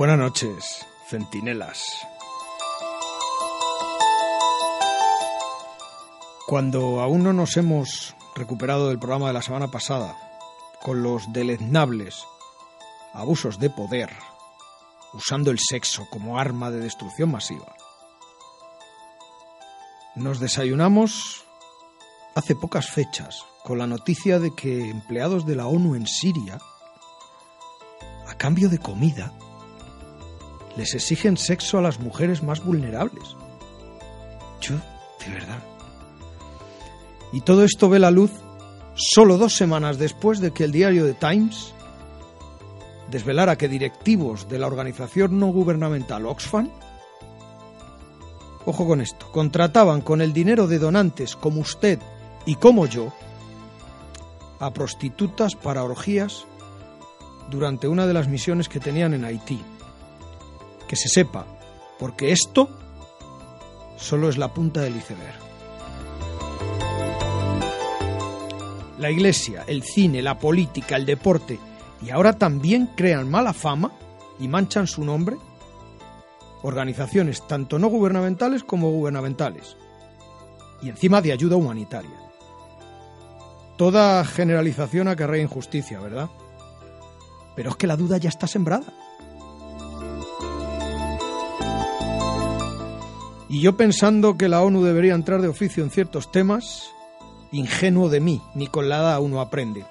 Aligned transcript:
Buenas 0.00 0.16
noches, 0.16 0.86
centinelas. 1.08 1.84
Cuando 6.46 7.02
aún 7.02 7.22
no 7.22 7.34
nos 7.34 7.58
hemos 7.58 8.16
recuperado 8.34 8.88
del 8.88 8.98
programa 8.98 9.26
de 9.26 9.34
la 9.34 9.42
semana 9.42 9.70
pasada, 9.70 10.16
con 10.80 11.02
los 11.02 11.30
deleznables 11.34 12.24
abusos 13.12 13.58
de 13.58 13.68
poder, 13.68 14.08
usando 15.12 15.50
el 15.50 15.58
sexo 15.58 16.06
como 16.08 16.38
arma 16.38 16.70
de 16.70 16.80
destrucción 16.80 17.32
masiva, 17.32 17.76
nos 20.14 20.40
desayunamos 20.40 21.44
hace 22.34 22.56
pocas 22.56 22.88
fechas 22.88 23.44
con 23.64 23.76
la 23.76 23.86
noticia 23.86 24.38
de 24.38 24.54
que 24.54 24.88
empleados 24.88 25.44
de 25.44 25.56
la 25.56 25.66
ONU 25.66 25.94
en 25.94 26.06
Siria, 26.06 26.58
a 28.26 28.34
cambio 28.38 28.70
de 28.70 28.78
comida, 28.78 29.34
les 30.76 30.94
exigen 30.94 31.36
sexo 31.36 31.78
a 31.78 31.82
las 31.82 31.98
mujeres 31.98 32.42
más 32.42 32.64
vulnerables. 32.64 33.36
Yo, 34.60 34.74
de 34.74 35.32
verdad. 35.32 35.58
Y 37.32 37.40
todo 37.42 37.64
esto 37.64 37.88
ve 37.88 37.98
la 37.98 38.10
luz 38.10 38.32
solo 38.94 39.38
dos 39.38 39.54
semanas 39.54 39.98
después 39.98 40.40
de 40.40 40.52
que 40.52 40.64
el 40.64 40.72
diario 40.72 41.06
The 41.06 41.14
Times 41.14 41.74
desvelara 43.10 43.56
que 43.56 43.68
directivos 43.68 44.48
de 44.48 44.58
la 44.58 44.66
organización 44.66 45.38
no 45.38 45.48
gubernamental 45.48 46.26
Oxfam, 46.26 46.70
ojo 48.64 48.86
con 48.86 49.00
esto, 49.00 49.30
contrataban 49.32 50.00
con 50.00 50.20
el 50.20 50.32
dinero 50.32 50.66
de 50.66 50.78
donantes 50.78 51.34
como 51.36 51.60
usted 51.60 51.98
y 52.46 52.54
como 52.56 52.86
yo 52.86 53.12
a 54.60 54.70
prostitutas 54.72 55.56
para 55.56 55.82
orgías 55.82 56.44
durante 57.50 57.88
una 57.88 58.06
de 58.06 58.14
las 58.14 58.28
misiones 58.28 58.68
que 58.68 58.80
tenían 58.80 59.14
en 59.14 59.24
Haití. 59.24 59.60
Que 60.90 60.96
se 60.96 61.08
sepa, 61.08 61.46
porque 62.00 62.32
esto 62.32 62.68
solo 63.96 64.28
es 64.28 64.36
la 64.36 64.52
punta 64.52 64.80
del 64.80 64.96
iceberg. 64.96 65.38
La 68.98 69.08
iglesia, 69.08 69.62
el 69.68 69.84
cine, 69.84 70.20
la 70.20 70.40
política, 70.40 70.96
el 70.96 71.06
deporte 71.06 71.60
y 72.02 72.10
ahora 72.10 72.32
también 72.32 72.90
crean 72.96 73.30
mala 73.30 73.52
fama 73.52 73.92
y 74.40 74.48
manchan 74.48 74.88
su 74.88 75.04
nombre 75.04 75.36
organizaciones 76.62 77.46
tanto 77.46 77.78
no 77.78 77.86
gubernamentales 77.86 78.64
como 78.64 78.90
gubernamentales 78.90 79.76
y 80.82 80.88
encima 80.88 81.22
de 81.22 81.30
ayuda 81.30 81.54
humanitaria. 81.54 82.18
Toda 83.78 84.24
generalización 84.24 85.06
acarrea 85.06 85.40
injusticia, 85.40 86.00
¿verdad? 86.00 86.30
Pero 87.54 87.70
es 87.70 87.76
que 87.76 87.86
la 87.86 87.96
duda 87.96 88.16
ya 88.16 88.28
está 88.28 88.48
sembrada. 88.48 88.92
Y 93.50 93.60
yo 93.60 93.76
pensando 93.76 94.38
que 94.38 94.48
la 94.48 94.62
ONU 94.62 94.84
debería 94.84 95.12
entrar 95.12 95.42
de 95.42 95.48
oficio 95.48 95.82
en 95.82 95.90
ciertos 95.90 96.30
temas, 96.30 96.92
ingenuo 97.50 98.08
de 98.08 98.20
mí, 98.20 98.40
ni 98.54 98.68
con 98.68 98.88
la 98.88 98.98
edad 98.98 99.20
uno 99.20 99.40
aprende. 99.40 99.84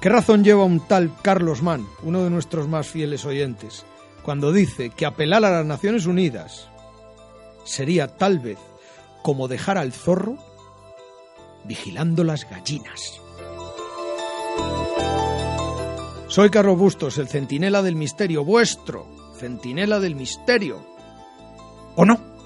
¿Qué 0.00 0.08
razón 0.08 0.42
lleva 0.42 0.64
un 0.64 0.80
tal 0.80 1.14
Carlos 1.20 1.62
Mann, 1.62 1.86
uno 2.02 2.24
de 2.24 2.30
nuestros 2.30 2.66
más 2.66 2.88
fieles 2.88 3.26
oyentes, 3.26 3.84
cuando 4.22 4.52
dice 4.52 4.88
que 4.88 5.04
apelar 5.04 5.44
a 5.44 5.50
las 5.50 5.66
Naciones 5.66 6.06
Unidas 6.06 6.70
sería 7.64 8.16
tal 8.16 8.38
vez 8.38 8.58
como 9.22 9.48
dejar 9.48 9.76
al 9.76 9.92
zorro 9.92 10.38
vigilando 11.64 12.24
las 12.24 12.48
gallinas? 12.48 13.20
Soy 16.28 16.48
Carlos 16.48 16.78
Bustos, 16.78 17.18
el 17.18 17.28
centinela 17.28 17.82
del 17.82 17.96
misterio, 17.96 18.46
vuestro 18.46 19.06
centinela 19.36 20.00
del 20.00 20.14
misterio. 20.14 20.82
¿O 21.94 22.06
no? 22.06 22.37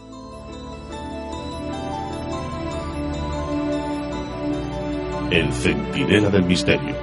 El 5.32 5.50
centinela 5.50 6.28
del 6.28 6.44
misterio. 6.44 6.94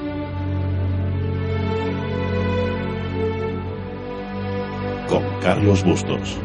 Con 5.08 5.24
Carlos 5.42 5.84
Bustos. 5.84 6.38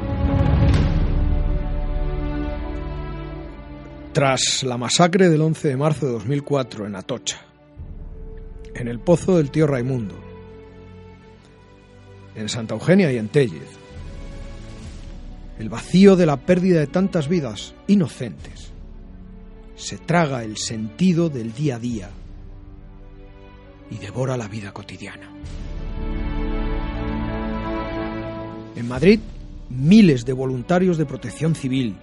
Tras 4.15 4.63
la 4.63 4.79
masacre 4.79 5.29
del 5.29 5.43
11 5.43 5.69
de 5.69 5.77
marzo 5.77 6.07
de 6.07 6.13
2004 6.13 6.87
en 6.87 6.97
Atocha, 6.97 7.43
en 8.75 8.89
el 8.89 8.99
pozo 8.99 9.37
del 9.37 9.51
tío 9.51 9.67
Raimundo, 9.67 10.15
en 12.35 12.49
Santa 12.49 12.73
Eugenia 12.73 13.13
y 13.13 13.19
en 13.19 13.29
Tellez, 13.29 13.69
el 15.59 15.69
vacío 15.69 16.17
de 16.17 16.25
la 16.25 16.39
pérdida 16.39 16.81
de 16.81 16.87
tantas 16.87 17.29
vidas 17.29 17.75
inocentes 17.89 18.74
se 19.77 19.99
traga 19.99 20.45
el 20.45 20.57
sentido 20.57 21.29
del 21.29 21.53
día 21.53 21.77
a 21.77 21.79
día 21.79 22.11
y 23.91 23.99
devora 23.99 24.37
la 24.37 24.49
vida 24.49 24.73
cotidiana. 24.73 25.31
En 28.77 28.89
Madrid, 28.89 29.21
miles 29.69 30.25
de 30.25 30.33
voluntarios 30.33 30.99
de 30.99 31.07
protección 31.07 31.55
civil, 31.55 31.97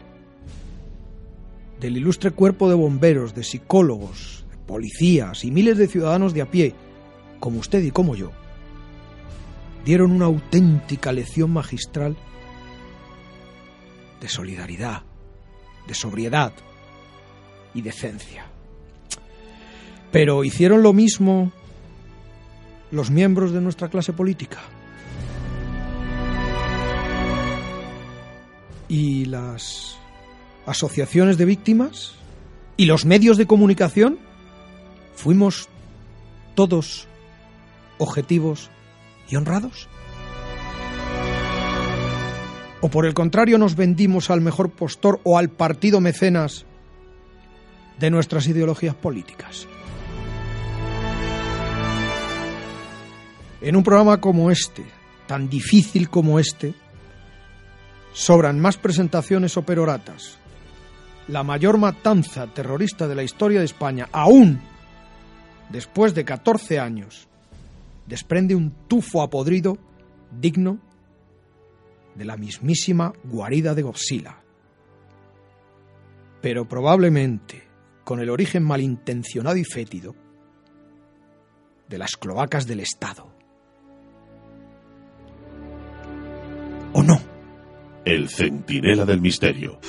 del 1.80 1.98
ilustre 1.98 2.32
cuerpo 2.32 2.70
de 2.70 2.76
bomberos, 2.76 3.34
de 3.34 3.44
psicólogos, 3.44 4.46
policías 4.68 5.44
y 5.44 5.52
miles 5.52 5.78
de 5.78 5.88
ciudadanos 5.88 6.34
de 6.34 6.42
a 6.42 6.50
pie, 6.50 6.76
como 7.40 7.60
usted 7.60 7.84
y 7.84 7.92
como 7.92 8.16
yo, 8.16 8.32
dieron 9.84 10.12
una 10.12 10.26
auténtica 10.26 11.12
lección 11.12 11.52
magistral 11.52 12.16
de 14.22 14.30
solidaridad, 14.30 15.04
de 15.88 15.96
sobriedad, 15.96 16.54
y 17.74 17.82
decencia. 17.82 18.46
Pero 20.12 20.44
hicieron 20.44 20.84
lo 20.84 20.94
mismo 20.94 21.52
los 22.92 23.10
miembros 23.10 23.54
de 23.54 23.62
nuestra 23.62 23.90
clase 23.90 24.14
política. 24.14 24.60
Y 28.90 29.26
las 29.26 29.98
asociaciones 30.66 31.38
de 31.38 31.46
víctimas 31.46 32.14
y 32.76 32.86
los 32.86 33.06
medios 33.06 33.38
de 33.38 33.48
comunicación 33.48 34.20
fuimos 35.16 35.70
todos 36.56 37.08
objetivos 37.98 38.70
y 39.30 39.38
honrados. 39.38 39.88
¿O 42.82 42.90
por 42.90 43.06
el 43.06 43.14
contrario 43.14 43.58
nos 43.58 43.76
vendimos 43.76 44.30
al 44.30 44.42
mejor 44.42 44.72
postor 44.72 45.22
o 45.24 45.38
al 45.38 45.50
partido 45.50 46.02
mecenas 46.02 46.66
de 48.02 48.10
nuestras 48.10 48.48
ideologías 48.48 48.96
políticas. 48.96 49.68
En 53.62 53.76
un 53.76 53.84
programa 53.84 54.20
como 54.20 54.50
este, 54.50 54.84
tan 55.28 55.48
difícil 55.48 56.10
como 56.10 56.40
este, 56.40 56.74
sobran 58.12 58.60
más 58.60 58.78
presentaciones 58.78 59.56
o 59.56 59.62
peroratas. 59.62 60.38
La 61.28 61.44
mayor 61.44 61.78
matanza 61.78 62.48
terrorista 62.48 63.08
de 63.08 63.14
la 63.14 63.24
historia 63.24 63.60
de 63.60 63.66
España, 63.66 64.10
aún 64.12 64.60
después 65.70 66.16
de 66.16 66.26
14 66.26 66.80
años, 66.80 67.28
desprende 68.08 68.56
un 68.56 68.72
tufo 68.88 69.22
apodrido 69.22 69.78
digno 70.32 70.80
de 72.16 72.26
la 72.26 72.36
mismísima 72.36 73.14
guarida 73.24 73.76
de 73.76 73.84
Godzilla. 73.84 74.38
Pero 76.42 76.68
probablemente 76.68 77.71
con 78.04 78.20
el 78.20 78.30
origen 78.30 78.64
malintencionado 78.64 79.58
y 79.58 79.64
fétido 79.64 80.16
de 81.88 81.98
las 81.98 82.16
cloacas 82.16 82.68
del 82.68 82.80
Estado. 82.80 83.32
¿O 86.94 87.04
no? 87.04 87.22
El 88.06 88.30
centinela 88.30 89.06
del 89.06 89.22
misterio. 89.22 89.80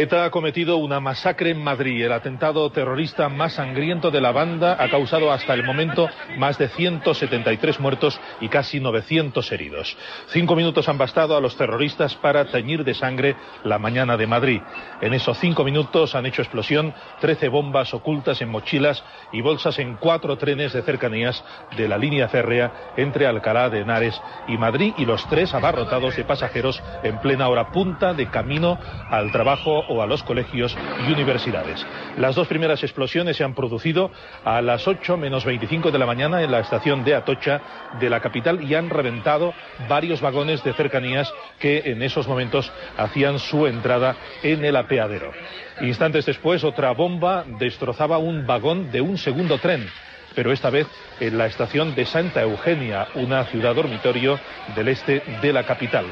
ETA 0.00 0.26
ha 0.26 0.30
cometido 0.30 0.76
una 0.76 1.00
masacre 1.00 1.50
en 1.50 1.60
Madrid. 1.60 2.04
El 2.04 2.12
atentado 2.12 2.70
terrorista 2.70 3.28
más 3.28 3.54
sangriento 3.54 4.12
de 4.12 4.20
la 4.20 4.30
banda 4.30 4.76
ha 4.78 4.88
causado 4.88 5.32
hasta 5.32 5.54
el 5.54 5.64
momento 5.64 6.08
más 6.36 6.56
de 6.56 6.68
173 6.68 7.80
muertos 7.80 8.20
y 8.40 8.48
casi 8.48 8.78
900 8.78 9.50
heridos. 9.50 9.96
Cinco 10.28 10.54
minutos 10.54 10.88
han 10.88 10.98
bastado 10.98 11.36
a 11.36 11.40
los 11.40 11.56
terroristas 11.56 12.14
para 12.14 12.44
teñir 12.44 12.84
de 12.84 12.94
sangre 12.94 13.34
la 13.64 13.80
mañana 13.80 14.16
de 14.16 14.28
Madrid. 14.28 14.60
En 15.00 15.14
esos 15.14 15.36
cinco 15.38 15.64
minutos 15.64 16.14
han 16.14 16.26
hecho 16.26 16.42
explosión 16.42 16.94
13 17.20 17.48
bombas 17.48 17.92
ocultas 17.92 18.40
en 18.40 18.50
mochilas 18.50 19.02
y 19.32 19.40
bolsas 19.40 19.80
en 19.80 19.96
cuatro 19.96 20.38
trenes 20.38 20.74
de 20.74 20.82
cercanías 20.82 21.44
de 21.76 21.88
la 21.88 21.98
línea 21.98 22.28
férrea 22.28 22.92
entre 22.96 23.26
Alcalá 23.26 23.68
de 23.68 23.80
Henares 23.80 24.22
y 24.46 24.58
Madrid 24.58 24.94
y 24.96 25.04
los 25.04 25.28
tres 25.28 25.54
abarrotados 25.54 26.14
de 26.14 26.22
pasajeros 26.22 26.80
en 27.02 27.18
plena 27.18 27.48
hora 27.48 27.72
punta 27.72 28.14
de 28.14 28.30
camino 28.30 28.78
al 29.10 29.32
trabajo 29.32 29.87
o 29.88 30.02
a 30.02 30.06
los 30.06 30.22
colegios 30.22 30.76
y 31.06 31.12
universidades. 31.12 31.84
Las 32.16 32.34
dos 32.34 32.48
primeras 32.48 32.82
explosiones 32.82 33.36
se 33.36 33.44
han 33.44 33.54
producido 33.54 34.10
a 34.44 34.60
las 34.62 34.86
8 34.86 35.16
menos 35.16 35.44
25 35.44 35.90
de 35.90 35.98
la 35.98 36.06
mañana 36.06 36.42
en 36.42 36.50
la 36.50 36.60
estación 36.60 37.04
de 37.04 37.14
Atocha 37.14 37.60
de 38.00 38.10
la 38.10 38.20
capital 38.20 38.62
y 38.62 38.74
han 38.74 38.90
reventado 38.90 39.54
varios 39.88 40.20
vagones 40.20 40.62
de 40.64 40.72
cercanías 40.72 41.32
que 41.58 41.82
en 41.86 42.02
esos 42.02 42.28
momentos 42.28 42.70
hacían 42.96 43.38
su 43.38 43.66
entrada 43.66 44.16
en 44.42 44.64
el 44.64 44.76
apeadero. 44.76 45.32
Instantes 45.80 46.26
después, 46.26 46.64
otra 46.64 46.92
bomba 46.92 47.44
destrozaba 47.58 48.18
un 48.18 48.46
vagón 48.46 48.90
de 48.90 49.00
un 49.00 49.18
segundo 49.18 49.58
tren 49.58 49.88
pero 50.34 50.52
esta 50.52 50.70
vez 50.70 50.86
en 51.18 51.36
la 51.36 51.46
estación 51.46 51.96
de 51.96 52.06
Santa 52.06 52.42
Eugenia, 52.42 53.08
una 53.14 53.44
ciudad 53.46 53.74
dormitorio 53.74 54.38
del 54.76 54.86
este 54.86 55.20
de 55.42 55.52
la 55.52 55.64
capital 55.64 56.06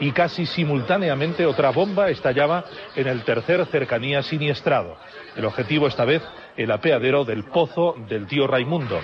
y 0.00 0.12
casi 0.12 0.46
simultáneamente 0.46 1.46
otra 1.46 1.70
bomba 1.70 2.10
estallaba 2.10 2.64
en 2.94 3.06
el 3.06 3.22
tercer 3.24 3.64
cercanía 3.66 4.22
siniestrado. 4.22 4.96
El 5.36 5.44
objetivo 5.44 5.86
esta 5.86 6.04
vez 6.04 6.22
el 6.56 6.70
apeadero 6.70 7.24
del 7.24 7.44
pozo 7.44 7.94
del 8.08 8.26
tío 8.26 8.46
Raimundo. 8.46 9.00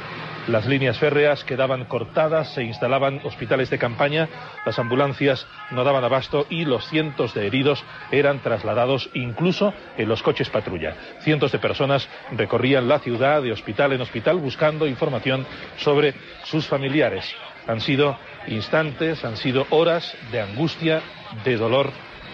Las 0.48 0.66
líneas 0.66 0.98
férreas 0.98 1.44
quedaban 1.44 1.84
cortadas, 1.84 2.52
se 2.54 2.64
instalaban 2.64 3.20
hospitales 3.22 3.70
de 3.70 3.78
campaña, 3.78 4.28
las 4.66 4.76
ambulancias 4.76 5.46
no 5.70 5.84
daban 5.84 6.02
abasto 6.02 6.46
y 6.50 6.64
los 6.64 6.88
cientos 6.88 7.32
de 7.32 7.46
heridos 7.46 7.84
eran 8.10 8.40
trasladados 8.40 9.08
incluso 9.14 9.72
en 9.96 10.08
los 10.08 10.20
coches 10.22 10.50
patrulla. 10.50 10.96
Cientos 11.20 11.52
de 11.52 11.60
personas 11.60 12.08
recorrían 12.32 12.88
la 12.88 12.98
ciudad 12.98 13.40
de 13.40 13.52
hospital 13.52 13.92
en 13.92 14.00
hospital 14.00 14.38
buscando 14.38 14.88
información 14.88 15.46
sobre 15.76 16.14
sus 16.44 16.66
familiares. 16.66 17.24
Han 17.68 17.80
sido 17.80 18.18
instantes, 18.48 19.24
han 19.24 19.36
sido 19.36 19.66
horas 19.70 20.14
de 20.30 20.40
angustia, 20.40 21.02
de 21.44 21.56
dolor 21.56 21.90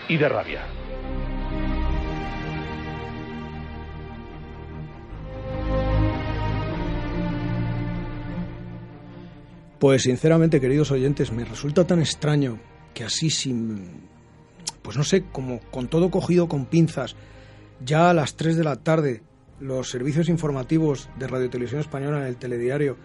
y 0.08 0.16
de 0.16 0.28
rabia. 0.28 0.62
Pues 9.78 10.02
sinceramente, 10.02 10.60
queridos 10.60 10.90
oyentes, 10.90 11.30
me 11.30 11.44
resulta 11.44 11.86
tan 11.86 12.00
extraño 12.00 12.58
que 12.94 13.04
así 13.04 13.30
sin, 13.30 14.08
pues 14.82 14.96
no 14.96 15.04
sé, 15.04 15.26
como 15.30 15.60
con 15.70 15.86
todo 15.86 16.10
cogido 16.10 16.48
con 16.48 16.66
pinzas, 16.66 17.14
ya 17.84 18.10
a 18.10 18.14
las 18.14 18.34
3 18.34 18.56
de 18.56 18.64
la 18.64 18.76
tarde, 18.76 19.22
los 19.60 19.88
servicios 19.88 20.28
informativos 20.28 21.08
de 21.16 21.28
Radio 21.28 21.48
Televisión 21.48 21.80
Española 21.80 22.18
en 22.18 22.26
el 22.26 22.36
telediario, 22.36 22.96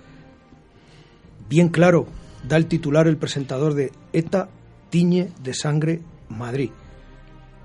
bien 1.47 1.69
claro, 1.69 2.07
da 2.47 2.57
el 2.57 2.67
titular 2.67 3.07
el 3.07 3.17
presentador 3.17 3.73
de 3.73 3.91
ETA 4.11 4.49
tiñe 4.89 5.31
de 5.41 5.53
sangre 5.53 6.01
Madrid. 6.29 6.71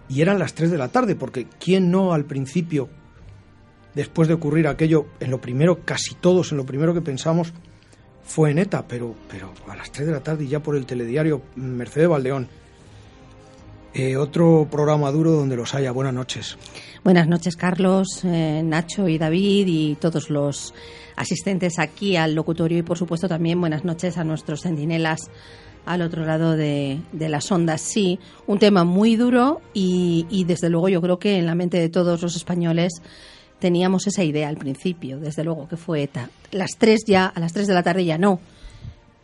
Y 0.09 0.23
eran 0.23 0.39
las 0.39 0.55
3 0.55 0.71
de 0.71 0.79
la 0.79 0.89
tarde, 0.89 1.15
porque 1.15 1.47
¿quién 1.61 1.91
no 1.91 2.15
al 2.15 2.25
principio, 2.25 2.89
después 3.95 4.29
de 4.29 4.35
ocurrir 4.35 4.67
aquello, 4.67 5.07
en 5.21 5.31
lo 5.31 5.41
primero, 5.41 5.85
casi 5.85 6.15
todos, 6.15 6.53
en 6.53 6.59
lo 6.59 6.65
primero 6.65 6.95
que 6.95 7.03
pensamos, 7.03 7.53
fue 8.25 8.51
en 8.51 8.59
ETA, 8.59 8.87
pero, 8.87 9.15
pero 9.31 9.53
a 9.69 9.77
las 9.77 9.91
3 9.91 10.07
de 10.07 10.13
la 10.13 10.21
tarde 10.21 10.45
y 10.45 10.49
ya 10.49 10.61
por 10.61 10.77
el 10.77 10.87
telediario 10.87 11.43
Mercedes 11.57 12.09
Valdeón. 12.09 12.49
Eh, 13.95 14.17
otro 14.17 14.69
programa 14.71 15.11
duro 15.11 15.33
donde 15.33 15.57
los 15.57 15.75
haya. 15.75 15.93
Buenas 15.93 16.15
noches. 16.15 16.57
Buenas 17.03 17.27
noches, 17.27 17.57
Carlos, 17.57 18.23
eh, 18.25 18.63
Nacho 18.63 19.09
y 19.09 19.19
David 19.19 19.67
y 19.67 19.95
todos 19.97 20.31
los 20.31 20.75
asistentes 21.19 21.79
aquí 21.79 22.17
al 22.17 22.35
locutorio 22.35 22.79
y, 22.79 22.83
por 22.83 22.97
supuesto, 22.97 23.29
también 23.29 23.61
buenas 23.61 23.85
noches 23.85 24.17
a 24.19 24.25
nuestros 24.25 24.63
centinelas 24.63 25.31
al 25.85 26.03
otro 26.03 26.25
lado 26.25 26.57
de, 26.57 27.01
las 27.13 27.51
ondas. 27.51 27.81
Sí, 27.81 28.19
un 28.47 28.59
tema 28.59 28.85
muy 28.85 29.17
duro 29.17 29.61
y, 29.75 30.27
y, 30.31 30.45
desde 30.45 30.71
luego, 30.71 30.89
yo 30.89 31.01
creo 31.01 31.19
que 31.19 31.39
en 31.39 31.47
la 31.47 31.55
mente 31.55 31.79
de 31.79 31.89
todos 31.89 32.23
los 32.23 32.37
españoles 32.37 33.03
teníamos 33.59 34.07
esa 34.07 34.23
idea 34.23 34.49
al 34.49 34.57
principio, 34.57 35.19
desde 35.19 35.45
luego, 35.45 35.69
que 35.69 35.77
fue 35.77 36.03
ETA. 36.03 36.31
Las 36.53 36.73
tres 36.79 37.05
ya, 37.07 37.27
a 37.27 37.41
las 37.41 37.53
tres 37.53 37.67
de 37.67 37.75
la 37.75 37.83
tarde 37.83 38.05
ya 38.05 38.19
no. 38.19 38.41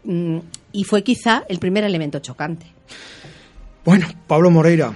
Mm, 0.05 0.39
y 0.73 0.85
fue 0.85 1.03
quizá 1.03 1.45
el 1.49 1.59
primer 1.59 1.85
elemento 1.85 2.19
chocante. 2.19 2.67
Bueno, 3.85 4.07
Pablo 4.27 4.51
Moreira, 4.51 4.95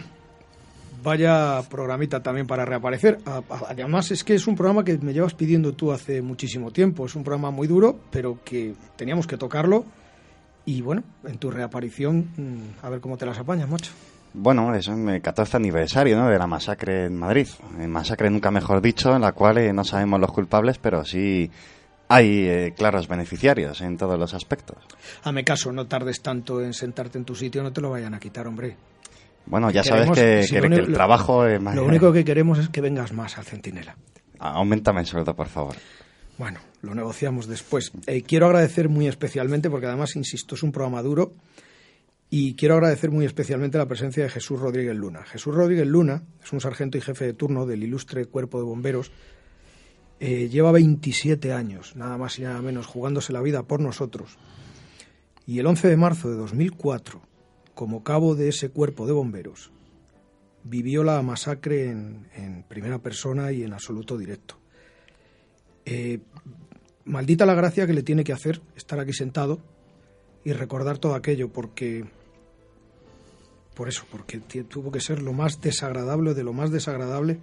vaya 1.08 1.62
programita 1.68 2.22
también 2.22 2.46
para 2.46 2.64
reaparecer. 2.64 3.18
Además 3.68 4.10
es 4.10 4.24
que 4.24 4.34
es 4.34 4.46
un 4.46 4.54
programa 4.54 4.84
que 4.84 4.96
me 4.98 5.12
llevas 5.12 5.34
pidiendo 5.34 5.72
tú 5.72 5.92
hace 5.92 6.22
muchísimo 6.22 6.70
tiempo. 6.70 7.06
Es 7.06 7.16
un 7.16 7.24
programa 7.24 7.50
muy 7.50 7.66
duro, 7.66 7.98
pero 8.10 8.38
que 8.44 8.74
teníamos 8.96 9.26
que 9.26 9.36
tocarlo. 9.36 9.84
Y 10.64 10.82
bueno, 10.82 11.02
en 11.24 11.38
tu 11.38 11.50
reaparición, 11.50 12.28
mm, 12.36 12.84
a 12.84 12.90
ver 12.90 13.00
cómo 13.00 13.16
te 13.16 13.24
las 13.24 13.38
apañas, 13.38 13.68
macho. 13.68 13.90
Bueno, 14.34 14.74
es 14.74 14.86
el 14.88 15.22
14 15.22 15.56
aniversario 15.56 16.16
¿no? 16.18 16.28
de 16.28 16.38
la 16.38 16.46
masacre 16.46 17.06
en 17.06 17.16
Madrid. 17.16 17.48
Masacre 17.88 18.28
nunca 18.28 18.50
mejor 18.50 18.82
dicho, 18.82 19.16
en 19.16 19.22
la 19.22 19.32
cual 19.32 19.58
eh, 19.58 19.72
no 19.72 19.84
sabemos 19.84 20.20
los 20.20 20.30
culpables, 20.30 20.78
pero 20.78 21.04
sí 21.04 21.50
hay 22.08 22.46
eh, 22.46 22.74
claros 22.76 23.08
beneficiarios 23.08 23.80
en 23.80 23.96
todos 23.96 24.18
los 24.18 24.34
aspectos. 24.34 24.76
Hame 25.24 25.44
caso, 25.44 25.72
no 25.72 25.86
tardes 25.86 26.20
tanto 26.20 26.62
en 26.62 26.74
sentarte 26.74 27.18
en 27.18 27.24
tu 27.24 27.34
sitio, 27.34 27.62
no 27.62 27.72
te 27.72 27.80
lo 27.80 27.90
vayan 27.90 28.14
a 28.14 28.20
quitar, 28.20 28.46
hombre. 28.46 28.76
Bueno, 29.48 29.70
ya 29.70 29.82
sabes 29.82 30.10
que, 30.10 30.40
el 30.40 30.92
trabajo 30.92 31.46
es 31.46 31.60
más... 31.60 31.74
Lo 31.74 31.84
único 31.84 32.12
que 32.12 32.24
queremos 32.24 32.58
es 32.58 32.68
que 32.68 32.80
vengas 32.80 33.12
más 33.12 33.38
al 33.38 33.44
Centinela. 33.44 33.96
Aumentame 34.38 35.00
el 35.00 35.06
sueldo, 35.06 35.34
por 35.34 35.48
favor. 35.48 35.74
Bueno, 36.36 36.60
lo 36.82 36.94
negociamos 36.94 37.48
después. 37.48 37.90
Eh, 38.06 38.22
quiero 38.22 38.46
agradecer 38.46 38.88
muy 38.88 39.08
especialmente, 39.08 39.70
porque 39.70 39.86
además, 39.86 40.14
insisto, 40.16 40.54
es 40.54 40.62
un 40.62 40.70
programa 40.70 41.02
duro, 41.02 41.32
y 42.30 42.54
quiero 42.54 42.74
agradecer 42.74 43.10
muy 43.10 43.24
especialmente 43.24 43.78
la 43.78 43.88
presencia 43.88 44.22
de 44.22 44.28
Jesús 44.28 44.60
Rodríguez 44.60 44.94
Luna. 44.94 45.24
Jesús 45.24 45.54
Rodríguez 45.54 45.86
Luna 45.86 46.22
es 46.42 46.52
un 46.52 46.60
sargento 46.60 46.98
y 46.98 47.00
jefe 47.00 47.24
de 47.24 47.32
turno 47.32 47.64
del 47.64 47.82
ilustre 47.82 48.26
Cuerpo 48.26 48.58
de 48.58 48.64
Bomberos. 48.64 49.10
Eh, 50.20 50.48
lleva 50.48 50.72
27 50.72 51.52
años, 51.52 51.96
nada 51.96 52.18
más 52.18 52.38
y 52.38 52.42
nada 52.42 52.60
menos, 52.60 52.86
jugándose 52.86 53.32
la 53.32 53.40
vida 53.40 53.62
por 53.62 53.80
nosotros. 53.80 54.36
Y 55.46 55.58
el 55.58 55.66
11 55.66 55.88
de 55.88 55.96
marzo 55.96 56.28
de 56.28 56.36
2004, 56.36 57.22
como 57.78 58.02
cabo 58.02 58.34
de 58.34 58.48
ese 58.48 58.70
Cuerpo 58.70 59.06
de 59.06 59.12
Bomberos, 59.12 59.70
vivió 60.64 61.04
la 61.04 61.22
masacre 61.22 61.90
en, 61.90 62.64
primera 62.66 62.98
persona 62.98 63.52
y 63.52 63.62
en 63.62 63.72
absoluto 63.72 64.18
directo. 64.18 64.58
Eh, 65.84 66.18
maldita 67.04 67.46
la 67.46 67.54
gracia 67.54 67.86
que 67.86 67.92
le 67.92 68.02
tiene 68.02 68.24
que 68.24 68.32
hacer 68.32 68.60
estar 68.74 68.98
aquí 68.98 69.12
sentado 69.12 69.60
y 70.42 70.54
recordar 70.54 70.98
todo 70.98 71.14
aquello, 71.14 71.52
porque 71.52 72.04
por 73.76 73.88
eso, 73.88 74.06
porque 74.10 74.40
tuvo 74.40 74.90
que 74.90 75.00
ser 75.00 75.22
lo 75.22 75.32
más 75.32 75.60
desagradable 75.60 76.34
de 76.34 76.42
lo 76.42 76.52
más 76.52 76.72
desagradable 76.72 77.38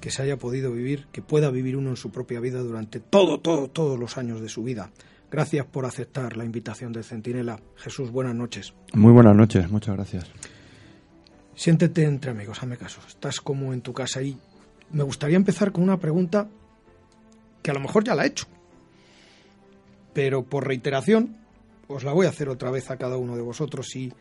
que 0.00 0.12
se 0.12 0.22
haya 0.22 0.36
podido 0.36 0.70
vivir, 0.70 1.08
que 1.10 1.20
pueda 1.20 1.50
vivir 1.50 1.76
uno 1.76 1.90
en 1.90 1.96
su 1.96 2.12
propia 2.12 2.38
vida 2.38 2.60
durante 2.60 3.00
todo, 3.00 3.40
todo, 3.40 3.66
todos 3.66 3.98
los 3.98 4.16
años 4.18 4.40
de 4.40 4.48
su 4.48 4.62
vida. 4.62 4.92
Gracias 5.32 5.64
por 5.64 5.86
aceptar 5.86 6.36
la 6.36 6.44
invitación 6.44 6.92
del 6.92 7.04
Centinela. 7.04 7.58
Jesús, 7.76 8.10
buenas 8.10 8.34
noches. 8.34 8.74
Muy 8.92 9.12
buenas 9.12 9.34
noches, 9.34 9.70
muchas 9.70 9.96
gracias. 9.96 10.30
Siéntete 11.54 12.04
entre 12.04 12.32
amigos, 12.32 12.62
hazme 12.62 12.76
caso. 12.76 13.00
Estás 13.08 13.40
como 13.40 13.72
en 13.72 13.80
tu 13.80 13.94
casa 13.94 14.20
y 14.20 14.36
me 14.90 15.02
gustaría 15.02 15.36
empezar 15.36 15.72
con 15.72 15.84
una 15.84 15.98
pregunta 15.98 16.48
que 17.62 17.70
a 17.70 17.74
lo 17.74 17.80
mejor 17.80 18.04
ya 18.04 18.14
la 18.14 18.24
he 18.24 18.26
hecho, 18.26 18.44
pero 20.12 20.42
por 20.42 20.66
reiteración 20.66 21.34
os 21.88 22.04
la 22.04 22.12
voy 22.12 22.26
a 22.26 22.28
hacer 22.28 22.50
otra 22.50 22.70
vez 22.70 22.90
a 22.90 22.98
cada 22.98 23.16
uno 23.16 23.34
de 23.34 23.42
vosotros 23.42 23.96
y 23.96 24.12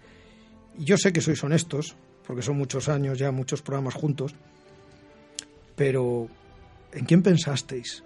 yo 0.78 0.96
sé 0.96 1.12
que 1.12 1.20
sois 1.20 1.44
honestos, 1.44 1.98
porque 2.26 2.42
son 2.42 2.58
muchos 2.58 2.88
años 2.88 3.20
ya, 3.20 3.32
muchos 3.32 3.62
programas 3.62 3.96
juntos, 3.96 4.34
pero 5.76 6.30
¿en 6.94 7.04
quién 7.04 7.22
pensasteis? 7.22 8.02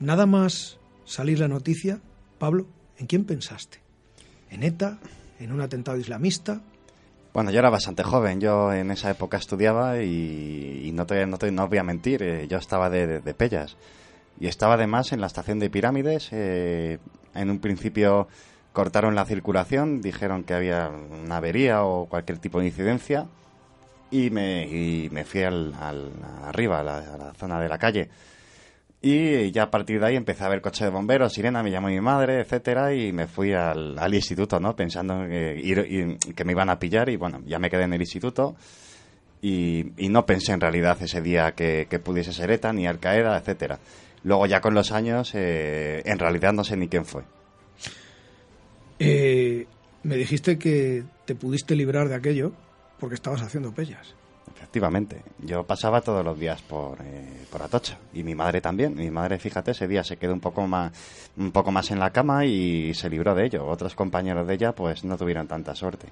Nada 0.00 0.26
más 0.26 0.78
salir 1.06 1.38
la 1.38 1.48
noticia, 1.48 1.98
Pablo, 2.38 2.66
¿en 2.98 3.06
quién 3.06 3.24
pensaste? 3.24 3.78
¿En 4.50 4.62
ETA? 4.62 4.98
¿En 5.40 5.52
un 5.52 5.60
atentado 5.60 5.98
islamista? 5.98 6.60
Bueno, 7.32 7.50
yo 7.50 7.58
era 7.58 7.68
bastante 7.68 8.02
joven, 8.02 8.40
yo 8.40 8.72
en 8.72 8.90
esa 8.90 9.10
época 9.10 9.36
estudiaba 9.36 10.02
y, 10.02 10.90
no, 10.94 11.06
te, 11.06 11.26
no, 11.26 11.36
no, 11.52 11.68
voy 11.68 11.78
a 11.78 11.82
mentir, 11.82 12.22
eh, 12.22 12.48
yo 12.48 12.56
estaba 12.56 12.88
de, 12.88 13.20
Pellas. 13.34 13.76
Y 14.40 14.46
estaba 14.46 14.74
además 14.74 15.12
en 15.12 15.20
la 15.20 15.26
estación 15.26 15.58
de 15.58 15.68
Pirámides, 15.68 16.28
eh, 16.32 16.98
en 17.34 17.50
un 17.50 17.58
principio 17.58 18.28
cortaron 18.72 19.14
la 19.14 19.24
circulación, 19.24 20.00
dijeron 20.00 20.44
que 20.44 20.54
había 20.54 20.88
una 20.88 21.38
avería 21.38 21.84
o 21.84 22.06
cualquier 22.06 22.38
tipo 22.38 22.60
de 22.60 22.66
incidencia 22.66 23.26
y 24.10 24.30
me, 24.30 24.66
y 24.66 25.08
me 25.10 25.24
fui 25.24 25.42
al, 25.42 25.74
arriba, 26.44 26.80
a 26.80 26.82
la 26.82 27.32
zona 27.36 27.60
de 27.60 27.68
la 27.68 27.78
calle. 27.78 28.08
Y 29.08 29.52
ya 29.52 29.62
a 29.62 29.70
partir 29.70 30.00
de 30.00 30.06
ahí 30.06 30.16
empecé 30.16 30.42
a 30.42 30.48
ver 30.48 30.60
coche 30.60 30.84
de 30.84 30.90
bomberos, 30.90 31.32
sirena, 31.32 31.62
me 31.62 31.70
llamó 31.70 31.86
mi 31.86 32.00
madre, 32.00 32.40
etcétera, 32.40 32.92
y 32.92 33.12
me 33.12 33.28
fui 33.28 33.52
al, 33.52 33.96
al 33.96 34.12
instituto, 34.12 34.58
¿no? 34.58 34.74
Pensando 34.74 35.28
que, 35.28 36.18
que 36.34 36.44
me 36.44 36.50
iban 36.50 36.68
a 36.70 36.80
pillar 36.80 37.08
y 37.08 37.14
bueno, 37.14 37.40
ya 37.46 37.60
me 37.60 37.70
quedé 37.70 37.84
en 37.84 37.92
el 37.92 38.00
instituto 38.00 38.56
y, 39.40 39.84
no 39.96 40.26
pensé 40.26 40.54
en 40.54 40.60
realidad 40.60 41.00
ese 41.00 41.20
día 41.20 41.52
que, 41.52 41.86
que 41.88 42.00
pudiese 42.00 42.32
ser 42.32 42.50
ETA 42.50 42.72
ni 42.72 42.88
Al 42.88 42.98
Qaeda, 42.98 43.38
etcétera. 43.38 43.78
Luego 44.24 44.44
ya 44.46 44.60
con 44.60 44.74
los 44.74 44.90
años, 44.90 45.30
eh, 45.36 46.02
en 46.04 46.18
realidad 46.18 46.52
no 46.52 46.64
sé 46.64 46.76
ni 46.76 46.88
quién 46.88 47.04
fue. 47.04 47.22
Eh, 48.98 49.68
me 50.02 50.16
dijiste 50.16 50.58
que 50.58 51.04
te 51.26 51.36
pudiste 51.36 51.76
librar 51.76 52.08
de 52.08 52.16
aquello 52.16 52.54
porque 52.98 53.14
estabas 53.14 53.42
haciendo 53.42 53.72
pellas. 53.72 54.16
Efectivamente, 54.54 55.22
yo 55.38 55.64
pasaba 55.64 56.00
todos 56.00 56.24
los 56.24 56.38
días 56.38 56.62
por, 56.62 56.98
eh, 57.02 57.44
por 57.50 57.62
Atocha 57.62 57.98
y 58.12 58.22
mi 58.22 58.34
madre 58.34 58.60
también. 58.60 58.94
Mi 58.94 59.10
madre, 59.10 59.38
fíjate, 59.38 59.72
ese 59.72 59.88
día 59.88 60.04
se 60.04 60.16
quedó 60.16 60.32
un 60.32 60.40
poco 60.40 60.66
más, 60.66 60.92
un 61.36 61.50
poco 61.50 61.72
más 61.72 61.90
en 61.90 61.98
la 61.98 62.10
cama 62.10 62.44
y 62.44 62.94
se 62.94 63.08
libró 63.10 63.34
de 63.34 63.46
ello. 63.46 63.66
Otros 63.66 63.94
compañeros 63.94 64.46
de 64.46 64.54
ella, 64.54 64.72
pues 64.72 65.04
no 65.04 65.16
tuvieron 65.16 65.46
tanta 65.46 65.74
suerte. 65.74 66.08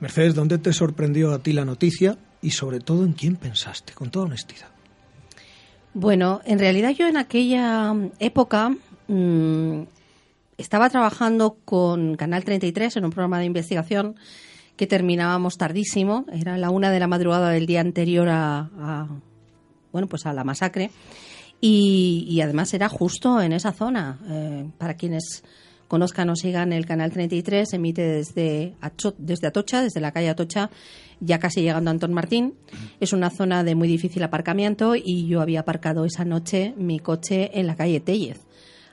Mercedes, 0.00 0.34
¿dónde 0.34 0.58
te 0.58 0.72
sorprendió 0.72 1.32
a 1.32 1.38
ti 1.38 1.52
la 1.52 1.64
noticia 1.64 2.18
y 2.42 2.50
sobre 2.50 2.80
todo 2.80 3.04
en 3.04 3.12
quién 3.12 3.36
pensaste, 3.36 3.94
con 3.94 4.10
toda 4.10 4.26
honestidad? 4.26 4.68
Bueno, 5.94 6.40
en 6.44 6.58
realidad 6.58 6.90
yo 6.90 7.06
en 7.06 7.16
aquella 7.16 7.94
época 8.18 8.74
mm, 9.06 9.82
estaba 10.58 10.90
trabajando 10.90 11.58
con 11.64 12.16
Canal 12.16 12.44
33 12.44 12.96
en 12.96 13.04
un 13.04 13.10
programa 13.12 13.38
de 13.38 13.44
investigación 13.44 14.16
que 14.76 14.86
terminábamos 14.86 15.56
tardísimo, 15.56 16.24
era 16.32 16.58
la 16.58 16.70
una 16.70 16.90
de 16.90 16.98
la 16.98 17.06
madrugada 17.06 17.50
del 17.50 17.66
día 17.66 17.80
anterior 17.80 18.28
a, 18.28 19.08
bueno, 19.92 20.08
pues 20.08 20.26
a 20.26 20.32
la 20.32 20.44
masacre 20.44 20.90
y, 21.60 22.40
además 22.42 22.74
era 22.74 22.88
justo 22.88 23.40
en 23.40 23.52
esa 23.52 23.72
zona. 23.72 24.18
Eh, 24.28 24.66
para 24.76 24.94
quienes 24.94 25.42
conozcan 25.88 26.28
o 26.28 26.36
sigan 26.36 26.72
el 26.72 26.86
Canal 26.86 27.12
33, 27.12 27.72
emite 27.72 28.02
desde, 28.02 28.74
desde 29.18 29.46
Atocha, 29.46 29.82
desde 29.82 30.00
la 30.00 30.12
calle 30.12 30.28
Atocha, 30.28 30.70
ya 31.20 31.38
casi 31.38 31.62
llegando 31.62 31.90
a 31.90 31.92
Antón 31.92 32.12
Martín. 32.12 32.54
Es 33.00 33.12
una 33.12 33.30
zona 33.30 33.64
de 33.64 33.74
muy 33.74 33.88
difícil 33.88 34.22
aparcamiento 34.22 34.94
y 34.96 35.26
yo 35.26 35.40
había 35.40 35.60
aparcado 35.60 36.04
esa 36.04 36.24
noche 36.24 36.74
mi 36.76 36.98
coche 36.98 37.58
en 37.58 37.66
la 37.66 37.76
calle 37.76 38.00
Tellez. 38.00 38.40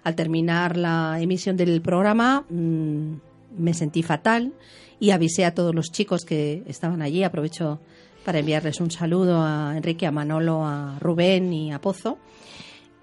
Al 0.03 0.15
terminar 0.15 0.77
la 0.77 1.17
emisión 1.19 1.57
del 1.57 1.81
programa 1.81 2.45
mm, 2.49 3.13
me 3.57 3.73
sentí 3.73 4.01
fatal 4.01 4.53
y 5.01 5.09
avisé 5.11 5.43
a 5.43 5.53
todos 5.53 5.75
los 5.75 5.91
chicos 5.91 6.23
que 6.23 6.63
estaban 6.67 7.01
allí. 7.01 7.23
Aprovecho 7.25 7.81
para 8.23 8.39
enviarles 8.39 8.79
un 8.79 8.89
saludo 8.91 9.41
a 9.41 9.73
Enrique, 9.75 10.05
a 10.07 10.11
Manolo, 10.11 10.63
a 10.63 10.97
Rubén 10.99 11.51
y 11.51 11.73
a 11.73 11.81
Pozo. 11.81 12.17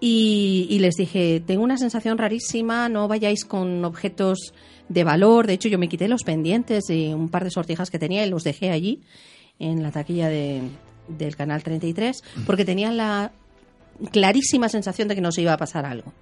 Y, 0.01 0.69
y 0.71 0.79
les 0.79 0.95
dije, 0.95 1.43
tengo 1.45 1.65
una 1.65 1.77
sensación 1.77 2.19
rarísima, 2.19 2.89
no 2.89 3.09
vayáis 3.09 3.45
con 3.45 3.85
objetos 3.85 4.55
de 4.89 5.03
valor. 5.03 5.47
De 5.49 5.55
hecho, 5.55 5.69
yo 5.69 5.77
me 5.79 5.89
quité 5.89 6.07
los 6.07 6.23
pendientes 6.23 6.89
y 6.89 7.09
un 7.13 7.29
par 7.29 7.43
de 7.43 7.51
sortijas 7.51 7.91
que 7.91 7.99
tenía 7.99 8.25
y 8.25 8.31
los 8.31 8.45
dejé 8.45 8.71
allí, 8.71 9.03
en 9.59 9.83
la 9.83 9.91
taquilla 9.91 10.29
de- 10.29 10.63
del 11.09 11.35
Canal 11.35 11.65
33, 11.65 12.23
porque 12.47 12.65
tenía 12.65 12.93
la 12.93 13.33
clarísima 14.13 14.69
sensación 14.69 15.09
de 15.09 15.17
que 15.17 15.21
nos 15.21 15.37
iba 15.39 15.53
a 15.53 15.57
pasar 15.57 15.85
algo. 15.85 16.13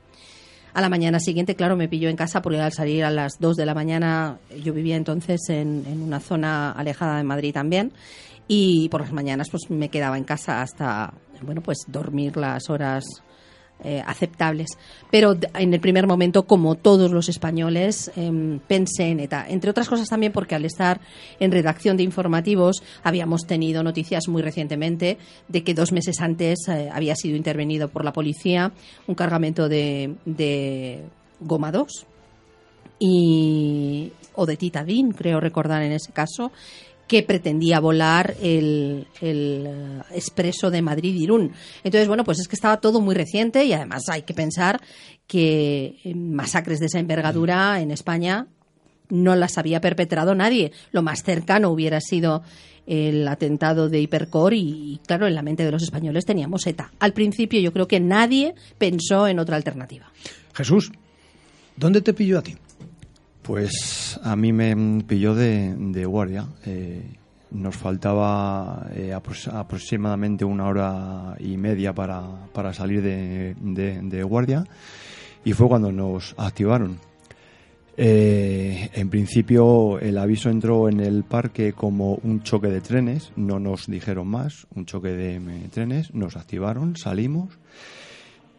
A 0.77 0.83
la 0.83 0.91
mañana 0.91 1.19
siguiente, 1.21 1.55
claro, 1.55 1.75
me 1.75 1.89
pilló 1.89 2.11
en 2.11 2.17
casa 2.17 2.43
porque 2.43 2.61
al 2.61 2.71
salir 2.71 3.03
a 3.03 3.11
las 3.11 3.39
2 3.41 3.57
de 3.57 3.65
la 3.65 3.73
mañana, 3.73 4.37
yo 4.63 4.75
vivía 4.75 4.97
entonces 4.97 5.41
en, 5.49 5.87
en 5.87 6.03
una 6.03 6.21
zona 6.21 6.71
alejada 6.73 7.17
de 7.17 7.23
Madrid 7.23 7.55
también, 7.55 7.93
y 8.47 8.91
por 8.91 9.01
las 9.01 9.11
mañanas 9.11 9.49
pues 9.49 9.71
me 9.71 9.89
quedaba 9.89 10.19
en 10.19 10.25
casa 10.25 10.61
hasta, 10.61 11.15
bueno, 11.41 11.63
pues 11.63 11.79
dormir 11.87 12.37
las 12.37 12.69
horas 12.69 13.07
eh, 13.85 14.03
aceptables. 14.07 14.69
Pero 15.11 15.37
en 15.55 15.75
el 15.75 15.81
primer 15.81 16.07
momento, 16.07 16.47
como 16.47 16.77
todos 16.77 17.11
los 17.11 17.29
españoles, 17.29 18.11
em, 18.17 18.59
pensé 18.59 19.09
en 19.09 19.21
ETA. 19.21 19.47
Entre 19.49 19.71
otras 19.71 19.89
cosas 19.89 20.09
también 20.09 20.33
porque 20.33 20.55
al 20.55 20.65
estar 20.65 21.01
en 21.41 21.53
redacción 21.53 21.97
de 21.97 22.03
informativos 22.03 22.83
habíamos 23.05 23.47
tenido 23.47 23.83
noticias 23.83 24.29
muy 24.29 24.43
recientemente 24.43 25.19
de 25.49 25.63
que 25.63 25.75
dos 25.75 25.93
meses 25.93 26.21
antes 26.21 26.69
eh, 26.69 26.89
había 26.93 27.15
sido 27.17 27.37
intervenido 27.37 27.89
por 27.89 28.05
la 28.05 28.13
policía 28.13 28.73
un 29.07 29.15
cargamento 29.15 29.69
de, 29.69 30.15
de 30.25 31.05
goma 31.41 31.71
2 31.71 32.07
y, 32.99 34.13
o 34.35 34.47
de 34.47 34.57
Titadín, 34.57 35.13
creo 35.13 35.41
recordar 35.41 35.83
en 35.83 35.93
ese 35.93 36.13
caso, 36.13 36.51
que 37.07 37.23
pretendía 37.23 37.81
volar 37.81 38.35
el, 38.43 39.07
el 39.21 39.65
eh, 39.67 40.03
expreso 40.13 40.71
de 40.71 40.83
Madrid-Irún. 40.83 41.53
Entonces, 41.85 42.09
bueno, 42.09 42.25
pues 42.25 42.41
es 42.41 42.49
que 42.49 42.57
estaba 42.57 42.81
todo 42.81 43.01
muy 43.01 43.15
reciente 43.15 43.65
y 43.65 43.73
además 43.73 44.09
hay 44.11 44.23
que 44.23 44.35
pensar 44.35 44.81
que 45.27 45.99
eh, 46.05 46.15
masacres 46.15 46.81
de 46.81 46.87
esa 46.87 46.99
envergadura 46.99 47.81
en 47.81 47.91
España 47.91 48.47
no 49.09 49.37
las 49.37 49.57
había 49.57 49.81
perpetrado 49.81 50.35
nadie. 50.35 50.73
Lo 50.91 51.03
más 51.03 51.23
cercano 51.23 51.71
hubiera 51.71 52.01
sido 52.01 52.43
el 52.87 53.27
atentado 53.27 53.89
de 53.89 54.01
Hipercor 54.01 54.55
y, 54.55 54.95
y, 54.95 55.01
claro, 55.07 55.27
en 55.27 55.35
la 55.35 55.43
mente 55.43 55.65
de 55.65 55.73
los 55.73 55.83
españoles 55.83 56.25
teníamos 56.25 56.67
ETA. 56.67 56.93
Al 56.99 57.13
principio 57.13 57.61
yo 57.61 57.73
creo 57.73 57.87
que 57.87 58.01
nadie 58.01 58.55
pensó 58.79 59.29
en 59.29 59.39
otra 59.39 59.57
alternativa. 59.57 60.11
Jesús, 60.55 60.91
¿dónde 61.77 62.01
te 62.01 62.15
pilló 62.15 62.39
a 62.39 62.43
ti? 62.43 62.57
Pues 63.47 64.19
a 64.25 64.35
mí 64.35 64.53
me 64.53 65.05
pilló 65.05 65.33
de, 65.37 66.05
guardia. 66.05 66.49
Eh, 66.65 67.01
nos 67.53 67.77
faltaba 67.77 68.89
eh, 68.93 69.13
aproximadamente 69.15 70.45
una 70.45 70.67
hora 70.67 71.37
y 71.39 71.57
media 71.57 71.95
para, 71.95 72.25
para 72.53 72.75
salir 72.75 73.03
de, 73.03 74.23
guardia 74.25 74.65
y 75.45 75.53
fue 75.53 75.69
cuando 75.69 75.93
nos 75.93 76.35
activaron. 76.37 76.99
Eh, 77.97 78.91
en 78.93 79.09
principio 79.11 80.01
el 80.01 80.19
aviso 80.19 80.51
entró 80.51 80.89
en 80.89 80.99
el 80.99 81.23
parque 81.23 81.73
como 81.73 82.17
un 82.17 82.43
choque 82.43 82.67
de 82.67 82.81
trenes, 82.81 83.31
no 83.37 83.61
nos 83.61 83.87
dijeron 83.87 84.27
más, 84.27 84.67
un 84.75 84.87
choque 84.87 85.11
de 85.11 85.41
trenes, 85.71 86.13
nos 86.13 86.37
activaron, 86.37 86.97
salimos 86.97 87.59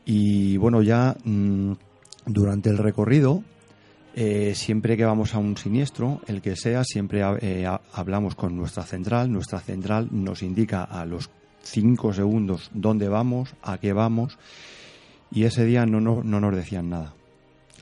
y 0.05 0.55
bueno 0.57 0.81
ya 0.81 1.15
mm, 1.25 1.73
durante 2.25 2.69
el 2.69 2.77
recorrido 2.77 3.43
eh, 4.19 4.53
siempre 4.55 4.97
que 4.97 5.05
vamos 5.05 5.35
a 5.35 5.37
un 5.37 5.55
siniestro, 5.57 6.21
el 6.25 6.41
que 6.41 6.55
sea, 6.55 6.83
siempre 6.83 7.21
eh, 7.41 7.67
ha- 7.67 7.81
hablamos 7.93 8.33
con 8.33 8.57
nuestra 8.57 8.81
central. 8.81 9.31
Nuestra 9.31 9.59
central 9.59 10.07
nos 10.09 10.41
indica 10.41 10.83
a 10.83 11.05
los 11.05 11.29
cinco 11.61 12.13
segundos 12.13 12.71
dónde 12.73 13.09
vamos, 13.09 13.53
a 13.61 13.77
qué 13.77 13.93
vamos, 13.93 14.39
y 15.29 15.43
ese 15.43 15.65
día 15.65 15.85
no, 15.85 16.01
no, 16.01 16.23
no 16.23 16.39
nos 16.39 16.55
decían 16.55 16.89
nada, 16.89 17.13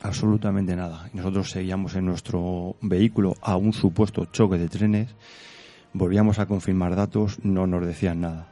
absolutamente 0.02 0.76
nada. 0.76 1.08
Nosotros 1.14 1.50
seguíamos 1.50 1.94
en 1.94 2.04
nuestro 2.04 2.76
vehículo 2.82 3.34
a 3.40 3.56
un 3.56 3.72
supuesto 3.72 4.26
choque 4.26 4.58
de 4.58 4.68
trenes, 4.68 5.14
volvíamos 5.94 6.38
a 6.38 6.44
confirmar 6.44 6.96
datos, 6.96 7.38
no 7.44 7.66
nos 7.66 7.86
decían 7.86 8.20
nada. 8.20 8.48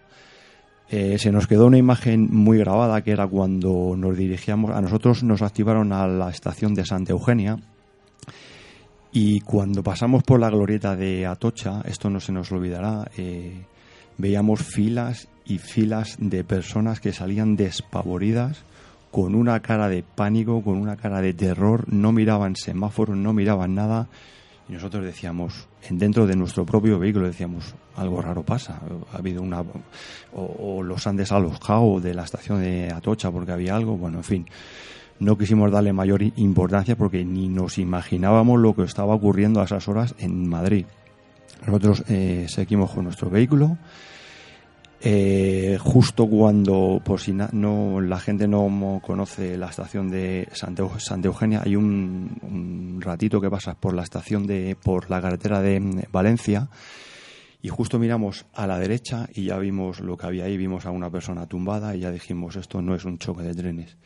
Eh, 0.89 1.19
se 1.19 1.33
nos 1.33 1.47
quedó 1.47 1.67
una 1.67 1.77
imagen 1.79 2.29
muy 2.31 2.57
grabada 2.57 3.03
que 3.03 3.11
era 3.11 3.27
cuando 3.27 3.95
nos 3.95 4.17
dirigíamos, 4.17 4.71
a 4.71 4.81
nosotros 4.81 5.23
nos 5.23 5.43
activaron 5.43 5.93
a 5.93 6.07
la 6.07 6.31
estación 6.31 6.75
de 6.75 6.87
Santa 6.87 7.13
Eugenia 7.13 7.59
y 9.17 9.39
cuando 9.43 9.85
pasamos 9.85 10.25
por 10.25 10.41
la 10.41 10.51
glorieta 10.51 10.97
de 10.97 11.25
Atocha, 11.25 11.83
esto 11.87 12.11
no 12.11 12.19
se 12.19 12.33
nos 12.33 12.51
olvidará, 12.51 13.09
eh, 13.17 13.63
veíamos 14.19 14.61
filas 14.61 15.29
y 15.45 15.59
filas 15.59 16.17
de 16.19 16.43
personas 16.43 16.99
que 16.99 17.13
salían 17.13 17.55
despavoridas 17.55 18.65
con 19.13 19.37
una 19.37 19.61
cara 19.61 19.89
de 19.89 20.03
pánico, 20.03 20.65
con 20.65 20.79
una 20.79 20.97
cara 20.97 21.21
de 21.21 21.33
terror, 21.33 21.85
no 21.93 22.11
miraban 22.11 22.57
semáforos, 22.57 23.17
no 23.17 23.33
miraban 23.33 23.77
nada. 23.77 24.09
Y 24.69 24.73
nosotros 24.73 25.05
decíamos, 25.05 25.69
en 25.89 25.97
dentro 25.97 26.27
de 26.27 26.35
nuestro 26.35 26.67
propio 26.67 26.99
vehículo 26.99 27.29
decíamos, 27.29 27.73
algo 27.95 28.21
raro 28.21 28.43
pasa, 28.43 28.81
ha 29.13 29.17
habido 29.17 29.43
una 29.43 29.61
o, 29.61 30.43
o 30.43 30.83
los 30.83 31.07
han 31.07 31.15
desalojado 31.15 32.01
de 32.01 32.15
la 32.15 32.25
estación 32.25 32.61
de 32.61 32.91
Atocha 32.91 33.31
porque 33.31 33.53
había 33.53 33.77
algo, 33.77 33.97
bueno, 33.97 34.19
en 34.19 34.25
fin, 34.25 34.47
no 35.21 35.39
quisimos 35.39 35.71
darle 35.71 35.93
mayor 35.93 36.23
importancia 36.23 36.97
porque 36.97 37.25
ni 37.25 37.49
nos 37.49 37.79
imaginábamos 37.79 38.61
lo 38.61 38.75
que 38.75 38.83
estaba 38.83 39.15
ocurriendo 39.15 39.61
a 39.61 39.65
esas 39.65 39.87
horas 39.89 40.15
en 40.19 40.49
Madrid. 40.49 40.87
Nosotros 41.67 42.05
eh, 42.09 42.47
seguimos 42.49 42.91
con 42.91 43.05
nuestro 43.05 43.31
vehículo. 43.31 43.79
Eh, 45.07 45.77
justo 45.83 46.27
cuando, 46.27 47.01
por 47.05 47.21
si 47.21 47.33
na- 47.35 47.51
no 47.53 48.01
la 48.01 48.19
gente 48.19 48.49
no 48.49 49.01
conoce 49.05 49.59
la 49.59 49.69
estación 49.69 50.11
de 50.11 50.49
Santa, 50.53 50.85
Santa 50.99 51.29
Eugenia, 51.29 51.61
hay 51.63 51.77
un, 51.77 52.39
un 52.43 53.01
ratito 53.03 53.39
que 53.39 53.51
pasas 53.51 53.75
por 53.77 53.93
la 53.93 54.03
estación 54.03 54.47
de, 54.47 54.77
por 54.83 55.11
la 55.11 55.21
carretera 55.21 55.61
de 55.61 55.79
mm, 55.79 56.01
Valencia 56.11 56.69
y 57.61 57.69
justo 57.69 57.99
miramos 57.99 58.47
a 58.55 58.67
la 58.67 58.79
derecha 58.79 59.29
y 59.35 59.45
ya 59.45 59.59
vimos 59.59 60.01
lo 60.01 60.17
que 60.17 60.27
había 60.27 60.45
ahí, 60.45 60.57
vimos 60.57 60.87
a 60.87 60.91
una 60.91 61.11
persona 61.11 61.47
tumbada 61.47 61.95
y 61.95 62.01
ya 62.01 62.11
dijimos 62.11 62.57
esto 62.57 62.81
no 62.81 62.95
es 62.95 63.05
un 63.05 63.19
choque 63.19 63.43
de 63.43 63.55
trenes. 63.55 63.99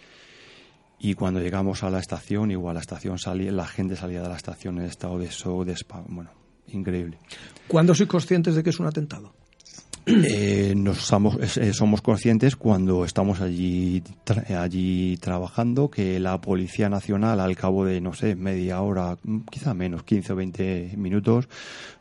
Y 1.00 1.14
cuando 1.14 1.40
llegamos 1.40 1.82
a 1.84 1.90
la 1.90 2.00
estación, 2.00 2.50
igual 2.50 2.74
la 2.74 2.80
estación 2.80 3.18
salía, 3.18 3.52
la 3.52 3.66
gente 3.66 3.94
salía 3.94 4.22
de 4.22 4.28
la 4.28 4.36
estación 4.36 4.78
en 4.78 4.86
estado 4.86 5.18
de 5.18 5.28
shock, 5.28 5.64
de 5.64 5.72
spa, 5.72 6.02
bueno, 6.08 6.30
increíble. 6.68 7.18
¿Cuándo 7.68 7.94
sois 7.94 8.08
conscientes 8.08 8.54
de 8.54 8.62
que 8.62 8.70
es 8.70 8.80
un 8.80 8.86
atentado? 8.86 9.37
eh, 10.24 10.74
nos 10.74 10.98
somos, 10.98 11.56
eh, 11.58 11.72
somos 11.74 12.00
conscientes 12.00 12.56
cuando 12.56 13.04
estamos 13.04 13.40
allí, 13.40 14.02
allí 14.48 15.18
trabajando 15.18 15.90
que 15.90 16.18
la 16.18 16.40
Policía 16.40 16.88
Nacional 16.88 17.40
al 17.40 17.56
cabo 17.56 17.84
de, 17.84 18.00
no 18.00 18.14
sé, 18.14 18.34
media 18.34 18.80
hora, 18.80 19.18
quizá 19.50 19.74
menos, 19.74 20.04
15 20.04 20.32
o 20.32 20.36
20 20.36 20.94
minutos, 20.96 21.48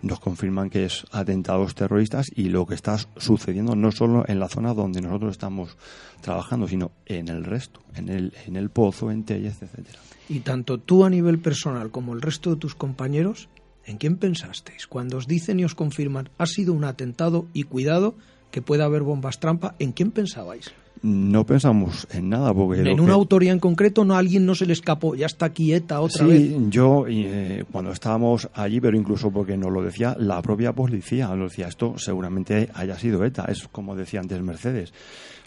nos 0.02 0.20
confirman 0.20 0.70
que 0.70 0.86
es 0.86 1.06
atentados 1.12 1.76
terroristas 1.76 2.28
y 2.34 2.50
lo 2.50 2.66
que 2.66 2.76
está 2.76 2.98
sucediendo 3.18 3.76
no 3.76 3.92
solo 3.92 4.24
en 4.28 4.40
la 4.40 4.48
zona 4.48 4.74
donde 4.74 5.02
nosotros 5.02 5.32
estamos 5.32 5.76
trabajando, 6.22 6.68
sino 6.68 6.92
en 7.06 7.28
el 7.28 7.44
resto, 7.44 7.82
en 7.96 8.10
el, 8.10 8.34
en 8.46 8.56
el 8.56 8.70
Pozo, 8.70 9.12
en 9.12 9.24
Tellez, 9.24 9.62
etcétera. 9.62 10.00
Y 10.30 10.40
tanto 10.42 10.78
tú 10.78 11.04
a 11.04 11.10
nivel 11.10 11.40
personal 11.40 11.92
como 11.92 12.14
el 12.14 12.22
resto 12.22 12.52
de 12.52 12.58
tus 12.58 12.76
compañeros, 12.76 13.50
¿en 13.88 13.98
quién 13.98 14.17
pensasteis? 14.17 14.86
Cuando 14.86 15.17
os 15.17 15.27
dicen 15.27 15.60
y 15.60 15.65
os 15.65 15.74
confirman, 15.74 16.29
ha 16.38 16.46
sido 16.46 16.74
un 16.74 16.84
atentado 16.84 17.48
y 17.53 17.63
cuidado 17.63 18.15
que 18.51 18.62
pueda 18.62 18.86
haber 18.86 19.01
bombas 19.01 19.39
trampa, 19.39 19.75
¿en 19.79 19.91
quién 19.91 20.12
pensabais? 20.12 20.72
No 21.01 21.46
pensamos 21.46 22.08
en 22.12 22.29
nada 22.29 22.53
porque... 22.53 22.82
En 22.82 23.00
una 23.00 23.13
autoría 23.13 23.51
en 23.51 23.60
concreto, 23.60 24.03
no 24.03 24.15
a 24.15 24.20
alguien 24.20 24.46
no 24.46 24.56
se 24.56 24.65
le 24.65 24.74
escapó, 24.74 25.15
ya 25.15 25.27
está 25.27 25.50
quieta 25.50 26.01
otra 26.01 26.25
vez. 26.25 26.41
Sí, 26.41 26.58
yo 26.70 27.06
eh, 27.08 27.65
cuando 27.72 27.91
estábamos 27.91 28.50
allí, 28.53 28.82
pero 28.82 28.98
incluso 28.98 29.29
porque 29.32 29.58
nos 29.58 29.72
lo 29.72 29.84
decía 29.84 30.15
la 30.20 30.41
propia 30.41 30.74
policía, 30.74 31.27
nos 31.36 31.51
decía 31.51 31.67
esto 31.67 31.96
seguramente 31.98 32.70
haya 32.74 32.98
sido 32.98 33.24
ETA, 33.24 33.46
es 33.50 33.67
como 33.67 33.96
decía 33.96 34.22
antes 34.22 34.41
Mercedes 34.41 34.94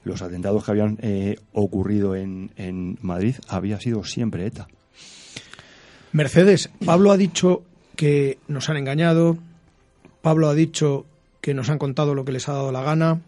los 0.05 0.23
atentados 0.23 0.65
que 0.65 0.71
habían 0.71 0.99
eh, 1.03 1.37
ocurrido 1.53 2.17
en, 2.17 2.53
en 2.57 2.99
Madrid 3.03 3.35
había 3.49 3.79
sido 3.81 4.05
siempre 4.05 4.47
ETA. 4.47 4.69
Mercedes, 6.13 6.71
Pablo 6.85 7.13
ha 7.13 7.17
dicho 7.17 7.63
que 8.01 8.39
nos 8.49 8.71
han 8.71 8.79
engañado, 8.79 9.37
Pablo 10.23 10.49
ha 10.49 10.55
dicho 10.55 11.05
que 11.43 11.53
nos 11.53 11.69
han 11.69 11.77
contado 11.77 12.15
lo 12.15 12.25
que 12.25 12.33
les 12.33 12.49
ha 12.49 12.55
dado 12.55 12.73
la 12.73 12.83
gana. 12.83 13.21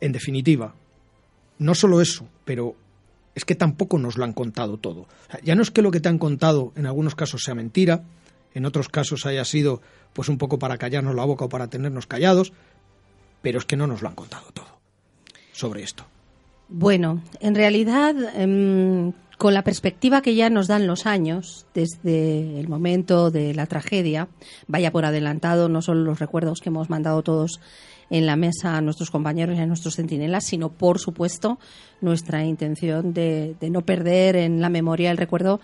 En 0.00 0.12
definitiva, 0.12 0.74
no 1.58 1.74
solo 1.74 2.00
eso, 2.00 2.26
pero 2.46 2.76
es 3.34 3.44
que 3.44 3.54
tampoco 3.54 3.98
nos 3.98 4.16
lo 4.16 4.24
han 4.24 4.32
contado 4.32 4.78
todo. 4.78 5.06
ya 5.44 5.54
no 5.54 5.60
es 5.60 5.70
que 5.70 5.82
lo 5.82 5.90
que 5.90 6.00
te 6.00 6.08
han 6.08 6.16
contado 6.16 6.72
en 6.76 6.86
algunos 6.86 7.14
casos 7.14 7.42
sea 7.44 7.54
mentira, 7.54 8.04
en 8.54 8.64
otros 8.64 8.88
casos 8.88 9.26
haya 9.26 9.44
sido 9.44 9.82
pues 10.14 10.30
un 10.30 10.38
poco 10.38 10.58
para 10.58 10.78
callarnos 10.78 11.14
la 11.14 11.26
boca 11.26 11.44
o 11.44 11.50
para 11.50 11.68
tenernos 11.68 12.06
callados, 12.06 12.54
pero 13.42 13.58
es 13.58 13.66
que 13.66 13.76
no 13.76 13.86
nos 13.86 14.00
lo 14.00 14.08
han 14.08 14.14
contado 14.14 14.46
todo 14.54 14.78
sobre 15.52 15.82
esto? 15.82 16.06
Bueno, 16.68 17.22
en 17.40 17.54
realidad, 17.54 18.14
em, 18.36 19.12
con 19.38 19.54
la 19.54 19.64
perspectiva 19.64 20.20
que 20.20 20.34
ya 20.34 20.50
nos 20.50 20.66
dan 20.66 20.86
los 20.86 21.06
años, 21.06 21.66
desde 21.72 22.60
el 22.60 22.68
momento 22.68 23.30
de 23.30 23.54
la 23.54 23.66
tragedia, 23.66 24.28
vaya 24.66 24.92
por 24.92 25.06
adelantado, 25.06 25.68
no 25.68 25.80
solo 25.80 26.02
los 26.02 26.18
recuerdos 26.18 26.60
que 26.60 26.68
hemos 26.68 26.90
mandado 26.90 27.22
todos 27.22 27.60
en 28.10 28.26
la 28.26 28.36
mesa 28.36 28.76
a 28.76 28.80
nuestros 28.80 29.10
compañeros 29.10 29.56
y 29.56 29.60
a 29.60 29.66
nuestros 29.66 29.96
centinelas, 29.96 30.44
sino, 30.44 30.70
por 30.70 30.98
supuesto, 30.98 31.58
nuestra 32.00 32.44
intención 32.44 33.14
de, 33.14 33.54
de 33.58 33.70
no 33.70 33.82
perder 33.82 34.36
en 34.36 34.60
la 34.60 34.68
memoria 34.68 35.10
el 35.10 35.16
recuerdo 35.16 35.60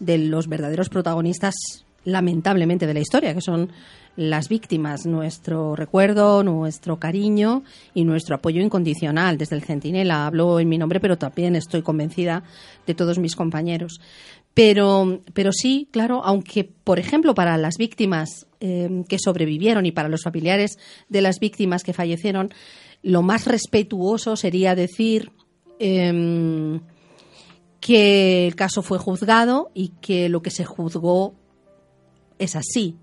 de 0.00 0.18
los 0.18 0.48
verdaderos 0.48 0.88
protagonistas, 0.88 1.54
lamentablemente, 2.08 2.86
de 2.86 2.94
la 2.94 3.00
historia, 3.00 3.34
que 3.34 3.40
son 3.40 3.70
las 4.16 4.48
víctimas, 4.48 5.06
nuestro 5.06 5.76
recuerdo, 5.76 6.42
nuestro 6.42 6.98
cariño 6.98 7.62
y 7.94 8.04
nuestro 8.04 8.34
apoyo 8.34 8.60
incondicional. 8.60 9.38
Desde 9.38 9.54
el 9.54 9.62
Centinela 9.62 10.26
hablo 10.26 10.58
en 10.58 10.68
mi 10.68 10.76
nombre, 10.76 10.98
pero 10.98 11.18
también 11.18 11.54
estoy 11.54 11.82
convencida 11.82 12.42
de 12.86 12.94
todos 12.94 13.18
mis 13.18 13.36
compañeros. 13.36 14.00
Pero, 14.54 15.20
pero 15.34 15.52
sí, 15.52 15.88
claro, 15.92 16.22
aunque, 16.24 16.64
por 16.64 16.98
ejemplo, 16.98 17.32
para 17.32 17.56
las 17.58 17.76
víctimas 17.78 18.48
eh, 18.58 19.04
que 19.08 19.20
sobrevivieron 19.20 19.86
y 19.86 19.92
para 19.92 20.08
los 20.08 20.24
familiares 20.24 20.78
de 21.08 21.20
las 21.20 21.38
víctimas 21.38 21.84
que 21.84 21.92
fallecieron, 21.92 22.50
lo 23.02 23.22
más 23.22 23.46
respetuoso 23.46 24.34
sería 24.34 24.74
decir 24.74 25.30
em, 25.78 26.80
que 27.80 28.48
el 28.48 28.56
caso 28.56 28.82
fue 28.82 28.98
juzgado 28.98 29.70
y 29.74 29.92
que 30.00 30.28
lo 30.28 30.42
que 30.42 30.50
se 30.50 30.64
juzgó 30.64 31.34
es 32.38 32.56
así 32.56 32.96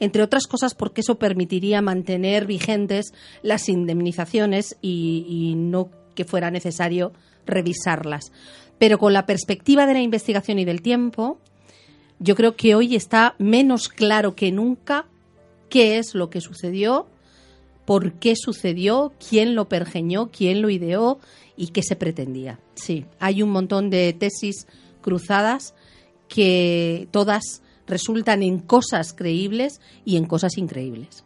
entre 0.00 0.22
otras 0.22 0.46
cosas 0.46 0.74
porque 0.74 1.02
eso 1.02 1.18
permitiría 1.18 1.82
mantener 1.82 2.46
vigentes 2.46 3.12
las 3.42 3.68
indemnizaciones 3.68 4.76
y, 4.82 5.54
no 5.56 5.90
que 6.14 6.24
fuera 6.24 6.50
necesario 6.50 7.12
revisarlas. 7.46 8.32
Pero 8.78 8.98
con 8.98 9.12
la 9.12 9.26
perspectiva 9.26 9.86
de 9.86 9.92
la 9.92 10.00
investigación 10.00 10.58
y 10.58 10.64
del 10.64 10.82
tiempo, 10.82 11.38
yo 12.18 12.34
creo 12.34 12.56
que 12.56 12.74
hoy 12.74 12.96
está 12.96 13.34
menos 13.38 13.88
claro 13.88 14.34
que 14.34 14.50
nunca 14.50 15.06
qué 15.68 15.98
es 15.98 16.14
lo 16.14 16.30
que 16.30 16.40
sucedió, 16.40 17.06
por 17.84 18.14
qué 18.14 18.34
sucedió, 18.36 19.12
quién 19.28 19.54
lo 19.54 19.68
pergeñó, 19.68 20.30
quién 20.30 20.62
lo 20.62 20.70
ideó 20.70 21.20
y 21.56 21.68
qué 21.68 21.82
se 21.82 21.96
pretendía. 21.96 22.58
Sí, 22.74 23.04
hay 23.18 23.42
un 23.42 23.50
montón 23.50 23.90
de 23.90 24.14
tesis 24.14 24.66
cruzadas 25.02 25.74
que 26.28 27.06
todas 27.10 27.62
resultan 27.90 28.42
en 28.42 28.58
cosas 28.60 29.12
creíbles 29.12 29.80
y 30.04 30.16
en 30.16 30.24
cosas 30.24 30.56
increíbles. 30.56 31.24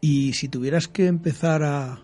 Y 0.00 0.32
si 0.32 0.48
tuvieras 0.48 0.88
que 0.88 1.06
empezar 1.06 1.62
a 1.62 2.00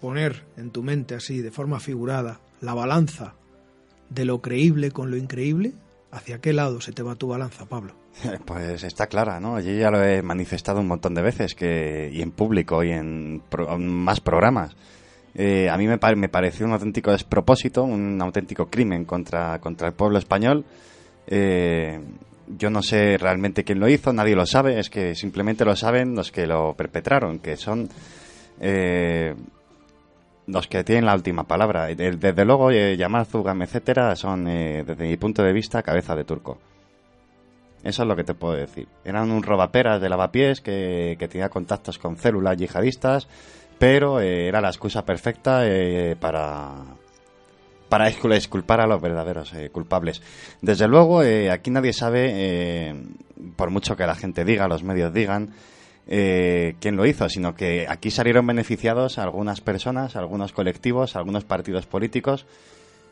poner 0.00 0.44
en 0.56 0.70
tu 0.70 0.82
mente 0.82 1.14
así, 1.14 1.40
de 1.40 1.52
forma 1.52 1.78
figurada, 1.78 2.40
la 2.60 2.74
balanza 2.74 3.34
de 4.10 4.24
lo 4.24 4.40
creíble 4.40 4.90
con 4.90 5.10
lo 5.10 5.16
increíble, 5.16 5.72
¿hacia 6.10 6.40
qué 6.40 6.52
lado 6.52 6.80
se 6.80 6.92
te 6.92 7.02
va 7.02 7.14
tu 7.14 7.28
balanza, 7.28 7.66
Pablo? 7.66 7.94
Pues 8.44 8.82
está 8.82 9.06
clara, 9.06 9.38
¿no? 9.38 9.60
Yo 9.60 9.72
ya 9.72 9.90
lo 9.90 10.02
he 10.02 10.22
manifestado 10.22 10.80
un 10.80 10.88
montón 10.88 11.14
de 11.14 11.22
veces, 11.22 11.54
que 11.54 12.10
y 12.12 12.22
en 12.22 12.32
público 12.32 12.82
y 12.82 12.90
en 12.90 13.42
más 13.78 14.20
programas. 14.20 14.74
Eh, 15.34 15.68
a 15.70 15.76
mí 15.76 15.86
me, 15.86 15.98
me 16.16 16.28
pareció 16.28 16.66
un 16.66 16.72
auténtico 16.72 17.12
despropósito, 17.12 17.84
un 17.84 18.20
auténtico 18.20 18.66
crimen 18.66 19.04
contra, 19.04 19.60
contra 19.60 19.88
el 19.88 19.94
pueblo 19.94 20.18
español 20.18 20.64
eh, 21.30 22.00
yo 22.56 22.70
no 22.70 22.82
sé 22.82 23.18
realmente 23.18 23.64
quién 23.64 23.80
lo 23.80 23.88
hizo, 23.88 24.12
nadie 24.12 24.34
lo 24.34 24.46
sabe, 24.46 24.78
es 24.78 24.88
que 24.88 25.14
simplemente 25.14 25.64
lo 25.64 25.76
saben 25.76 26.14
los 26.14 26.32
que 26.32 26.46
lo 26.46 26.74
perpetraron, 26.74 27.40
que 27.40 27.56
son 27.56 27.88
eh, 28.60 29.34
los 30.46 30.66
que 30.66 30.84
tienen 30.84 31.04
la 31.04 31.14
última 31.14 31.44
palabra. 31.44 31.86
Desde 31.88 32.44
luego, 32.44 32.70
eh, 32.70 32.98
Zugam, 33.26 33.62
etcétera, 33.62 34.16
son, 34.16 34.48
eh, 34.48 34.84
desde 34.86 35.06
mi 35.06 35.16
punto 35.16 35.42
de 35.42 35.52
vista, 35.52 35.82
cabeza 35.82 36.16
de 36.16 36.24
turco. 36.24 36.58
Eso 37.84 38.02
es 38.02 38.08
lo 38.08 38.16
que 38.16 38.24
te 38.24 38.34
puedo 38.34 38.54
decir. 38.54 38.88
Eran 39.04 39.30
un 39.30 39.42
robaperas 39.42 40.00
de 40.00 40.08
lavapiés 40.08 40.60
que, 40.60 41.16
que 41.18 41.28
tenía 41.28 41.48
contactos 41.48 41.98
con 41.98 42.16
células 42.16 42.56
yihadistas, 42.56 43.28
pero 43.78 44.20
era 44.20 44.60
la 44.60 44.68
excusa 44.68 45.04
perfecta 45.04 45.62
para, 46.18 46.82
para 47.88 48.08
exculpar 48.08 48.80
a 48.80 48.86
los 48.86 49.00
verdaderos 49.00 49.52
eh, 49.54 49.70
culpables. 49.70 50.22
Desde 50.60 50.88
luego, 50.88 51.22
eh, 51.22 51.50
aquí 51.50 51.70
nadie 51.70 51.92
sabe, 51.92 52.30
eh, 52.32 52.94
por 53.56 53.70
mucho 53.70 53.96
que 53.96 54.06
la 54.06 54.14
gente 54.14 54.44
diga, 54.44 54.68
los 54.68 54.82
medios 54.82 55.12
digan, 55.12 55.50
quién 56.06 56.96
lo 56.96 57.04
hizo, 57.04 57.28
sino 57.28 57.54
que 57.54 57.84
aquí 57.86 58.10
salieron 58.10 58.46
beneficiados 58.46 59.18
algunas 59.18 59.60
personas, 59.60 60.16
algunos 60.16 60.54
colectivos, 60.54 61.16
algunos 61.16 61.44
partidos 61.44 61.84
políticos, 61.84 62.46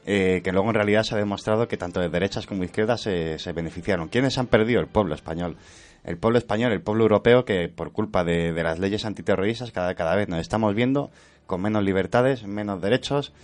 que 0.07 0.51
luego 0.51 0.69
en 0.71 0.77
realidad 0.77 1.03
se 1.03 1.15
ha 1.15 1.19
demostrado 1.19 1.69
que 1.69 1.77
tanto 1.77 2.01
de 2.01 2.09
derechas 2.09 2.47
como 2.47 2.61
de 2.61 2.67
izquierdas 2.67 3.03
se, 3.03 3.53
beneficiaron. 3.53 4.09
¿Quiénes 4.09 4.39
han 4.39 4.47
perdido? 4.47 4.81
El 4.81 4.87
pueblo 4.87 5.15
español. 5.15 5.59
El 6.05 6.17
pueblo 6.17 6.39
español, 6.39 6.73
el 6.73 6.81
pueblo 6.81 7.03
europeo, 7.03 7.45
que 7.45 7.69
por 7.69 7.93
culpa 7.93 8.25
de, 8.25 8.55
las 8.63 8.79
leyes 8.79 9.05
antiterroristas 9.05 9.73
cada, 9.73 9.95
cada 9.95 10.17
vez 10.17 10.31
nos 10.31 10.41
estamos 10.41 10.75
viendo 10.75 11.11
con 11.47 11.61
menos 11.61 11.85
libertades, 11.85 12.47
menos 12.47 12.81
derechos, 12.81 13.35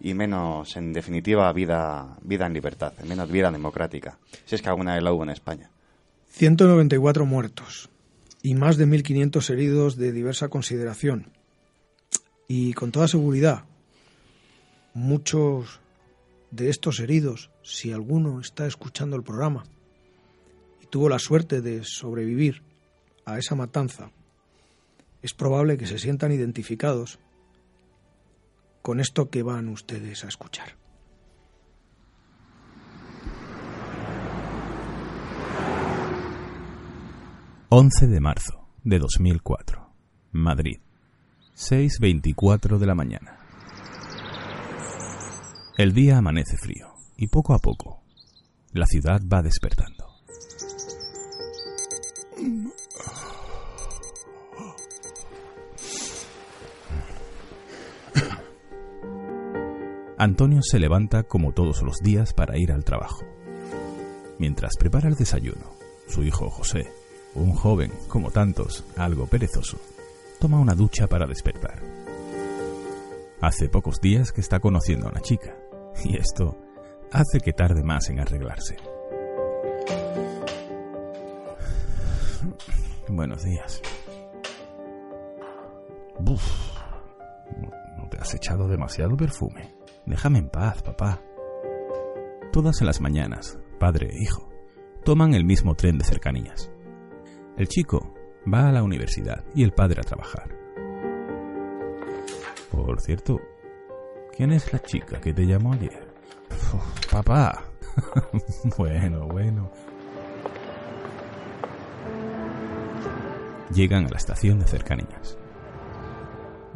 y 0.00 0.14
menos, 0.14 0.76
en 0.76 0.92
definitiva, 0.92 1.52
vida, 1.52 2.16
vida 2.22 2.46
en 2.46 2.54
libertad, 2.54 2.92
menos 3.06 3.30
vida 3.30 3.50
democrática, 3.50 4.18
si 4.46 4.54
es 4.54 4.62
que 4.62 4.68
alguna 4.68 4.94
vez 4.94 5.02
la 5.02 5.12
hubo 5.12 5.22
en 5.22 5.30
España. 5.30 5.70
194 6.30 7.26
muertos 7.26 7.90
y 8.42 8.54
más 8.54 8.76
de 8.76 8.86
1.500 8.86 9.50
heridos 9.50 9.96
de 9.96 10.12
diversa 10.12 10.48
consideración. 10.48 11.32
Y 12.48 12.72
con 12.72 12.92
toda 12.92 13.08
seguridad, 13.08 13.64
muchos 14.94 15.80
de 16.50 16.70
estos 16.70 17.00
heridos, 17.00 17.50
si 17.62 17.92
alguno 17.92 18.40
está 18.40 18.66
escuchando 18.66 19.16
el 19.16 19.22
programa 19.22 19.64
y 20.82 20.86
tuvo 20.86 21.08
la 21.08 21.18
suerte 21.18 21.60
de 21.60 21.84
sobrevivir 21.84 22.62
a 23.24 23.38
esa 23.38 23.54
matanza, 23.54 24.10
es 25.22 25.34
probable 25.34 25.76
que 25.76 25.86
se 25.86 25.98
sientan 25.98 26.32
identificados 26.32 27.18
con 28.82 29.00
esto 29.00 29.30
que 29.30 29.42
van 29.42 29.68
ustedes 29.68 30.24
a 30.24 30.28
escuchar. 30.28 30.76
...11 37.72 38.08
de 38.08 38.18
marzo 38.18 38.68
de 38.82 38.98
2004... 38.98 39.92
Madrid... 40.32 40.80
...6.24 41.54 42.78
de 42.78 42.86
la 42.86 42.96
mañana... 42.96 43.38
El 45.76 45.92
día 45.92 46.18
amanece 46.18 46.56
frío... 46.56 46.88
...y 47.16 47.28
poco 47.28 47.54
a 47.54 47.60
poco... 47.60 48.02
...la 48.72 48.86
ciudad 48.86 49.20
va 49.32 49.42
despertando... 49.42 50.06
Antonio 60.20 60.60
se 60.62 60.78
levanta 60.78 61.22
como 61.22 61.52
todos 61.52 61.80
los 61.80 61.96
días 62.00 62.34
para 62.34 62.58
ir 62.58 62.72
al 62.72 62.84
trabajo. 62.84 63.24
Mientras 64.38 64.76
prepara 64.78 65.08
el 65.08 65.14
desayuno, 65.14 65.72
su 66.08 66.22
hijo 66.22 66.50
José, 66.50 66.92
un 67.34 67.54
joven, 67.54 67.90
como 68.06 68.30
tantos, 68.30 68.84
algo 68.98 69.26
perezoso, 69.26 69.78
toma 70.38 70.60
una 70.60 70.74
ducha 70.74 71.06
para 71.06 71.26
despertar. 71.26 71.80
Hace 73.40 73.70
pocos 73.70 73.98
días 74.02 74.30
que 74.30 74.42
está 74.42 74.60
conociendo 74.60 75.06
a 75.06 75.10
una 75.10 75.22
chica, 75.22 75.56
y 76.04 76.18
esto 76.18 76.54
hace 77.10 77.40
que 77.42 77.54
tarde 77.54 77.82
más 77.82 78.10
en 78.10 78.20
arreglarse. 78.20 78.76
Buenos 83.08 83.42
días. 83.42 83.80
Buf, 86.18 86.44
no 87.96 88.06
te 88.10 88.18
has 88.18 88.34
echado 88.34 88.68
demasiado 88.68 89.16
perfume. 89.16 89.79
Déjame 90.06 90.38
en 90.38 90.48
paz, 90.48 90.82
papá. 90.82 91.20
Todas 92.52 92.80
las 92.82 93.00
mañanas, 93.00 93.58
padre 93.78 94.08
e 94.10 94.22
hijo, 94.22 94.48
toman 95.04 95.34
el 95.34 95.44
mismo 95.44 95.74
tren 95.74 95.98
de 95.98 96.04
cercanías. 96.04 96.70
El 97.56 97.68
chico 97.68 98.14
va 98.52 98.68
a 98.68 98.72
la 98.72 98.82
universidad 98.82 99.44
y 99.54 99.62
el 99.62 99.72
padre 99.72 100.00
a 100.00 100.04
trabajar. 100.04 100.48
Por 102.70 103.00
cierto, 103.00 103.40
¿quién 104.36 104.52
es 104.52 104.72
la 104.72 104.80
chica 104.80 105.20
que 105.20 105.32
te 105.32 105.46
llamó 105.46 105.72
ayer? 105.72 106.08
Papá. 107.10 107.64
bueno, 108.78 109.26
bueno. 109.26 109.70
Llegan 113.72 114.06
a 114.06 114.10
la 114.10 114.16
estación 114.16 114.58
de 114.58 114.66
cercanías. 114.66 115.36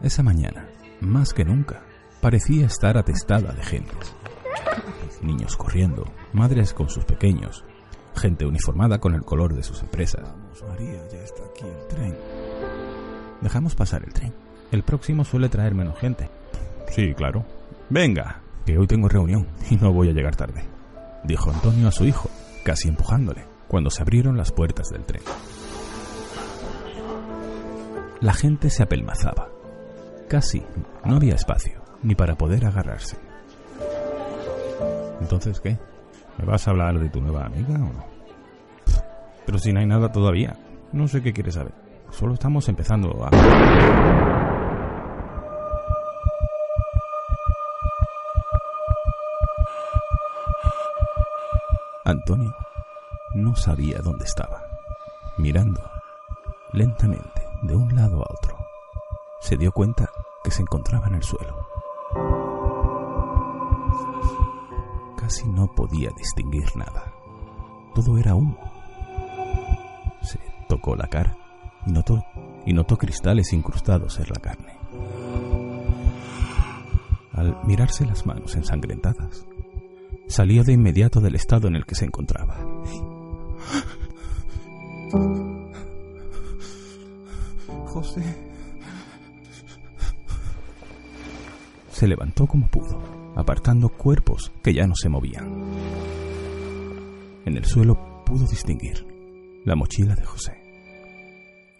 Esa 0.03 0.23
mañana, 0.23 0.69
más 1.01 1.33
que 1.33 1.45
nunca, 1.45 1.83
parecía 2.25 2.65
estar 2.65 2.97
atestada 2.97 3.53
de 3.53 3.63
gentes. 3.63 4.15
Niños 5.21 5.59
corriendo, 5.59 6.07
madres 6.33 6.73
con 6.73 6.89
sus 6.89 7.05
pequeños, 7.05 7.67
gente 8.17 8.47
uniformada 8.47 8.99
con 8.99 9.15
el 9.15 9.21
color 9.21 9.55
de 9.55 9.63
sus 9.63 9.83
empresas. 9.83 10.23
Vamos, 10.23 10.65
María, 10.67 11.07
ya 11.13 11.19
está 11.19 11.43
aquí 11.45 11.67
el 11.67 11.87
tren. 11.87 12.17
Dejamos 13.43 13.75
pasar 13.75 14.05
el 14.07 14.15
tren. 14.15 14.33
El 14.73 14.85
próximo 14.85 15.23
suele 15.27 15.51
traer 15.51 15.75
menos 15.75 15.99
gente. 15.99 16.31
Sí, 16.89 17.13
claro. 17.13 17.45
Venga, 17.91 18.41
que 18.65 18.79
hoy 18.79 18.87
tengo 18.87 19.11
reunión 19.11 19.47
y 19.69 19.77
no 19.77 19.93
voy 19.93 20.09
a 20.09 20.15
llegar 20.15 20.35
tarde, 20.35 20.65
dijo 21.25 21.51
Antonio 21.51 21.89
a 21.89 21.93
su 21.93 22.07
hijo, 22.07 22.31
casi 22.65 22.89
empujándole, 22.89 23.45
cuando 23.69 23.91
se 23.91 24.01
abrieron 24.01 24.39
las 24.39 24.51
puertas 24.51 24.89
del 24.89 25.05
tren. 25.05 25.21
La 28.23 28.33
gente 28.33 28.71
se 28.71 28.83
apelmazaba. 28.83 29.51
Casi 30.27 30.63
no 31.05 31.17
había 31.17 31.35
espacio, 31.35 31.84
ni 32.05 32.15
para 32.15 32.37
poder 32.37 32.65
agarrarse. 32.67 33.17
Entonces, 35.21 35.61
¿qué? 35.61 35.79
¿Me 36.39 36.45
vas 36.45 36.69
a 36.69 36.71
hablar 36.71 36.99
de 36.99 37.09
tu 37.09 37.21
nueva 37.21 37.47
amiga 37.47 37.75
o 37.75 37.93
no? 37.93 38.05
Pero 39.47 39.59
si 39.59 39.73
no 39.73 39.81
hay 39.81 39.87
nada 39.87 40.13
todavía. 40.13 40.57
No 40.93 41.09
sé 41.09 41.23
qué 41.23 41.33
quieres 41.33 41.55
saber. 41.55 41.73
Solo 42.11 42.35
estamos 42.35 42.69
empezando 42.69 43.25
a... 43.25 43.31
Antonio 52.05 52.55
no 53.35 53.57
sabía 53.57 53.99
dónde 53.99 54.25
estaba. 54.25 54.63
Mirando 55.39 55.81
lentamente 56.73 57.43
de 57.63 57.75
un 57.75 57.95
lado 57.97 58.19
a 58.19 58.33
otro, 58.33 58.57
se 59.41 59.57
dio 59.57 59.73
cuenta 59.73 60.11
que 60.45 60.51
se 60.51 60.63
encontraba 60.63 61.09
en 61.09 61.15
el 61.15 61.23
suelo. 61.23 61.74
Casi 65.25 65.49
no 65.49 65.67
podía 65.73 66.11
distinguir 66.19 66.67
nada. 66.77 67.11
Todo 67.95 68.19
era 68.19 68.35
humo. 68.35 68.59
Se 70.21 70.39
tocó 70.69 70.95
la 70.97 71.07
cara 71.07 71.35
y 71.87 71.93
notó, 71.93 72.23
y 72.67 72.75
notó 72.75 72.99
cristales 72.99 73.55
incrustados 73.55 74.21
en 74.21 74.27
la 74.29 74.39
carne. 74.39 74.77
Al 77.33 77.57
mirarse 77.65 78.05
las 78.05 78.27
manos 78.27 78.55
ensangrentadas, 78.55 79.47
salió 80.27 80.63
de 80.63 80.75
inmediato 80.75 81.23
del 81.23 81.37
estado 81.37 81.69
en 81.69 81.77
el 81.77 81.87
que 81.87 81.95
se 81.95 82.05
encontraba. 82.05 82.59
José. 87.87 88.23
Se 91.91 92.07
levantó 92.07 92.47
como 92.47 92.67
pudo, 92.67 93.24
apartando 93.37 93.89
cuerpos 93.89 94.53
que 94.63 94.73
ya 94.73 94.87
no 94.87 94.95
se 94.97 95.09
movían. 95.09 95.63
En 97.45 97.57
el 97.57 97.65
suelo 97.65 98.25
pudo 98.25 98.47
distinguir 98.47 99.07
la 99.65 99.77
mochila 99.77 100.15
de 100.15 100.25
José. 100.25 100.61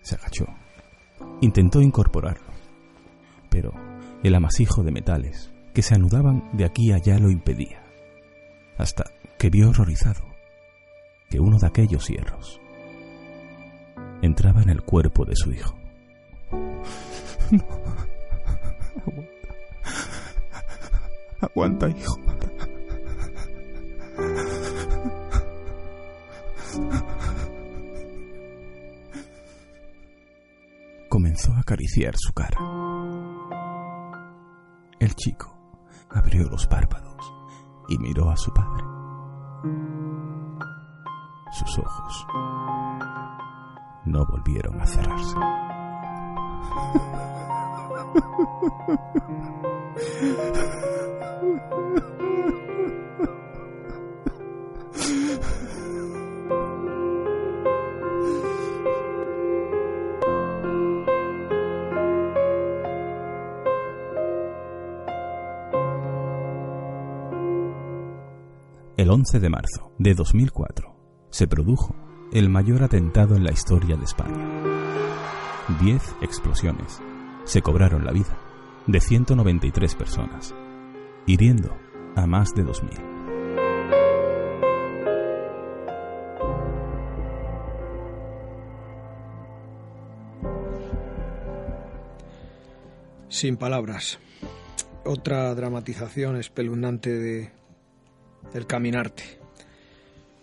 Se 0.03 0.17
agachó. 0.17 0.47
Intentó 1.41 1.81
incorporarlo, 1.81 2.47
pero 3.49 3.73
el 4.23 4.35
amasijo 4.35 4.83
de 4.83 4.93
metales 4.93 5.53
que 5.73 5.83
se 5.83 5.95
anudaban 5.95 6.49
de 6.53 6.65
aquí 6.65 6.93
a 6.93 6.97
allá 6.97 7.19
lo 7.19 7.31
impedía, 7.31 7.83
hasta 8.79 9.05
que 9.39 9.51
vio 9.51 9.71
horrorizado 9.71 10.23
que 11.29 11.41
uno 11.41 11.59
de 11.59 11.67
aquellos 11.67 12.09
hierros 12.09 12.61
entraba 14.23 14.63
en 14.63 14.71
el 14.71 14.83
cuerpo 14.83 15.25
de 15.25 15.37
su 15.37 15.53
hijo. 15.53 15.77
No. 17.51 17.85
Aguanta. 21.45 21.89
Hijo. 21.89 22.19
Comenzó 31.09 31.53
a 31.53 31.61
acariciar 31.61 32.15
su 32.17 32.33
cara. 32.33 32.59
El 34.99 35.15
chico 35.15 35.55
abrió 36.11 36.49
los 36.49 36.67
párpados 36.67 37.33
y 37.89 37.99
miró 37.99 38.31
a 38.31 38.37
su 38.37 38.53
padre. 38.53 38.85
Sus 41.53 41.79
ojos 41.79 42.27
no 44.07 44.27
volvieron 44.27 44.81
a 44.81 44.87
cerrarse. 44.87 45.37
El 68.97 69.11
11 69.11 69.39
de 69.39 69.51
marzo 69.51 69.93
de 69.99 70.15
2004 70.15 70.95
se 71.31 71.47
produjo 71.47 71.95
el 72.33 72.49
mayor 72.49 72.83
atentado 72.83 73.37
en 73.37 73.45
la 73.45 73.53
historia 73.53 73.97
de 73.97 74.05
España. 74.05 74.49
Diez 75.81 76.15
explosiones 76.23 77.03
se 77.45 77.63
cobraron 77.63 78.05
la 78.05 78.13
vida 78.13 78.37
de 78.87 79.01
193 79.01 79.95
personas, 79.95 80.55
hiriendo 81.27 81.77
a 82.17 82.27
más 82.27 82.55
de 82.55 82.65
2.000. 82.65 83.15
Sin 93.29 93.57
palabras. 93.57 94.19
Otra 95.05 95.55
dramatización 95.55 96.37
espeluznante 96.37 97.11
de 97.11 97.51
el 98.55 98.67
caminarte. 98.67 99.25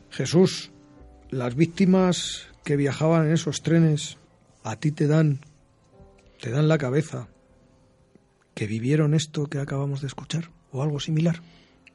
Jesús, 0.09 0.71
las 1.29 1.55
víctimas 1.55 2.47
que 2.63 2.75
viajaban 2.75 3.27
en 3.27 3.33
esos 3.33 3.63
trenes 3.63 4.17
a 4.63 4.75
ti 4.75 4.91
te 4.91 5.07
dan 5.07 5.39
te 6.41 6.49
dan 6.49 6.67
la 6.67 6.79
cabeza 6.79 7.27
que 8.55 8.67
vivieron 8.67 9.13
esto 9.13 9.45
que 9.45 9.59
acabamos 9.59 10.01
de 10.01 10.07
escuchar 10.07 10.49
o 10.71 10.81
algo 10.81 10.99
similar. 10.99 11.39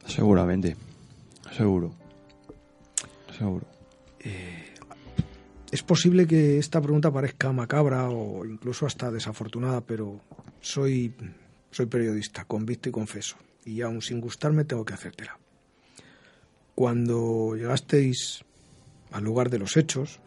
Seguramente. 0.05 0.77
Seguro. 1.55 1.93
Seguro. 3.37 3.67
Es 5.69 5.83
posible 5.83 6.25
que 6.25 6.57
esta 6.57 6.81
pregunta 6.81 7.11
parezca 7.11 7.51
macabra 7.51 8.09
o 8.09 8.45
incluso 8.45 8.85
hasta 8.85 9.11
desafortunada, 9.11 9.81
pero 9.81 10.21
soy, 10.61 11.13
soy 11.71 11.85
periodista, 11.87 12.45
convicto 12.45 12.87
y 12.87 12.93
confeso. 12.93 13.35
Y 13.65 13.81
aun 13.81 14.01
sin 14.01 14.21
gustarme 14.21 14.63
tengo 14.63 14.85
que 14.85 14.93
hacértela. 14.93 15.37
Cuando 16.73 17.55
llegasteis 17.55 18.45
al 19.11 19.25
lugar 19.25 19.49
de 19.49 19.59
los 19.59 19.75
hechos, 19.75 20.21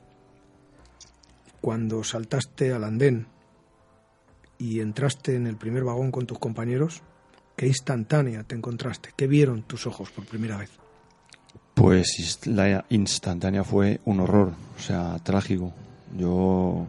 cuando 1.63 2.05
saltaste 2.05 2.73
al 2.73 2.85
andén 2.85 3.27
y 4.61 4.79
entraste 4.79 5.35
en 5.35 5.49
el 5.49 5.57
primer 5.57 5.83
vagón 5.83 6.13
con 6.13 6.27
tus 6.27 6.39
compañeros, 6.39 7.03
¿Qué 7.61 7.67
instantánea 7.67 8.43
te 8.43 8.55
encontraste? 8.55 9.11
¿Qué 9.15 9.27
vieron 9.27 9.61
tus 9.65 9.87
ojos 9.87 10.11
por 10.11 10.25
primera 10.25 10.57
vez? 10.57 10.71
Pues 11.75 12.41
la 12.47 12.87
instantánea 12.89 13.65
fue 13.65 14.01
un 14.07 14.21
horror, 14.21 14.55
o 14.79 14.81
sea, 14.81 15.19
trágico. 15.23 15.71
Yo 16.17 16.87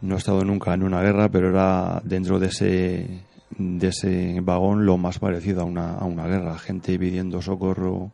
no 0.00 0.14
he 0.14 0.16
estado 0.16 0.46
nunca 0.46 0.72
en 0.72 0.82
una 0.82 1.02
guerra, 1.02 1.28
pero 1.28 1.50
era 1.50 2.00
dentro 2.02 2.38
de 2.38 2.46
ese, 2.46 3.20
de 3.58 3.86
ese 3.86 4.40
vagón 4.40 4.86
lo 4.86 4.96
más 4.96 5.18
parecido 5.18 5.60
a 5.60 5.64
una, 5.64 5.92
a 5.92 6.06
una 6.06 6.26
guerra. 6.26 6.58
Gente 6.58 6.98
pidiendo 6.98 7.42
socorro, 7.42 8.12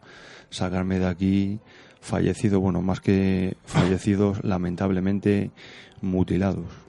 sacarme 0.50 0.98
de 0.98 1.06
aquí, 1.06 1.60
fallecido, 2.00 2.58
bueno, 2.58 2.82
más 2.82 3.00
que 3.00 3.56
fallecidos, 3.66 4.42
lamentablemente 4.42 5.52
mutilados. 6.00 6.85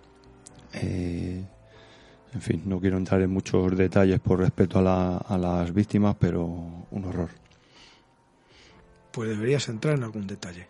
Eh, 0.73 1.43
en 2.34 2.41
fin, 2.41 2.62
no 2.65 2.80
quiero 2.80 2.97
entrar 2.97 3.21
en 3.21 3.30
muchos 3.32 3.75
detalles 3.77 4.19
por 4.19 4.39
respeto 4.39 4.80
a, 4.80 4.82
la- 4.82 5.17
a 5.17 5.38
las 5.38 5.73
víctimas, 5.73 6.15
pero 6.19 6.45
un 6.45 7.06
horror. 7.06 7.30
Pues 9.12 9.30
deberías 9.30 9.67
entrar 9.69 9.95
en 9.97 10.03
algún 10.03 10.27
detalle. 10.27 10.67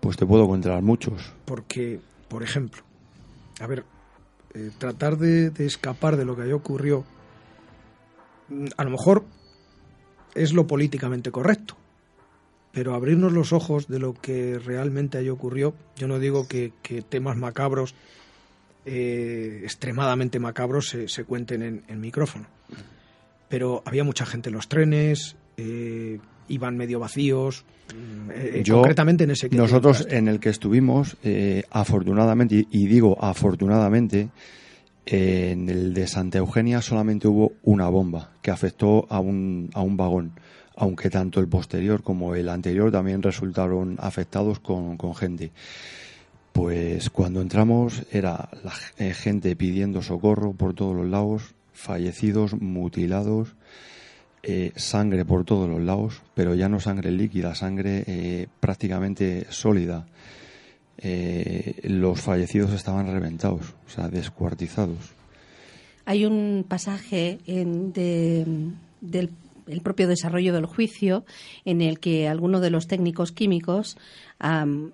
Pues 0.00 0.16
te 0.16 0.24
puedo 0.24 0.46
contar 0.48 0.80
muchos. 0.82 1.32
Porque, 1.44 2.00
por 2.28 2.42
ejemplo, 2.42 2.82
a 3.60 3.66
ver, 3.66 3.84
eh, 4.54 4.70
tratar 4.78 5.18
de, 5.18 5.50
de 5.50 5.66
escapar 5.66 6.16
de 6.16 6.24
lo 6.24 6.34
que 6.36 6.42
allí 6.42 6.52
ocurrió, 6.52 7.04
mm, 8.48 8.66
a 8.76 8.84
lo 8.84 8.90
mejor 8.90 9.24
es 10.34 10.52
lo 10.54 10.66
políticamente 10.66 11.30
correcto, 11.30 11.76
pero 12.72 12.94
abrirnos 12.94 13.32
los 13.32 13.52
ojos 13.52 13.88
de 13.88 13.98
lo 13.98 14.14
que 14.14 14.58
realmente 14.58 15.18
allí 15.18 15.28
ocurrió, 15.28 15.74
yo 15.96 16.08
no 16.08 16.18
digo 16.18 16.48
que, 16.48 16.72
que 16.82 17.02
temas 17.02 17.36
macabros, 17.36 17.94
eh, 18.84 19.60
extremadamente 19.62 20.38
macabros, 20.38 20.88
se, 20.88 21.08
se 21.08 21.24
cuenten 21.24 21.62
en, 21.62 21.82
en 21.88 22.00
micrófono, 22.00 22.46
pero 23.48 23.82
había 23.84 24.04
mucha 24.04 24.24
gente 24.26 24.48
en 24.50 24.54
los 24.54 24.68
trenes, 24.68 25.36
eh, 25.56 26.18
iban 26.48 26.76
medio 26.76 26.98
vacíos, 26.98 27.64
mm, 27.94 28.30
eh, 28.32 28.62
Yo- 28.64 28.76
concretamente 28.76 29.24
en 29.24 29.30
ese 29.32 29.50
que 29.50 29.56
Nosotros 29.56 30.06
en 30.10 30.28
el 30.28 30.40
que 30.40 30.48
estuvimos, 30.48 31.16
eh, 31.22 31.64
afortunadamente, 31.70 32.54
y, 32.54 32.68
y 32.70 32.86
digo 32.86 33.16
afortunadamente, 33.22 34.28
eh, 35.06 35.50
en 35.52 35.68
el 35.68 35.94
de 35.94 36.06
Santa 36.06 36.38
Eugenia 36.38 36.80
solamente 36.82 37.26
hubo 37.28 37.52
una 37.62 37.88
bomba 37.88 38.32
que 38.42 38.50
afectó 38.50 39.06
a 39.10 39.18
un, 39.20 39.70
a 39.74 39.82
un 39.82 39.96
vagón, 39.96 40.32
aunque 40.76 41.10
tanto 41.10 41.40
el 41.40 41.48
posterior 41.48 42.02
como 42.02 42.34
el 42.34 42.48
anterior 42.48 42.90
también 42.90 43.22
resultaron 43.22 43.96
afectados 43.98 44.60
con, 44.60 44.96
con 44.96 45.14
gente. 45.14 45.50
Pues 46.60 47.08
cuando 47.08 47.40
entramos 47.40 48.02
era 48.12 48.50
la 48.62 48.72
eh, 48.98 49.14
gente 49.14 49.56
pidiendo 49.56 50.02
socorro 50.02 50.52
por 50.52 50.74
todos 50.74 50.94
los 50.94 51.06
lados, 51.08 51.54
fallecidos, 51.72 52.52
mutilados, 52.60 53.54
eh, 54.42 54.70
sangre 54.76 55.24
por 55.24 55.46
todos 55.46 55.70
los 55.70 55.80
lados, 55.80 56.20
pero 56.34 56.54
ya 56.54 56.68
no 56.68 56.78
sangre 56.78 57.12
líquida, 57.12 57.54
sangre 57.54 58.04
eh, 58.06 58.46
prácticamente 58.60 59.46
sólida. 59.48 60.06
Los 61.82 62.20
fallecidos 62.20 62.74
estaban 62.74 63.06
reventados, 63.10 63.72
o 63.86 63.90
sea, 63.90 64.08
descuartizados. 64.08 64.98
Hay 66.04 66.26
un 66.26 66.66
pasaje 66.68 67.38
en- 67.46 67.90
de- 67.94 68.44
del 69.00 69.30
el 69.70 69.80
propio 69.80 70.08
desarrollo 70.08 70.52
del 70.52 70.66
juicio 70.66 71.24
en 71.64 71.80
el 71.80 71.98
que 72.00 72.28
alguno 72.28 72.60
de 72.60 72.70
los 72.70 72.86
técnicos 72.86 73.32
químicos 73.32 73.96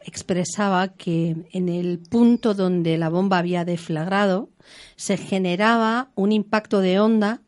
expresaba 0.05 0.89
que 0.89 1.37
en 1.53 1.69
el 1.69 1.99
punto 1.99 2.55
donde 2.55 2.99
la 2.99 3.09
bomba 3.09 3.39
había 3.39 3.65
deflagrado 3.65 4.49
se 4.97 5.17
generaba 5.17 6.11
un 6.17 6.33
impacto 6.33 6.81
de 6.81 6.99
onda 6.99 7.41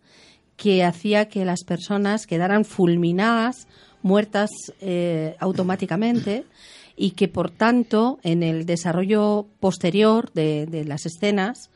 que 0.56 0.84
hacía 0.84 1.28
que 1.28 1.44
las 1.44 1.64
personas 1.64 2.26
quedaran 2.26 2.64
fulminadas, 2.64 3.66
muertas 4.02 4.50
eh, 4.80 5.36
automáticamente 5.40 6.44
y 6.96 7.12
que 7.12 7.28
por 7.28 7.50
tanto 7.50 8.18
en 8.22 8.42
el 8.42 8.64
desarrollo 8.66 9.46
posterior 9.60 10.32
de 10.32 10.84
las 10.86 11.06
escenas 11.06 11.70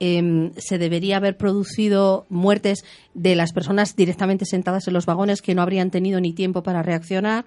em, 0.00 0.52
se 0.56 0.78
debería 0.78 1.16
haber 1.16 1.36
producido 1.36 2.26
muertes 2.28 2.84
de 3.14 3.36
las 3.36 3.52
personas 3.52 3.96
directamente 3.96 4.44
sentadas 4.44 4.86
en 4.88 4.94
los 4.94 5.06
vagones 5.06 5.42
que 5.42 5.54
no 5.54 5.62
habrían 5.62 5.90
tenido 5.90 6.20
ni 6.20 6.32
tiempo 6.32 6.62
para 6.62 6.82
reaccionar 6.82 7.44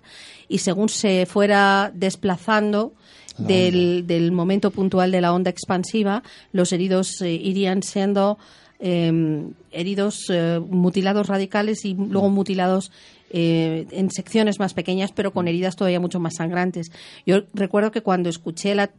y 0.47 0.59
según 0.59 0.89
se 0.89 1.25
fuera 1.25 1.91
desplazando 1.93 2.93
La 3.37 3.47
del, 3.47 4.07
del 4.07 4.31
momento 4.31 4.71
puntual 4.71 5.11
de 5.11 5.21
la 5.21 5.33
onda 5.33 5.49
expansiva, 5.49 6.23
los 6.51 6.71
heridos 6.73 7.21
eh, 7.21 7.33
irían 7.33 7.83
siendo 7.83 8.37
em, 8.79 9.53
heridos 9.71 10.25
eh, 10.29 10.59
mutilados 10.59 11.27
radicales 11.27 11.85
y 11.85 11.93
luego 11.93 12.29
mutilados 12.29 12.91
eh, 13.29 13.87
en 13.91 14.09
secciones 14.09 14.57
más 14.57 14.73
pequeñas, 14.73 15.11
pero 15.11 15.33
con 15.33 15.49
heridas 15.49 15.75
todavía 15.75 15.99
mucho 15.99 16.19
más 16.19 16.35
sangrantes. 16.35 16.91
Yo 17.25 17.41
recuerdo 17.53 17.91
que 17.91 18.01
cuando 18.01 18.29
escuché 18.29 18.73
la 18.73 18.89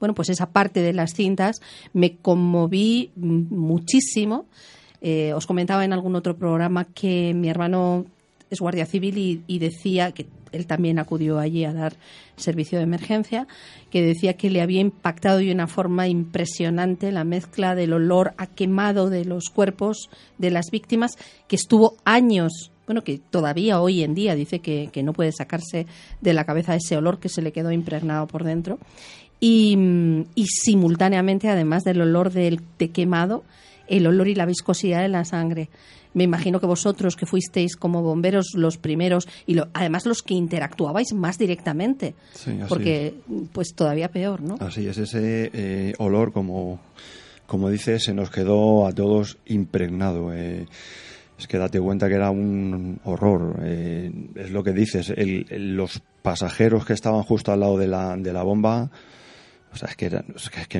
bueno, 0.00 0.14
pues 0.14 0.28
esa 0.28 0.50
parte 0.50 0.80
de 0.80 0.92
las 0.92 1.14
cintas 1.14 1.60
me 1.92 2.16
conmoví 2.16 3.10
muchísimo. 3.16 4.46
Eh, 5.00 5.32
os 5.34 5.46
comentaba 5.46 5.84
en 5.84 5.92
algún 5.92 6.16
otro 6.16 6.36
programa 6.36 6.84
que 6.84 7.32
mi 7.34 7.48
hermano 7.48 8.06
es 8.50 8.60
guardia 8.60 8.86
civil 8.86 9.42
y, 9.46 9.58
decía 9.58 10.12
que 10.12 10.26
él 10.52 10.66
también 10.66 10.98
acudió 10.98 11.38
allí 11.38 11.64
a 11.64 11.72
dar 11.72 11.94
servicio 12.36 12.78
de 12.78 12.84
emergencia, 12.84 13.46
que 13.90 14.02
decía 14.02 14.34
que 14.34 14.50
le 14.50 14.62
había 14.62 14.80
impactado 14.80 15.38
de 15.38 15.52
una 15.52 15.66
forma 15.66 16.08
impresionante 16.08 17.10
la 17.12 17.24
mezcla 17.24 17.74
del 17.74 17.92
olor 17.92 18.34
a 18.38 18.46
quemado 18.46 19.10
de 19.10 19.24
los 19.24 19.44
cuerpos 19.52 20.08
de 20.38 20.50
las 20.50 20.66
víctimas, 20.70 21.16
que 21.48 21.56
estuvo 21.56 21.96
años, 22.04 22.70
bueno, 22.86 23.02
que 23.02 23.18
todavía 23.18 23.80
hoy 23.80 24.04
en 24.04 24.14
día 24.14 24.36
dice 24.36 24.60
que 24.60 25.02
no 25.02 25.12
puede 25.12 25.32
sacarse 25.32 25.86
de 26.20 26.32
la 26.32 26.44
cabeza 26.44 26.76
ese 26.76 26.96
olor 26.96 27.18
que 27.18 27.28
se 27.28 27.42
le 27.42 27.52
quedó 27.52 27.72
impregnado 27.72 28.28
por 28.28 28.44
dentro. 28.44 28.78
Y, 29.40 29.76
y 30.34 30.46
simultáneamente, 30.46 31.48
además 31.48 31.84
del 31.84 32.00
olor 32.00 32.32
del, 32.32 32.60
de 32.78 32.88
quemado, 32.90 33.44
el 33.88 34.06
olor 34.06 34.28
y 34.28 34.34
la 34.34 34.46
viscosidad 34.46 35.02
de 35.02 35.08
la 35.08 35.24
sangre. 35.24 35.68
Me 36.14 36.24
imagino 36.24 36.60
que 36.60 36.66
vosotros 36.66 37.14
que 37.14 37.26
fuisteis 37.26 37.76
como 37.76 38.02
bomberos 38.02 38.52
los 38.54 38.78
primeros 38.78 39.28
y 39.46 39.52
lo- 39.54 39.68
además 39.74 40.06
los 40.06 40.22
que 40.22 40.32
interactuabais 40.32 41.12
más 41.12 41.36
directamente, 41.36 42.14
Sí, 42.32 42.58
porque 42.68 43.14
pues 43.52 43.74
todavía 43.74 44.10
peor, 44.10 44.40
¿no? 44.40 44.56
Así 44.60 44.86
es, 44.88 44.96
ese 44.96 45.50
eh, 45.52 45.92
olor, 45.98 46.32
como, 46.32 46.80
como 47.46 47.68
dices, 47.68 48.04
se 48.04 48.14
nos 48.14 48.30
quedó 48.30 48.86
a 48.86 48.92
todos 48.92 49.36
impregnado. 49.46 50.32
eh. 50.32 50.66
es 51.38 51.46
que 51.46 51.58
date 51.58 51.78
cuenta 51.78 52.08
que 52.08 52.14
era 52.14 52.30
un 52.30 52.98
horror. 53.04 53.60
eh, 53.62 54.10
es 54.36 54.50
lo 54.50 54.64
que 54.64 54.72
dices, 54.72 55.10
el- 55.10 55.44
el- 55.50 55.76
los 55.76 56.00
pasajeros 56.22 56.86
que 56.86 56.94
estaban 56.94 57.22
justo 57.24 57.52
al 57.52 57.60
lado 57.60 57.76
de 57.76 57.88
la, 57.88 58.16
de 58.16 58.32
la 58.32 58.42
bomba, 58.42 58.90
o 59.76 59.78
sea, 59.78 59.90
es 59.90 59.96
que, 59.96 60.06
era- 60.06 60.24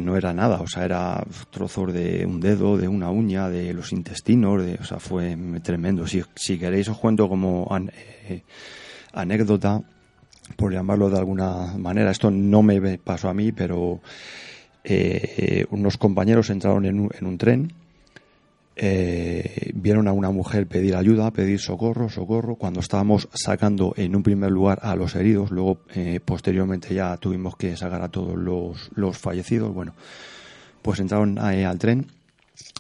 no 0.01 0.17
era 0.17 0.33
nada, 0.33 0.61
o 0.63 0.67
sea, 0.67 0.85
era 0.87 1.23
trozos 1.51 1.93
de 1.93 2.25
un 2.25 2.41
dedo, 2.41 2.79
de 2.79 2.89
una 2.89 3.11
uña, 3.11 3.49
de 3.51 3.75
los 3.75 3.93
intestinos, 3.93 4.65
de, 4.65 4.75
o 4.77 4.85
sea, 4.85 4.99
fue 4.99 5.37
tremendo. 5.63 6.07
Si, 6.07 6.23
si 6.35 6.59
queréis 6.59 6.89
os 6.89 6.97
cuento 6.97 7.29
como 7.29 7.69
an- 7.71 7.93
eh, 8.29 8.43
anécdota, 9.13 9.83
por 10.57 10.73
llamarlo 10.73 11.11
de 11.11 11.19
alguna 11.19 11.75
manera. 11.77 12.11
Esto 12.11 12.31
no 12.31 12.63
me 12.63 12.99
pasó 12.99 13.29
a 13.29 13.35
mí, 13.35 13.53
pero 13.53 14.01
eh, 14.85 15.67
unos 15.71 15.97
compañeros 15.99 16.51
entraron 16.51 16.87
en 16.87 17.01
un, 17.01 17.11
en 17.19 17.27
un 17.27 17.37
tren, 17.37 17.73
eh, 18.79 19.71
vieron 19.75 20.07
a 20.07 20.13
una 20.13 20.31
mujer 20.31 20.67
pedir 20.67 20.97
ayuda, 20.97 21.31
pedir 21.31 21.59
socorro, 21.59 22.11
socorro, 22.11 22.57
cuando 22.57 22.81
estábamos 22.81 23.27
sacando 23.33 23.95
en 23.97 24.15
un 24.15 24.23
primer 24.23 24.51
lugar 24.51 24.81
a 24.83 24.95
los 24.97 25.15
heridos, 25.15 25.51
luego 25.51 25.79
eh, 25.95 26.21
posteriormente 26.23 26.95
ya 26.95 27.17
tuvimos 27.17 27.57
que 27.57 27.75
sacar 27.75 28.03
a 28.03 28.11
todos 28.11 28.37
los, 28.37 28.91
los 28.95 29.17
fallecidos, 29.17 29.73
bueno, 29.73 29.95
pues 30.83 31.01
entraron 31.01 31.39
eh, 31.39 31.65
al 31.65 31.79
tren, 31.79 32.07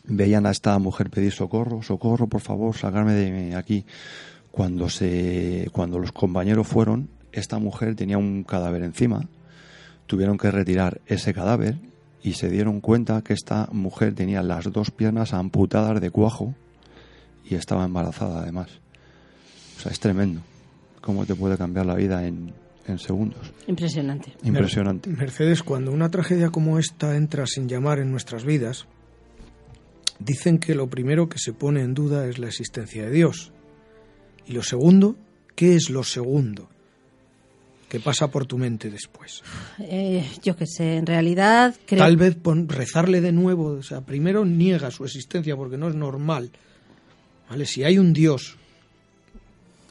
veían 0.04 0.44
a 0.44 0.50
esta 0.50 0.78
mujer 0.78 1.08
pedir 1.08 1.32
socorro, 1.32 1.82
socorro, 1.82 2.26
por 2.26 2.42
favor, 2.42 2.76
sacarme 2.76 3.14
de 3.14 3.54
aquí. 3.54 3.86
Cuando 4.50 4.88
se, 4.88 5.68
cuando 5.72 5.98
los 5.98 6.12
compañeros 6.12 6.66
fueron, 6.66 7.08
esta 7.32 7.58
mujer 7.58 7.94
tenía 7.94 8.16
un 8.16 8.44
cadáver 8.44 8.82
encima, 8.82 9.28
tuvieron 10.06 10.38
que 10.38 10.50
retirar 10.50 11.00
ese 11.06 11.34
cadáver 11.34 11.76
y 12.26 12.32
se 12.32 12.50
dieron 12.50 12.80
cuenta 12.80 13.22
que 13.22 13.34
esta 13.34 13.68
mujer 13.70 14.12
tenía 14.12 14.42
las 14.42 14.64
dos 14.72 14.90
piernas 14.90 15.32
amputadas 15.32 16.00
de 16.00 16.10
cuajo 16.10 16.56
y 17.48 17.54
estaba 17.54 17.84
embarazada 17.84 18.42
además. 18.42 18.68
O 19.76 19.80
sea, 19.80 19.92
es 19.92 20.00
tremendo 20.00 20.40
cómo 21.00 21.24
te 21.24 21.36
puede 21.36 21.56
cambiar 21.56 21.86
la 21.86 21.94
vida 21.94 22.26
en, 22.26 22.52
en 22.88 22.98
segundos. 22.98 23.52
Impresionante. 23.68 24.32
Impresionante. 24.42 25.08
Mercedes, 25.08 25.62
cuando 25.62 25.92
una 25.92 26.10
tragedia 26.10 26.50
como 26.50 26.80
esta 26.80 27.16
entra 27.16 27.46
sin 27.46 27.68
llamar 27.68 28.00
en 28.00 28.10
nuestras 28.10 28.44
vidas, 28.44 28.88
dicen 30.18 30.58
que 30.58 30.74
lo 30.74 30.90
primero 30.90 31.28
que 31.28 31.38
se 31.38 31.52
pone 31.52 31.82
en 31.82 31.94
duda 31.94 32.26
es 32.26 32.40
la 32.40 32.48
existencia 32.48 33.04
de 33.04 33.12
Dios. 33.12 33.52
Y 34.46 34.52
lo 34.52 34.64
segundo, 34.64 35.14
¿qué 35.54 35.76
es 35.76 35.90
lo 35.90 36.02
segundo? 36.02 36.70
Que 37.88 38.00
pasa 38.00 38.28
por 38.30 38.46
tu 38.46 38.58
mente 38.58 38.90
después? 38.90 39.42
Eh, 39.78 40.28
yo 40.42 40.56
qué 40.56 40.66
sé, 40.66 40.96
en 40.96 41.06
realidad 41.06 41.74
creo 41.86 42.00
Tal 42.02 42.16
vez 42.16 42.34
pon- 42.34 42.68
rezarle 42.68 43.20
de 43.20 43.32
nuevo, 43.32 43.66
o 43.78 43.82
sea, 43.82 44.00
primero 44.00 44.44
niega 44.44 44.90
su 44.90 45.04
existencia 45.04 45.56
porque 45.56 45.76
no 45.76 45.88
es 45.88 45.94
normal 45.94 46.50
¿vale? 47.48 47.64
Si 47.66 47.84
hay 47.84 47.96
un 47.98 48.12
Dios 48.12 48.56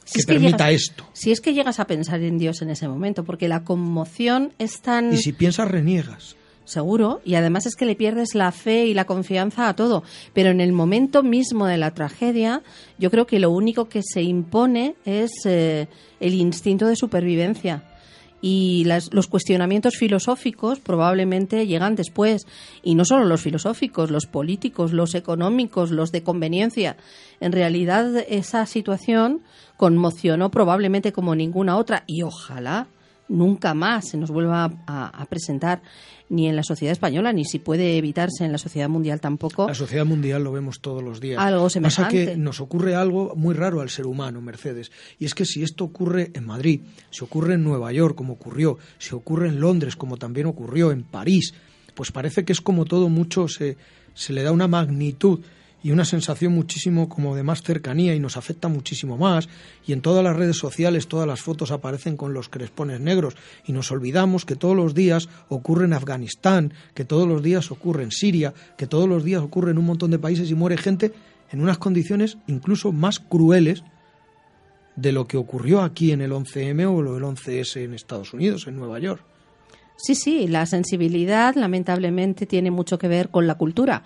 Si 0.04 0.14
que 0.16 0.20
es 0.20 0.26
que 0.26 0.34
permita 0.34 0.68
llegas- 0.70 0.82
esto, 0.90 1.06
Si 1.14 1.32
es 1.32 1.40
que 1.40 1.54
llegas 1.54 1.80
a 1.80 1.88
pensar 1.88 2.22
en 2.22 2.38
Dios 2.38 2.62
en 2.62 2.70
ese 2.70 2.88
momento, 2.88 3.24
porque 3.24 3.48
la 3.48 3.64
conmoción 3.64 4.52
es 4.60 4.82
tan 4.82 5.14
y 5.14 5.18
si 5.18 5.32
piensas 5.32 5.70
reniegas, 5.72 6.36
seguro 6.66 7.22
y 7.24 7.36
además 7.36 7.66
es 7.66 7.76
que 7.76 7.86
le 7.86 7.96
pierdes 7.96 8.36
la 8.36 8.52
fe 8.52 8.86
y 8.86 8.94
la 8.94 9.06
confianza 9.06 9.70
a 9.70 9.76
todo. 9.76 10.04
Pero 10.34 10.50
en 10.50 10.60
el 10.62 10.74
momento 10.74 11.24
mismo 11.24 11.66
de 11.66 11.78
la 11.78 11.92
tragedia, 11.94 12.62
yo 12.98 13.10
creo 13.12 13.26
que 13.26 13.40
lo 13.40 13.52
único 13.52 13.88
que 13.88 14.02
se 14.04 14.22
impone 14.24 14.96
es 15.06 15.32
eh, 15.46 15.88
el 16.20 16.34
instinto 16.34 16.88
de 16.88 16.96
supervivencia. 16.96 17.84
Y 18.42 18.84
las- 18.86 19.12
los 19.12 19.26
cuestionamientos 19.28 19.96
filosóficos 19.98 20.80
probablemente 20.80 21.66
llegan 21.66 21.96
después. 21.96 22.46
Y 22.84 22.94
no 22.94 23.04
solo 23.06 23.24
los 23.26 23.42
filosóficos, 23.42 24.12
los 24.12 24.28
políticos, 24.28 24.92
los 24.94 25.16
económicos, 25.16 25.90
los 25.90 26.12
de 26.12 26.22
conveniencia. 26.22 26.96
En 27.40 27.54
realidad 27.54 28.16
esa 28.30 28.66
situación 28.68 29.42
conmocionó 29.78 30.52
probablemente 30.52 31.12
como 31.12 31.34
ninguna 31.34 31.78
otra. 31.78 32.04
Y 32.06 32.22
ojalá 32.22 32.88
nunca 33.28 33.74
más 33.74 34.10
se 34.10 34.18
nos 34.18 34.32
vuelva 34.32 34.72
a, 34.86 35.08
a 35.08 35.26
presentar 35.26 35.82
ni 36.30 36.48
en 36.48 36.56
la 36.56 36.64
sociedad 36.64 36.92
española, 36.92 37.32
ni 37.34 37.46
si 37.46 37.60
puede 37.60 37.98
evitarse 37.98 38.46
en 38.46 38.52
la 38.52 38.58
sociedad 38.58 38.90
mundial 38.90 39.22
tampoco. 39.22 39.68
la 39.68 39.76
sociedad 39.76 40.06
mundial 40.06 40.44
lo 40.44 40.52
vemos 40.52 40.80
todos 40.82 41.04
los 41.04 41.22
días. 41.22 41.40
Algo 41.40 41.64
Pasa 41.66 41.74
semejante. 41.74 42.26
que 42.26 42.38
nos 42.38 42.62
ocurre 42.62 42.96
algo 42.96 43.34
muy 43.36 43.54
raro 43.54 43.82
al 43.82 43.90
ser 43.90 44.08
humano, 44.08 44.42
Mercedes, 44.42 44.92
y 45.20 45.26
es 45.26 45.36
que 45.36 45.46
si 45.46 45.62
esto 45.64 45.84
ocurre 45.84 46.32
en 46.34 46.46
Madrid, 46.46 46.82
si 47.12 47.24
ocurre 47.24 47.56
en 47.56 47.64
Nueva 47.64 47.92
York, 47.92 48.16
como 48.16 48.34
ocurrió, 48.34 48.78
si 48.98 49.14
ocurre 49.14 49.50
en 49.50 49.60
Londres, 49.60 49.96
como 49.96 50.18
también 50.18 50.48
ocurrió 50.48 50.92
en 50.92 51.04
París, 51.04 51.54
pues 51.94 52.12
parece 52.12 52.44
que 52.44 52.54
es 52.54 52.62
como 52.62 52.86
todo 52.86 53.08
mucho 53.10 53.48
se, 53.48 53.78
se 54.14 54.34
le 54.34 54.44
da 54.44 54.52
una 54.52 54.68
magnitud 54.68 55.42
y 55.86 55.92
una 55.92 56.04
sensación 56.04 56.52
muchísimo 56.52 57.08
como 57.08 57.36
de 57.36 57.44
más 57.44 57.62
cercanía 57.62 58.16
y 58.16 58.20
nos 58.20 58.38
afecta 58.38 58.68
muchísimo 58.68 59.20
más. 59.20 59.48
Y 59.86 59.94
en 59.94 60.02
todas 60.02 60.24
las 60.24 60.36
redes 60.36 60.58
sociales 60.58 61.08
todas 61.08 61.28
las 61.28 61.44
fotos 61.44 61.70
aparecen 61.70 62.18
con 62.18 62.34
los 62.34 62.50
crespones 62.50 63.02
negros. 63.02 63.36
Y 63.68 63.72
nos 63.72 63.92
olvidamos 63.92 64.46
que 64.46 64.56
todos 64.56 64.76
los 64.76 64.96
días 64.96 65.30
ocurre 65.48 65.86
en 65.86 65.94
Afganistán, 65.94 66.74
que 66.96 67.06
todos 67.06 67.28
los 67.28 67.44
días 67.44 67.70
ocurre 67.70 68.02
en 68.02 68.10
Siria, 68.10 68.52
que 68.80 68.88
todos 68.88 69.08
los 69.08 69.24
días 69.24 69.44
ocurre 69.44 69.70
en 69.70 69.78
un 69.78 69.86
montón 69.86 70.10
de 70.10 70.18
países 70.18 70.50
y 70.50 70.56
muere 70.56 70.76
gente 70.76 71.14
en 71.52 71.62
unas 71.62 71.78
condiciones 71.78 72.40
incluso 72.48 72.92
más 72.92 73.20
crueles 73.20 73.84
de 74.96 75.12
lo 75.12 75.28
que 75.28 75.38
ocurrió 75.38 75.84
aquí 75.84 76.12
en 76.12 76.22
el 76.22 76.32
11M 76.32 76.84
o 76.88 77.16
el 77.16 77.24
11S 77.24 77.84
en 77.84 77.94
Estados 77.94 78.34
Unidos, 78.34 78.66
en 78.66 78.78
Nueva 78.78 78.98
York. 78.98 79.24
Sí, 79.98 80.16
sí, 80.16 80.48
la 80.48 80.66
sensibilidad 80.66 81.56
lamentablemente 81.56 82.46
tiene 82.46 82.70
mucho 82.70 82.98
que 82.98 83.08
ver 83.08 83.30
con 83.30 83.48
la 83.48 83.56
cultura 83.56 84.04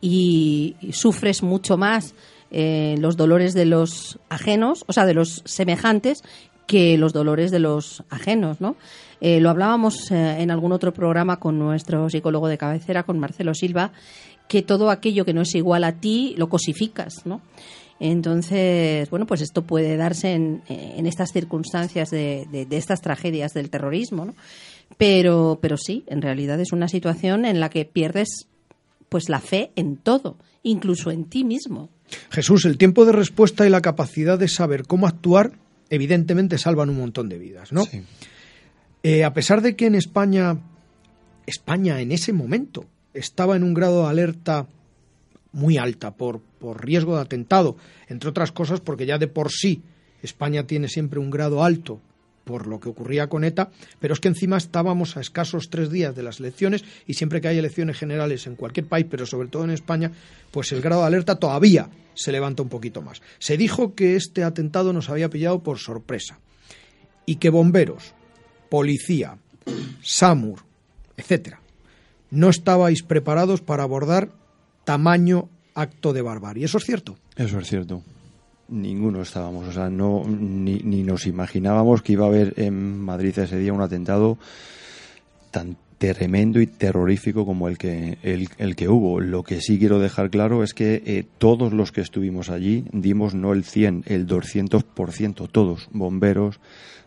y, 0.00 0.76
sufres 0.92 1.42
mucho 1.42 1.76
más 1.76 2.14
eh, 2.50 2.96
los 2.98 3.16
dolores 3.16 3.54
de 3.54 3.64
los 3.66 4.18
ajenos, 4.28 4.84
o 4.86 4.92
sea, 4.92 5.06
de 5.06 5.14
los 5.14 5.42
semejantes, 5.44 6.22
que 6.66 6.96
los 6.98 7.12
dolores 7.12 7.50
de 7.50 7.58
los 7.58 8.04
ajenos, 8.10 8.60
¿no? 8.60 8.76
Eh, 9.20 9.40
lo 9.40 9.50
hablábamos 9.50 10.10
eh, 10.10 10.36
en 10.40 10.50
algún 10.50 10.72
otro 10.72 10.92
programa 10.94 11.38
con 11.38 11.58
nuestro 11.58 12.08
psicólogo 12.08 12.48
de 12.48 12.58
cabecera, 12.58 13.02
con 13.02 13.18
Marcelo 13.18 13.54
Silva, 13.54 13.92
que 14.48 14.62
todo 14.62 14.90
aquello 14.90 15.24
que 15.24 15.34
no 15.34 15.42
es 15.42 15.54
igual 15.54 15.84
a 15.84 15.92
ti 16.00 16.34
lo 16.38 16.48
cosificas, 16.48 17.26
¿no? 17.26 17.40
Entonces, 18.00 19.10
bueno, 19.10 19.26
pues 19.26 19.42
esto 19.42 19.62
puede 19.62 19.96
darse 19.96 20.32
en, 20.32 20.62
estas 21.06 21.32
circunstancias 21.32 22.10
de, 22.10 22.46
de- 22.50 22.64
de 22.64 22.76
estas 22.78 23.02
tragedias 23.02 23.52
del 23.52 23.68
terrorismo, 23.68 24.24
¿no? 24.24 24.34
Pero, 24.96 25.58
pero 25.60 25.76
sí, 25.76 26.02
en 26.06 26.22
realidad 26.22 26.58
es 26.60 26.72
una 26.72 26.88
situación 26.88 27.44
en 27.44 27.60
la 27.60 27.68
que 27.68 27.84
pierdes 27.84 28.48
pues 29.10 29.28
la 29.28 29.40
fe 29.40 29.72
en 29.76 29.98
todo, 29.98 30.38
incluso 30.62 31.10
en 31.10 31.26
ti 31.26 31.44
mismo. 31.44 31.90
Jesús, 32.30 32.64
el 32.64 32.78
tiempo 32.78 33.04
de 33.04 33.12
respuesta 33.12 33.66
y 33.66 33.70
la 33.70 33.82
capacidad 33.82 34.38
de 34.38 34.48
saber 34.48 34.84
cómo 34.84 35.06
actuar, 35.06 35.52
evidentemente 35.90 36.56
salvan 36.56 36.88
un 36.88 36.96
montón 36.96 37.28
de 37.28 37.38
vidas, 37.38 37.72
¿no? 37.72 37.84
Sí. 37.84 38.02
Eh, 39.02 39.24
a 39.24 39.34
pesar 39.34 39.60
de 39.60 39.76
que 39.76 39.86
en 39.86 39.94
España, 39.94 40.58
España 41.46 42.00
en 42.00 42.12
ese 42.12 42.32
momento 42.32 42.86
estaba 43.12 43.56
en 43.56 43.64
un 43.64 43.74
grado 43.74 44.04
de 44.04 44.08
alerta 44.08 44.68
muy 45.52 45.76
alta 45.76 46.12
por, 46.12 46.40
por 46.40 46.84
riesgo 46.84 47.16
de 47.16 47.22
atentado, 47.22 47.76
entre 48.08 48.30
otras 48.30 48.52
cosas 48.52 48.80
porque 48.80 49.06
ya 49.06 49.18
de 49.18 49.26
por 49.26 49.50
sí 49.50 49.82
España 50.22 50.66
tiene 50.66 50.88
siempre 50.88 51.18
un 51.18 51.30
grado 51.30 51.64
alto 51.64 52.00
por 52.50 52.66
lo 52.66 52.80
que 52.80 52.88
ocurría 52.88 53.28
con 53.28 53.44
ETA, 53.44 53.70
pero 53.98 54.14
es 54.14 54.20
que 54.20 54.28
encima 54.28 54.56
estábamos 54.56 55.16
a 55.16 55.20
escasos 55.20 55.70
tres 55.70 55.90
días 55.90 56.14
de 56.14 56.22
las 56.22 56.40
elecciones 56.40 56.84
y 57.06 57.14
siempre 57.14 57.40
que 57.40 57.48
hay 57.48 57.58
elecciones 57.58 57.98
generales 57.98 58.46
en 58.46 58.56
cualquier 58.56 58.86
país, 58.86 59.06
pero 59.10 59.26
sobre 59.26 59.48
todo 59.48 59.64
en 59.64 59.70
España, 59.70 60.12
pues 60.50 60.72
el 60.72 60.80
grado 60.80 61.02
de 61.02 61.08
alerta 61.08 61.36
todavía 61.36 61.88
se 62.14 62.32
levanta 62.32 62.62
un 62.62 62.68
poquito 62.68 63.02
más. 63.02 63.22
Se 63.38 63.56
dijo 63.56 63.94
que 63.94 64.16
este 64.16 64.44
atentado 64.44 64.92
nos 64.92 65.08
había 65.08 65.30
pillado 65.30 65.62
por 65.62 65.78
sorpresa 65.78 66.38
y 67.24 67.36
que 67.36 67.50
bomberos, 67.50 68.14
policía, 68.68 69.38
SAMUR, 70.02 70.60
etcétera, 71.16 71.60
no 72.30 72.48
estabais 72.48 73.02
preparados 73.02 73.60
para 73.60 73.82
abordar 73.82 74.30
tamaño 74.84 75.48
acto 75.74 76.12
de 76.12 76.22
barbarie. 76.22 76.64
¿Eso 76.64 76.78
es 76.78 76.84
cierto? 76.84 77.16
Eso 77.36 77.58
es 77.58 77.68
cierto. 77.68 78.02
Ninguno 78.70 79.22
estábamos, 79.22 79.68
o 79.68 79.72
sea, 79.72 79.90
no 79.90 80.24
ni, 80.26 80.78
ni 80.78 81.02
nos 81.02 81.26
imaginábamos 81.26 82.02
que 82.02 82.12
iba 82.12 82.24
a 82.24 82.28
haber 82.28 82.54
en 82.56 83.00
Madrid 83.00 83.38
ese 83.38 83.58
día 83.58 83.72
un 83.72 83.82
atentado 83.82 84.38
tan 85.50 85.76
tremendo 86.00 86.62
y 86.62 86.66
terrorífico 86.66 87.44
como 87.44 87.68
el 87.68 87.76
que 87.76 88.16
el, 88.22 88.48
el 88.56 88.74
que 88.74 88.88
hubo. 88.88 89.20
Lo 89.20 89.42
que 89.42 89.60
sí 89.60 89.78
quiero 89.78 89.98
dejar 89.98 90.30
claro 90.30 90.62
es 90.62 90.72
que 90.72 91.02
eh, 91.04 91.26
todos 91.36 91.74
los 91.74 91.92
que 91.92 92.00
estuvimos 92.00 92.48
allí 92.48 92.84
dimos 92.90 93.34
no 93.34 93.52
el 93.52 93.64
100, 93.64 94.04
el 94.06 94.26
200%, 94.26 95.48
todos, 95.52 95.88
bomberos, 95.92 96.58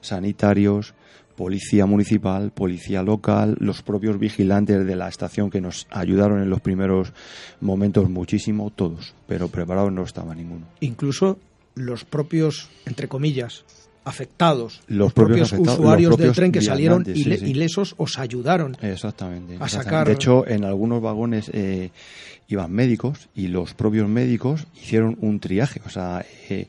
sanitarios, 0.01 0.93
policía 1.35 1.87
municipal, 1.87 2.51
policía 2.51 3.01
local, 3.01 3.55
los 3.59 3.81
propios 3.81 4.19
vigilantes 4.19 4.85
de 4.85 4.95
la 4.95 5.07
estación 5.07 5.49
que 5.49 5.59
nos 5.59 5.87
ayudaron 5.89 6.43
en 6.43 6.51
los 6.51 6.61
primeros 6.61 7.13
momentos 7.61 8.09
muchísimo, 8.09 8.69
todos, 8.69 9.15
pero 9.25 9.47
preparados 9.47 9.91
no 9.91 10.03
estaba 10.03 10.35
ninguno. 10.35 10.67
Incluso 10.81 11.39
los 11.75 12.05
propios, 12.05 12.69
entre 12.85 13.07
comillas, 13.07 13.63
afectados, 14.05 14.81
Los 14.87 15.13
propios 15.13 15.53
afectados, 15.53 15.79
usuarios 15.79 16.09
los 16.11 16.19
del 16.19 16.31
tren 16.33 16.51
que 16.51 16.61
salieron 16.61 17.05
sí, 17.05 17.15
sí. 17.23 17.45
ilesos 17.45 17.95
os 17.97 18.19
ayudaron. 18.19 18.75
Exactamente. 18.81 19.53
a 19.53 19.65
exactamente. 19.65 19.73
sacar- 19.89 20.07
De 20.07 20.13
hecho, 20.13 20.47
en 20.47 20.65
algunos 20.65 21.01
vagones 21.01 21.49
eh, 21.53 21.89
iban 22.49 22.71
médicos 22.71 23.29
y 23.33 23.47
los 23.47 23.73
propios 23.73 24.09
médicos 24.09 24.67
hicieron 24.75 25.17
un 25.21 25.39
triaje. 25.39 25.81
O 25.85 25.89
sea, 25.89 26.25
eh, 26.49 26.67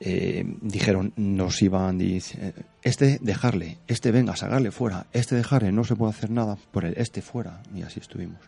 eh, 0.00 0.44
dijeron, 0.60 1.12
nos 1.16 1.62
iban, 1.62 1.98
dice, 1.98 2.52
este 2.82 3.18
dejarle, 3.22 3.78
este 3.86 4.10
venga, 4.10 4.34
sacarle 4.36 4.70
fuera, 4.72 5.06
este 5.12 5.36
dejarle, 5.36 5.70
no 5.72 5.84
se 5.84 5.94
puede 5.96 6.10
hacer 6.12 6.30
nada 6.30 6.58
por 6.72 6.84
el 6.84 6.94
este 6.98 7.22
fuera. 7.22 7.62
Y 7.74 7.82
así 7.82 8.00
estuvimos. 8.00 8.40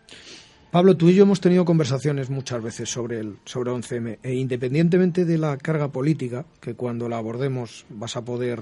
Pablo, 0.71 0.95
tú 0.95 1.09
y 1.09 1.15
yo 1.15 1.23
hemos 1.23 1.41
tenido 1.41 1.65
conversaciones 1.65 2.29
muchas 2.29 2.61
veces 2.61 2.91
sobre 2.91 3.19
el 3.19 3.37
sobre 3.43 3.71
11M 3.71 4.19
e 4.21 4.35
independientemente 4.35 5.25
de 5.25 5.39
la 5.39 5.57
carga 5.57 5.91
política, 5.91 6.45
que 6.61 6.75
cuando 6.75 7.09
la 7.09 7.17
abordemos 7.17 7.87
vas 7.89 8.15
a 8.15 8.23
poder 8.23 8.61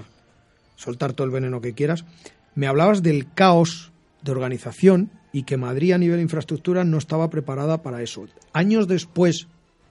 soltar 0.77 1.11
todo 1.11 1.25
el 1.25 1.33
veneno 1.33 1.59
que 1.59 1.73
quieras, 1.73 2.05
me 2.55 2.67
hablabas 2.67 3.03
del 3.03 3.33
caos 3.33 3.91
de 4.21 4.31
organización 4.31 5.11
y 5.33 5.43
que 5.43 5.57
Madrid 5.57 5.91
a 5.91 5.97
nivel 5.97 6.21
infraestructura 6.21 6.85
no 6.85 6.97
estaba 6.97 7.29
preparada 7.29 7.83
para 7.83 8.01
eso. 8.01 8.25
Años 8.53 8.87
después, 8.87 9.47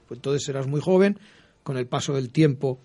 pues 0.09 0.16
entonces 0.16 0.48
eras 0.48 0.66
muy 0.66 0.81
joven, 0.81 1.18
con 1.64 1.76
el 1.76 1.87
paso 1.87 2.14
del 2.14 2.31
tiempo 2.31 2.81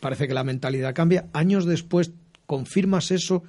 parece 0.00 0.28
que 0.28 0.34
la 0.34 0.44
mentalidad 0.44 0.94
cambia, 0.94 1.28
años 1.32 1.64
después 1.64 2.12
confirmas 2.44 3.10
eso, 3.10 3.42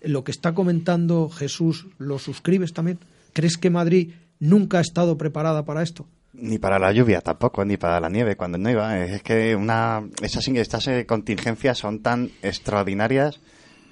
lo 0.00 0.24
que 0.24 0.30
está 0.30 0.54
comentando 0.54 1.28
Jesús, 1.28 1.86
¿lo 1.98 2.18
suscribes 2.18 2.72
también? 2.72 2.98
¿Crees 3.34 3.58
que 3.58 3.68
Madrid 3.68 4.12
nunca 4.40 4.78
ha 4.78 4.80
estado 4.80 5.16
preparada 5.16 5.64
para 5.64 5.82
esto? 5.82 6.06
Ni 6.32 6.58
para 6.58 6.78
la 6.78 6.92
lluvia 6.92 7.20
tampoco, 7.20 7.64
ni 7.64 7.76
para 7.76 8.00
la 8.00 8.08
nieve 8.08 8.36
cuando 8.36 8.56
no 8.58 8.70
iba. 8.70 8.98
Es 9.04 9.22
que 9.22 9.54
una, 9.54 10.02
esas, 10.22 10.46
estas 10.48 10.86
eh, 10.88 11.04
contingencias 11.06 11.78
son 11.78 12.00
tan 12.02 12.30
extraordinarias 12.42 13.40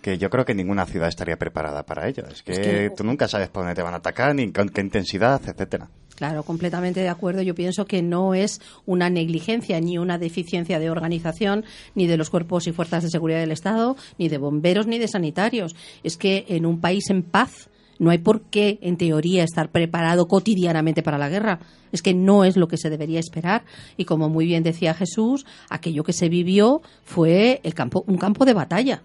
que 0.03 0.19
yo 0.19 0.31
creo 0.31 0.45
que 0.45 0.55
ninguna 0.55 0.87
ciudad 0.87 1.09
estaría 1.09 1.37
preparada 1.37 1.85
para 1.85 2.09
ello. 2.09 2.25
Es 2.29 2.43
que, 2.43 2.53
Es 2.53 2.59
que- 2.61 2.91
tú 2.97 3.03
nunca 3.05 3.27
sabes 3.29 3.49
por 3.49 3.63
dónde 3.65 3.75
te 3.75 3.83
van 3.83 3.95
a 3.95 3.99
atacar, 3.99 4.35
ni 4.35 4.53
con 4.53 4.69
qué 4.69 4.81
intensidad, 4.81 5.41
etcétera. 5.45 5.89
Claro, 6.15 6.43
completamente 6.43 7.01
de 7.01 7.09
acuerdo. 7.09 7.43
Yo 7.43 7.55
pienso 7.55 7.85
que 7.87 8.03
no 8.03 8.35
es 8.35 8.61
una 8.87 9.09
negligencia 9.11 9.81
ni 9.81 9.99
una 9.99 10.19
deficiencia 10.19 10.79
de 10.81 10.91
organización 10.91 11.65
ni 11.95 12.07
de 12.07 12.17
los 12.17 12.31
cuerpos 12.31 12.67
y 12.67 12.73
fuerzas 12.73 13.05
de 13.05 13.11
seguridad 13.11 13.39
del 13.41 13.53
Estado, 13.53 13.97
ni 14.19 14.29
de 14.29 14.39
bomberos 14.39 14.87
ni 14.87 14.99
de 14.99 15.07
sanitarios. 15.09 15.77
Es 16.03 16.17
que 16.17 16.45
en 16.49 16.67
un 16.67 16.81
país 16.81 17.11
en 17.11 17.23
paz 17.23 17.69
no 17.99 18.11
hay 18.11 18.19
por 18.19 18.43
qué, 18.43 18.79
en 18.83 18.97
teoría, 18.97 19.45
estar 19.45 19.71
preparado 19.71 20.29
cotidianamente 20.29 21.03
para 21.03 21.19
la 21.19 21.29
guerra. 21.29 21.61
Es 21.93 22.03
que 22.03 22.15
no 22.15 22.45
es 22.45 22.57
lo 22.57 22.69
que 22.69 22.77
se 22.77 22.91
debería 22.91 23.21
esperar. 23.21 23.65
Y 23.97 24.05
como 24.05 24.29
muy 24.29 24.47
bien 24.47 24.63
decía 24.63 24.95
Jesús, 24.95 25.47
aquello 25.69 26.05
que 26.05 26.13
se 26.13 26.29
vivió 26.29 26.83
fue 27.05 27.61
el 27.65 27.75
campo, 27.75 28.05
un 28.07 28.19
campo 28.19 28.45
de 28.45 28.55
batalla. 28.55 29.03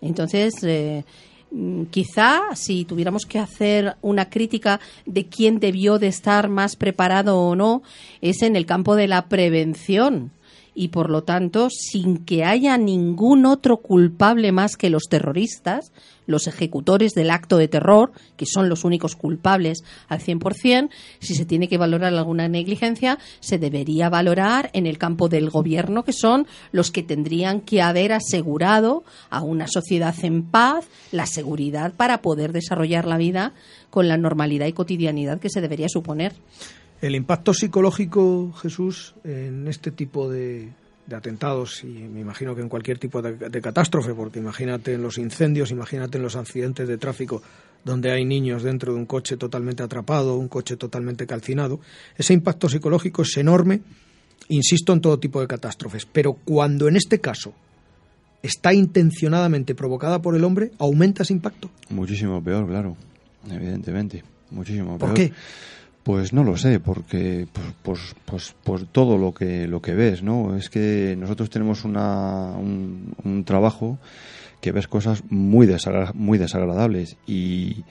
Entonces, 0.00 0.54
eh, 0.62 1.04
Mm, 1.50 1.84
Quizá 1.84 2.54
si 2.54 2.84
tuviéramos 2.84 3.24
que 3.24 3.38
hacer 3.38 3.96
una 4.02 4.28
crítica 4.28 4.80
de 5.06 5.26
quién 5.26 5.60
debió 5.60 5.98
de 5.98 6.08
estar 6.08 6.48
más 6.48 6.76
preparado 6.76 7.40
o 7.40 7.56
no, 7.56 7.82
es 8.20 8.42
en 8.42 8.56
el 8.56 8.66
campo 8.66 8.96
de 8.96 9.08
la 9.08 9.28
prevención 9.28 10.30
y 10.78 10.88
por 10.88 11.10
lo 11.10 11.24
tanto, 11.24 11.70
sin 11.70 12.18
que 12.18 12.44
haya 12.44 12.78
ningún 12.78 13.46
otro 13.46 13.78
culpable 13.78 14.52
más 14.52 14.76
que 14.76 14.90
los 14.90 15.08
terroristas, 15.10 15.90
los 16.26 16.46
ejecutores 16.46 17.14
del 17.14 17.32
acto 17.32 17.56
de 17.56 17.66
terror, 17.66 18.12
que 18.36 18.46
son 18.46 18.68
los 18.68 18.84
únicos 18.84 19.16
culpables 19.16 19.82
al 20.06 20.20
100%, 20.20 20.88
si 21.18 21.34
se 21.34 21.44
tiene 21.46 21.66
que 21.66 21.78
valorar 21.78 22.14
alguna 22.14 22.46
negligencia, 22.46 23.18
se 23.40 23.58
debería 23.58 24.08
valorar 24.08 24.70
en 24.72 24.86
el 24.86 24.98
campo 24.98 25.28
del 25.28 25.50
gobierno, 25.50 26.04
que 26.04 26.12
son 26.12 26.46
los 26.70 26.92
que 26.92 27.02
tendrían 27.02 27.60
que 27.60 27.82
haber 27.82 28.12
asegurado 28.12 29.02
a 29.30 29.42
una 29.42 29.66
sociedad 29.66 30.14
en 30.22 30.44
paz 30.44 30.86
la 31.10 31.26
seguridad 31.26 31.92
para 31.92 32.22
poder 32.22 32.52
desarrollar 32.52 33.04
la 33.04 33.18
vida 33.18 33.52
con 33.90 34.06
la 34.06 34.16
normalidad 34.16 34.66
y 34.66 34.74
cotidianidad 34.74 35.40
que 35.40 35.50
se 35.50 35.60
debería 35.60 35.88
suponer. 35.88 36.34
El 37.00 37.14
impacto 37.14 37.54
psicológico, 37.54 38.52
Jesús, 38.52 39.14
en 39.24 39.68
este 39.68 39.92
tipo 39.92 40.28
de, 40.28 40.68
de 41.08 41.16
atentados 41.16 41.82
y 41.84 41.86
me 41.86 42.20
imagino 42.20 42.54
que 42.54 42.60
en 42.60 42.68
cualquier 42.68 42.98
tipo 42.98 43.22
de, 43.22 43.32
de, 43.34 43.60
catástrofe, 43.62 44.14
porque 44.14 44.40
imagínate 44.40 44.94
en 44.94 45.02
los 45.02 45.16
incendios, 45.16 45.70
imagínate 45.70 46.18
en 46.18 46.24
los 46.24 46.36
accidentes 46.36 46.86
de 46.86 46.98
tráfico 46.98 47.42
donde 47.84 48.10
hay 48.10 48.24
niños 48.24 48.62
dentro 48.62 48.92
de 48.92 48.98
un 48.98 49.06
coche 49.06 49.36
totalmente 49.36 49.82
atrapado, 49.82 50.36
un 50.36 50.48
coche 50.48 50.76
totalmente 50.76 51.26
calcinado, 51.26 51.80
ese 52.16 52.34
impacto 52.34 52.68
psicológico 52.68 53.22
es 53.22 53.36
enorme, 53.38 53.80
insisto, 54.48 54.92
en 54.92 55.00
todo 55.00 55.18
tipo 55.18 55.40
de 55.40 55.46
catástrofes, 55.46 56.04
pero 56.04 56.34
cuando 56.34 56.88
en 56.88 56.96
este 56.96 57.20
caso 57.20 57.54
está 58.42 58.74
intencionadamente 58.74 59.74
provocada 59.74 60.20
por 60.20 60.36
el 60.36 60.44
hombre, 60.44 60.72
aumenta 60.78 61.22
ese 61.22 61.32
impacto. 61.32 61.70
Muchísimo 61.88 62.42
peor, 62.44 62.66
claro, 62.66 62.96
evidentemente, 63.50 64.22
muchísimo 64.50 64.98
¿Por 64.98 65.14
peor. 65.14 65.14
qué? 65.14 65.32
Pues 66.08 66.32
no 66.32 66.42
lo 66.42 66.56
sé, 66.56 66.80
porque 66.80 67.46
pues, 67.52 67.66
pues, 67.82 68.16
pues, 68.24 68.54
por 68.64 68.86
todo 68.86 69.18
lo 69.18 69.34
que 69.34 69.68
lo 69.68 69.82
que 69.82 69.92
ves, 69.92 70.22
¿no? 70.22 70.56
Es 70.56 70.70
que 70.70 71.14
nosotros 71.18 71.50
tenemos 71.50 71.84
una, 71.84 72.52
un, 72.56 73.14
un 73.24 73.44
trabajo 73.44 73.98
que 74.62 74.72
ves 74.72 74.88
cosas 74.88 75.22
muy 75.28 75.66
desagra 75.66 76.12
muy 76.14 76.38
desagradables 76.38 77.18
y, 77.26 77.84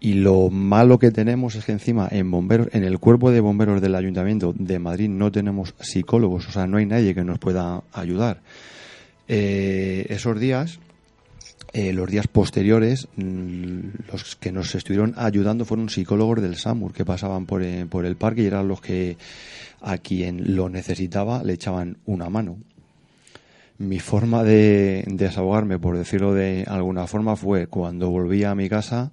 y 0.00 0.14
lo 0.14 0.50
malo 0.50 0.98
que 0.98 1.12
tenemos 1.12 1.54
es 1.54 1.64
que 1.64 1.70
encima 1.70 2.08
en 2.10 2.32
bomberos, 2.32 2.66
en 2.72 2.82
el 2.82 2.98
cuerpo 2.98 3.30
de 3.30 3.38
bomberos 3.38 3.80
del 3.80 3.94
Ayuntamiento 3.94 4.52
de 4.58 4.80
Madrid 4.80 5.08
no 5.08 5.30
tenemos 5.30 5.76
psicólogos, 5.78 6.48
o 6.48 6.50
sea, 6.50 6.66
no 6.66 6.78
hay 6.78 6.86
nadie 6.86 7.14
que 7.14 7.22
nos 7.22 7.38
pueda 7.38 7.84
ayudar. 7.92 8.40
Eh, 9.28 10.04
esos 10.08 10.40
días 10.40 10.80
eh, 11.72 11.92
los 11.92 12.10
días 12.10 12.26
posteriores, 12.26 13.08
los 13.16 14.36
que 14.36 14.50
nos 14.50 14.74
estuvieron 14.74 15.14
ayudando 15.16 15.64
fueron 15.64 15.88
psicólogos 15.88 16.42
del 16.42 16.56
SAMUR 16.56 16.92
que 16.92 17.04
pasaban 17.04 17.46
por, 17.46 17.62
eh, 17.62 17.86
por 17.88 18.04
el 18.04 18.16
parque 18.16 18.42
y 18.42 18.46
eran 18.46 18.68
los 18.68 18.80
que 18.80 19.16
a 19.80 19.98
quien 19.98 20.56
lo 20.56 20.68
necesitaba 20.68 21.44
le 21.44 21.52
echaban 21.52 21.98
una 22.06 22.28
mano. 22.28 22.58
Mi 23.78 23.98
forma 23.98 24.42
de, 24.42 25.04
de 25.06 25.26
desahogarme, 25.26 25.78
por 25.78 25.96
decirlo 25.96 26.34
de 26.34 26.64
alguna 26.66 27.06
forma, 27.06 27.36
fue 27.36 27.66
cuando 27.66 28.10
volví 28.10 28.44
a 28.44 28.54
mi 28.54 28.68
casa, 28.68 29.12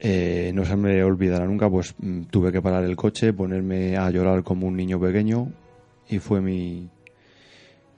eh, 0.00 0.52
no 0.54 0.64
se 0.64 0.76
me 0.76 1.02
olvidará 1.02 1.46
nunca, 1.46 1.70
pues 1.70 1.94
tuve 2.30 2.52
que 2.52 2.60
parar 2.60 2.84
el 2.84 2.96
coche, 2.96 3.32
ponerme 3.32 3.96
a 3.96 4.10
llorar 4.10 4.42
como 4.42 4.66
un 4.66 4.76
niño 4.76 5.00
pequeño 5.00 5.50
y 6.08 6.18
fue 6.18 6.40
mi, 6.42 6.90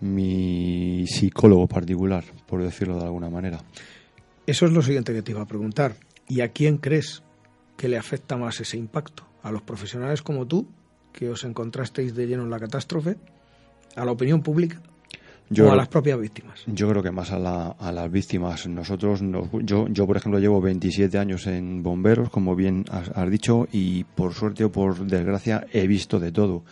mi 0.01 1.07
psicólogo 1.07 1.67
particular, 1.67 2.25
por 2.47 2.63
decirlo 2.63 2.97
de 2.99 3.05
alguna 3.05 3.31
manera. 3.31 3.61
Eso 4.47 4.67
es 4.67 4.73
lo 4.73 4.83
siguiente 4.83 5.13
que 5.13 5.23
te 5.23 5.33
iba 5.33 5.43
a 5.43 5.47
preguntar. 5.47 5.97
¿Y 6.29 6.41
a 6.41 6.49
quién 6.49 6.79
crees 6.79 7.23
que 7.77 7.89
le 7.89 7.97
afecta 7.97 8.37
más 8.37 8.61
ese 8.61 8.77
impacto? 8.77 9.27
¿A 9.43 9.51
los 9.51 9.63
profesionales 9.63 10.23
como 10.23 10.47
tú, 10.47 10.69
que 11.13 11.29
os 11.31 11.45
encontrasteis 11.45 12.15
de 12.15 12.27
lleno 12.27 12.43
en 12.45 12.51
la 12.51 12.59
catástrofe? 12.59 13.17
¿A 13.95 14.05
la 14.05 14.13
opinión 14.13 14.43
pública? 14.43 14.81
Yo, 15.49 15.69
¿O 15.69 15.73
a 15.73 15.77
las 15.77 15.87
propias 15.87 16.19
víctimas? 16.19 16.65
Yo 16.67 16.89
creo 16.89 17.03
que 17.05 17.13
más 17.13 17.31
a, 17.31 17.39
la, 17.39 17.69
a 17.69 17.93
las 17.93 18.11
víctimas. 18.11 18.67
Nosotros, 18.67 19.23
nos, 19.23 19.49
yo, 19.63 19.87
yo, 19.89 20.07
por 20.07 20.17
ejemplo, 20.17 20.41
llevo 20.41 20.61
27 20.61 21.17
años 21.19 21.47
en 21.47 21.85
bomberos, 21.85 22.31
como 22.31 22.57
bien 22.57 22.85
has, 22.91 23.11
has 23.11 23.31
dicho, 23.31 23.69
y 23.71 24.03
por 24.03 24.35
suerte 24.35 24.65
o 24.65 24.73
por 24.73 25.07
desgracia 25.07 25.65
he 25.73 25.87
visto 25.87 26.19
de 26.19 26.33
todo 26.33 26.65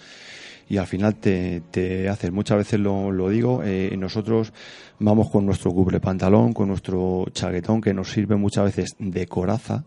y 0.68 0.78
al 0.78 0.86
final 0.86 1.16
te, 1.16 1.62
te 1.70 2.08
haces. 2.08 2.32
Muchas 2.32 2.58
veces 2.58 2.80
lo, 2.80 3.10
lo 3.10 3.28
digo, 3.28 3.62
eh, 3.64 3.94
nosotros 3.98 4.52
vamos 4.98 5.30
con 5.30 5.46
nuestro 5.46 5.72
cubre 5.72 6.00
pantalón, 6.00 6.52
con 6.52 6.68
nuestro 6.68 7.26
chaquetón 7.32 7.80
que 7.80 7.94
nos 7.94 8.10
sirve 8.10 8.36
muchas 8.36 8.64
veces 8.64 8.96
de 8.98 9.26
coraza 9.26 9.84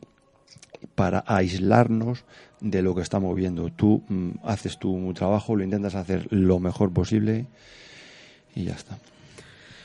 para 0.95 1.23
aislarnos 1.27 2.25
de 2.61 2.81
lo 2.81 2.95
que 2.95 3.01
estamos 3.01 3.35
viendo. 3.35 3.69
Tú 3.69 4.03
mm, 4.07 4.31
haces 4.43 4.77
tu 4.77 5.13
trabajo, 5.13 5.55
lo 5.55 5.63
intentas 5.63 5.95
hacer 5.95 6.27
lo 6.31 6.59
mejor 6.59 6.91
posible 6.91 7.47
y 8.55 8.65
ya 8.65 8.73
está. 8.73 8.97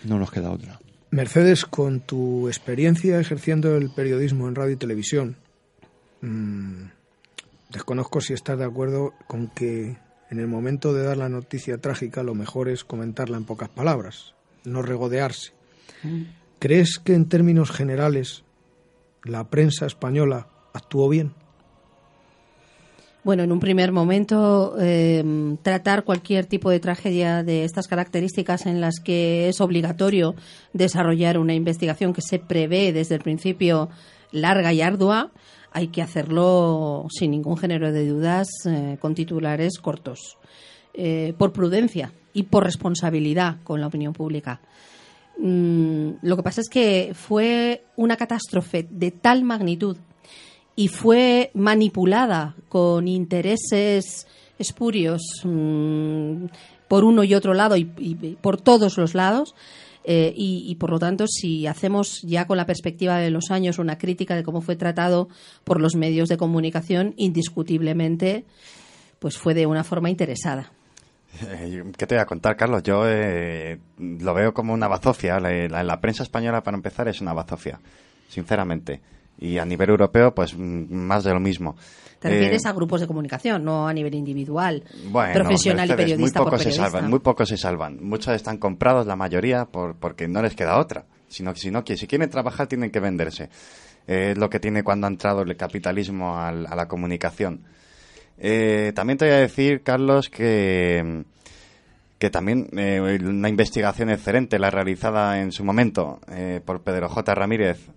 No 0.04 0.18
nos 0.18 0.30
queda 0.30 0.50
otra. 0.50 0.80
Mercedes, 1.10 1.66
con 1.66 2.00
tu 2.00 2.48
experiencia 2.48 3.20
ejerciendo 3.20 3.76
el 3.76 3.90
periodismo 3.90 4.48
en 4.48 4.54
radio 4.54 4.72
y 4.72 4.76
televisión, 4.76 5.36
mmm, 6.22 6.84
desconozco 7.70 8.20
si 8.20 8.32
estás 8.32 8.58
de 8.58 8.64
acuerdo 8.64 9.12
con 9.26 9.48
que 9.48 9.96
en 10.32 10.40
el 10.40 10.46
momento 10.46 10.94
de 10.94 11.04
dar 11.04 11.18
la 11.18 11.28
noticia 11.28 11.76
trágica 11.76 12.22
lo 12.22 12.34
mejor 12.34 12.70
es 12.70 12.84
comentarla 12.84 13.36
en 13.36 13.44
pocas 13.44 13.68
palabras, 13.68 14.32
no 14.64 14.80
regodearse. 14.80 15.52
¿Crees 16.58 16.98
que 16.98 17.14
en 17.14 17.28
términos 17.28 17.70
generales 17.70 18.42
la 19.24 19.50
prensa 19.50 19.84
española 19.84 20.46
actuó 20.72 21.10
bien? 21.10 21.34
Bueno, 23.24 23.42
en 23.42 23.52
un 23.52 23.60
primer 23.60 23.92
momento, 23.92 24.74
eh, 24.80 25.22
tratar 25.62 26.02
cualquier 26.02 26.46
tipo 26.46 26.70
de 26.70 26.80
tragedia 26.80 27.42
de 27.42 27.64
estas 27.64 27.86
características 27.86 28.64
en 28.64 28.80
las 28.80 29.00
que 29.00 29.50
es 29.50 29.60
obligatorio 29.60 30.34
desarrollar 30.72 31.36
una 31.36 31.52
investigación 31.52 32.14
que 32.14 32.22
se 32.22 32.38
prevé 32.38 32.94
desde 32.94 33.16
el 33.16 33.20
principio 33.20 33.90
larga 34.32 34.72
y 34.72 34.80
ardua, 34.80 35.30
hay 35.72 35.88
que 35.88 36.02
hacerlo 36.02 37.06
sin 37.10 37.30
ningún 37.30 37.56
género 37.56 37.92
de 37.92 38.06
dudas 38.06 38.48
eh, 38.66 38.96
con 39.00 39.14
titulares 39.14 39.78
cortos, 39.78 40.38
eh, 40.94 41.34
por 41.38 41.52
prudencia 41.52 42.12
y 42.32 42.44
por 42.44 42.64
responsabilidad 42.64 43.56
con 43.64 43.80
la 43.80 43.86
opinión 43.86 44.12
pública. 44.12 44.60
Mm, 45.38 46.10
lo 46.22 46.36
que 46.36 46.42
pasa 46.42 46.60
es 46.60 46.68
que 46.68 47.12
fue 47.14 47.84
una 47.96 48.16
catástrofe 48.16 48.86
de 48.90 49.10
tal 49.10 49.44
magnitud 49.44 49.96
y 50.76 50.88
fue 50.88 51.50
manipulada 51.54 52.54
con 52.68 53.08
intereses 53.08 54.26
espurios 54.58 55.22
mmm, 55.44 56.46
por 56.88 57.04
uno 57.04 57.24
y 57.24 57.34
otro 57.34 57.54
lado 57.54 57.76
y 57.76 57.84
por 58.40 58.60
todos 58.60 58.98
los 58.98 59.14
lados 59.14 59.54
eh, 60.04 60.32
y, 60.36 60.74
por 60.76 60.90
lo 60.90 60.98
tanto, 60.98 61.26
si 61.26 61.66
hacemos 61.66 62.22
ya 62.22 62.46
con 62.46 62.56
la 62.56 62.66
perspectiva 62.66 63.18
de 63.18 63.30
los 63.30 63.50
años 63.50 63.78
una 63.78 63.98
crítica 63.98 64.34
de 64.34 64.42
cómo 64.42 64.60
fue 64.60 64.76
tratado 64.76 65.28
por 65.64 65.80
los 65.80 65.94
medios 65.94 66.28
de 66.28 66.36
comunicación, 66.36 67.14
indiscutiblemente, 67.16 68.44
pues 69.18 69.38
fue 69.38 69.54
de 69.54 69.66
una 69.66 69.84
forma 69.84 70.10
interesada. 70.10 70.72
¿Qué 71.96 72.06
te 72.06 72.14
voy 72.16 72.22
a 72.22 72.26
contar, 72.26 72.56
Carlos? 72.56 72.82
Yo 72.82 73.04
eh, 73.06 73.78
lo 73.98 74.34
veo 74.34 74.52
como 74.52 74.72
una 74.72 74.88
bazofia. 74.88 75.38
La, 75.38 75.50
la, 75.68 75.82
la, 75.82 76.00
prensa 76.00 76.24
española, 76.24 76.62
para 76.62 76.76
empezar, 76.76 77.08
es 77.08 77.20
una 77.20 77.32
bazofia, 77.32 77.78
sinceramente. 78.28 79.00
Y 79.38 79.58
a 79.58 79.64
nivel 79.64 79.90
europeo, 79.90 80.34
pues 80.34 80.56
más 80.56 81.24
de 81.24 81.32
lo 81.32 81.40
mismo. 81.40 81.76
Te 82.22 82.28
refieres 82.30 82.64
eh, 82.64 82.68
a 82.68 82.72
grupos 82.72 83.00
de 83.00 83.06
comunicación, 83.06 83.64
no 83.64 83.86
a 83.86 83.92
nivel 83.92 84.14
individual, 84.14 84.82
bueno, 85.10 85.34
profesional 85.34 85.90
y 85.90 85.94
periodista 85.94 86.40
muy 86.40 86.46
pocos 86.46 86.50
por 86.50 86.58
periodista. 86.58 86.84
se 86.84 86.90
salvan, 86.90 87.10
muy 87.10 87.18
pocos 87.18 87.48
se 87.48 87.56
salvan. 87.56 87.98
Muchos 88.00 88.34
están 88.34 88.58
comprados, 88.58 89.06
la 89.06 89.16
mayoría, 89.16 89.66
por, 89.66 89.96
porque 89.96 90.28
no 90.28 90.40
les 90.40 90.54
queda 90.54 90.78
otra. 90.78 91.04
Sino, 91.28 91.54
sino 91.54 91.82
que 91.82 91.96
si 91.96 92.06
quieren 92.06 92.30
trabajar 92.30 92.66
tienen 92.66 92.90
que 92.90 93.00
venderse. 93.00 93.48
Eh, 94.06 94.32
es 94.32 94.38
lo 94.38 94.48
que 94.48 94.60
tiene 94.60 94.82
cuando 94.82 95.06
ha 95.06 95.10
entrado 95.10 95.42
el 95.42 95.56
capitalismo 95.56 96.38
al, 96.38 96.66
a 96.66 96.76
la 96.76 96.88
comunicación. 96.88 97.64
Eh, 98.38 98.92
también 98.94 99.18
te 99.18 99.26
voy 99.26 99.34
a 99.34 99.38
decir, 99.38 99.82
Carlos, 99.82 100.28
que 100.28 101.24
que 102.22 102.30
también 102.30 102.68
eh, 102.76 103.18
una 103.20 103.48
investigación 103.48 104.08
excelente 104.08 104.60
la 104.60 104.70
realizada 104.70 105.40
en 105.40 105.50
su 105.50 105.64
momento 105.64 106.20
eh, 106.30 106.60
por 106.64 106.82
Pedro 106.82 107.08
J. 107.08 107.34
Ramírez, 107.34 107.90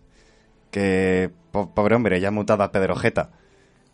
que 0.72 1.30
po 1.52 1.76
pobre 1.76 1.94
hombre 1.94 2.20
ya 2.20 2.32
mutado 2.32 2.64
a 2.64 2.72
Pedro 2.72 2.96
Jeta, 2.96 3.30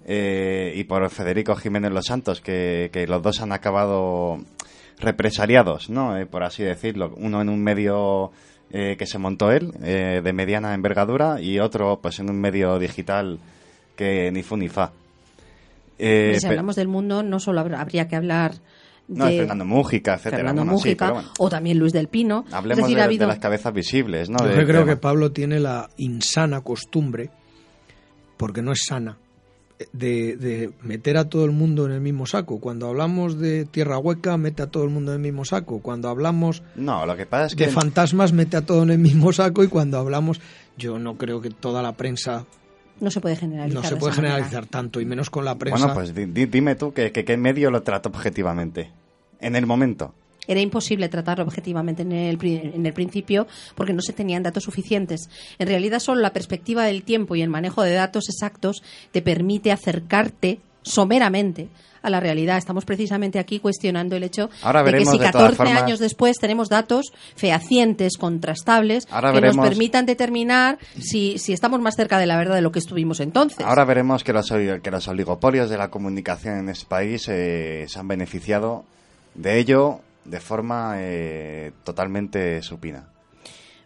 eh, 0.05 0.73
y 0.75 0.83
por 0.85 1.09
Federico 1.09 1.55
Jiménez 1.55 1.91
Los 1.91 2.05
Santos, 2.05 2.41
que, 2.41 2.89
que 2.91 3.07
los 3.07 3.21
dos 3.21 3.41
han 3.41 3.51
acabado 3.51 4.39
represaliados, 4.99 5.89
¿no? 5.89 6.17
Eh, 6.17 6.25
por 6.25 6.43
así 6.43 6.63
decirlo. 6.63 7.13
Uno 7.17 7.41
en 7.41 7.49
un 7.49 7.63
medio 7.63 8.31
eh, 8.71 8.95
que 8.97 9.05
se 9.05 9.17
montó 9.17 9.51
él, 9.51 9.71
eh, 9.83 10.21
de 10.23 10.33
mediana 10.33 10.73
envergadura, 10.73 11.41
y 11.41 11.59
otro 11.59 11.99
pues 12.01 12.19
en 12.19 12.29
un 12.29 12.39
medio 12.39 12.77
digital 12.79 13.39
que 13.95 14.31
ni 14.31 14.43
fu 14.43 14.57
ni 14.57 14.69
fa. 14.69 14.91
si 15.97 16.45
hablamos 16.45 16.75
del 16.75 16.87
mundo, 16.87 17.21
no 17.23 17.39
solo 17.39 17.61
habría 17.61 18.07
que 18.07 18.15
hablar 18.15 18.53
No, 19.07 19.25
de 19.25 19.39
Fernando 19.39 19.65
Mújica, 19.65 20.13
etcétera. 20.15 20.37
Fernando 20.37 20.61
Bueno, 20.63 20.77
sí, 20.79 20.87
Mújica 20.89 21.05
pero 21.05 21.13
bueno. 21.15 21.29
o 21.37 21.49
también 21.49 21.77
Luis 21.77 21.93
del 21.93 22.07
Pino. 22.07 22.45
Hablemos 22.51 22.79
es 22.79 22.83
decir, 22.85 22.95
de, 22.95 23.01
ha 23.01 23.03
de 23.03 23.07
habido 23.07 23.27
las 23.27 23.39
cabezas 23.39 23.73
visibles, 23.73 24.29
¿no? 24.29 24.39
Yo 24.39 24.55
De- 24.55 24.65
creo 24.65 24.85
de- 24.85 24.91
que 24.93 24.97
Pablo 24.97 25.31
tiene 25.31 25.59
la 25.59 25.89
insana 25.97 26.61
costumbre, 26.61 27.29
porque 28.37 28.61
no 28.61 28.71
es 28.71 28.85
sana, 28.87 29.17
de, 29.93 30.35
de 30.37 30.71
meter 30.81 31.17
a 31.17 31.25
todo 31.29 31.45
el 31.45 31.51
mundo 31.51 31.85
en 31.85 31.91
el 31.91 32.01
mismo 32.01 32.25
saco. 32.25 32.59
Cuando 32.59 32.87
hablamos 32.87 33.39
de 33.39 33.65
tierra 33.65 33.97
hueca, 33.97 34.37
mete 34.37 34.61
a 34.63 34.67
todo 34.67 34.83
el 34.83 34.89
mundo 34.89 35.11
en 35.11 35.17
el 35.17 35.21
mismo 35.21 35.45
saco. 35.45 35.79
Cuando 35.79 36.09
hablamos 36.09 36.63
No, 36.75 37.05
lo 37.05 37.15
que 37.17 37.25
pasa 37.25 37.45
es 37.47 37.55
de 37.55 37.65
que... 37.65 37.71
fantasmas, 37.71 38.33
mete 38.33 38.57
a 38.57 38.61
todo 38.65 38.83
en 38.83 38.89
el 38.91 38.99
mismo 38.99 39.31
saco. 39.33 39.63
Y 39.63 39.67
cuando 39.67 39.97
hablamos, 39.97 40.39
yo 40.77 40.99
no 40.99 41.17
creo 41.17 41.41
que 41.41 41.49
toda 41.49 41.81
la 41.81 41.93
prensa 41.93 42.45
no 42.99 43.09
se 43.09 43.19
puede 43.21 43.35
generalizar. 43.35 43.81
no 43.81 43.87
se 43.87 43.95
de 43.95 43.99
puede 43.99 44.15
manera. 44.15 44.33
generalizar 44.35 44.65
tanto, 44.67 45.01
y 45.01 45.05
menos 45.05 45.29
con 45.29 45.43
la 45.45 45.57
prensa. 45.57 45.79
Bueno, 45.79 45.93
pues 45.95 46.13
di- 46.13 46.25
di- 46.25 46.45
dime 46.45 46.75
tú 46.75 46.93
que, 46.93 47.11
que- 47.11 47.25
qué 47.25 47.35
medio 47.37 47.71
lo 47.71 47.81
trata 47.83 48.09
objetivamente. 48.09 48.91
En 49.39 49.55
el 49.55 49.65
momento. 49.65 50.13
Era 50.51 50.59
imposible 50.61 51.07
tratarlo 51.07 51.45
objetivamente 51.45 52.01
en 52.01 52.11
el, 52.11 52.37
en 52.43 52.85
el 52.85 52.93
principio 52.93 53.47
porque 53.75 53.93
no 53.93 54.01
se 54.01 54.11
tenían 54.11 54.43
datos 54.43 54.63
suficientes. 54.63 55.29
En 55.59 55.67
realidad, 55.67 55.99
solo 55.99 56.19
la 56.21 56.33
perspectiva 56.33 56.83
del 56.85 57.03
tiempo 57.03 57.35
y 57.37 57.41
el 57.41 57.49
manejo 57.49 57.83
de 57.83 57.93
datos 57.93 58.27
exactos 58.27 58.83
te 59.13 59.21
permite 59.21 59.71
acercarte 59.71 60.59
someramente 60.83 61.69
a 62.03 62.09
la 62.09 62.19
realidad. 62.19 62.57
Estamos 62.57 62.83
precisamente 62.83 63.37
aquí 63.37 63.59
cuestionando 63.59 64.15
el 64.15 64.23
hecho 64.23 64.49
Ahora 64.63 64.81
de 64.83 64.91
que 64.91 65.05
si 65.05 65.11
de 65.19 65.29
todas 65.29 65.31
14 65.33 65.55
formas- 65.55 65.83
años 65.83 65.99
después 65.99 66.37
tenemos 66.37 66.67
datos 66.67 67.13
fehacientes, 67.35 68.17
contrastables, 68.17 69.07
Ahora 69.11 69.29
que 69.31 69.39
veremos- 69.39 69.57
nos 69.57 69.69
permitan 69.69 70.05
determinar 70.07 70.79
si, 70.99 71.37
si 71.37 71.53
estamos 71.53 71.79
más 71.79 71.95
cerca 71.95 72.17
de 72.17 72.25
la 72.25 72.37
verdad 72.37 72.55
de 72.55 72.61
lo 72.61 72.71
que 72.71 72.79
estuvimos 72.79 73.19
entonces. 73.19 73.59
Ahora 73.65 73.85
veremos 73.85 74.23
que 74.23 74.33
los, 74.33 74.49
que 74.81 74.91
los 74.91 75.07
oligopolios 75.07 75.69
de 75.69 75.77
la 75.77 75.89
comunicación 75.91 76.57
en 76.57 76.69
este 76.69 76.87
país 76.87 77.27
eh, 77.29 77.85
se 77.87 77.99
han 77.99 78.07
beneficiado 78.07 78.83
de 79.35 79.59
ello 79.59 79.99
de 80.25 80.39
forma 80.39 80.95
eh, 80.97 81.71
totalmente 81.83 82.61
supina. 82.61 83.07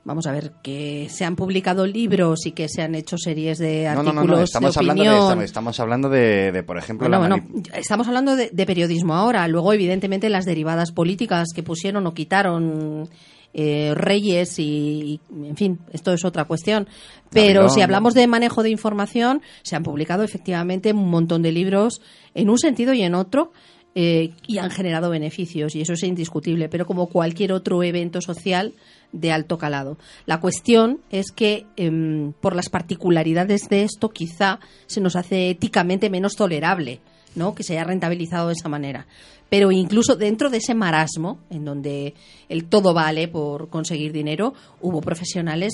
Vamos 0.04 0.28
a 0.28 0.32
ver, 0.32 0.52
que 0.62 1.08
se 1.10 1.26
han 1.26 1.36
publicado 1.36 1.88
libros 1.88 2.46
y 2.46 2.52
que 2.52 2.70
se 2.70 2.84
han 2.84 2.94
hecho 2.94 3.18
series 3.18 3.58
de 3.58 3.86
No, 3.86 4.04
no, 4.04 4.10
artículos 4.12 4.28
no, 4.28 4.38
no, 4.38 4.44
estamos 4.44 4.76
de 4.76 4.80
hablando 4.80 5.04
de, 5.04 5.10
opinión. 5.10 5.24
estamos, 5.24 5.44
estamos 5.46 5.80
hablando 5.80 6.10
de, 6.10 6.52
de, 6.52 6.64
por 6.64 6.78
ejemplo, 6.78 7.08
Bueno, 7.08 7.28
la 7.28 7.36
bueno, 7.42 7.64
estamos 7.74 8.08
hablando 8.08 8.36
de, 8.36 8.52
de 8.52 8.66
periodismo 8.68 9.16
ahora. 9.16 9.48
Luego, 9.48 9.74
evidentemente, 9.74 10.30
las 10.30 10.46
derivadas 10.46 10.92
políticas 10.92 11.48
que 11.56 11.64
pusieron 11.64 12.06
o 12.06 12.14
quitaron 12.14 13.10
eh, 13.56 13.94
Reyes 13.96 14.60
y, 14.60 15.20
y, 15.32 15.48
en 15.48 15.56
fin, 15.56 15.80
esto 15.92 16.14
es 16.14 16.24
otra 16.24 16.46
cuestión. 16.46 16.88
Pero 17.32 17.70
si 17.70 17.82
hablamos 17.82 18.14
de 18.14 18.28
manejo 18.28 18.62
de 18.62 18.70
información, 18.70 19.42
se 19.64 19.76
han 19.76 19.82
publicado 19.84 20.24
efectivamente 20.24 20.94
un 20.94 21.10
montón 21.10 21.42
de 21.42 21.52
libros 21.52 22.00
en 22.36 22.52
un 22.52 22.60
sentido 22.60 22.94
y 22.94 23.02
en 23.02 23.16
otro. 23.16 23.54
Eh, 23.96 24.34
y 24.46 24.58
han 24.58 24.72
generado 24.72 25.10
beneficios, 25.10 25.74
y 25.74 25.82
eso 25.82 25.94
es 25.94 26.04
indiscutible, 26.04 26.68
pero 26.68 26.86
como 26.86 27.08
cualquier 27.08 27.54
otro 27.54 27.82
evento 27.82 28.20
social 28.20 28.74
de 29.14 29.32
alto 29.32 29.58
calado. 29.58 29.98
La 30.26 30.42
cuestión 30.42 31.00
es 31.10 31.32
que, 31.32 31.66
em, 31.78 32.34
por 32.34 32.56
las 32.56 32.70
particularidades 32.70 33.70
de 33.70 33.84
esto, 33.84 34.10
quizá 34.10 34.60
se 34.86 35.00
nos 35.00 35.16
hace 35.16 35.50
éticamente 35.50 36.10
menos 36.10 36.36
tolerable 36.36 37.00
¿no? 37.36 37.56
que 37.56 37.64
se 37.64 37.74
haya 37.74 37.86
rentabilizado 37.86 38.48
de 38.48 38.54
esa 38.54 38.70
manera. 38.70 39.08
Pero 39.50 39.72
incluso 39.72 40.16
dentro 40.16 40.50
de 40.50 40.58
ese 40.58 40.74
marasmo, 40.74 41.40
en 41.50 41.66
donde 41.66 42.16
el 42.50 42.66
todo 42.66 42.94
vale 42.94 43.28
por 43.28 43.70
conseguir 43.70 44.12
dinero, 44.12 44.54
hubo 44.82 45.02
profesionales 45.02 45.74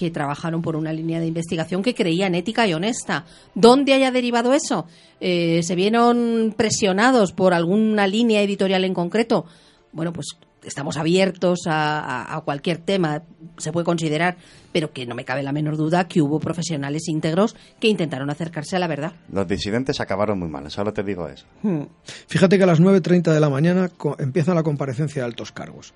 que 0.00 0.10
trabajaron 0.10 0.62
por 0.62 0.76
una 0.76 0.94
línea 0.94 1.20
de 1.20 1.26
investigación 1.26 1.82
que 1.82 1.94
creían 1.94 2.34
ética 2.34 2.66
y 2.66 2.72
honesta. 2.72 3.26
¿Dónde 3.54 3.92
haya 3.92 4.10
derivado 4.10 4.54
eso? 4.54 4.86
Eh, 5.20 5.60
¿Se 5.62 5.74
vieron 5.74 6.54
presionados 6.56 7.32
por 7.32 7.52
alguna 7.52 8.06
línea 8.06 8.40
editorial 8.40 8.84
en 8.86 8.94
concreto? 8.94 9.44
Bueno, 9.92 10.10
pues 10.14 10.28
estamos 10.64 10.96
abiertos 10.96 11.60
a, 11.66 12.00
a- 12.00 12.36
a 12.36 12.40
cualquier 12.40 12.78
tema, 12.78 13.22
se 13.58 13.72
puede 13.72 13.84
considerar, 13.84 14.38
pero 14.72 14.90
que 14.90 15.04
no 15.04 15.14
me 15.14 15.26
cabe 15.26 15.42
la 15.42 15.52
menor 15.52 15.76
duda 15.76 16.08
que 16.08 16.22
hubo 16.22 16.40
profesionales 16.40 17.06
íntegros 17.08 17.54
que 17.78 17.88
intentaron 17.88 18.30
acercarse 18.30 18.76
a 18.76 18.78
la 18.78 18.86
verdad. 18.86 19.12
los 19.30 19.46
disidentes 19.46 20.00
acabaron 20.00 20.38
muy 20.38 20.48
mal, 20.48 20.70
solo 20.70 20.94
te 20.94 21.02
digo 21.02 21.28
eso. 21.28 21.44
Hmm. 21.62 21.82
Fíjate 22.26 22.56
que 22.56 22.64
a 22.64 22.66
las 22.66 22.80
9.30 22.80 23.32
de 23.34 23.40
la 23.40 23.50
mañana 23.50 23.90
empieza 24.18 24.54
la 24.54 24.62
comparecencia 24.62 25.20
de 25.22 25.26
altos 25.28 25.52
cargos. 25.52 25.92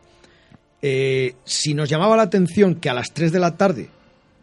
Eh, 0.86 1.36
si 1.44 1.72
nos 1.72 1.88
llamaba 1.88 2.14
la 2.14 2.24
atención 2.24 2.74
que 2.74 2.90
a 2.90 2.94
las 2.94 3.14
3 3.14 3.32
de 3.32 3.40
la 3.40 3.56
tarde, 3.56 3.88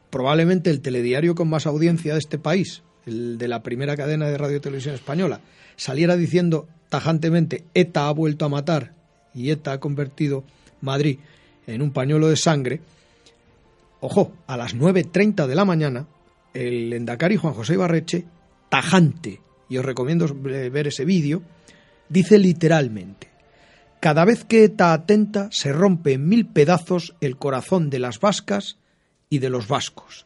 probablemente 0.09 0.71
el 0.71 0.81
telediario 0.81 1.35
con 1.35 1.47
más 1.47 1.67
audiencia 1.67 2.13
de 2.13 2.19
este 2.19 2.39
país, 2.39 2.81
el 3.05 3.37
de 3.37 3.47
la 3.47 3.61
primera 3.61 3.95
cadena 3.95 4.27
de 4.27 4.39
radio 4.39 4.57
y 4.57 4.59
televisión 4.59 4.95
española, 4.95 5.41
saliera 5.75 6.17
diciendo 6.17 6.67
tajantemente 6.89 7.65
ETA 7.75 8.07
ha 8.07 8.11
vuelto 8.11 8.45
a 8.45 8.49
matar 8.49 8.95
y 9.35 9.51
ETA 9.51 9.73
ha 9.73 9.79
convertido 9.79 10.43
Madrid 10.81 11.19
en 11.67 11.83
un 11.83 11.91
pañuelo 11.91 12.27
de 12.27 12.37
sangre, 12.37 12.81
ojo, 13.99 14.33
a 14.47 14.57
las 14.57 14.75
9.30 14.75 15.45
de 15.45 15.53
la 15.53 15.63
mañana, 15.63 16.07
el 16.55 16.91
Endacari 16.91 17.35
Juan 17.35 17.53
José 17.53 17.73
Ibarreche, 17.73 18.25
tajante, 18.67 19.41
y 19.69 19.77
os 19.77 19.85
recomiendo 19.85 20.25
eh, 20.25 20.69
ver 20.69 20.87
ese 20.87 21.05
vídeo, 21.05 21.43
dice 22.09 22.39
literalmente, 22.39 23.30
cada 24.01 24.25
vez 24.25 24.43
que 24.43 24.65
ETA 24.65 24.93
atenta 24.93 25.47
se 25.51 25.71
rompe 25.71 26.13
en 26.13 26.27
mil 26.27 26.47
pedazos 26.47 27.15
el 27.21 27.37
corazón 27.37 27.89
de 27.91 27.99
las 27.99 28.19
vascas 28.19 28.77
y 29.29 29.37
de 29.37 29.49
los 29.49 29.67
vascos. 29.67 30.25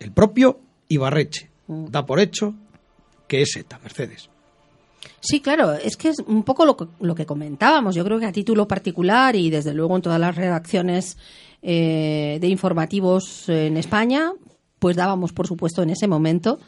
El 0.00 0.10
propio 0.10 0.58
Ibarreche 0.88 1.50
da 1.68 2.04
por 2.04 2.18
hecho 2.18 2.54
que 3.28 3.42
es 3.42 3.56
ETA, 3.56 3.78
Mercedes. 3.78 4.28
Sí, 5.20 5.40
claro, 5.40 5.72
es 5.72 5.96
que 5.96 6.08
es 6.08 6.18
un 6.18 6.42
poco 6.42 6.66
lo 6.66 6.76
que, 6.76 6.86
lo 7.00 7.14
que 7.14 7.26
comentábamos. 7.26 7.94
Yo 7.94 8.04
creo 8.04 8.18
que 8.18 8.26
a 8.26 8.32
título 8.32 8.66
particular 8.66 9.36
y 9.36 9.50
desde 9.50 9.72
luego 9.72 9.94
en 9.94 10.02
todas 10.02 10.20
las 10.20 10.34
redacciones 10.34 11.16
eh, 11.62 12.38
de 12.40 12.48
informativos 12.48 13.48
en 13.48 13.76
España, 13.76 14.32
pues 14.80 14.96
dábamos 14.96 15.32
por 15.32 15.46
supuesto 15.46 15.82
en 15.82 15.90
ese 15.90 16.08
momento 16.08 16.58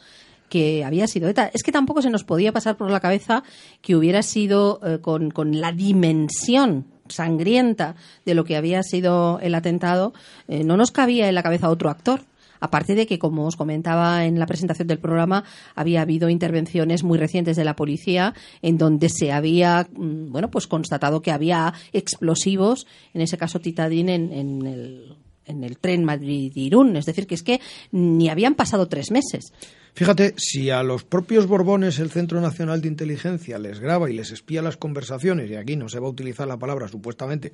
que 0.51 0.83
había 0.83 1.07
sido 1.07 1.29
ETA. 1.29 1.49
Es 1.53 1.63
que 1.63 1.71
tampoco 1.71 2.01
se 2.01 2.09
nos 2.09 2.25
podía 2.25 2.51
pasar 2.51 2.75
por 2.75 2.91
la 2.91 2.99
cabeza 2.99 3.41
que 3.81 3.95
hubiera 3.95 4.21
sido 4.21 4.81
eh, 4.83 4.99
con, 4.99 5.31
con 5.31 5.61
la 5.61 5.71
dimensión 5.71 6.87
sangrienta 7.07 7.95
de 8.25 8.35
lo 8.35 8.43
que 8.43 8.57
había 8.57 8.83
sido 8.83 9.39
el 9.39 9.55
atentado, 9.55 10.13
eh, 10.49 10.65
no 10.65 10.75
nos 10.75 10.91
cabía 10.91 11.29
en 11.29 11.35
la 11.35 11.43
cabeza 11.43 11.69
otro 11.69 11.89
actor. 11.89 12.21
Aparte 12.59 12.95
de 12.95 13.07
que, 13.07 13.17
como 13.17 13.47
os 13.47 13.55
comentaba 13.55 14.25
en 14.25 14.37
la 14.37 14.45
presentación 14.45 14.87
del 14.89 14.99
programa, 14.99 15.45
había 15.73 16.01
habido 16.01 16.29
intervenciones 16.29 17.01
muy 17.01 17.17
recientes 17.17 17.55
de 17.55 17.63
la 17.63 17.75
policía 17.77 18.35
en 18.61 18.77
donde 18.77 19.07
se 19.09 19.31
había, 19.31 19.87
mm, 19.91 20.31
bueno, 20.31 20.51
pues 20.51 20.67
constatado 20.67 21.21
que 21.21 21.31
había 21.31 21.73
explosivos, 21.93 22.85
en 23.13 23.21
ese 23.21 23.37
caso 23.37 23.61
Titadín, 23.61 24.09
en, 24.09 24.31
en 24.33 24.67
el, 24.67 25.15
en 25.45 25.63
el 25.63 25.77
tren 25.77 26.03
Madrid-Irún. 26.03 26.97
Es 26.97 27.05
decir, 27.05 27.25
que 27.25 27.35
es 27.35 27.41
que 27.41 27.61
ni 27.91 28.29
habían 28.29 28.53
pasado 28.55 28.89
tres 28.89 29.11
meses. 29.11 29.53
Fíjate, 29.93 30.33
si 30.37 30.69
a 30.69 30.83
los 30.83 31.03
propios 31.03 31.47
Borbones 31.47 31.99
el 31.99 32.11
Centro 32.11 32.39
Nacional 32.39 32.81
de 32.81 32.87
Inteligencia 32.87 33.59
les 33.59 33.79
graba 33.79 34.09
y 34.09 34.13
les 34.13 34.31
espía 34.31 34.61
las 34.61 34.77
conversaciones, 34.77 35.49
y 35.49 35.55
aquí 35.55 35.75
no 35.75 35.89
se 35.89 35.99
va 35.99 36.07
a 36.07 36.11
utilizar 36.11 36.47
la 36.47 36.57
palabra 36.57 36.87
supuestamente, 36.87 37.51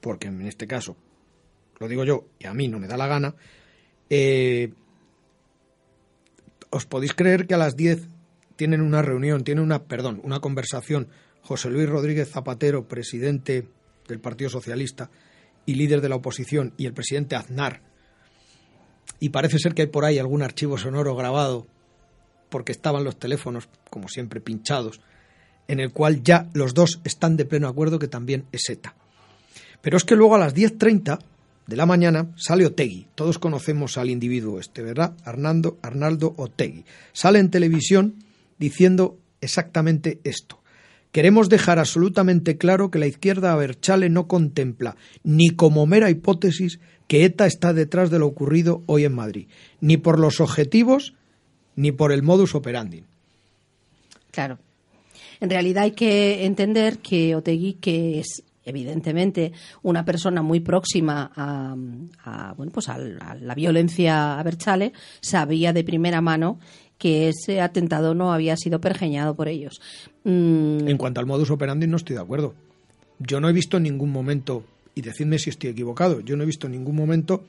porque 0.00 0.28
en 0.28 0.46
este 0.46 0.66
caso 0.66 0.96
lo 1.78 1.88
digo 1.88 2.04
yo 2.04 2.26
y 2.38 2.46
a 2.46 2.54
mí 2.54 2.68
no 2.68 2.78
me 2.78 2.86
da 2.86 2.96
la 2.96 3.06
gana, 3.06 3.34
eh, 4.08 4.72
os 6.70 6.86
podéis 6.86 7.14
creer 7.14 7.46
que 7.46 7.54
a 7.54 7.58
las 7.58 7.76
10 7.76 8.06
tienen 8.54 8.82
una 8.82 9.02
reunión, 9.02 9.42
tienen 9.42 9.64
una, 9.64 9.84
perdón, 9.84 10.20
una 10.22 10.40
conversación 10.40 11.08
José 11.42 11.70
Luis 11.70 11.88
Rodríguez 11.88 12.30
Zapatero, 12.30 12.86
presidente 12.86 13.66
del 14.06 14.20
Partido 14.20 14.50
Socialista 14.50 15.10
y 15.66 15.74
líder 15.74 16.00
de 16.00 16.08
la 16.08 16.16
oposición, 16.16 16.72
y 16.76 16.86
el 16.86 16.92
presidente 16.92 17.34
Aznar, 17.34 17.82
y 19.18 19.30
parece 19.30 19.58
ser 19.58 19.74
que 19.74 19.82
hay 19.82 19.88
por 19.88 20.04
ahí 20.04 20.18
algún 20.18 20.42
archivo 20.42 20.78
sonoro 20.78 21.16
grabado 21.16 21.66
porque 22.50 22.72
estaban 22.72 23.04
los 23.04 23.18
teléfonos, 23.18 23.68
como 23.88 24.08
siempre, 24.08 24.40
pinchados, 24.40 25.00
en 25.68 25.80
el 25.80 25.92
cual 25.92 26.22
ya 26.22 26.50
los 26.52 26.74
dos 26.74 27.00
están 27.04 27.36
de 27.36 27.44
pleno 27.44 27.68
acuerdo 27.68 27.98
que 27.98 28.08
también 28.08 28.44
es 28.52 28.68
ETA. 28.68 28.94
Pero 29.80 29.96
es 29.96 30.04
que 30.04 30.16
luego 30.16 30.34
a 30.34 30.38
las 30.38 30.54
10.30 30.54 31.18
de 31.66 31.76
la 31.76 31.86
mañana 31.86 32.32
sale 32.36 32.66
Otegui. 32.66 33.06
Todos 33.14 33.38
conocemos 33.38 33.96
al 33.96 34.10
individuo 34.10 34.58
este, 34.58 34.82
¿verdad? 34.82 35.14
Arnaldo, 35.24 35.78
Arnaldo 35.82 36.34
Otegui. 36.36 36.84
Sale 37.12 37.38
en 37.38 37.50
televisión 37.50 38.16
diciendo 38.58 39.18
exactamente 39.40 40.20
esto. 40.24 40.60
Queremos 41.12 41.48
dejar 41.48 41.78
absolutamente 41.78 42.56
claro 42.56 42.90
que 42.90 43.00
la 43.00 43.06
izquierda 43.06 43.52
Aberchale 43.52 44.10
no 44.10 44.28
contempla, 44.28 44.96
ni 45.24 45.50
como 45.50 45.86
mera 45.86 46.10
hipótesis, 46.10 46.78
que 47.08 47.24
ETA 47.24 47.46
está 47.46 47.72
detrás 47.72 48.10
de 48.10 48.20
lo 48.20 48.26
ocurrido 48.28 48.82
hoy 48.86 49.04
en 49.04 49.14
Madrid, 49.14 49.48
ni 49.80 49.96
por 49.96 50.20
los 50.20 50.40
objetivos, 50.40 51.14
ni 51.80 51.92
por 51.92 52.12
el 52.12 52.22
modus 52.22 52.54
operandi. 52.54 53.02
Claro. 54.30 54.58
En 55.40 55.48
realidad 55.48 55.84
hay 55.84 55.92
que 55.92 56.44
entender 56.44 56.98
que 56.98 57.34
Otegui, 57.34 57.74
que 57.74 58.20
es 58.20 58.42
evidentemente 58.64 59.52
una 59.82 60.04
persona 60.04 60.42
muy 60.42 60.60
próxima 60.60 61.32
a, 61.34 61.74
a, 62.24 62.52
bueno 62.54 62.70
pues 62.70 62.88
a, 62.90 62.96
a 62.96 63.34
la 63.34 63.54
violencia 63.54 64.38
a 64.38 64.42
Berchale, 64.42 64.92
sabía 65.20 65.72
de 65.72 65.82
primera 65.82 66.20
mano 66.20 66.58
que 66.98 67.30
ese 67.30 67.62
atentado 67.62 68.14
no 68.14 68.34
había 68.34 68.58
sido 68.58 68.78
pergeñado 68.78 69.34
por 69.34 69.48
ellos. 69.48 69.80
Mm, 70.24 70.86
En 70.86 70.98
cuanto 70.98 71.20
al 71.20 71.26
modus 71.26 71.50
operandi, 71.50 71.86
no 71.86 71.96
estoy 71.96 72.16
de 72.16 72.22
acuerdo. 72.22 72.54
Yo 73.18 73.40
no 73.40 73.48
he 73.48 73.54
visto 73.54 73.78
en 73.78 73.84
ningún 73.84 74.10
momento, 74.10 74.64
y 74.94 75.00
decidme 75.00 75.38
si 75.38 75.48
estoy 75.48 75.70
equivocado, 75.70 76.20
yo 76.20 76.36
no 76.36 76.42
he 76.42 76.46
visto 76.46 76.66
en 76.66 76.72
ningún 76.72 76.96
momento, 76.96 77.42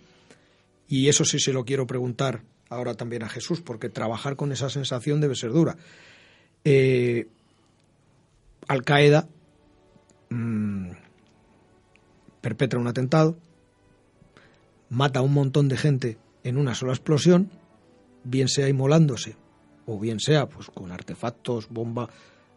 y 0.88 1.10
eso 1.10 1.26
sí 1.26 1.38
se 1.40 1.52
lo 1.52 1.66
quiero 1.66 1.86
preguntar 1.86 2.44
ahora 2.72 2.96
también 2.96 3.24
a 3.24 3.30
Jesús, 3.30 3.62
porque 3.62 3.90
trabajar 3.90 4.36
con 4.36 4.52
esa 4.52 4.70
sensación 4.70 5.20
debe 5.20 5.36
ser 5.36 5.52
dura. 5.52 5.76
Eh, 6.64 7.28
Al 8.68 8.84
Qaeda 8.84 9.28
mm, 10.30 10.92
perpetra 12.40 12.80
un 12.80 12.88
atentado, 12.88 13.38
mata 14.90 15.20
a 15.20 15.22
un 15.22 15.34
montón 15.34 15.68
de 15.68 15.78
gente 15.78 16.18
en 16.44 16.58
una 16.58 16.74
sola 16.74 16.94
explosión, 16.94 17.52
bien 18.24 18.48
sea 18.48 18.70
inmolándose 18.70 19.36
o 19.86 20.00
bien 20.00 20.20
sea 20.20 20.48
pues 20.48 20.68
con 20.68 20.94
artefactos, 20.94 21.68
bomba, 21.70 22.10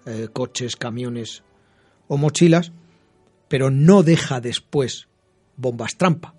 eh, 0.06 0.28
coches, 0.32 0.76
camiones 0.76 1.42
o 2.06 2.16
mochilas, 2.16 2.70
pero 3.48 3.70
no 3.70 4.04
deja 4.04 4.40
después 4.40 5.08
bombas 5.56 5.96
trampa. 5.96 6.34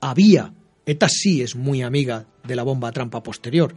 Había, 0.00 0.52
ETA 0.86 1.08
sí 1.08 1.42
es 1.42 1.54
muy 1.54 1.82
amiga 1.82 2.26
de 2.44 2.56
la 2.56 2.62
bomba 2.62 2.92
trampa 2.92 3.22
posterior. 3.22 3.74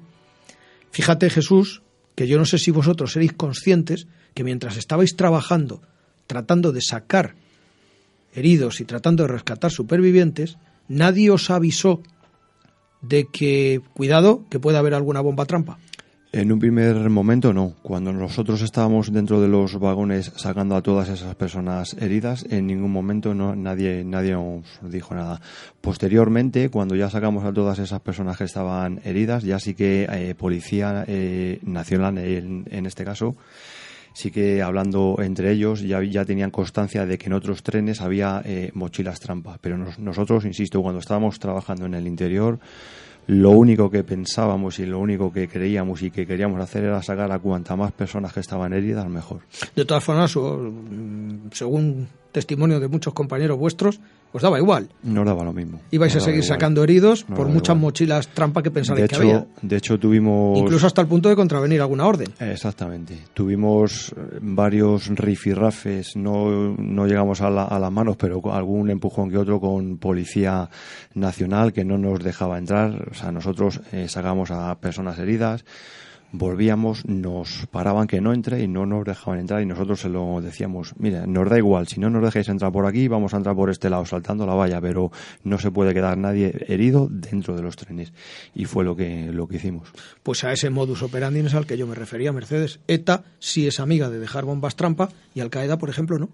Fíjate 0.91 1.29
Jesús, 1.29 1.81
que 2.15 2.27
yo 2.27 2.37
no 2.37 2.45
sé 2.45 2.57
si 2.57 2.71
vosotros 2.71 3.13
seréis 3.13 3.33
conscientes 3.33 4.07
que 4.33 4.43
mientras 4.43 4.77
estabais 4.77 5.15
trabajando, 5.15 5.81
tratando 6.27 6.71
de 6.71 6.81
sacar 6.81 7.35
heridos 8.33 8.81
y 8.81 8.85
tratando 8.85 9.23
de 9.23 9.29
rescatar 9.29 9.71
supervivientes, 9.71 10.57
nadie 10.87 11.31
os 11.31 11.49
avisó 11.49 12.01
de 13.01 13.27
que, 13.31 13.81
cuidado, 13.93 14.45
que 14.49 14.59
puede 14.59 14.77
haber 14.77 14.93
alguna 14.93 15.21
bomba 15.21 15.45
trampa. 15.45 15.77
En 16.37 16.51
un 16.51 16.59
primer 16.59 17.09
momento 17.09 17.53
no. 17.53 17.75
Cuando 17.81 18.11
nosotros 18.11 18.61
estábamos 18.61 19.13
dentro 19.13 19.39
de 19.39 19.47
los 19.47 19.79
vagones 19.79 20.33
sacando 20.35 20.75
a 20.75 20.81
todas 20.81 21.07
esas 21.07 21.33
personas 21.35 21.93
heridas, 21.93 22.45
en 22.49 22.67
ningún 22.67 22.91
momento 22.91 23.33
no, 23.33 23.55
nadie, 23.55 24.03
nadie 24.03 24.33
nos 24.33 24.65
dijo 24.91 25.15
nada. 25.15 25.39
Posteriormente, 25.79 26.67
cuando 26.67 26.93
ya 26.97 27.09
sacamos 27.09 27.45
a 27.45 27.53
todas 27.53 27.79
esas 27.79 28.01
personas 28.01 28.37
que 28.37 28.43
estaban 28.43 28.99
heridas, 29.05 29.43
ya 29.43 29.59
sí 29.59 29.75
que 29.75 30.09
eh, 30.11 30.35
Policía 30.35 31.05
eh, 31.07 31.59
Nacional, 31.63 32.17
en, 32.17 32.85
este 32.85 33.05
caso, 33.05 33.37
sí 34.11 34.29
que 34.29 34.61
hablando 34.61 35.15
entre 35.21 35.53
ellos 35.53 35.83
ya, 35.83 36.03
ya 36.03 36.25
tenían 36.25 36.51
constancia 36.51 37.05
de 37.05 37.17
que 37.17 37.27
en 37.27 37.33
otros 37.33 37.63
trenes 37.63 38.01
había 38.01 38.41
eh, 38.43 38.71
mochilas 38.73 39.21
trampa. 39.21 39.57
Pero 39.61 39.77
nos- 39.77 39.99
nosotros, 39.99 40.43
insisto, 40.43 40.81
cuando 40.81 40.99
estábamos 40.99 41.39
trabajando 41.39 41.85
en 41.85 41.93
el 41.93 42.07
interior, 42.07 42.59
lo 43.27 43.51
único 43.51 43.89
que 43.89 44.03
pensábamos 44.03 44.79
y 44.79 44.85
lo 44.85 44.99
único 44.99 45.31
que 45.31 45.47
creíamos 45.47 46.01
y 46.01 46.11
que 46.11 46.27
queríamos 46.27 46.61
hacer 46.61 46.83
era 46.83 47.01
sacar 47.01 47.31
a 47.31 47.39
cuanta 47.39 47.75
más 47.75 47.91
personas 47.91 48.33
que 48.33 48.39
estaban 48.39 48.73
heridas, 48.73 49.07
mejor. 49.09 49.41
De 49.75 49.85
todas 49.85 50.03
formas, 50.03 50.35
mm, 50.35 51.49
según 51.51 52.07
testimonio 52.31 52.79
de 52.79 52.87
muchos 52.87 53.13
compañeros 53.13 53.57
vuestros, 53.57 53.99
os 54.35 54.41
daba 54.41 54.59
igual. 54.59 54.89
Nos 55.03 55.25
daba 55.25 55.43
lo 55.43 55.53
mismo. 55.53 55.79
Ibais 55.91 56.11
a 56.13 56.17
Nos 56.17 56.23
seguir 56.25 56.43
sacando 56.43 56.83
heridos 56.83 57.23
Nos 57.29 57.37
por 57.37 57.47
muchas 57.47 57.75
igual. 57.75 57.81
mochilas 57.81 58.27
trampa 58.27 58.61
que 58.61 58.69
pensabais 58.71 59.03
de 59.03 59.07
que 59.07 59.15
había. 59.15 59.47
De 59.61 59.77
hecho, 59.77 59.97
tuvimos... 59.97 60.59
Incluso 60.59 60.87
hasta 60.87 61.01
el 61.01 61.07
punto 61.07 61.29
de 61.29 61.35
contravenir 61.35 61.79
alguna 61.81 62.05
orden. 62.05 62.27
Exactamente. 62.39 63.17
Tuvimos 63.33 64.13
eh, 64.17 64.39
varios 64.41 65.07
rifirrafes, 65.07 66.15
no, 66.15 66.75
no 66.77 67.05
llegamos 67.07 67.41
a, 67.41 67.49
la- 67.49 67.63
a 67.65 67.79
las 67.79 67.91
manos, 67.91 68.17
pero 68.17 68.41
algún 68.53 68.89
empujón 68.89 69.29
que 69.29 69.37
otro 69.37 69.59
con 69.59 69.97
Policía 69.97 70.69
Nacional 71.13 71.71
que 71.73 71.85
no 71.85 71.97
nos 71.97 72.19
dejaba 72.23 72.57
entrar. 72.57 73.07
O 73.11 73.13
sea, 73.13 73.31
nosotros 73.31 73.79
eh, 73.91 74.07
sacamos 74.09 74.51
a 74.51 74.75
personas 74.79 75.17
heridas, 75.19 75.63
volvíamos, 76.31 77.05
nos 77.05 77.67
paraban 77.71 78.07
que 78.07 78.21
no 78.21 78.33
entre 78.33 78.61
y 78.61 78.67
no 78.67 78.85
nos 78.85 79.05
dejaban 79.05 79.39
entrar 79.39 79.61
y 79.61 79.65
nosotros 79.65 80.01
se 80.01 80.09
lo 80.09 80.41
decíamos, 80.41 80.93
mire, 80.97 81.25
nos 81.27 81.49
da 81.49 81.57
igual, 81.57 81.87
si 81.87 81.99
no 81.99 82.09
nos 82.09 82.23
dejáis 82.23 82.49
entrar 82.49 82.71
por 82.71 82.85
aquí, 82.85 83.07
vamos 83.07 83.33
a 83.33 83.37
entrar 83.37 83.55
por 83.55 83.69
este 83.69 83.89
lado 83.89 84.05
saltando 84.05 84.45
la 84.45 84.53
valla, 84.53 84.81
pero 84.81 85.11
no 85.43 85.57
se 85.57 85.71
puede 85.71 85.93
quedar 85.93 86.17
nadie 86.17 86.65
herido 86.67 87.07
dentro 87.09 87.55
de 87.55 87.61
los 87.61 87.75
trenes. 87.75 88.13
Y 88.53 88.65
fue 88.65 88.83
lo 88.83 88.95
que, 88.95 89.31
lo 89.31 89.47
que 89.47 89.57
hicimos. 89.57 89.89
Pues 90.23 90.43
a 90.43 90.51
ese 90.51 90.69
modus 90.69 91.03
operandi 91.03 91.39
es 91.39 91.53
al 91.53 91.65
que 91.65 91.77
yo 91.77 91.87
me 91.87 91.95
refería, 91.95 92.31
Mercedes. 92.31 92.79
ETA 92.87 93.23
sí 93.39 93.67
es 93.67 93.79
amiga 93.79 94.09
de 94.09 94.19
dejar 94.19 94.45
bombas 94.45 94.75
trampa 94.75 95.09
y 95.33 95.41
Al 95.41 95.49
Qaeda, 95.49 95.77
por 95.77 95.89
ejemplo, 95.89 96.17
no. 96.17 96.29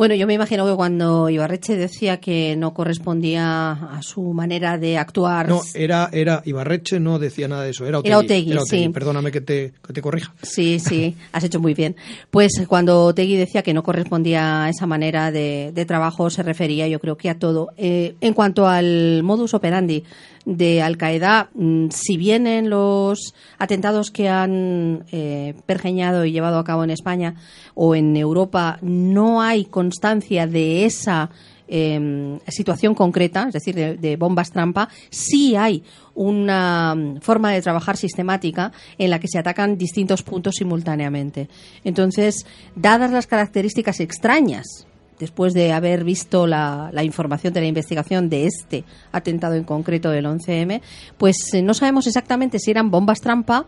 Bueno, 0.00 0.14
yo 0.14 0.26
me 0.26 0.32
imagino 0.32 0.66
que 0.66 0.74
cuando 0.74 1.28
Ibarreche 1.28 1.76
decía 1.76 2.20
que 2.20 2.56
no 2.56 2.72
correspondía 2.72 3.72
a 3.72 4.00
su 4.00 4.22
manera 4.32 4.78
de 4.78 4.96
actuar. 4.96 5.46
No, 5.46 5.60
era, 5.74 6.08
era 6.10 6.40
Ibarreche, 6.46 6.98
no 6.98 7.18
decía 7.18 7.48
nada 7.48 7.64
de 7.64 7.72
eso. 7.72 7.84
Era 7.84 7.98
Otegui. 7.98 8.08
Era 8.08 8.18
Otegui, 8.20 8.58
sí. 8.64 8.88
Perdóname 8.88 9.30
que 9.30 9.42
te, 9.42 9.74
que 9.86 9.92
te 9.92 10.00
corrija. 10.00 10.34
Sí, 10.40 10.78
sí, 10.78 11.16
has 11.32 11.44
hecho 11.44 11.60
muy 11.60 11.74
bien. 11.74 11.96
Pues 12.30 12.62
cuando 12.66 13.14
Tegui 13.14 13.36
decía 13.36 13.60
que 13.60 13.74
no 13.74 13.82
correspondía 13.82 14.64
a 14.64 14.70
esa 14.70 14.86
manera 14.86 15.30
de, 15.30 15.70
de 15.74 15.84
trabajo, 15.84 16.30
se 16.30 16.42
refería 16.42 16.88
yo 16.88 16.98
creo 16.98 17.18
que 17.18 17.28
a 17.28 17.38
todo. 17.38 17.74
Eh, 17.76 18.14
en 18.22 18.32
cuanto 18.32 18.66
al 18.66 19.22
modus 19.22 19.52
operandi 19.52 20.04
de 20.44 20.82
Al 20.82 20.96
Qaeda, 20.96 21.50
mm, 21.54 21.88
si 21.90 22.16
bien 22.16 22.46
en 22.46 22.70
los 22.70 23.34
atentados 23.58 24.10
que 24.10 24.28
han 24.28 25.04
eh, 25.12 25.54
pergeñado 25.66 26.24
y 26.24 26.32
llevado 26.32 26.58
a 26.58 26.64
cabo 26.64 26.84
en 26.84 26.90
España 26.90 27.34
o 27.74 27.94
en 27.94 28.16
Europa 28.16 28.78
no 28.82 29.42
hay 29.42 29.64
constancia 29.64 30.46
de 30.46 30.84
esa 30.86 31.30
eh, 31.68 32.38
situación 32.48 32.94
concreta, 32.94 33.44
es 33.46 33.52
decir, 33.52 33.74
de, 33.74 33.96
de 33.96 34.16
bombas 34.16 34.50
trampa, 34.50 34.88
sí 35.08 35.54
hay 35.54 35.84
una 36.14 36.94
mm, 36.94 37.20
forma 37.20 37.52
de 37.52 37.62
trabajar 37.62 37.96
sistemática 37.96 38.72
en 38.98 39.10
la 39.10 39.20
que 39.20 39.28
se 39.28 39.38
atacan 39.38 39.78
distintos 39.78 40.22
puntos 40.22 40.56
simultáneamente. 40.56 41.48
Entonces, 41.84 42.44
dadas 42.74 43.12
las 43.12 43.28
características 43.28 44.00
extrañas, 44.00 44.86
después 45.20 45.54
de 45.54 45.72
haber 45.72 46.02
visto 46.02 46.46
la, 46.46 46.90
la 46.92 47.04
información 47.04 47.52
de 47.52 47.60
la 47.60 47.66
investigación 47.66 48.28
de 48.28 48.46
este 48.46 48.84
atentado 49.12 49.54
en 49.54 49.64
concreto 49.64 50.10
del 50.10 50.24
11M, 50.26 50.80
pues 51.18 51.36
eh, 51.54 51.62
no 51.62 51.74
sabemos 51.74 52.06
exactamente 52.06 52.58
si 52.58 52.70
eran 52.70 52.90
bombas 52.90 53.20
trampa 53.20 53.66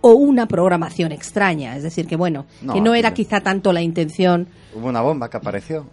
o 0.00 0.12
una 0.12 0.46
programación 0.46 1.12
extraña. 1.12 1.76
Es 1.76 1.82
decir, 1.82 2.06
que 2.06 2.16
bueno, 2.16 2.46
No, 2.62 2.74
que 2.74 2.80
no 2.80 2.94
era 2.94 3.12
quizá 3.14 3.40
tanto 3.40 3.72
la 3.72 3.82
intención 3.82 4.48
Hubo 4.74 4.88
una 4.88 5.00
bomba 5.00 5.30
que 5.30 5.36
apareció, 5.36 5.86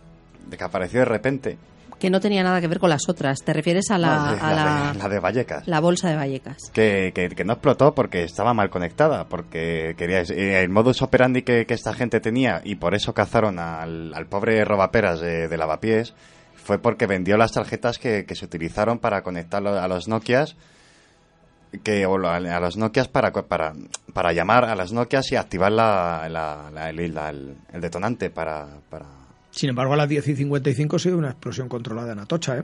de 0.49 0.57
que 0.57 0.63
apareció 0.63 0.99
de 0.99 1.05
repente. 1.05 1.57
Que 2.03 2.09
no 2.09 2.19
tenía 2.19 2.43
nada 2.43 2.59
que 2.59 2.67
ver 2.67 2.79
con 2.79 2.89
las 2.89 3.07
otras. 3.07 3.39
¿Te 3.45 3.53
refieres 3.53 3.89
a 3.89 3.97
la, 3.97 4.15
No, 4.17 4.31
de- 4.35 4.41
a 4.41 4.49
la 4.53 4.55
la, 4.65 4.91
de- 4.91 4.99
la 4.99 5.07
de 5.09 5.19
Vallecas. 5.19 5.67
la 5.69 5.79
bolsa 5.79 6.09
de 6.09 6.17
Vallecas? 6.17 6.57
que, 6.73 7.13
que- 7.15 7.29
que 7.29 7.45
no 7.45 7.53
explotó 7.53 7.95
porque 7.95 8.23
estaba 8.23 8.53
mal 8.53 8.69
conectada, 8.69 9.29
porque 9.29 9.95
quería 9.97 10.19
eh, 10.21 10.61
el 10.61 10.67
modus 10.69 11.01
operandi 11.01 11.43
que, 11.43 11.65
que 11.65 11.73
esta 11.73 11.93
gente 11.93 12.19
tenía 12.19 12.59
y 12.65 12.75
por 12.75 12.93
eso 12.93 13.13
cazaron 13.13 13.57
al, 13.57 14.13
al 14.13 14.25
pobre 14.27 14.65
robaperas 14.65 15.21
de, 15.21 15.47
de 15.47 15.57
lavapiés 15.57 16.13
fue 16.55 16.77
porque 16.77 17.07
vendió 17.07 17.37
las 17.37 17.53
tarjetas 17.53 17.97
que, 17.99 18.25
que 18.25 18.35
se 18.35 18.43
utilizaron 18.43 18.99
para 18.99 19.21
conectarlo 19.23 19.79
a 19.79 19.87
los 19.87 20.09
Nokias 20.09 20.57
que 21.83 22.05
o 22.05 22.17
a, 22.27 22.35
a 22.35 22.59
los 22.59 22.75
Nokias 22.77 23.07
para, 23.07 23.31
para 23.31 23.73
para 24.13 24.33
llamar 24.33 24.65
a 24.65 24.75
las 24.75 24.91
Nokias 24.91 25.31
y 25.31 25.37
activar 25.37 25.71
la, 25.71 26.27
la- 26.29 26.69
la- 26.71 26.89
el, 26.89 27.13
la- 27.15 27.29
el- 27.29 27.55
el 27.71 27.79
detonante 27.81 28.29
para, 28.29 28.67
para 28.89 29.05
Sin 29.53 29.69
embargo, 29.69 29.93
a 29.93 29.97
las 29.97 30.09
10 30.09 30.27
y 30.27 30.35
55 30.35 30.99
se 30.99 31.09
dio 31.09 31.17
una 31.17 31.29
explosión 31.29 31.69
controlada 31.69 32.11
en 32.13 32.19
Atocha, 32.19 32.57
¿eh? 32.57 32.63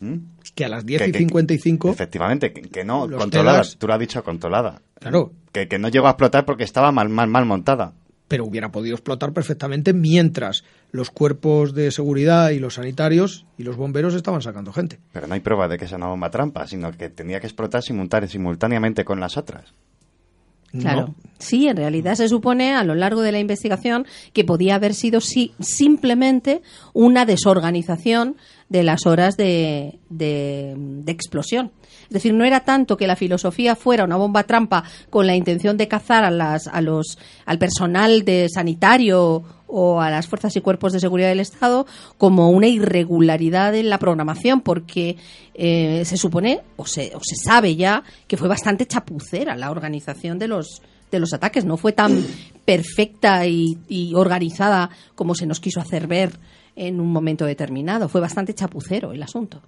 ¿Mm? 0.00 0.16
Que 0.54 0.64
a 0.64 0.68
las 0.68 0.84
10 0.84 1.02
Que- 1.02 1.08
y 1.08 1.12
que- 1.12 1.18
55, 1.18 1.90
efectivamente 1.90 2.52
que, 2.52 2.62
que 2.62 2.84
no 2.84 3.08
controlada 3.08 3.58
telas- 3.62 3.76
tú 3.78 3.86
lo 3.86 3.94
has 3.94 4.00
dicho 4.00 4.24
controlada 4.24 4.80
claro, 4.98 5.32
que, 5.52 5.68
que 5.68 5.78
no 5.78 5.88
llegó 5.88 6.06
a 6.06 6.10
explotar 6.12 6.46
porque 6.46 6.64
estaba 6.64 6.90
mal 6.90 7.10
mal 7.10 7.28
mal 7.28 7.44
montada 7.44 7.92
pero 8.26 8.44
hubiera 8.46 8.70
podido 8.70 8.94
explotar 8.94 9.32
perfectamente 9.32 9.92
mientras 9.92 10.64
los 10.92 11.10
cuerpos 11.10 11.74
de 11.74 11.90
seguridad 11.90 12.50
y 12.50 12.60
los 12.60 12.74
sanitarios 12.74 13.44
y 13.58 13.64
los 13.64 13.76
bomberos 13.76 14.14
estaban 14.14 14.40
sacando 14.40 14.72
gente. 14.72 15.00
Pero 15.12 15.26
no 15.26 15.34
hay 15.34 15.40
prueba 15.40 15.66
de 15.66 15.76
que 15.78 15.88
sea 15.88 15.96
una 15.98 16.06
bomba 16.06 16.30
trampa, 16.30 16.64
sino 16.68 16.92
que 16.92 17.08
tenía 17.10 17.40
que 17.40 17.48
explotar 17.48 17.82
simultá- 17.82 18.24
simultáneamente 18.28 19.04
con 19.04 19.18
las 19.18 19.36
otras. 19.36 19.74
Claro. 20.78 21.00
No. 21.08 21.14
Sí, 21.38 21.68
en 21.68 21.76
realidad 21.78 22.14
se 22.16 22.28
supone 22.28 22.74
a 22.74 22.84
lo 22.84 22.94
largo 22.94 23.22
de 23.22 23.32
la 23.32 23.38
investigación 23.40 24.06
que 24.34 24.44
podía 24.44 24.74
haber 24.74 24.92
sido 24.94 25.20
sí, 25.22 25.52
simplemente 25.58 26.60
una 26.92 27.24
desorganización 27.24 28.36
de 28.68 28.82
las 28.84 29.06
horas 29.06 29.36
de, 29.36 29.98
de- 30.10 30.74
de 30.76 31.12
explosión. 31.12 31.72
Es 32.04 32.10
decir, 32.10 32.34
no 32.34 32.44
era 32.44 32.60
tanto 32.60 32.96
que 32.96 33.06
la 33.06 33.16
filosofía 33.16 33.74
fuera 33.74 34.04
una 34.04 34.16
bomba 34.16 34.42
trampa 34.44 34.84
con 35.10 35.26
la 35.26 35.34
intención 35.34 35.76
de 35.76 35.88
cazar 35.88 36.24
a 36.24 36.30
las, 36.30 36.66
a 36.66 36.80
los, 36.80 37.18
al 37.46 37.58
personal 37.58 38.24
de 38.24 38.48
sanitario 38.52 39.42
o 39.70 40.00
a 40.00 40.10
las 40.10 40.26
fuerzas 40.26 40.54
y 40.56 40.60
cuerpos 40.60 40.92
de 40.92 41.00
seguridad 41.00 41.28
del 41.28 41.40
Estado 41.40 41.86
como 42.18 42.50
una 42.50 42.66
irregularidad 42.68 43.74
en 43.74 43.88
la 43.90 43.98
programación, 43.98 44.60
porque 44.60 45.16
eh, 45.54 46.02
se 46.04 46.16
supone 46.16 46.60
o 46.76 46.86
se, 46.86 47.12
o 47.14 47.20
se 47.22 47.36
sabe 47.36 47.76
ya 47.76 48.02
que 48.26 48.36
fue 48.36 48.48
bastante 48.48 48.86
chapucera 48.86 49.56
la 49.56 49.70
organización 49.70 50.38
de 50.38 50.48
los 50.48 50.82
de 51.10 51.18
los 51.18 51.32
ataques, 51.32 51.64
no 51.64 51.76
fue 51.76 51.90
tan 51.92 52.24
perfecta 52.64 53.44
y, 53.46 53.78
y 53.88 54.14
organizada 54.14 54.90
como 55.16 55.34
se 55.34 55.44
nos 55.46 55.58
quiso 55.58 55.80
hacer 55.80 56.06
ver 56.06 56.38
en 56.76 57.00
un 57.00 57.12
momento 57.12 57.44
determinado, 57.44 58.08
fue 58.08 58.20
bastante 58.20 58.54
chapucero 58.54 59.12
el 59.12 59.22
asunto. 59.22 59.60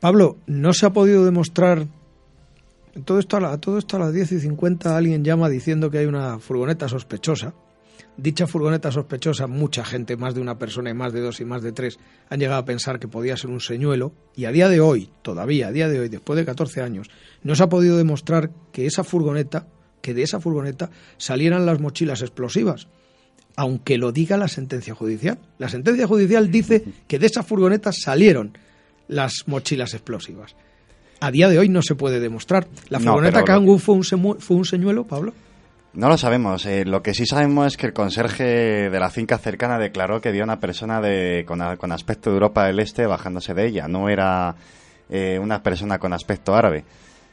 Pablo, 0.00 0.38
¿no 0.46 0.72
se 0.72 0.84
ha 0.86 0.90
podido 0.92 1.24
demostrar 1.24 1.86
Todo 3.04 3.18
esto, 3.20 3.36
a 3.36 3.40
la- 3.40 3.58
todo 3.58 3.78
esto 3.78 3.96
a 3.96 4.00
las 4.00 4.12
10 4.12 4.32
y 4.32 4.40
50 4.40 4.96
alguien 4.96 5.22
llama 5.24 5.48
diciendo 5.48 5.90
que 5.90 5.98
hay 5.98 6.06
una 6.06 6.38
furgoneta 6.40 6.88
sospechosa. 6.88 7.54
Dicha 8.18 8.46
furgoneta 8.46 8.90
sospechosa, 8.90 9.46
mucha 9.46 9.84
gente, 9.84 10.16
más 10.16 10.34
de 10.34 10.40
una 10.40 10.58
persona 10.58 10.88
y 10.90 10.94
más 10.94 11.12
de 11.12 11.20
dos 11.20 11.40
y 11.40 11.44
más 11.44 11.62
de 11.62 11.72
tres, 11.72 11.98
han 12.30 12.40
llegado 12.40 12.60
a 12.60 12.64
pensar 12.64 12.98
que 12.98 13.08
podía 13.08 13.36
ser 13.36 13.50
un 13.50 13.60
señuelo 13.60 14.12
y 14.34 14.46
a 14.46 14.52
día 14.52 14.68
de 14.70 14.80
hoy, 14.80 15.10
todavía 15.22 15.68
a 15.68 15.72
día 15.72 15.88
de 15.88 16.00
hoy, 16.00 16.08
después 16.08 16.38
de 16.38 16.46
14 16.46 16.80
años, 16.80 17.10
no 17.42 17.54
se 17.54 17.62
ha 17.62 17.68
podido 17.68 17.98
demostrar 17.98 18.50
que 18.72 18.86
esa 18.86 19.04
furgoneta, 19.04 19.66
que 20.00 20.14
de 20.14 20.22
esa 20.22 20.40
furgoneta 20.40 20.90
salieran 21.18 21.66
las 21.66 21.80
mochilas 21.80 22.22
explosivas 22.22 22.88
aunque 23.58 23.96
lo 23.96 24.12
diga 24.12 24.36
la 24.36 24.48
sentencia 24.48 24.94
judicial. 24.94 25.38
La 25.56 25.70
sentencia 25.70 26.06
judicial 26.06 26.50
dice 26.50 26.84
que 27.08 27.18
de 27.18 27.24
esa 27.26 27.42
furgoneta 27.42 27.90
salieron 27.90 28.52
las 29.08 29.44
mochilas 29.46 29.94
explosivas. 29.94 30.54
A 31.20 31.30
día 31.30 31.48
de 31.48 31.58
hoy 31.58 31.70
no 31.70 31.80
se 31.80 31.94
puede 31.94 32.20
demostrar. 32.20 32.66
¿La 32.90 32.98
No, 32.98 33.12
furgoneta 33.12 33.38
lo- 33.38 33.44
Kangoo 33.46 33.78
fue 33.78 33.94
un, 33.94 34.02
fue 34.38 34.56
un 34.58 34.66
señuelo, 34.66 35.06
Pablo? 35.06 35.32
No 35.96 36.10
lo 36.10 36.18
sabemos. 36.18 36.66
eh, 36.66 36.84
lo 36.84 37.02
que 37.02 37.14
sí 37.14 37.24
sabemos 37.24 37.68
es 37.68 37.76
que 37.78 37.86
el 37.86 37.94
conserje 37.94 38.90
de 38.90 39.00
la 39.00 39.08
finca 39.08 39.38
cercana 39.38 39.78
declaró 39.78 40.20
que 40.20 40.30
vio 40.30 40.42
a 40.42 40.44
una 40.44 40.60
persona 40.60 41.00
de, 41.00 41.46
con, 41.46 41.62
aspecto 41.90 42.28
de 42.28 42.34
Europa 42.34 42.66
del 42.66 42.80
Este 42.80 43.06
bajándose 43.06 43.54
de 43.54 43.66
ella. 43.66 43.88
No 43.88 44.10
era 44.10 44.54
eh, 45.08 45.38
una 45.40 45.62
persona 45.62 45.98
con 45.98 46.12
aspecto 46.12 46.54
árabe. 46.54 46.84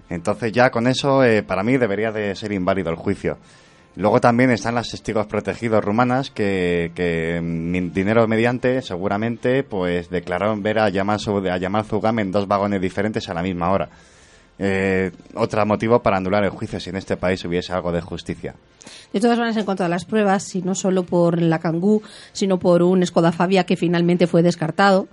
Entonces 0.09 0.53
ya 0.53 0.69
con 0.69 0.87
eso, 0.87 1.25
eh, 1.25 1.43
para 1.43 1.61
mí, 1.61 1.75
debería 1.75 2.13
de 2.13 2.33
ser 2.35 2.53
inválido 2.53 2.89
el 2.89 2.95
juicio. 2.95 3.37
Luego 3.97 4.21
también 4.21 4.49
están 4.49 4.75
las 4.75 4.89
testigos 4.89 5.27
protegidos 5.27 5.83
rumanas 5.83 6.31
que, 6.31 6.93
que 6.95 7.41
mm, 7.41 7.91
dinero 7.91 8.29
mediante, 8.29 8.81
seguramente, 8.81 9.63
pues 9.63 10.09
declararon 10.09 10.63
ver 10.63 10.79
a 10.79 10.87
Yamal, 10.87 11.19
a 11.51 11.57
Yamal 11.57 11.83
Zugam 11.83 12.19
en 12.19 12.31
dos 12.31 12.47
vagones 12.47 12.79
diferentes 12.79 13.27
a 13.27 13.33
la 13.33 13.43
misma 13.43 13.71
hora. 13.71 13.89
Eh, 14.65 15.11
otro 15.35 15.65
motivo 15.65 16.01
para 16.01 16.15
anular 16.15 16.41
el 16.45 16.49
juicio 16.49 16.79
si 16.79 16.89
en 16.89 16.95
este 16.95 17.17
país 17.17 17.43
hubiese 17.43 17.73
algo 17.73 17.91
de 17.91 17.99
justicia. 17.99 18.55
De 19.11 19.19
todas 19.19 19.37
maneras, 19.37 19.57
en 19.57 19.65
cuanto 19.65 19.83
a 19.83 19.89
las 19.89 20.05
pruebas, 20.05 20.55
y 20.55 20.61
no 20.61 20.73
solo 20.73 21.03
por 21.03 21.41
la 21.41 21.59
Kangoo, 21.59 22.01
sino 22.31 22.59
por 22.59 22.81
un 22.81 23.05
Skoda 23.05 23.33
Fabia 23.33 23.65
que 23.65 23.75
finalmente 23.75 24.25
fue 24.25 24.41
descartado, 24.41 25.09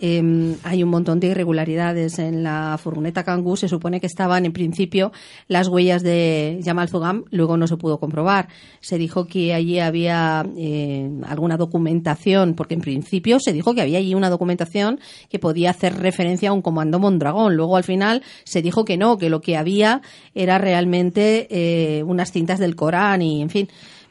eh, 0.00 0.56
hay 0.64 0.82
un 0.82 0.88
montón 0.88 1.20
de 1.20 1.28
irregularidades 1.28 2.18
en 2.18 2.42
la 2.42 2.78
furgoneta 2.82 3.22
Kangoo. 3.22 3.56
Se 3.56 3.68
supone 3.68 4.00
que 4.00 4.06
estaban 4.06 4.46
en 4.46 4.52
principio 4.52 5.12
las 5.46 5.68
huellas 5.68 6.02
de 6.02 6.60
Jamal 6.64 6.88
Zugam, 6.88 7.24
luego 7.30 7.56
no 7.56 7.66
se 7.66 7.76
pudo 7.76 8.00
comprobar. 8.00 8.48
Se 8.80 8.96
dijo 8.96 9.26
que 9.26 9.52
allí 9.52 9.78
había 9.78 10.46
eh, 10.56 11.10
alguna 11.26 11.56
documentación, 11.56 12.54
porque 12.54 12.74
en 12.74 12.80
principio 12.80 13.38
se 13.40 13.52
dijo 13.52 13.74
que 13.74 13.82
había 13.82 13.98
allí 13.98 14.14
una 14.14 14.30
documentación 14.30 15.00
que 15.28 15.38
podía 15.38 15.70
hacer 15.70 15.98
referencia 15.98 16.50
a 16.50 16.52
un 16.52 16.62
comando 16.62 16.98
Mondragón. 16.98 17.56
Luego 17.56 17.76
al 17.76 17.84
final 17.84 18.22
se 18.44 18.62
dijo 18.62 18.84
que 18.84 18.96
no, 18.96 19.18
que 19.18 19.30
lo 19.30 19.40
que 19.40 19.56
había 19.56 20.00
era 20.34 20.58
realmente 20.58 21.46
eh, 21.50 22.02
unas 22.04 22.32
cintas 22.32 22.58
del 22.58 22.74
Corán 22.74 23.22
y, 23.22 23.42
en 23.42 23.50
fin, 23.50 23.68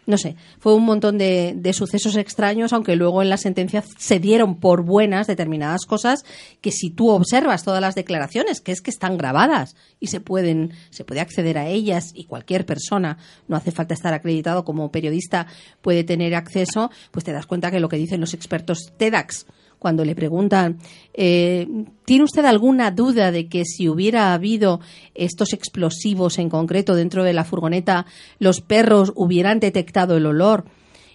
no 0.09 0.17
sé, 0.17 0.35
fue 0.59 0.73
un 0.73 0.85
montón 0.85 1.19
de, 1.19 1.53
de 1.55 1.71
sucesos 1.71 2.15
extraños, 2.15 2.73
aunque 2.73 2.95
luego 2.95 3.21
en 3.21 3.29
la 3.29 3.37
sentencia 3.37 3.83
se 3.97 4.19
dieron 4.19 4.59
por 4.59 4.81
buenas 4.81 5.27
determinadas 5.27 5.85
cosas 5.85 6.23
que 6.61 6.71
si 6.71 6.89
tú 6.89 7.11
observas 7.11 7.63
todas 7.63 7.79
las 7.79 7.93
declaraciones, 7.93 8.59
que 8.59 8.71
es 8.71 8.81
que 8.81 8.89
están 8.89 9.19
grabadas 9.19 9.75
y 9.99 10.07
se 10.07 10.19
pueden, 10.19 10.71
se 10.89 11.03
puede 11.03 11.21
acceder 11.21 11.59
a 11.59 11.67
ellas 11.67 12.11
y 12.15 12.25
cualquier 12.25 12.65
persona, 12.65 13.19
no 13.47 13.55
hace 13.55 13.69
falta 13.71 13.93
estar 13.93 14.15
acreditado 14.15 14.65
como 14.65 14.91
periodista, 14.91 15.45
puede 15.83 16.03
tener 16.03 16.33
acceso, 16.33 16.89
pues 17.11 17.23
te 17.23 17.31
das 17.31 17.45
cuenta 17.45 17.69
que 17.69 17.79
lo 17.79 17.87
que 17.87 17.97
dicen 17.97 18.19
los 18.19 18.33
expertos 18.33 18.91
TEDx 18.97 19.45
cuando 19.79 20.05
le 20.05 20.13
preguntan, 20.13 20.77
eh, 21.13 21.67
¿tiene 22.05 22.25
usted 22.25 22.45
alguna 22.45 22.91
duda 22.91 23.31
de 23.31 23.47
que 23.47 23.63
si 23.65 23.87
hubiera 23.87 24.33
habido 24.33 24.81
estos 25.15 25.53
explosivos 25.53 26.37
en 26.37 26.49
concreto 26.49 26.95
dentro 26.95 27.23
de 27.23 27.33
la 27.33 27.45
furgoneta, 27.45 28.05
los 28.37 28.61
perros 28.61 29.13
hubieran 29.15 29.59
detectado 29.59 30.17
el 30.17 30.25
olor? 30.25 30.65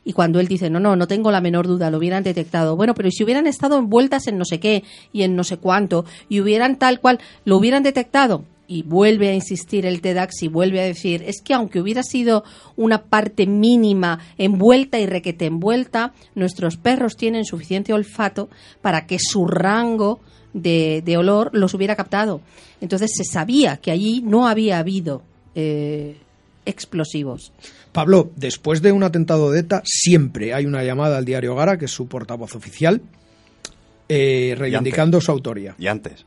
Y 0.05 0.13
cuando 0.13 0.41
él 0.41 0.49
dice, 0.49 0.69
no, 0.69 0.81
no, 0.81 0.97
no 0.97 1.07
tengo 1.07 1.31
la 1.31 1.41
menor 1.41 1.67
duda, 1.67 1.91
lo 1.91 1.99
hubieran 1.99 2.25
detectado. 2.25 2.77
Bueno, 2.77 2.95
pero 2.95 3.09
¿y 3.09 3.13
si 3.13 3.25
hubieran 3.25 3.47
estado 3.47 3.79
envueltas 3.79 4.27
en 4.27 4.37
no 4.37 4.45
sé 4.45 4.61
qué 4.61 4.85
y 5.13 5.23
en 5.23 5.35
no 5.35 5.45
sé 5.45 5.57
cuánto 5.57 6.05
y 6.29 6.41
hubieran 6.41 6.79
tal 6.79 7.01
cual, 7.01 7.21
lo 7.45 7.57
hubieran 7.57 7.83
detectado? 7.83 8.45
Y 8.67 8.83
vuelve 8.83 9.29
a 9.29 9.35
insistir 9.35 9.85
el 9.85 10.01
TEDx 10.01 10.43
y 10.43 10.49
vuelve 10.49 10.81
a 10.81 10.85
decir, 10.85 11.23
es 11.27 11.43
que 11.43 11.53
aunque 11.53 11.81
hubiera 11.81 12.03
sido 12.03 12.45
una 12.77 13.03
parte 13.03 13.47
mínima 13.47 14.21
envuelta 14.39 14.99
y 14.99 15.07
requete 15.07 15.47
envuelta, 15.47 16.15
nuestros 16.35 16.77
perros 16.79 17.17
tienen 17.17 17.45
suficiente 17.45 17.93
olfato 17.93 18.49
para 18.81 19.07
que 19.07 19.19
su 19.21 19.47
rango 19.47 20.21
de, 20.55 21.03
de 21.05 21.17
olor 21.19 21.51
los 21.53 21.75
hubiera 21.75 21.95
captado. 21.95 22.41
Entonces 22.81 23.11
se 23.15 23.25
sabía 23.25 23.77
que 23.77 23.91
allí 23.91 24.23
no 24.23 24.47
había 24.49 24.79
habido 24.79 25.23
eh, 25.55 26.17
explosivos. 26.67 27.53
Pablo, 27.93 28.31
después 28.37 28.83
de 28.83 28.93
un 28.93 29.03
atentado 29.03 29.51
de 29.51 29.61
ETA, 29.61 29.83
siempre 29.85 30.53
hay 30.55 30.67
una 30.67 30.83
llamada 30.83 31.19
al 31.19 31.25
diario 31.25 31.55
Gara, 31.55 31.79
que 31.79 31.85
es 31.85 31.91
su 31.91 32.09
portavoz 32.09 32.55
oficial, 32.57 33.03
eh, 34.09 34.55
reivindicando 34.59 35.21
su 35.21 35.31
autoría. 35.31 35.77
Y 35.79 35.87
antes, 35.87 36.27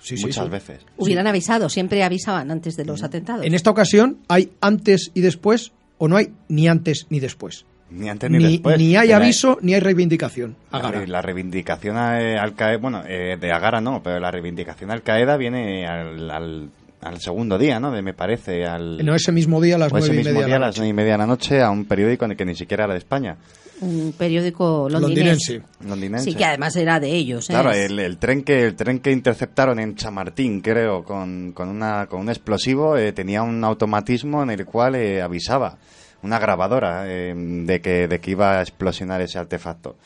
Sí, 0.00 0.16
sí, 0.16 0.26
muchas 0.26 0.44
sí. 0.44 0.50
veces. 0.50 0.80
Hubieran 0.96 1.26
avisado, 1.26 1.68
siempre 1.68 2.02
avisaban 2.02 2.50
antes 2.50 2.76
de 2.76 2.84
los 2.84 3.02
atentados. 3.02 3.44
En 3.44 3.54
esta 3.54 3.70
ocasión, 3.70 4.18
¿hay 4.28 4.50
antes 4.60 5.10
y 5.14 5.20
después 5.20 5.72
o 5.98 6.08
no 6.08 6.16
hay 6.16 6.28
ni 6.48 6.68
antes 6.68 7.06
ni 7.10 7.20
después? 7.20 7.64
Ni 7.90 8.08
antes 8.08 8.30
ni, 8.30 8.38
Ni, 8.38 8.44
después. 8.52 8.78
ni 8.78 8.96
hay 8.96 9.10
aviso 9.12 9.58
ni 9.62 9.74
hay 9.74 9.80
reivindicación. 9.80 10.56
a 10.70 10.78
La, 11.06 11.20
reivindicación 11.22 11.96
a- 11.96 12.40
al 12.40 12.54
Qaeda, 12.54 12.78
bueno, 12.78 13.02
eh, 13.06 13.36
de 13.40 13.52
Agara 13.52 13.80
no, 13.80 14.00
pero 14.02 14.20
la 14.20 14.30
reivindicación 14.30 14.90
al 14.92 15.02
Qaeda 15.02 15.36
viene 15.36 15.86
al, 15.86 16.30
al, 16.30 16.70
al 17.00 17.20
segundo 17.20 17.58
día, 17.58 17.80
¿no? 17.80 17.90
De, 17.90 18.02
me 18.02 18.14
parece, 18.14 18.64
al... 18.66 19.04
No, 19.04 19.14
ese 19.14 19.32
mismo 19.32 19.60
día 19.60 19.76
a 19.76 19.78
las 19.78 19.88
ese 19.92 19.98
nueve 19.98 20.14
y 20.14 20.16
mismo 20.18 20.30
media 20.32 20.40
de 20.40 20.46
día 20.46 20.56
a 20.56 20.58
la 20.58 20.66
las 20.66 20.74
noche. 20.76 20.80
nueve 20.80 20.90
y 20.90 20.94
media 20.94 21.12
de 21.12 21.18
la 21.18 21.26
noche 21.26 21.62
a 21.62 21.70
un 21.70 21.84
periódico 21.86 22.24
en 22.24 22.30
el 22.32 22.36
que 22.36 22.44
ni 22.44 22.54
siquiera 22.54 22.84
era 22.84 22.92
de 22.94 22.98
España, 22.98 23.36
Un 23.80 24.12
periódico. 24.18 24.88
Londinense. 24.90 25.62
londinense. 25.86 26.24
Sí, 26.30 26.34
que 26.36 26.44
además 26.44 26.76
era 26.76 27.00
de 27.00 27.10
ellos. 27.14 27.48
¿eh? 27.48 27.54
Claro, 27.54 27.72
el 27.72 28.18
tren 28.18 28.42
que 28.42 28.66
el 28.66 28.74
tren 28.76 28.98
que 29.00 29.10
interceptaron 29.10 29.78
en 29.80 29.94
Chamartín, 29.96 30.60
creo, 30.60 31.02
con, 31.02 31.52
con, 31.52 31.68
una, 31.70 32.06
con 32.06 32.20
un 32.20 32.28
explosivo, 32.28 32.96
eh, 32.98 33.12
tenía 33.12 33.42
un 33.42 33.64
automatismo 33.64 34.42
en 34.42 34.50
el 34.50 34.66
cual 34.66 34.96
eh, 34.96 35.22
avisaba, 35.22 35.78
una 36.22 36.38
grabadora, 36.38 37.04
eh, 37.06 37.32
de, 37.34 37.80
que, 37.80 38.06
de 38.08 38.20
que 38.20 38.30
iba 38.32 38.58
a 38.58 38.60
explosionar 38.60 39.22
ese 39.22 39.38
artefacto. 39.38 39.96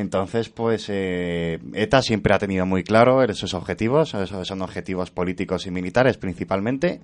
Entonces, 0.00 0.48
pues 0.48 0.86
eh, 0.88 1.58
ETA 1.74 2.02
siempre 2.02 2.34
ha 2.34 2.38
tenido 2.38 2.66
muy 2.66 2.82
claro 2.82 3.22
sus 3.34 3.54
objetivos, 3.54 4.14
esos 4.14 4.48
son 4.48 4.62
objetivos 4.62 5.10
políticos 5.10 5.66
y 5.66 5.70
militares 5.70 6.16
principalmente, 6.16 7.00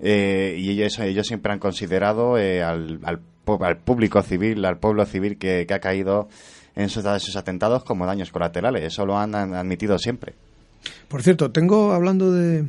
eh, 0.00 0.56
y 0.58 0.82
ellos, 0.82 1.26
siempre 1.26 1.52
han 1.52 1.58
considerado 1.58 2.36
eh, 2.36 2.62
al, 2.62 3.00
al, 3.04 3.20
al 3.60 3.76
público 3.78 4.20
civil, 4.22 4.64
al 4.64 4.78
pueblo 4.78 5.06
civil 5.06 5.38
que, 5.38 5.66
ha 5.70 5.78
caído 5.78 6.28
en 6.74 6.88
sus 6.88 7.36
atentados 7.36 7.84
como 7.84 8.04
daños 8.04 8.30
colaterales. 8.30 8.82
Eso 8.82 9.06
lo 9.06 9.16
han, 9.16 9.34
han 9.34 9.54
admitido 9.54 9.98
siempre. 9.98 10.34
Por 11.08 11.22
cierto, 11.22 11.52
tengo, 11.52 11.92
hablando 11.92 12.32
de, 12.32 12.66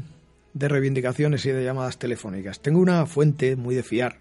de 0.54 0.68
reivindicaciones 0.68 1.46
y 1.46 1.52
de 1.52 1.64
llamadas 1.64 1.98
telefónicas, 1.98 2.60
tengo 2.60 2.80
una 2.80 3.06
fuente 3.08 3.56
muy 3.56 3.74
de 3.74 3.84
fiar, 3.84 4.18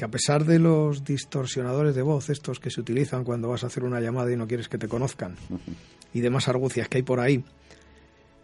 que 0.00 0.06
a 0.06 0.08
pesar 0.08 0.46
de 0.46 0.58
los 0.58 1.04
distorsionadores 1.04 1.94
de 1.94 2.00
voz, 2.00 2.30
estos 2.30 2.58
que 2.58 2.70
se 2.70 2.80
utilizan 2.80 3.22
cuando 3.22 3.50
vas 3.50 3.64
a 3.64 3.66
hacer 3.66 3.84
una 3.84 4.00
llamada 4.00 4.32
y 4.32 4.36
no 4.36 4.48
quieres 4.48 4.66
que 4.66 4.78
te 4.78 4.88
conozcan, 4.88 5.36
y 6.14 6.20
demás 6.20 6.48
argucias 6.48 6.88
que 6.88 6.96
hay 6.96 7.02
por 7.02 7.20
ahí, 7.20 7.44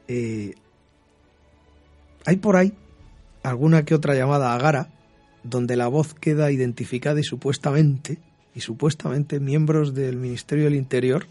eh, 0.07 0.53
hay 2.27 2.37
por 2.37 2.57
ahí 2.57 2.75
alguna 3.43 3.87
que 3.87 3.95
otra 3.95 4.15
llamada 4.15 4.53
a 4.53 4.59
Gara, 4.59 4.91
donde 5.45 5.77
la 5.77 5.89
voz 5.89 6.13
queda 6.13 6.53
identificada 6.53 7.21
y 7.21 7.25
supuestamente, 7.25 8.19
y 8.55 8.61
supuestamente 8.61 9.41
miembros 9.41 9.95
del 9.95 10.19
Ministerio 10.19 10.65
del 10.65 10.75
Interior, 10.75 11.27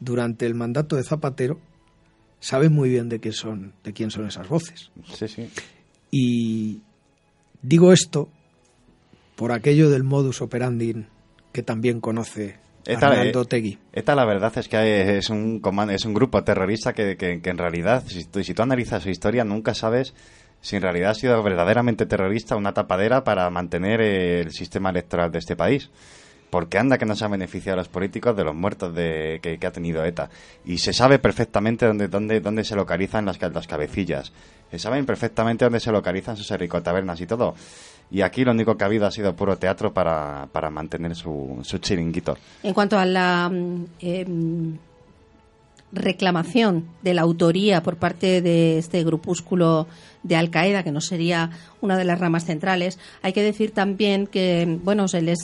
durante 0.00 0.46
el 0.46 0.56
mandato 0.56 0.96
de 0.96 1.04
Zapatero, 1.04 1.60
saben 2.40 2.72
muy 2.72 2.88
bien 2.88 3.08
de 3.08 3.20
qué 3.20 3.30
son, 3.30 3.72
de 3.84 3.92
quién 3.92 4.10
son 4.10 4.26
esas 4.26 4.48
voces. 4.48 4.90
Sí, 5.14 5.28
sí. 5.28 5.48
Y 6.10 6.80
digo 7.62 7.92
esto 7.92 8.30
por 9.40 9.52
aquello 9.52 9.88
del 9.88 10.04
modus 10.04 10.42
operandi 10.42 11.06
que 11.50 11.62
también 11.62 11.98
conoce 12.02 12.56
Esta, 12.84 13.08
Tegui. 13.48 13.78
ETA 13.90 14.14
la 14.14 14.26
verdad 14.26 14.52
es 14.58 14.68
que 14.68 15.16
es 15.16 15.30
un, 15.30 15.60
comando, 15.60 15.94
es 15.94 16.04
un 16.04 16.12
grupo 16.12 16.44
terrorista 16.44 16.92
que, 16.92 17.16
que- 17.16 17.40
que 17.40 17.48
en 17.48 17.56
realidad, 17.56 18.04
si 18.06 18.24
tú, 18.24 18.44
si 18.44 18.52
tú 18.52 18.60
analizas 18.60 19.02
su 19.02 19.08
historia, 19.08 19.42
nunca 19.44 19.72
sabes 19.72 20.12
si 20.60 20.76
en 20.76 20.82
realidad 20.82 21.12
ha 21.12 21.14
sido 21.14 21.42
verdaderamente 21.42 22.04
terrorista 22.04 22.54
una 22.54 22.74
tapadera 22.74 23.24
para 23.24 23.48
mantener 23.48 24.02
el 24.02 24.50
sistema 24.52 24.90
electoral 24.90 25.32
de 25.32 25.38
este 25.38 25.56
país. 25.56 25.88
Porque 26.50 26.76
anda 26.78 26.98
que 26.98 27.06
no 27.06 27.14
se 27.16 27.24
han 27.24 27.30
beneficiado 27.30 27.74
a 27.74 27.80
los 27.82 27.88
políticos 27.88 28.36
de 28.36 28.44
los 28.44 28.54
muertos 28.54 28.92
de, 28.94 29.38
que, 29.40 29.56
que 29.58 29.66
ha 29.66 29.70
tenido 29.70 30.04
ETA. 30.04 30.28
Y 30.66 30.78
se 30.78 30.92
sabe 30.92 31.18
perfectamente 31.20 31.86
dónde, 31.86 32.08
dónde, 32.08 32.40
dónde 32.40 32.64
se 32.64 32.74
localizan 32.76 33.24
las, 33.24 33.40
las 33.40 33.66
cabecillas. 33.68 34.32
Se 34.70 34.78
saben 34.80 35.06
perfectamente 35.06 35.64
dónde 35.64 35.78
se 35.80 35.92
localizan 35.92 36.36
sus 36.36 36.48
tabernas 36.82 37.20
y 37.20 37.26
todo. 37.26 37.54
Y 38.10 38.22
aquí 38.22 38.44
lo 38.44 38.50
único 38.50 38.76
que 38.76 38.84
ha 38.84 38.86
habido 38.86 39.06
ha 39.06 39.10
sido 39.10 39.34
puro 39.36 39.56
teatro 39.56 39.92
para, 39.92 40.48
para 40.52 40.70
mantener 40.70 41.14
su, 41.14 41.60
su 41.62 41.78
chiringuito. 41.78 42.36
En 42.62 42.74
cuanto 42.74 42.98
a 42.98 43.04
la 43.04 43.50
em, 44.00 44.76
reclamación 45.92 46.86
de 47.02 47.14
la 47.14 47.22
autoría 47.22 47.82
por 47.82 47.96
parte 47.96 48.42
de 48.42 48.78
este 48.78 49.04
grupúsculo 49.04 49.86
de 50.22 50.36
Al 50.36 50.50
Qaeda, 50.50 50.82
que 50.82 50.92
no 50.92 51.00
sería 51.00 51.50
una 51.80 51.96
de 51.96 52.04
las 52.04 52.18
ramas 52.18 52.44
centrales. 52.44 52.98
Hay 53.22 53.32
que 53.32 53.42
decir 53.42 53.72
también 53.72 54.26
que, 54.26 54.78
bueno, 54.82 55.08
se 55.08 55.22
les 55.22 55.38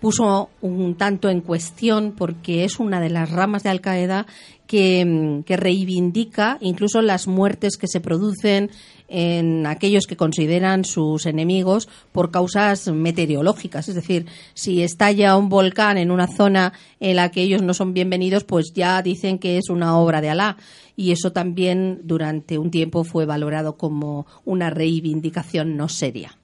puso 0.00 0.50
un 0.62 0.96
tanto 0.96 1.28
en 1.28 1.42
cuestión 1.42 2.12
porque 2.16 2.64
es 2.64 2.80
una 2.80 3.00
de 3.00 3.10
las 3.10 3.30
ramas 3.30 3.62
de 3.62 3.70
Al 3.70 3.80
Qaeda 3.80 4.26
que, 4.70 5.42
que, 5.44 5.56
reivindica 5.56 6.56
incluso 6.60 7.02
las 7.02 7.26
muertes 7.26 7.76
que 7.76 7.88
se 7.88 7.98
producen 7.98 8.70
en 9.08 9.66
aquellos 9.66 10.06
que 10.06 10.16
consideran 10.16 10.84
sus 10.84 11.26
enemigos 11.26 11.88
por 12.12 12.30
causas 12.30 12.86
meteorológicas. 12.86 13.88
Es 13.88 13.96
decir, 13.96 14.26
si 14.54 14.84
estalla 14.84 15.36
un 15.36 15.48
volcán 15.48 15.98
en 15.98 16.12
una 16.12 16.28
zona 16.28 16.72
en 17.00 17.16
la 17.16 17.32
que 17.32 17.42
ellos 17.42 17.62
no 17.62 17.74
son 17.74 17.94
bienvenidos, 17.94 18.44
pues 18.44 18.72
ya 18.72 19.02
dicen 19.02 19.40
que 19.40 19.58
es 19.58 19.70
una 19.70 19.98
obra 19.98 20.20
de 20.20 20.30
Alá. 20.30 20.56
Y 20.94 21.10
eso 21.10 21.32
también 21.32 22.02
durante 22.04 22.56
un 22.56 22.70
tiempo 22.70 23.02
fue 23.02 23.26
valorado 23.26 23.76
como 23.76 24.28
una 24.44 24.70
reivindicación 24.70 25.76
no 25.76 25.88
seria. 25.88 26.38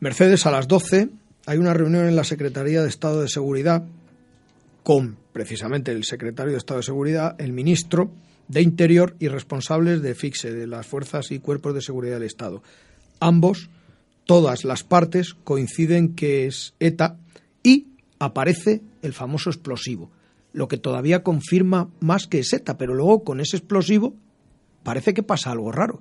Mercedes, 0.00 0.44
a 0.44 0.50
las 0.50 0.68
12 0.68 1.08
hay 1.46 1.56
una 1.56 1.72
reunión 1.72 2.06
en 2.06 2.14
la 2.14 2.24
Secretaría 2.24 2.82
de 2.82 2.90
Estado 2.90 3.22
de 3.22 3.28
Seguridad 3.30 3.84
con 4.88 5.18
precisamente 5.34 5.92
el 5.92 6.04
secretario 6.04 6.52
de 6.52 6.56
Estado 6.56 6.80
de 6.80 6.84
Seguridad, 6.84 7.38
el 7.38 7.52
ministro 7.52 8.10
de 8.48 8.62
Interior 8.62 9.16
y 9.18 9.28
responsables 9.28 10.00
de 10.00 10.14
FIXE, 10.14 10.54
de 10.54 10.66
las 10.66 10.86
Fuerzas 10.86 11.30
y 11.30 11.40
Cuerpos 11.40 11.74
de 11.74 11.82
Seguridad 11.82 12.14
del 12.14 12.22
Estado. 12.22 12.62
Ambos, 13.20 13.68
todas 14.24 14.64
las 14.64 14.84
partes, 14.84 15.34
coinciden 15.44 16.14
que 16.14 16.46
es 16.46 16.72
ETA 16.80 17.18
y 17.62 17.88
aparece 18.18 18.80
el 19.02 19.12
famoso 19.12 19.50
explosivo, 19.50 20.10
lo 20.54 20.68
que 20.68 20.78
todavía 20.78 21.22
confirma 21.22 21.90
más 22.00 22.26
que 22.26 22.38
es 22.38 22.50
ETA, 22.54 22.78
pero 22.78 22.94
luego 22.94 23.24
con 23.24 23.40
ese 23.40 23.58
explosivo 23.58 24.16
parece 24.84 25.12
que 25.12 25.22
pasa 25.22 25.50
algo 25.50 25.70
raro, 25.70 26.00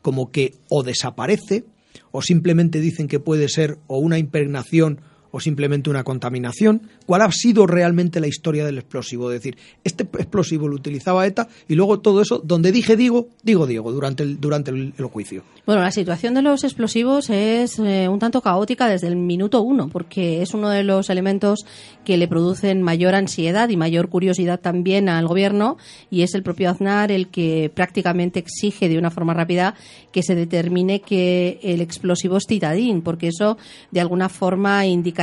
como 0.00 0.30
que 0.30 0.54
o 0.70 0.82
desaparece 0.82 1.66
o 2.10 2.22
simplemente 2.22 2.80
dicen 2.80 3.06
que 3.06 3.20
puede 3.20 3.50
ser 3.50 3.76
o 3.86 3.98
una 3.98 4.16
impregnación 4.16 5.02
o 5.30 5.40
simplemente 5.40 5.90
una 5.90 6.04
contaminación? 6.04 6.82
¿Cuál 7.06 7.22
ha 7.22 7.32
sido 7.32 7.66
realmente 7.66 8.20
la 8.20 8.26
historia 8.26 8.64
del 8.64 8.78
explosivo? 8.78 9.30
Es 9.30 9.40
decir, 9.40 9.58
este 9.84 10.04
explosivo 10.04 10.68
lo 10.68 10.76
utilizaba 10.76 11.26
ETA 11.26 11.48
y 11.68 11.74
luego 11.74 12.00
todo 12.00 12.22
eso, 12.22 12.40
donde 12.44 12.72
dije 12.72 12.96
digo, 12.96 13.28
digo 13.42 13.66
Diego 13.66 13.92
durante 13.92 14.22
el, 14.22 14.40
durante 14.40 14.70
el, 14.70 14.92
juicio. 15.08 15.42
Bueno, 15.64 15.80
la 15.80 15.90
situación 15.90 16.34
de 16.34 16.42
los 16.42 16.64
explosivos 16.64 17.30
es 17.30 17.78
eh, 17.78 18.08
un 18.08 18.18
tanto 18.18 18.42
caótica 18.42 18.88
desde 18.88 19.06
el 19.06 19.16
minuto 19.16 19.62
uno, 19.62 19.88
porque 19.88 20.42
es 20.42 20.52
uno 20.52 20.68
de 20.68 20.84
los 20.84 21.08
elementos 21.08 21.64
que 22.04 22.16
le 22.16 22.28
producen 22.28 22.82
mayor 22.82 23.14
ansiedad 23.14 23.68
y 23.68 23.76
mayor 23.76 24.08
curiosidad 24.08 24.60
también 24.60 25.08
al 25.08 25.26
gobierno 25.26 25.76
y 26.10 26.22
es 26.22 26.34
el 26.34 26.42
propio 26.42 26.70
Aznar 26.70 27.10
el 27.10 27.28
que 27.28 27.70
prácticamente 27.74 28.38
exige 28.38 28.88
de 28.88 28.98
una 28.98 29.10
forma 29.10 29.34
rápida 29.34 29.74
que 30.12 30.22
se 30.22 30.34
determine 30.34 31.00
que 31.00 31.58
el 31.62 31.80
explosivo 31.80 32.36
es 32.36 32.46
titadín, 32.46 33.02
porque 33.02 33.28
eso 33.28 33.56
de 33.90 34.00
alguna 34.00 34.28
forma 34.28 34.86
indica 34.86 35.17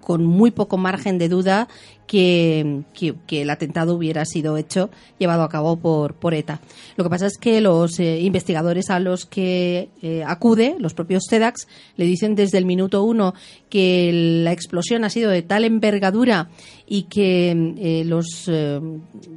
con 0.00 0.24
muy 0.24 0.50
poco 0.50 0.76
margen 0.76 1.18
de 1.18 1.28
duda 1.28 1.68
que, 2.08 2.82
el 3.30 3.50
atentado 3.50 3.94
hubiera 3.94 4.24
sido 4.24 4.56
hecho, 4.56 4.90
llevado 5.18 5.44
a 5.44 5.48
cabo 5.48 5.76
por, 5.76 6.14
por 6.14 6.34
ETA. 6.34 6.60
Lo 6.96 7.04
que 7.04 7.10
pasa 7.10 7.26
es 7.26 7.38
que 7.38 7.60
los 7.60 8.00
eh, 8.00 8.20
investigadores 8.22 8.90
a 8.90 8.98
los 8.98 9.24
que 9.24 9.88
eh, 10.02 10.24
acude, 10.26 10.74
los 10.80 10.94
propios 10.94 11.24
SEDAX, 11.28 11.68
le 11.96 12.06
dicen 12.06 12.34
desde 12.34 12.58
el 12.58 12.64
minuto 12.64 13.04
uno 13.04 13.34
que 13.70 14.10
la 14.42 14.50
explosión 14.50 15.04
ha 15.04 15.10
sido 15.10 15.30
de 15.30 15.42
tal 15.42 15.64
envergadura 15.64 16.48
y 16.88 17.04
que 17.04 17.50
eh, 17.78 18.04
los, 18.04 18.50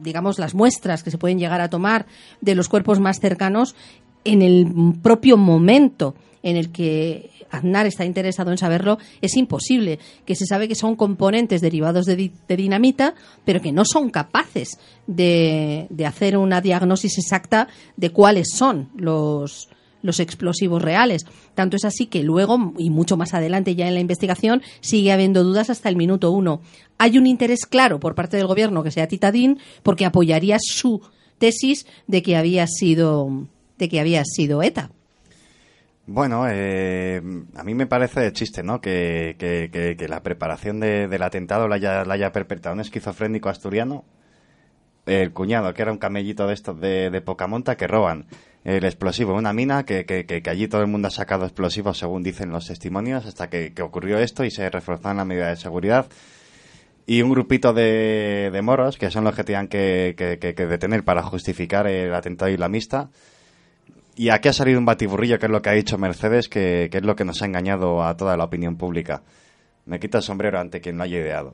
digamos, 0.02 0.40
las 0.40 0.56
muestras 0.56 1.04
que 1.04 1.12
se 1.12 1.20
pueden 1.20 1.38
llegar 1.38 1.62
a 1.62 1.70
tomar 1.70 2.08
de 2.42 2.56
los 2.56 2.68
cuerpos 2.68 3.00
más 3.00 3.20
cercanos 3.20 3.76
en 4.24 4.42
el 4.42 4.96
propio 5.04 5.38
momento 5.38 6.16
en 6.42 6.58
el 6.58 6.72
que 6.72 7.30
Aznar 7.52 7.86
está 7.86 8.06
interesado 8.06 8.52
en 8.52 8.58
saberlo, 8.58 8.98
es 9.22 9.36
imposible, 9.38 10.00
que 10.26 10.36
se 10.36 10.46
sabe 10.46 10.68
que 10.68 10.76
son 10.76 10.96
componentes 10.96 11.62
derivados 11.62 12.06
de, 12.06 12.32
dinamita, 12.48 13.16
pero 13.46 13.62
que 13.62 13.72
no 13.72 13.86
son 13.86 14.10
capaces 14.10 14.78
de, 15.08 15.88
hacer 16.06 16.38
una 16.38 16.62
diagnosis 16.62 17.18
exacta 17.18 17.68
de 17.98 18.12
cuáles 18.12 18.50
son 18.56 18.90
los, 18.96 19.70
los 20.02 20.20
explosivos 20.20 20.82
reales. 20.82 21.26
Tanto 21.56 21.76
es 21.78 21.86
así 21.86 22.06
que 22.06 22.24
luego, 22.24 22.74
y 22.78 22.90
mucho 22.90 23.18
más 23.18 23.34
adelante 23.34 23.76
ya 23.76 23.88
en 23.88 23.94
la 23.94 24.00
investigación, 24.00 24.62
sigue 24.82 25.12
habiendo 25.12 25.44
dudas 25.44 25.70
hasta 25.70 25.90
el 25.90 25.96
minuto 25.96 26.32
uno. 26.32 26.62
Hay 26.98 27.18
un 27.18 27.28
interés 27.28 27.66
claro 27.66 28.00
por 28.00 28.16
parte 28.16 28.38
del 28.38 28.48
gobierno 28.48 28.84
que 28.84 28.92
sea 28.92 29.08
Titadín 29.08 29.60
porque 29.84 30.06
apoyaría 30.06 30.58
su 30.60 31.02
tesis 31.38 31.86
de 32.08 32.22
que 32.22 32.36
había 32.36 32.68
sido 32.68 33.48
de 33.78 33.88
que 33.88 34.00
había 34.00 34.24
sido 34.26 34.62
ETA. 34.62 34.92
Bueno, 36.12 36.46
eh, 36.50 37.22
a 37.54 37.64
mí 37.64 37.76
me 37.76 37.86
parece 37.86 38.20
de 38.20 38.34
chiste, 38.34 38.64
¿no? 38.64 38.82
Que, 38.82 39.36
que, 39.38 40.08
la 40.08 40.24
preparación 40.24 40.80
del 40.80 41.22
atentado 41.22 41.68
la 41.68 41.76
haya, 41.76 42.04
la 42.04 42.16
haya 42.16 42.32
perpetrado 42.32 42.74
un 42.74 42.82
esquizofrénico 42.82 43.48
asturiano, 43.48 44.06
el 45.06 45.32
cuñado, 45.34 45.72
que 45.76 45.84
era 45.84 45.92
un 45.92 46.00
camellito 46.00 46.48
de 46.48 46.56
estos 46.56 46.82
de, 46.82 47.12
de 47.12 47.22
poca 47.22 47.46
monta, 47.46 47.78
que 47.78 47.86
roban 47.86 48.26
el 48.64 48.86
explosivo 48.86 49.36
una 49.36 49.54
mina, 49.54 49.86
que, 49.86 50.08
que, 50.08 50.42
allí 50.50 50.68
todo 50.68 50.82
el 50.82 50.88
mundo 50.88 51.10
ha 51.10 51.12
sacado 51.12 51.46
explosivos, 51.46 52.00
según 52.00 52.24
dicen 52.24 52.50
los 52.50 52.66
testimonios, 52.66 53.28
hasta 53.28 53.52
que, 53.52 53.72
ocurrió 53.80 54.18
esto 54.18 54.44
y 54.44 54.50
se 54.50 54.68
reforzaron 54.68 55.18
las 55.18 55.28
medidas 55.28 55.60
de 55.60 55.62
seguridad. 55.62 56.08
Y 57.06 57.22
un 57.22 57.30
grupito 57.30 57.72
de, 57.72 58.50
de 58.52 58.62
moros, 58.64 58.98
que 58.98 59.12
son 59.12 59.26
los 59.26 59.36
que 59.36 59.44
tenían 59.44 59.68
que, 59.68 60.16
detener 60.58 61.04
para 61.04 61.22
justificar 61.22 61.86
el 61.86 62.16
atentado 62.16 62.50
islamista, 62.50 63.12
y 64.20 64.32
aquí 64.32 64.50
ha 64.50 64.54
salido 64.54 64.78
un 64.78 64.86
batiburrillo, 64.86 65.40
que 65.40 65.46
es 65.46 65.52
lo 65.52 65.62
que 65.62 65.70
ha 65.70 65.74
dicho 65.74 65.98
Mercedes, 65.98 66.50
que, 66.50 66.90
es 66.92 67.04
lo 67.04 67.16
que 67.16 67.24
nos 67.24 67.42
ha 67.42 67.46
engañado 67.46 68.04
a 68.04 68.18
toda 68.18 68.36
la 68.36 68.44
opinión 68.44 68.76
pública. 68.76 69.24
Me 69.86 69.98
quita 69.98 70.18
el 70.18 70.26
sombrero 70.26 70.60
ante 70.60 70.82
quien 70.82 70.98
lo 70.98 71.06
haya 71.06 71.20
ideado. 71.20 71.54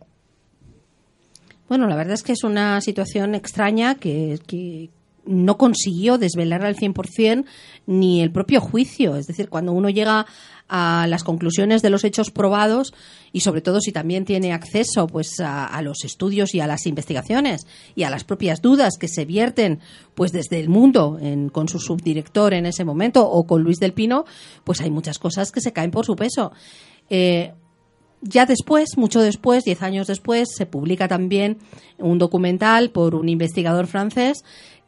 Bueno, 1.69 1.85
la 1.85 1.95
verdad 1.95 2.15
es 2.15 2.23
que 2.23 2.31
es 2.31 2.43
una 2.43 2.81
situación 2.81 3.35
extraña 3.35 3.93
que, 3.93 4.39
que 4.47 4.89
no 5.27 5.59
consiguió 5.59 6.17
desvelar 6.17 6.65
al 6.65 6.75
100% 6.75 7.45
ni 7.85 8.23
el 8.23 8.31
propio 8.31 8.61
juicio. 8.61 9.15
Es 9.15 9.27
decir, 9.27 9.47
cuando 9.47 9.71
uno 9.71 9.91
llega 9.91 10.25
a 10.67 11.05
las 11.07 11.23
conclusiones 11.23 11.81
de 11.81 11.89
los 11.89 12.03
hechos 12.03 12.31
probados 12.31 12.93
y 13.31 13.41
sobre 13.41 13.61
todo 13.61 13.79
si 13.81 13.91
también 13.91 14.25
tiene 14.25 14.51
acceso 14.51 15.07
pues 15.07 15.39
a, 15.39 15.79
los 15.83 16.03
estudios 16.03 16.55
y 16.55 16.59
a 16.59 16.67
las 16.67 16.87
investigaciones 16.87 17.67
y 17.95 18.03
a 18.03 18.09
las 18.09 18.23
propias 18.23 18.61
dudas 18.61 18.97
que 18.99 19.07
se 19.07 19.25
vierten 19.25 19.79
pues 20.15 20.31
desde 20.31 20.59
el 20.59 20.69
mundo 20.69 21.19
con 21.51 21.69
su 21.69 21.79
subdirector 21.79 22.53
en 22.53 22.65
ese 22.65 22.83
momento 22.83 23.29
o 23.29 23.45
con 23.45 23.61
Luis 23.61 23.77
del 23.77 23.93
Pino 23.93 24.25
pues 24.63 24.81
hay 24.81 24.89
muchas 24.89 25.19
cosas 25.19 25.51
que 25.51 25.61
se 25.61 25.73
caen 25.73 25.91
por 25.91 26.05
su 26.05 26.15
peso. 26.15 26.51
Eh, 27.09 27.53
ya 28.27 28.47
después, 28.47 28.97
mucho 28.97 29.21
después, 29.21 29.63
diez 29.63 29.83
años 29.83 30.07
después, 30.07 30.49
se 30.55 30.65
publica 30.65 31.07
también 31.07 31.59
un 31.99 32.17
documental 32.17 32.89
por 32.89 33.13
un 33.13 33.29
investigador 33.29 33.85
francés 33.85 34.43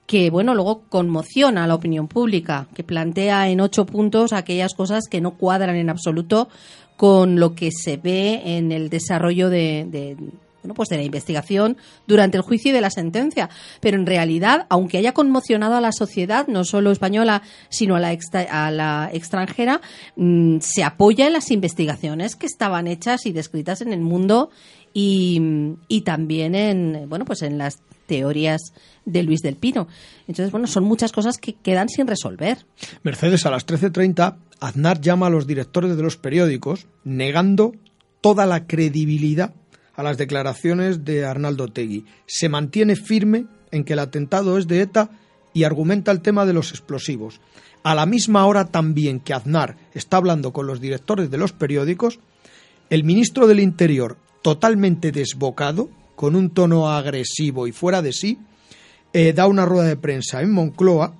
que 0.07 0.29
bueno 0.31 0.55
luego 0.55 0.83
conmociona 0.89 1.65
a 1.65 1.67
la 1.67 1.75
opinión 1.75 2.07
pública, 2.07 2.67
que 2.73 2.83
plantea 2.83 3.49
en 3.49 3.61
ocho 3.61 3.85
puntos 3.85 4.33
aquellas 4.33 4.73
cosas 4.73 5.03
que 5.09 5.21
no 5.21 5.37
cuadran 5.37 5.75
en 5.75 5.89
absoluto 5.89 6.47
con 6.95 7.39
lo 7.39 7.53
que 7.53 7.69
se 7.71 7.97
ve 7.97 8.41
en 8.57 8.71
el 8.71 8.89
desarrollo 8.89 9.49
de, 9.49 10.15
bueno, 10.63 10.73
pues 10.73 10.89
de 10.89 10.97
la 10.97 11.03
investigación 11.03 11.77
durante 12.07 12.37
el 12.37 12.43
juicio 12.43 12.71
y 12.71 12.73
de 12.73 12.81
la 12.81 12.89
sentencia. 12.89 13.49
Pero 13.81 13.97
en 13.97 14.07
realidad, 14.07 14.65
aunque 14.69 14.97
haya 14.97 15.13
conmocionado 15.13 15.75
a 15.75 15.81
la 15.81 15.91
sociedad, 15.91 16.47
no 16.47 16.63
solo 16.63 16.91
española, 16.91 17.43
sino 17.69 17.95
a 17.95 17.99
la, 17.99 19.09
extranjera, 19.13 19.81
mm, 20.15 20.57
se 20.59 20.83
apoya 20.83 21.27
en 21.27 21.33
las 21.33 21.51
investigaciones 21.51 22.35
que 22.35 22.47
estaban 22.47 22.87
hechas 22.87 23.25
y 23.27 23.33
descritas 23.33 23.81
en 23.81 23.93
el 23.93 24.01
mundo 24.01 24.49
y, 24.91 25.39
y 25.87 26.01
también 26.01 26.55
en, 26.55 27.07
bueno, 27.07 27.25
pues 27.25 27.43
en 27.43 27.59
las 27.59 27.79
teorías 28.07 28.73
de 29.07 29.23
Luis 29.23 29.41
del 29.41 29.55
Pino. 29.55 29.87
Entonces, 30.27 30.51
bueno, 30.51 30.67
son 30.67 30.83
muchas 30.83 31.11
cosas 31.11 31.37
que 31.37 31.53
quedan 31.53 31.89
sin 31.89 32.05
resolver. 32.05 32.65
Mercedes, 33.03 33.45
a 33.45 33.49
las 33.49 33.65
13.30, 33.65 34.35
Aznar 34.59 35.01
llama 35.01 35.27
a 35.27 35.29
los 35.29 35.47
directores 35.47 35.95
de 35.95 36.03
los 36.03 36.17
periódicos 36.17 36.87
negando 37.03 37.73
toda 38.21 38.45
la 38.45 38.67
credibilidad 38.67 39.53
a 39.95 40.03
las 40.03 40.17
declaraciones 40.17 41.05
de 41.05 41.25
Arnaldo 41.25 41.69
Tegui. 41.69 42.05
Se 42.27 42.49
mantiene 42.49 42.95
firme 42.95 43.45
en 43.71 43.83
que 43.83 43.93
el 43.93 43.99
atentado 43.99 44.57
es 44.57 44.67
de 44.67 44.81
ETA 44.81 45.09
y 45.53 45.63
argumenta 45.63 46.11
el 46.11 46.21
tema 46.21 46.45
de 46.45 46.53
los 46.53 46.71
explosivos. 46.71 47.39
A 47.83 47.95
la 47.95 48.05
misma 48.05 48.45
hora 48.45 48.65
también 48.65 49.19
que 49.19 49.33
Aznar 49.33 49.77
está 49.93 50.17
hablando 50.17 50.51
con 50.51 50.67
los 50.67 50.81
directores 50.81 51.31
de 51.31 51.37
los 51.37 51.53
periódicos, 51.53 52.19
el 52.89 53.03
ministro 53.03 53.47
del 53.47 53.59
Interior, 53.59 54.17
totalmente 54.41 55.11
desbocado, 55.11 55.89
con 56.15 56.35
un 56.35 56.49
tono 56.49 56.89
agresivo 56.89 57.67
y 57.67 57.71
fuera 57.71 58.01
de 58.01 58.11
sí, 58.11 58.39
eh, 59.13 59.33
da 59.33 59.47
una 59.47 59.65
rueda 59.65 59.87
de 59.87 59.97
prensa 59.97 60.41
en 60.41 60.51
Moncloa, 60.51 61.15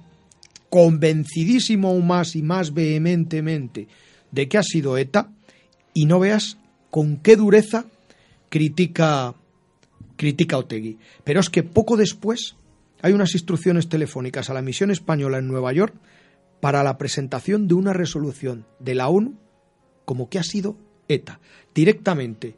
convencidísimo 0.69 1.89
aún 1.89 2.07
más 2.07 2.35
y 2.35 2.41
más 2.41 2.73
vehementemente 2.73 3.87
de 4.31 4.47
que 4.47 4.57
ha 4.57 4.63
sido 4.63 4.97
ETA, 4.97 5.31
y 5.93 6.05
no 6.05 6.19
veas 6.19 6.57
con 6.91 7.17
qué 7.17 7.35
dureza 7.35 7.85
critica, 8.49 9.33
critica 10.15 10.57
Otegui. 10.57 10.99
Pero 11.23 11.39
es 11.39 11.49
que 11.49 11.63
poco 11.63 11.97
después 11.97 12.55
hay 13.01 13.13
unas 13.13 13.33
instrucciones 13.33 13.89
telefónicas 13.89 14.49
a 14.49 14.53
la 14.53 14.61
misión 14.61 14.91
española 14.91 15.37
en 15.37 15.47
Nueva 15.47 15.73
York 15.73 15.95
para 16.59 16.83
la 16.83 16.97
presentación 16.97 17.67
de 17.67 17.75
una 17.75 17.93
resolución 17.93 18.65
de 18.79 18.95
la 18.95 19.07
ONU 19.07 19.35
como 20.05 20.29
que 20.29 20.39
ha 20.39 20.43
sido 20.43 20.77
ETA. 21.07 21.39
Directamente 21.73 22.55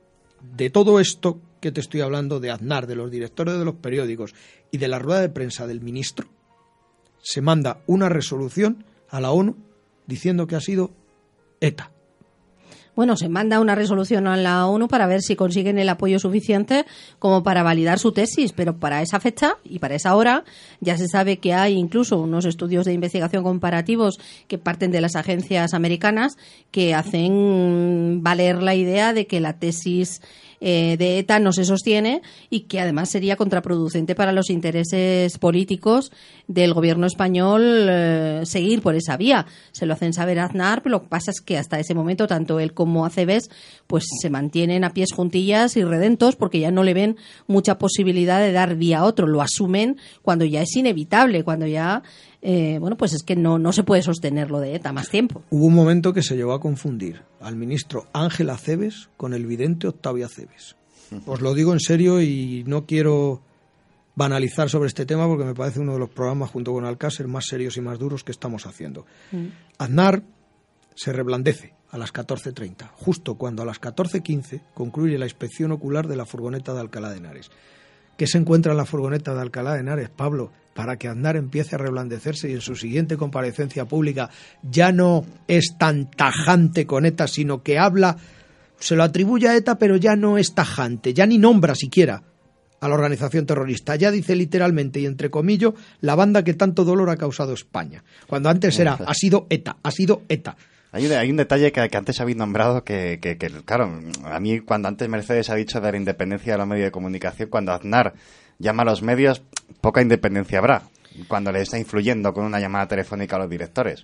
de 0.55 0.69
todo 0.69 0.99
esto 0.99 1.39
que 1.59 1.71
te 1.71 1.81
estoy 1.81 2.01
hablando 2.01 2.39
de 2.39 2.51
Aznar, 2.51 2.87
de 2.87 2.95
los 2.95 3.11
directores 3.11 3.57
de 3.57 3.65
los 3.65 3.75
periódicos 3.75 4.33
y 4.71 4.77
de 4.77 4.87
la 4.87 4.99
rueda 4.99 5.21
de 5.21 5.29
prensa 5.29 5.67
del 5.67 5.81
ministro, 5.81 6.27
se 7.21 7.41
manda 7.41 7.81
una 7.87 8.09
resolución 8.09 8.85
a 9.09 9.19
la 9.19 9.31
ONU 9.31 9.55
diciendo 10.07 10.47
que 10.47 10.55
ha 10.55 10.61
sido 10.61 10.91
ETA. 11.59 11.91
Bueno, 12.99 13.15
se 13.15 13.29
manda 13.29 13.61
una 13.61 13.75
resolución 13.75 14.27
a 14.27 14.35
la 14.35 14.67
ONU 14.67 14.89
para 14.89 15.07
ver 15.07 15.21
si 15.21 15.37
consiguen 15.37 15.79
el 15.79 15.87
apoyo 15.87 16.19
suficiente 16.19 16.85
como 17.17 17.43
para 17.43 17.63
validar 17.63 17.97
su 17.97 18.11
tesis, 18.11 18.51
pero 18.51 18.77
para 18.77 19.01
esa 19.01 19.21
fecha 19.21 19.55
y 19.63 19.79
para 19.79 19.95
esa 19.95 20.17
hora 20.17 20.43
ya 20.81 20.97
se 20.97 21.07
sabe 21.07 21.37
que 21.37 21.53
hay 21.53 21.75
incluso 21.75 22.17
unos 22.17 22.43
estudios 22.43 22.85
de 22.85 22.91
investigación 22.91 23.41
comparativos 23.41 24.19
que 24.49 24.57
parten 24.57 24.91
de 24.91 24.99
las 24.99 25.15
agencias 25.15 25.73
americanas 25.73 26.35
que 26.71 26.93
hacen 26.93 28.19
valer 28.21 28.61
la 28.61 28.75
idea 28.75 29.13
de 29.13 29.27
que 29.27 29.39
la 29.39 29.59
tesis 29.59 30.21
eh, 30.61 30.95
de 30.97 31.19
ETA 31.19 31.39
no 31.39 31.53
se 31.53 31.65
sostiene 31.65 32.21
y 32.49 32.61
que 32.61 32.79
además 32.79 33.09
sería 33.09 33.35
contraproducente 33.35 34.15
para 34.15 34.31
los 34.31 34.49
intereses 34.49 35.37
políticos 35.37 36.11
del 36.47 36.73
gobierno 36.73 37.07
español 37.07 37.87
eh, 37.89 38.41
seguir 38.45 38.81
por 38.81 38.95
esa 38.95 39.17
vía. 39.17 39.45
Se 39.71 39.85
lo 39.85 39.93
hacen 39.93 40.13
saber 40.13 40.39
a 40.39 40.45
Aznar, 40.45 40.81
pero 40.83 40.93
lo 40.93 41.03
que 41.03 41.09
pasa 41.09 41.31
es 41.31 41.41
que 41.41 41.57
hasta 41.57 41.79
ese 41.79 41.93
momento 41.93 42.27
tanto 42.27 42.59
él 42.59 42.73
como 42.73 43.05
ACBs 43.05 43.49
pues 43.87 44.05
se 44.21 44.29
mantienen 44.29 44.83
a 44.83 44.93
pies 44.93 45.09
juntillas 45.13 45.77
y 45.77 45.83
redentos 45.83 46.35
porque 46.35 46.59
ya 46.59 46.71
no 46.71 46.83
le 46.83 46.93
ven 46.93 47.17
mucha 47.47 47.77
posibilidad 47.77 48.39
de 48.39 48.51
dar 48.51 48.75
vía 48.75 48.99
a 48.99 49.05
otro. 49.05 49.27
Lo 49.27 49.41
asumen 49.41 49.97
cuando 50.21 50.45
ya 50.45 50.61
es 50.61 50.75
inevitable, 50.75 51.43
cuando 51.43 51.67
ya 51.67 52.03
eh, 52.41 52.77
bueno, 52.79 52.95
pues 52.95 53.13
es 53.13 53.23
que 53.23 53.35
no, 53.35 53.59
no 53.59 53.73
se 53.73 53.83
puede 53.83 54.01
sostener 54.01 54.49
lo 54.49 54.59
de 54.59 54.75
ETA 54.75 54.93
más 54.93 55.09
tiempo. 55.09 55.43
Hubo 55.49 55.65
un 55.65 55.73
momento 55.73 56.13
que 56.13 56.23
se 56.23 56.35
llevó 56.35 56.53
a 56.53 56.61
confundir 56.61 57.23
al 57.41 57.55
ministro 57.55 58.07
Ángel 58.13 58.49
Aceves 58.49 59.09
con 59.17 59.33
el 59.33 59.45
vidente 59.45 59.87
Octavio 59.87 60.25
Aceves. 60.25 60.75
Os 61.25 61.41
lo 61.41 61.53
digo 61.53 61.73
en 61.73 61.79
serio 61.79 62.21
y 62.21 62.63
no 62.67 62.85
quiero 62.85 63.41
banalizar 64.15 64.69
sobre 64.69 64.87
este 64.87 65.05
tema 65.05 65.27
porque 65.27 65.45
me 65.45 65.55
parece 65.55 65.79
uno 65.79 65.93
de 65.93 65.99
los 65.99 66.09
programas 66.09 66.51
junto 66.51 66.71
con 66.71 66.85
Alcácer 66.85 67.27
más 67.27 67.45
serios 67.45 67.77
y 67.77 67.81
más 67.81 67.97
duros 67.97 68.23
que 68.23 68.31
estamos 68.31 68.65
haciendo. 68.65 69.05
Aznar 69.77 70.23
se 70.95 71.13
reblandece 71.13 71.73
a 71.91 71.97
las 71.97 72.13
14.30, 72.13 72.89
justo 72.93 73.35
cuando 73.35 73.63
a 73.63 73.65
las 73.65 73.81
14.15 73.81 74.61
concluye 74.73 75.17
la 75.17 75.25
inspección 75.25 75.71
ocular 75.71 76.07
de 76.07 76.15
la 76.15 76.25
furgoneta 76.25 76.73
de 76.73 76.81
Alcalá 76.81 77.09
de 77.09 77.17
Henares. 77.17 77.49
¿Qué 78.19 78.27
se 78.27 78.37
encuentra 78.37 78.73
en 78.73 78.77
la 78.77 78.85
furgoneta 78.85 79.33
de 79.33 79.39
Alcalá 79.39 79.75
de 79.75 79.79
Henares, 79.79 80.09
Pablo? 80.09 80.51
Para 80.73 80.97
que 80.97 81.07
Aznar 81.07 81.37
empiece 81.37 81.75
a 81.75 81.77
reblandecerse 81.77 82.49
y 82.49 82.53
en 82.53 82.59
su 82.59 82.75
siguiente 82.75 83.15
comparecencia 83.15 83.85
pública 83.85 84.29
ya 84.61 84.91
no 84.91 85.25
es 85.47 85.77
tan 85.79 86.11
tajante 86.11 86.85
con 86.85 87.05
ETA, 87.05 87.29
sino 87.29 87.63
que 87.63 87.79
habla, 87.79 88.17
se 88.77 88.97
lo 88.97 89.03
atribuye 89.03 89.47
a 89.47 89.55
ETA, 89.55 89.77
pero 89.77 89.95
ya 89.95 90.17
no 90.17 90.37
es 90.37 90.53
tajante, 90.53 91.13
ya 91.13 91.25
ni 91.25 91.37
nombra 91.37 91.75
siquiera 91.75 92.21
a 92.81 92.89
la 92.89 92.95
organización 92.95 93.45
terrorista. 93.45 93.95
Ya 93.95 94.11
dice 94.11 94.35
literalmente 94.35 94.99
y 94.99 95.05
entre 95.05 95.29
comillas 95.29 95.71
la 96.01 96.15
banda 96.15 96.43
que 96.43 96.55
tanto 96.55 96.83
dolor 96.83 97.09
ha 97.11 97.15
causado 97.15 97.53
España. 97.53 98.03
Cuando 98.27 98.49
antes 98.49 98.77
era, 98.79 98.95
ha 98.95 99.13
sido 99.13 99.47
ETA, 99.49 99.77
ha 99.81 99.91
sido 99.91 100.23
ETA. 100.27 100.57
Hay 100.91 101.05
un, 101.05 101.11
hay 101.13 101.29
un 101.29 101.37
detalle 101.37 101.71
que, 101.71 101.87
que 101.87 101.97
antes 101.97 102.19
habéis 102.19 102.37
nombrado 102.37 102.83
que, 102.83 103.19
que, 103.21 103.37
que, 103.37 103.49
claro, 103.63 103.99
a 104.23 104.39
mí 104.39 104.59
cuando 104.61 104.87
antes 104.87 105.07
Mercedes 105.07 105.49
ha 105.49 105.55
dicho 105.55 105.79
de 105.79 105.91
la 105.91 105.97
independencia 105.97 106.53
de 106.53 106.57
los 106.57 106.67
medios 106.67 106.85
de 106.85 106.91
comunicación, 106.91 107.49
cuando 107.49 107.73
Aznar 107.73 108.13
llama 108.57 108.81
a 108.83 108.85
los 108.85 109.01
medios, 109.03 109.43
poca 109.81 110.01
independencia 110.01 110.57
habrá 110.59 110.83
cuando 111.27 111.51
le 111.51 111.61
está 111.61 111.77
influyendo 111.77 112.33
con 112.33 112.45
una 112.45 112.59
llamada 112.59 112.87
telefónica 112.87 113.35
a 113.35 113.39
los 113.39 113.49
directores. 113.49 114.03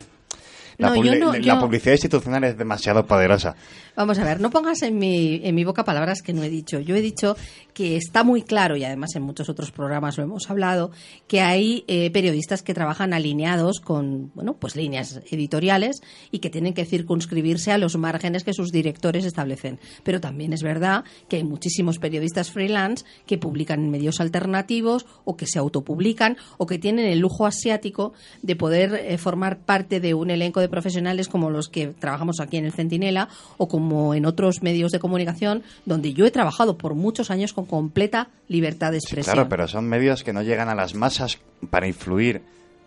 La, 0.77 0.89
No, 0.89 0.95
yo 0.95 1.01
publi- 1.13 1.19
no- 1.19 1.33
la 1.33 1.39
yo- 1.39 1.59
publicidad 1.59 1.93
institucional 1.93 2.43
es 2.43 2.57
demasiado 2.57 3.05
poderosa. 3.05 3.55
Vamos 3.95 4.19
a 4.19 4.25
ver, 4.25 4.41
no 4.41 4.49
pongas 4.49 4.81
en 4.81 4.97
mi, 4.97 5.39
en 5.43 5.55
mi 5.55 5.63
boca 5.63 5.85
palabras 5.85 6.21
que 6.21 6.33
no 6.33 6.43
he 6.43 6.49
dicho. 6.49 6.79
Yo 6.81 6.95
he 6.95 7.01
dicho 7.01 7.37
que 7.73 7.95
está 7.95 8.23
muy 8.25 8.41
claro, 8.41 8.75
y 8.75 8.83
además 8.83 9.15
en 9.15 9.21
muchos 9.23 9.47
otros 9.47 9.71
programas 9.71 10.17
lo 10.17 10.23
hemos 10.25 10.49
hablado, 10.49 10.91
que 11.27 11.39
hay 11.41 11.85
eh, 11.87 12.11
periodistas 12.11 12.61
que 12.61 12.73
trabajan 12.73 13.13
alineados 13.13 13.79
con, 13.79 14.31
bueno, 14.35 14.55
pues 14.57 14.75
líneas 14.75 15.21
editoriales 15.31 16.01
y 16.31 16.39
que 16.39 16.49
tienen 16.49 16.73
que 16.73 16.83
circunscribirse 16.85 17.71
a 17.71 17.77
los 17.77 17.95
márgenes 17.97 18.43
que 18.43 18.53
sus 18.53 18.71
directores 18.71 19.23
establecen. 19.23 19.79
Pero 20.03 20.19
también 20.19 20.51
es 20.51 20.61
verdad 20.61 21.05
que 21.29 21.37
hay 21.37 21.43
muchísimos 21.45 21.97
periodistas 21.99 22.51
freelance 22.51 23.05
que 23.25 23.37
publican 23.37 23.79
en 23.79 23.91
medios 23.91 24.19
alternativos 24.19 25.05
o 25.23 25.37
que 25.37 25.47
se 25.47 25.57
autopublican 25.59 26.35
o 26.57 26.65
que 26.65 26.79
tienen 26.79 27.05
el 27.05 27.19
lujo 27.19 27.45
asiático 27.45 28.13
de 28.41 28.55
poder 28.57 28.93
eh, 28.95 29.17
formar 29.17 29.59
parte 29.59 29.99
de 30.01 30.13
un 30.13 30.29
elenco 30.31 30.59
de 30.59 30.64
profesionales 30.69 31.27
como 31.27 31.49
los 31.49 31.69
que 31.69 31.87
trabajamos 31.87 32.39
aquí 32.39 32.57
en 32.57 32.65
el 32.65 32.71
Centinela 32.73 33.29
o 33.57 33.67
como 33.67 34.13
en 34.13 34.25
otros 34.25 34.61
medios 34.61 34.91
de 34.91 34.99
comunicación 34.99 35.63
donde 35.85 36.13
yo 36.13 36.25
he 36.25 36.31
trabajado 36.31 36.77
por 36.77 36.95
muchos 36.95 37.31
años 37.31 37.53
con 37.53 37.65
completa 37.65 38.29
libertad 38.47 38.91
de 38.91 38.99
Sí, 38.99 39.05
expresión. 39.07 39.33
claro, 39.35 39.49
pero 39.49 39.67
son 39.67 39.87
medios 39.87 40.23
que 40.23 40.33
no 40.33 40.41
llegan 40.41 40.69
a 40.69 40.75
las 40.75 40.95
masas 40.95 41.39
para 41.69 41.87
influir 41.87 42.41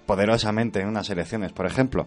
poderosamente 0.07 0.81
en 0.81 0.89
unas 0.89 1.11
elecciones, 1.11 1.53
por 1.53 1.67
ejemplo. 1.67 2.07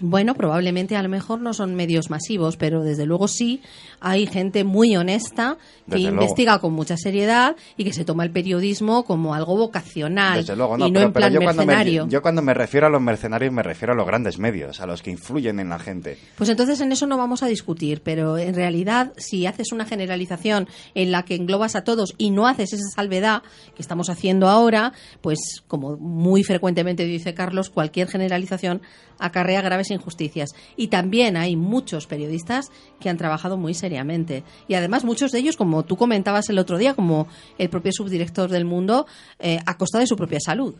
Bueno, 0.00 0.34
probablemente 0.34 0.96
a 0.96 1.02
lo 1.02 1.08
mejor 1.08 1.40
no 1.40 1.52
son 1.52 1.74
medios 1.74 2.08
masivos, 2.08 2.56
pero 2.56 2.82
desde 2.84 3.04
luego 3.04 3.26
sí 3.26 3.62
hay 4.00 4.26
gente 4.26 4.62
muy 4.62 4.96
honesta 4.96 5.56
que 5.86 5.96
Desde 5.96 6.02
luego. 6.10 6.22
investiga 6.22 6.58
con 6.60 6.72
mucha 6.72 6.96
seriedad 6.96 7.56
y 7.76 7.84
que 7.84 7.92
se 7.92 8.04
toma 8.04 8.22
el 8.24 8.30
periodismo 8.30 9.04
como 9.04 9.34
algo 9.34 9.56
vocacional 9.56 10.38
Desde 10.38 10.54
luego, 10.54 10.78
no, 10.78 10.86
y 10.86 10.90
no 10.90 10.94
pero, 11.00 11.06
en 11.06 11.12
plan 11.12 11.32
yo, 11.32 11.40
cuando 11.40 11.62
me, 11.62 11.66
mercenario. 11.66 12.06
yo 12.08 12.22
cuando 12.22 12.42
me 12.42 12.54
refiero 12.54 12.86
a 12.86 12.90
los 12.90 13.00
mercenarios 13.02 13.52
me 13.52 13.62
refiero 13.62 13.92
a 13.92 13.96
los 13.96 14.06
grandes 14.06 14.38
medios, 14.38 14.80
a 14.80 14.86
los 14.86 15.02
que 15.02 15.10
influyen 15.10 15.58
en 15.58 15.68
la 15.68 15.78
gente. 15.78 16.16
Pues 16.36 16.48
entonces 16.48 16.80
en 16.80 16.92
eso 16.92 17.06
no 17.06 17.16
vamos 17.16 17.42
a 17.42 17.46
discutir, 17.46 18.00
pero 18.02 18.38
en 18.38 18.54
realidad 18.54 19.12
si 19.16 19.46
haces 19.46 19.72
una 19.72 19.84
generalización 19.84 20.68
en 20.94 21.10
la 21.10 21.24
que 21.24 21.34
englobas 21.34 21.74
a 21.74 21.82
todos 21.82 22.14
y 22.18 22.30
no 22.30 22.46
haces 22.46 22.72
esa 22.72 22.88
salvedad 22.94 23.42
que 23.74 23.82
estamos 23.82 24.10
haciendo 24.10 24.48
ahora, 24.48 24.92
pues 25.22 25.62
como 25.66 25.96
muy 25.96 26.44
frecuentemente 26.44 27.04
dice 27.04 27.34
Carlos, 27.34 27.70
cualquier 27.70 28.08
generalización 28.08 28.82
acarrea 29.18 29.62
graves 29.62 29.90
injusticias. 29.90 30.50
Y 30.76 30.88
también 30.88 31.36
hay 31.36 31.56
muchos 31.56 32.06
periodistas 32.06 32.70
que 33.00 33.08
han 33.08 33.16
trabajado 33.16 33.56
muy 33.56 33.74
seriamente. 33.74 34.44
Y 34.68 34.74
además 34.74 35.04
muchos 35.04 35.32
de 35.32 35.38
ellos, 35.38 35.56
como 35.56 35.84
tú 35.84 35.96
comentabas 35.96 36.48
el 36.50 36.58
otro 36.58 36.78
día, 36.78 36.94
como 36.94 37.28
el 37.58 37.68
propio 37.68 37.92
subdirector 37.92 38.50
del 38.50 38.64
Mundo, 38.64 39.06
eh, 39.38 39.58
a 39.66 39.76
costa 39.76 39.98
de 39.98 40.06
su 40.06 40.16
propia 40.16 40.38
salud. 40.40 40.74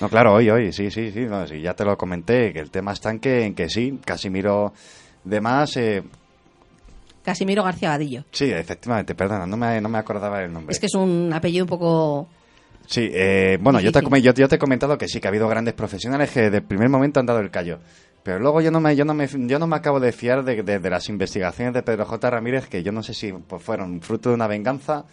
No, 0.00 0.08
claro, 0.08 0.34
hoy, 0.34 0.48
hoy, 0.48 0.72
sí, 0.72 0.90
sí, 0.90 1.10
sí, 1.12 1.20
no, 1.20 1.46
sí, 1.46 1.60
ya 1.60 1.74
te 1.74 1.84
lo 1.84 1.96
comenté, 1.98 2.52
que 2.52 2.58
el 2.58 2.70
tema 2.70 2.92
está 2.92 3.10
en 3.10 3.20
que, 3.20 3.44
en 3.44 3.54
que 3.54 3.68
sí, 3.68 3.98
Casimiro 4.04 4.72
de 5.24 5.40
más, 5.42 5.76
eh, 5.76 6.02
Casimiro 7.22 7.62
García 7.62 7.90
Vadillo. 7.90 8.24
sí, 8.30 8.50
efectivamente, 8.50 9.14
perdona, 9.14 9.46
no 9.46 9.56
me, 9.56 9.80
no 9.80 9.88
me 9.88 9.98
acordaba 9.98 10.42
el 10.42 10.52
nombre. 10.52 10.72
Es 10.72 10.80
que 10.80 10.86
es 10.86 10.94
un 10.94 11.30
apellido 11.32 11.64
un 11.64 11.68
poco 11.68 12.28
Sí, 12.86 13.08
eh, 13.12 13.58
bueno, 13.60 13.80
yo 13.80 13.90
te, 13.92 14.00
Difícil. 14.00 14.04
come- 14.04 14.22
yo, 14.22 14.32
yo 14.34 14.48
te 14.48 14.56
he 14.56 14.58
comentado 14.58 14.96
que 14.98 15.08
sí, 15.08 15.20
que 15.20 15.26
ha 15.26 15.30
habido 15.30 15.48
grandes 15.48 15.74
profesionales 15.74 16.30
que 16.30 16.42
desde 16.42 16.58
el 16.58 16.64
primer 16.64 16.88
momento 16.88 17.20
han 17.20 17.26
dado 17.26 17.40
el 17.40 17.50
callo. 17.50 17.78
Pero 18.22 18.38
luego 18.38 18.60
yo 18.60 18.70
no 18.70 18.80
me, 18.80 18.94
yo 18.96 19.04
no 19.04 19.12
me, 19.14 19.26
yo 19.28 19.58
no 19.58 19.66
me 19.66 19.76
acabo 19.76 20.00
de 20.00 20.12
fiar 20.12 20.44
de, 20.44 20.62
de- 20.62 20.78
de 20.78 20.90
las 20.90 21.08
investigaciones 21.08 21.74
de 21.74 21.82
Pedro 21.82 22.04
J. 22.06 22.30
Ramírez, 22.30 22.68
que 22.68 22.82
yo 22.82 22.92
no 22.92 23.02
sé 23.02 23.12
si 23.14 23.32
pues, 23.32 23.62
fueron 23.62 24.00
fruto 24.00 24.30
de 24.30 24.34
una 24.34 24.46
venganza, 24.46 25.04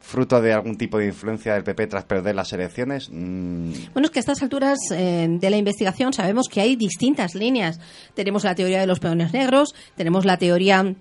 fruto 0.00 0.40
de 0.40 0.52
algún 0.52 0.76
tipo 0.76 0.98
de 0.98 1.06
influencia 1.06 1.54
del 1.54 1.64
PP 1.64 1.88
tras 1.88 2.04
perder 2.04 2.34
las 2.36 2.52
elecciones. 2.52 3.10
mm, 3.12 3.72
Bueno, 3.92 4.06
es 4.06 4.10
que 4.10 4.18
a 4.18 4.20
estas 4.20 4.42
alturas 4.42 4.78
eh, 4.92 5.26
de 5.28 5.50
la 5.50 5.56
investigación 5.56 6.12
sabemos 6.12 6.46
que 6.48 6.60
hay 6.60 6.76
distintas 6.76 7.34
líneas. 7.34 7.80
Tenemos 8.14 8.44
la 8.44 8.54
teoría 8.54 8.80
de 8.80 8.86
los 8.86 9.00
peones 9.00 9.32
negros, 9.32 9.74
tenemos 9.96 10.24
la 10.24 10.36
teoría 10.36 10.94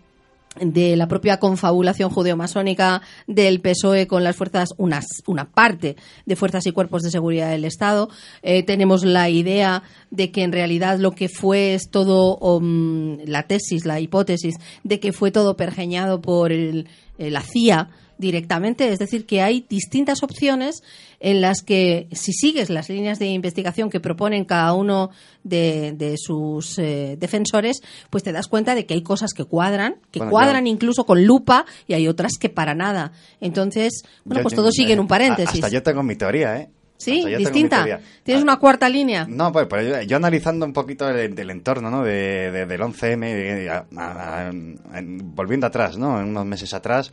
de 0.61 0.95
la 0.95 1.07
propia 1.07 1.39
confabulación 1.39 2.09
judeo-masónica 2.09 3.01
del 3.27 3.61
PSOE 3.61 4.07
con 4.07 4.23
las 4.23 4.35
fuerzas, 4.35 4.69
unas, 4.77 5.05
una 5.25 5.49
parte 5.51 5.95
de 6.25 6.35
fuerzas 6.35 6.65
y 6.67 6.71
cuerpos 6.71 7.03
de 7.03 7.11
seguridad 7.11 7.49
del 7.49 7.65
Estado. 7.65 8.09
Eh, 8.41 8.63
tenemos 8.63 9.03
la 9.03 9.29
idea 9.29 9.83
de 10.11 10.31
que 10.31 10.43
en 10.43 10.51
realidad 10.51 10.99
lo 10.99 11.11
que 11.11 11.29
fue 11.29 11.73
es 11.73 11.89
todo, 11.89 12.37
um, 12.37 13.17
la 13.25 13.43
tesis, 13.43 13.85
la 13.85 13.99
hipótesis 13.99 14.55
de 14.83 14.99
que 14.99 15.13
fue 15.13 15.31
todo 15.31 15.55
pergeñado 15.57 16.21
por 16.21 16.51
el- 16.51 16.87
la 17.17 17.41
CIA 17.41 17.89
directamente, 18.17 18.91
es 18.91 18.99
decir, 18.99 19.25
que 19.25 19.41
hay 19.41 19.65
distintas 19.69 20.23
opciones 20.23 20.83
en 21.19 21.41
las 21.41 21.61
que 21.61 22.07
si 22.11 22.31
sigues 22.33 22.69
las 22.69 22.89
líneas 22.89 23.19
de 23.19 23.27
investigación 23.27 23.89
que 23.89 23.99
proponen 23.99 24.45
cada 24.45 24.73
uno 24.73 25.09
de, 25.43 25.93
de 25.93 26.15
sus 26.17 26.77
eh, 26.79 27.15
defensores, 27.19 27.81
pues 28.09 28.23
te 28.23 28.31
das 28.31 28.47
cuenta 28.47 28.75
de 28.75 28.85
que 28.85 28.93
hay 28.93 29.01
cosas 29.03 29.33
que 29.33 29.45
cuadran, 29.45 29.95
que 30.11 30.19
Bueno, 30.19 30.31
cuadran 30.31 30.67
incluso 30.67 31.05
con 31.05 31.25
lupa 31.25 31.65
y 31.87 31.93
hay 31.93 32.07
otras 32.07 32.33
que 32.39 32.49
para 32.49 32.75
nada. 32.75 33.11
Entonces, 33.41 34.03
bueno, 34.25 34.39
yo- 34.39 34.43
pues 34.43 34.53
yo- 34.53 34.61
todo 34.61 34.71
sigue 34.71 34.93
en 34.93 34.99
un 34.99 35.07
paréntesis. 35.07 35.55
Hasta 35.63 35.69
yo 35.69 35.81
tengo 35.83 36.03
mi 36.03 36.15
teoría, 36.15 36.57
¿eh? 36.57 36.69
sí, 36.99 37.23
distinta. 37.37 37.83
Tienes 38.23 38.41
Ah, 38.41 38.43
una 38.43 38.55
cuarta 38.57 38.89
línea. 38.89 39.25
No, 39.29 39.51
pues, 39.51 39.67
pues 39.69 39.87
yo, 39.87 40.01
yo 40.01 40.17
analizando 40.17 40.65
un 40.65 40.73
poquito 40.73 41.05
del, 41.07 41.35
del 41.35 41.49
entorno, 41.51 41.91
¿no? 41.91 42.03
De, 42.03 42.51
de- 42.51 42.65
del 42.65 42.81
11M, 42.81 43.23
eh, 43.23 43.69
a- 43.69 43.85
a- 43.95 44.47
a- 44.47 44.49
en- 44.49 45.35
volviendo 45.35 45.67
atrás, 45.67 45.95
¿no? 45.97 46.15
Unos 46.15 46.45
meses 46.45 46.73
atrás, 46.73 47.11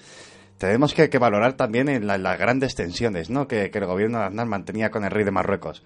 tenemos 0.58 0.94
que, 0.94 1.08
que 1.10 1.18
valorar 1.18 1.54
también 1.54 1.88
en 1.88 2.06
la- 2.06 2.18
las 2.18 2.38
grandes 2.38 2.74
tensiones 2.74 3.30
¿no? 3.30 3.46
que, 3.48 3.70
que 3.70 3.78
el 3.78 3.86
gobierno 3.86 4.18
de 4.18 4.24
Aznar 4.26 4.46
mantenía 4.46 4.90
con 4.90 5.04
el 5.04 5.10
rey 5.10 5.24
de 5.24 5.30
Marruecos. 5.30 5.82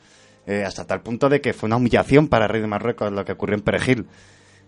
Eh, 0.46 0.64
hasta 0.64 0.86
tal 0.86 1.02
punto 1.02 1.28
de 1.28 1.40
que 1.40 1.52
fue 1.52 1.66
una 1.66 1.76
humillación 1.76 2.28
para 2.28 2.46
el 2.46 2.50
rey 2.50 2.60
de 2.60 2.66
Marruecos 2.68 3.12
lo 3.12 3.24
que 3.24 3.32
ocurrió 3.32 3.56
en 3.56 3.62
Perejil. 3.62 4.06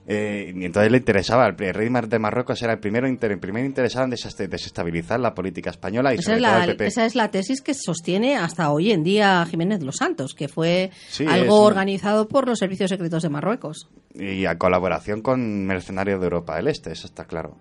Eh, 0.06 0.52
y 0.56 0.64
entonces 0.64 0.90
le 0.90 0.98
interesaba, 0.98 1.46
el 1.46 1.56
rey 1.74 1.88
de 1.88 2.18
Marruecos 2.18 2.60
era 2.62 2.72
el 2.72 2.80
primero 2.80 3.06
inter- 3.06 3.30
el 3.32 3.38
primer 3.38 3.64
interesado 3.64 4.06
en 4.06 4.10
desest- 4.10 4.48
desestabilizar 4.48 5.20
la 5.20 5.34
política 5.34 5.70
española 5.70 6.12
y 6.12 6.18
Esa 6.18 6.22
sobre 6.32 6.36
es, 6.38 6.42
todo 6.42 6.52
la, 6.58 6.64
el 6.64 6.70
PP. 6.72 6.86
esa 6.86 7.04
es 7.04 7.14
la 7.14 7.30
tesis 7.30 7.60
que 7.60 7.74
sostiene 7.74 8.36
hasta 8.36 8.70
hoy 8.70 8.90
en 8.92 9.04
día 9.04 9.46
Jiménez 9.48 9.82
Los 9.82 9.96
Santos, 9.96 10.34
que 10.34 10.48
fue 10.48 10.90
Sí, 11.08 11.26
algo 11.28 11.44
es 11.44 11.66
organizado 11.72 12.28
por 12.28 12.48
los 12.48 12.58
servicios 12.58 12.90
secretos 12.90 13.22
de 13.22 13.28
Marruecos. 13.28 13.88
Y 14.14 14.46
a 14.46 14.56
colaboración 14.58 15.20
con 15.22 15.66
mercenarios 15.66 16.18
de 16.18 16.24
Europa 16.26 16.56
del 16.56 16.68
Este, 16.68 16.90
eso 16.92 17.06
está 17.06 17.26
claro. 17.26 17.56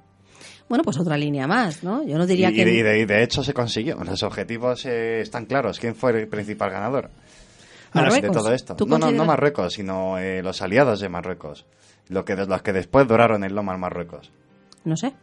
Bueno, 0.70 0.84
pues 0.84 0.97
otra 0.99 1.17
línea 1.17 1.47
más, 1.47 1.84
¿no? 1.84 2.03
Yo 2.05 2.17
no 2.17 2.26
diría 2.26 2.51
y, 2.51 2.53
que... 2.53 2.61
y 2.61 2.82
de, 2.84 2.99
y 2.99 3.05
de- 3.05 3.24
hecho 3.24 3.43
se 3.43 3.53
consiguió. 3.53 3.97
Los 4.03 4.24
objetivos 4.24 4.86
eh, 4.86 5.20
están 5.22 5.45
claros. 5.45 5.80
¿Quién 5.80 5.95
fue 5.95 6.11
el 6.11 6.28
principal 6.28 6.70
ganador 6.70 7.09
Marruecos. 7.93 8.22
de 8.22 8.30
todo 8.30 8.53
esto? 8.53 8.76
¿Tú 8.76 8.86
No, 8.86 8.91
no, 8.91 8.97
no 8.99 9.05
consideras- 9.07 9.28
Marruecos, 9.28 9.74
sino 9.74 10.17
eh, 10.20 10.41
los 10.43 10.61
aliados 10.61 10.99
de 10.99 11.09
Marruecos. 11.09 11.65
Lo 12.07 12.24
que, 12.24 12.36
los 12.36 12.61
que 12.61 12.72
después 12.74 13.07
duraron 13.07 13.43
en 13.43 13.53
Loma 13.55 13.78
Marruecos. 13.78 14.32
No 14.86 14.95
sé. 14.95 15.13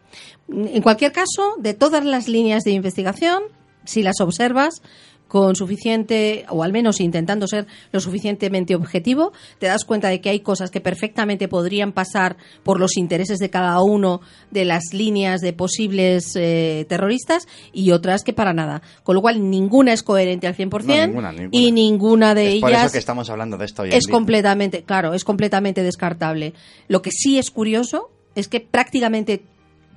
En 0.48 0.82
cualquier 0.82 1.12
caso, 1.12 1.54
de 1.58 1.74
todas 1.74 2.04
las 2.04 2.28
líneas 2.28 2.62
de 2.64 2.72
investigación, 2.72 3.42
si 3.84 4.02
las 4.02 4.20
observas 4.20 4.82
con 5.28 5.56
suficiente, 5.56 6.46
o 6.48 6.62
al 6.62 6.72
menos 6.72 7.00
intentando 7.00 7.46
ser 7.46 7.66
lo 7.92 8.00
suficientemente 8.00 8.74
objetivo, 8.74 9.32
te 9.58 9.66
das 9.66 9.84
cuenta 9.84 10.08
de 10.08 10.20
que 10.20 10.30
hay 10.30 10.40
cosas 10.40 10.70
que 10.70 10.80
perfectamente 10.80 11.48
podrían 11.48 11.92
pasar 11.92 12.36
por 12.62 12.78
los 12.78 12.96
intereses 12.96 13.38
de 13.38 13.50
cada 13.50 13.80
uno 13.82 14.20
de 14.50 14.64
las 14.64 14.82
líneas 14.92 15.40
de 15.40 15.52
posibles 15.52 16.32
eh, 16.36 16.86
terroristas 16.88 17.48
y 17.72 17.90
otras 17.90 18.22
que 18.22 18.32
para 18.32 18.52
nada. 18.52 18.82
Con 19.02 19.14
lo 19.14 19.22
cual, 19.22 19.50
ninguna 19.50 19.92
es 19.92 20.02
coherente 20.02 20.46
al 20.46 20.56
100% 20.56 20.84
No, 20.84 21.06
ninguna, 21.06 21.32
ninguna. 21.32 21.48
y 21.52 21.72
ninguna 21.72 22.34
de 22.34 22.54
es 22.54 22.60
por 22.60 22.70
ellas 22.70 22.84
eso 22.84 22.92
que 22.92 22.98
estamos 22.98 23.30
hablando 23.30 23.56
de 23.56 23.64
esto 23.64 23.82
hoy 23.82 23.90
en 23.90 23.96
es 23.96 24.06
completamente, 24.06 24.82
claro, 24.82 25.14
es 25.14 25.24
completamente 25.24 25.82
descartable. 25.82 26.54
Lo 26.88 27.02
que 27.02 27.10
sí 27.10 27.38
es 27.38 27.50
curioso 27.50 28.10
es 28.34 28.48
que 28.48 28.60
prácticamente 28.60 29.42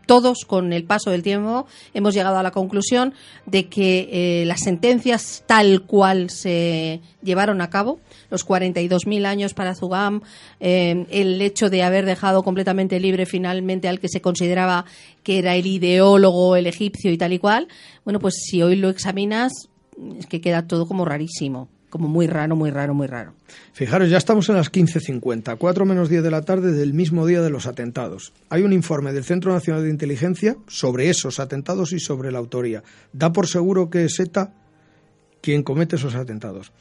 todos, 0.09 0.43
con 0.43 0.73
el 0.73 0.85
paso 0.85 1.11
del 1.11 1.21
tiempo, 1.21 1.67
hemos 1.93 2.15
llegado 2.15 2.39
a 2.39 2.41
la 2.41 2.49
conclusión 2.49 3.13
de 3.45 3.67
que 3.67 4.09
eh, 4.11 4.45
las 4.47 4.61
sentencias 4.61 5.43
tal 5.45 5.83
cual 5.83 6.31
se 6.31 6.99
llevaron 7.21 7.61
a 7.61 7.69
cabo, 7.69 7.99
los 8.31 8.43
42.000 8.43 9.27
años 9.27 9.53
para 9.53 9.75
Zugam, 9.75 10.21
eh, 10.59 11.05
el 11.11 11.39
hecho 11.43 11.69
de 11.69 11.83
haber 11.83 12.07
dejado 12.07 12.41
completamente 12.41 12.99
libre 12.99 13.27
finalmente 13.27 13.87
al 13.87 13.99
que 13.99 14.09
se 14.09 14.19
consideraba 14.19 14.85
que 15.21 15.37
era 15.37 15.55
el 15.55 15.67
ideólogo, 15.67 16.55
el 16.55 16.65
egipcio 16.65 17.11
y 17.11 17.17
tal 17.19 17.33
y 17.33 17.37
cual, 17.37 17.67
bueno, 18.03 18.19
pues 18.19 18.33
si 18.49 18.63
hoy 18.63 18.77
lo 18.77 18.89
examinas, 18.89 19.69
es 20.17 20.25
que 20.25 20.41
queda 20.41 20.65
todo 20.65 20.87
como 20.87 21.05
rarísimo, 21.05 21.69
como 21.89 22.07
muy 22.07 22.27
raro, 22.27 22.55
muy 22.55 22.71
raro, 22.71 22.93
muy 22.93 23.07
raro. 23.07 23.33
Fijaros, 23.73 24.09
ya 24.09 24.17
estamos 24.17 24.47
en 24.49 24.55
las 24.55 24.71
15.50, 24.71 25.57
4 25.57 25.85
menos 25.85 26.09
10 26.09 26.23
de 26.23 26.31
la 26.31 26.41
tarde 26.41 26.71
del 26.71 26.93
mismo 26.93 27.25
día 27.25 27.41
de 27.41 27.49
los 27.49 27.65
atentados. 27.65 28.33
Hay 28.49 28.63
un 28.63 28.73
informe 28.73 29.13
del 29.13 29.23
Centro 29.23 29.51
Nacional 29.51 29.83
de 29.83 29.89
Inteligencia 29.89 30.55
sobre 30.67 31.09
esos 31.09 31.39
atentados 31.39 31.91
y 31.93 31.99
sobre 31.99 32.31
la 32.31 32.39
autoría. 32.39 32.83
Da 33.11 33.31
por 33.31 33.47
seguro 33.47 33.89
que 33.89 34.05
es 34.05 34.19
ETA 34.19 34.53
quien 35.41 35.63
comete 35.63 35.95
esos 35.95 36.15
atentados. 36.15 36.71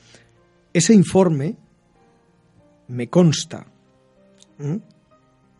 Ese 0.72 0.94
informe 0.94 1.56
me 2.88 3.08
consta, 3.08 3.66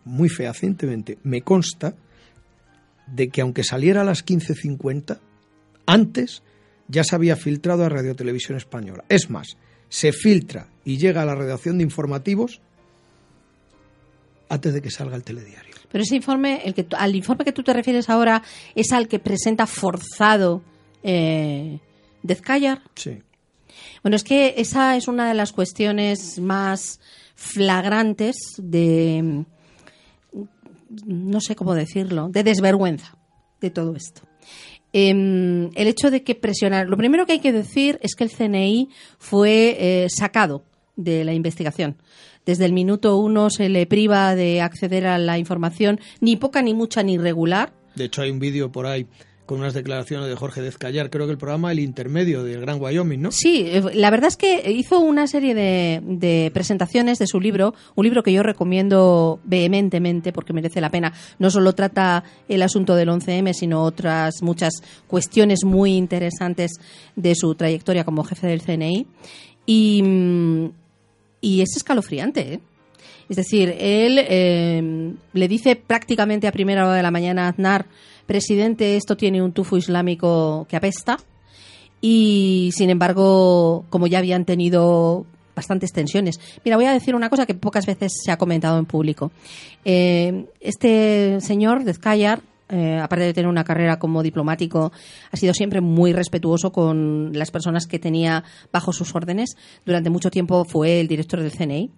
muy 0.05 0.28
fehacientemente, 0.28 1.18
me 1.22 1.42
consta 1.42 1.94
de 3.07 3.28
que 3.28 3.40
aunque 3.40 3.64
saliera 3.64 4.03
a 4.03 4.05
las 4.05 4.24
15.50, 4.24 5.18
antes 5.86 6.42
ya 6.89 7.05
se 7.05 7.14
había 7.14 7.36
filtrado 7.36 7.84
a 7.84 7.89
Radio 7.89 8.16
Televisión 8.16 8.57
Española. 8.57 9.05
Es 9.09 9.30
más, 9.30 9.57
se 9.89 10.12
filtra 10.12 10.68
y 10.84 10.97
llega 10.97 11.22
a 11.22 11.26
la 11.26 11.34
redacción 11.34 11.78
de 11.78 11.84
informativos 11.84 12.61
antes 14.49 14.74
de 14.74 14.82
que 14.82 14.91
salga 14.91 15.16
el 15.16 15.24
telediario. 15.24 15.74
Pero 15.91 16.05
ese 16.05 16.16
informe, 16.16 16.62
el 16.64 16.74
que, 16.74 16.86
al 16.97 17.14
informe 17.14 17.45
que 17.45 17.53
tú 17.53 17.62
te 17.62 17.72
refieres 17.72 18.09
ahora, 18.09 18.43
es 18.74 18.93
al 18.93 19.09
que 19.09 19.18
presenta 19.18 19.66
forzado 19.66 20.62
eh, 21.03 21.78
Dezcayar. 22.22 22.82
Sí. 22.95 23.22
Bueno, 24.03 24.16
es 24.16 24.24
que 24.24 24.55
esa 24.57 24.97
es 24.97 25.09
una 25.09 25.28
de 25.28 25.34
las 25.34 25.53
cuestiones 25.53 26.39
más 26.41 27.01
flagrantes 27.34 28.36
de, 28.59 29.45
mm, 30.32 30.43
no 31.07 31.41
sé 31.41 31.55
cómo 31.55 31.74
decirlo, 31.74 32.28
de 32.28 32.43
desvergüenza 32.43 33.16
de 33.61 33.70
todo 33.70 33.95
esto. 33.95 34.28
Em, 34.93 35.70
el 35.74 35.86
hecho 35.86 36.11
de 36.11 36.22
que 36.22 36.34
presionar. 36.34 36.89
Lo 36.89 36.97
primero 36.97 37.26
que 37.26 37.32
hay 37.32 37.41
que 37.41 37.53
decir 37.53 37.99
es 38.03 38.14
que 38.14 38.24
el 38.24 38.30
CNI 38.30 38.89
fue 39.18 39.76
eh, 39.78 40.07
sacado 40.09 40.64
de 40.97 41.24
la 41.24 41.34
investigación. 41.34 41.97
Desde 42.47 42.64
el 42.64 42.72
minuto 42.72 43.18
uno 43.18 43.51
se 43.51 43.68
le 43.68 43.86
priva 43.86 44.34
de 44.34 44.62
acceder 44.62 45.07
a 45.07 45.18
la 45.18 45.36
información, 45.36 46.01
ni 46.20 46.36
poca, 46.36 46.62
ni 46.62 46.72
mucha, 46.72 47.03
ni 47.03 47.18
regular. 47.18 47.74
De 47.95 48.05
hecho, 48.05 48.22
hay 48.22 48.30
un 48.30 48.39
vídeo 48.39 48.72
por 48.72 48.86
ahí 48.86 49.07
con 49.49 49.61
unas 49.61 49.72
declaraciones 49.72 50.28
de 50.28 50.36
Jorge 50.36 50.61
Dezcayar, 50.61 51.09
creo 51.09 51.24
que 51.24 51.32
el 51.32 51.38
programa 51.38 51.72
El 51.72 51.78
Intermedio 51.78 52.44
del 52.44 52.61
Gran 52.61 52.78
Wyoming, 52.78 53.22
¿no? 53.22 53.32
Sí, 53.32 53.64
eh, 53.66 53.82
la 53.94 54.11
verdad 54.11 54.28
es 54.28 54.36
que 54.36 54.70
hizo 54.70 55.01
una 55.01 55.26
serie 55.26 55.55
de, 55.55 56.03
de 56.05 56.51
presentaciones 56.53 57.18
de 57.18 57.26
su 57.26 57.40
libro, 57.40 57.72
un 57.94 58.05
libro 58.05 58.22
que 58.22 58.30
yo 58.30 58.42
recomiendo 58.42 59.40
vehementemente 59.44 60.34
porque 60.34 60.53
merece 60.53 60.82
la 60.82 60.90
pena. 60.90 61.14
No 61.38 61.51
solo 61.51 61.72
trata 61.72 62.24
el 62.46 62.61
asunto 62.61 62.94
del 62.94 63.09
11M, 63.09 63.55
sino 63.55 63.84
otras 63.84 64.42
muchas 64.42 64.82
cuestiones 65.07 65.61
muy 65.64 65.96
interesantes 65.96 66.72
de 67.16 67.34
su 67.34 67.55
trayectoria 67.55 68.05
como 68.05 68.24
jefe 68.24 68.49
del 68.49 68.61
CNI. 68.61 69.07
Y, 69.64 70.03
mm, 70.03 70.70
y 71.40 71.62
es 71.62 71.74
escalofriante, 71.74 72.53
¿eh? 72.53 72.61
Es 73.30 73.36
decir, 73.36 73.74
él 73.78 74.18
eh, 74.18 75.12
le 75.32 75.49
dice 75.49 75.76
prácticamente 75.76 76.46
a 76.49 76.53
primera 76.53 76.86
hora 76.86 76.96
de 76.96 77.03
la 77.03 77.11
mañana 77.11 77.46
a 77.46 77.49
Aznar, 77.49 77.86
presidente, 78.29 78.97
esto 78.97 79.16
tiene 79.16 79.43
un 79.43 79.53
tufo 79.53 79.76
islámico 79.76 80.66
que 80.68 80.76
apesta. 80.76 81.16
Y 82.01 82.70
sin 82.74 82.91
embargo, 82.91 83.87
como 83.91 84.07
ya 84.07 84.18
habían 84.18 84.45
tenido 84.45 85.26
bastantes 85.57 85.93
tensiones. 85.93 86.39
Mira, 86.64 86.76
voy 86.76 86.85
a 86.85 86.93
decir 86.93 87.16
una 87.16 87.31
cosa 87.31 87.47
que 87.47 87.55
pocas 87.55 87.85
veces 87.87 88.12
se 88.24 88.31
ha 88.31 88.37
comentado 88.37 88.79
en 88.79 88.87
público. 88.87 89.33
Eh, 89.85 90.47
este 90.61 91.41
señor, 91.41 91.83
Dezcayar, 91.83 92.43
eh, 92.68 93.01
aparte 93.03 93.24
de 93.24 93.35
tener 93.35 93.49
una 93.49 93.64
carrera 93.64 93.99
como 93.99 94.22
diplomático, 94.22 94.93
ha 95.33 95.37
sido 95.37 95.55
siempre 95.55 95.81
muy 95.81 96.12
respetuoso 96.12 96.70
con 96.70 97.33
las 97.33 97.51
personas 97.51 97.87
que 97.87 97.99
tenía 97.99 98.45
bajo 98.70 98.93
sus 98.93 99.16
órdenes. 99.16 99.57
Durante 99.85 100.11
mucho 100.11 100.31
tiempo 100.31 100.64
fue 100.64 101.01
el 101.01 101.09
director 101.09 101.41
del 101.41 101.51
CNI. 101.51 101.91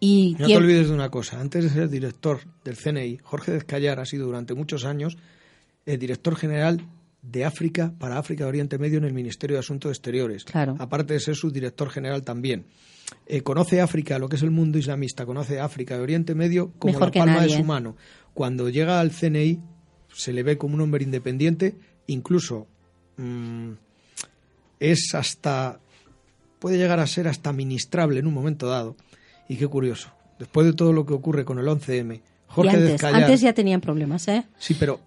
Y 0.00 0.36
No 0.38 0.46
te 0.46 0.56
olvides 0.56 0.88
de 0.88 0.94
una 0.94 1.10
cosa, 1.10 1.40
antes 1.40 1.64
de 1.64 1.70
ser 1.70 1.88
director 1.88 2.40
del 2.64 2.76
CNI, 2.76 3.18
Jorge 3.22 3.52
Dezcayar 3.52 3.98
ha 3.98 4.04
sido 4.04 4.26
durante 4.26 4.54
muchos 4.54 4.84
años 4.84 5.16
el 5.86 5.98
director 5.98 6.36
general 6.36 6.80
de 7.22 7.44
África 7.44 7.92
para 7.98 8.18
África 8.18 8.44
y 8.44 8.46
Oriente 8.46 8.78
Medio 8.78 8.98
en 8.98 9.04
el 9.04 9.12
Ministerio 9.12 9.56
de 9.56 9.60
Asuntos 9.60 9.90
Exteriores. 9.90 10.44
Claro. 10.44 10.76
Aparte 10.78 11.14
de 11.14 11.20
ser 11.20 11.34
su 11.34 11.50
director 11.50 11.90
general 11.90 12.22
también. 12.22 12.66
Eh, 13.26 13.42
conoce 13.42 13.80
África, 13.80 14.18
lo 14.18 14.28
que 14.28 14.36
es 14.36 14.42
el 14.42 14.50
mundo 14.50 14.78
islamista, 14.78 15.26
conoce 15.26 15.60
África 15.60 15.96
y 15.96 16.00
Oriente 16.00 16.34
Medio 16.34 16.72
como 16.78 16.92
Mejor 16.92 17.08
la 17.08 17.20
palma 17.20 17.34
nadie. 17.36 17.52
de 17.52 17.56
su 17.56 17.64
mano. 17.64 17.96
Cuando 18.34 18.68
llega 18.68 19.00
al 19.00 19.10
CNI 19.10 19.60
se 20.12 20.32
le 20.32 20.42
ve 20.42 20.58
como 20.58 20.74
un 20.74 20.82
hombre 20.82 21.04
independiente, 21.04 21.76
incluso 22.06 22.66
mm, 23.16 23.72
es 24.80 25.14
hasta 25.14 25.80
puede 26.58 26.76
llegar 26.76 27.00
a 27.00 27.06
ser 27.06 27.28
hasta 27.28 27.52
ministrable 27.52 28.20
en 28.20 28.26
un 28.26 28.34
momento 28.34 28.68
dado. 28.68 28.96
Y 29.48 29.56
qué 29.56 29.66
curioso, 29.66 30.10
después 30.38 30.66
de 30.66 30.72
todo 30.72 30.92
lo 30.92 31.06
que 31.06 31.14
ocurre 31.14 31.44
con 31.44 31.58
el 31.58 31.66
11M, 31.66 32.16
y 32.16 32.22
Jorge 32.46 32.70
antes, 32.70 32.92
Dezcayar, 32.92 33.22
antes 33.22 33.40
ya 33.40 33.52
tenían 33.52 33.80
problemas, 33.80 34.28
¿eh? 34.28 34.44
sí, 34.58 34.74
pero 34.78 35.00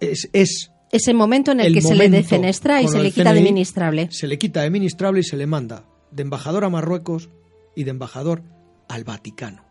es, 0.00 0.28
es 0.32 0.70
Ese 0.90 1.14
momento 1.14 1.52
en 1.52 1.60
el, 1.60 1.66
el 1.66 1.74
que 1.74 1.82
se 1.82 1.94
le 1.94 2.08
defenestra 2.08 2.80
y 2.82 2.88
se 2.88 3.02
le 3.02 3.10
quita 3.10 3.32
de 3.32 3.42
ministrable. 3.42 4.08
Se 4.10 4.26
le 4.26 4.38
quita 4.38 4.62
de 4.62 4.70
ministrable 4.70 5.20
y 5.20 5.24
se 5.24 5.36
le 5.36 5.46
manda 5.46 5.84
de 6.10 6.22
embajador 6.22 6.64
a 6.64 6.68
Marruecos 6.68 7.28
y 7.74 7.84
de 7.84 7.90
embajador 7.90 8.42
al 8.88 9.04
Vaticano. 9.04 9.64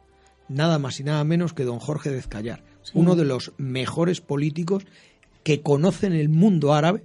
Nada 0.49 0.79
más 0.79 0.99
y 0.99 1.03
nada 1.03 1.23
menos 1.23 1.53
que 1.53 1.65
don 1.65 1.79
Jorge 1.79 2.09
Dezcayar, 2.09 2.63
uno 2.93 3.15
de 3.15 3.25
los 3.25 3.51
mejores 3.57 4.21
políticos 4.21 4.85
que 5.43 5.61
conocen 5.61 6.13
el 6.13 6.29
mundo 6.29 6.73
árabe 6.73 7.03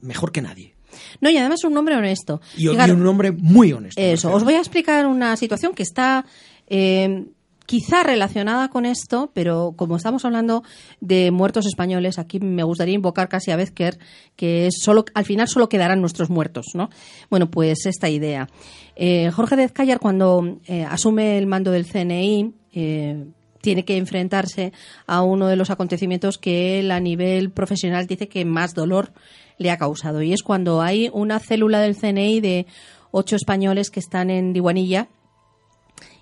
mejor 0.00 0.32
que 0.32 0.42
nadie. 0.42 0.74
No, 1.20 1.30
y 1.30 1.36
además 1.36 1.64
un 1.64 1.76
hombre 1.76 1.96
honesto. 1.96 2.40
Y, 2.56 2.68
un 2.68 3.06
hombre 3.06 3.32
muy 3.32 3.72
honesto. 3.72 4.00
Eso, 4.00 4.32
os 4.32 4.44
voy 4.44 4.54
a 4.54 4.58
explicar 4.58 5.06
una 5.06 5.36
situación 5.36 5.74
que 5.74 5.82
está 5.82 6.24
eh, 6.66 7.26
quizá 7.68 8.02
relacionada 8.02 8.70
con 8.70 8.86
esto, 8.86 9.30
pero 9.34 9.74
como 9.76 9.96
estamos 9.96 10.24
hablando 10.24 10.64
de 11.02 11.30
muertos 11.30 11.66
españoles, 11.66 12.18
aquí 12.18 12.40
me 12.40 12.62
gustaría 12.62 12.94
invocar 12.94 13.28
casi 13.28 13.50
a 13.50 13.56
Bezker, 13.56 13.98
que 14.36 14.68
es 14.68 14.76
solo, 14.80 15.04
al 15.12 15.26
final 15.26 15.48
solo 15.48 15.68
quedarán 15.68 16.00
nuestros 16.00 16.30
muertos, 16.30 16.68
¿no? 16.72 16.88
Bueno, 17.28 17.50
pues 17.50 17.84
esta 17.84 18.08
idea. 18.08 18.48
Eh, 18.96 19.30
Jorge 19.32 19.56
Dezcayar, 19.56 20.00
cuando 20.00 20.60
eh, 20.66 20.82
asume 20.88 21.36
el 21.36 21.46
mando 21.46 21.70
del 21.70 21.84
CNI, 21.84 22.54
eh, 22.72 23.26
tiene 23.60 23.84
que 23.84 23.98
enfrentarse 23.98 24.72
a 25.06 25.20
uno 25.20 25.46
de 25.46 25.56
los 25.56 25.68
acontecimientos 25.68 26.38
que 26.38 26.80
él 26.80 26.90
a 26.90 27.00
nivel 27.00 27.50
profesional 27.50 28.06
dice 28.06 28.28
que 28.28 28.46
más 28.46 28.72
dolor 28.72 29.12
le 29.58 29.70
ha 29.70 29.76
causado. 29.76 30.22
Y 30.22 30.32
es 30.32 30.42
cuando 30.42 30.80
hay 30.80 31.10
una 31.12 31.38
célula 31.38 31.80
del 31.80 31.96
CNI 31.96 32.40
de 32.40 32.66
ocho 33.10 33.36
españoles 33.36 33.90
que 33.90 34.00
están 34.00 34.30
en 34.30 34.52
Diwanilla 34.52 35.08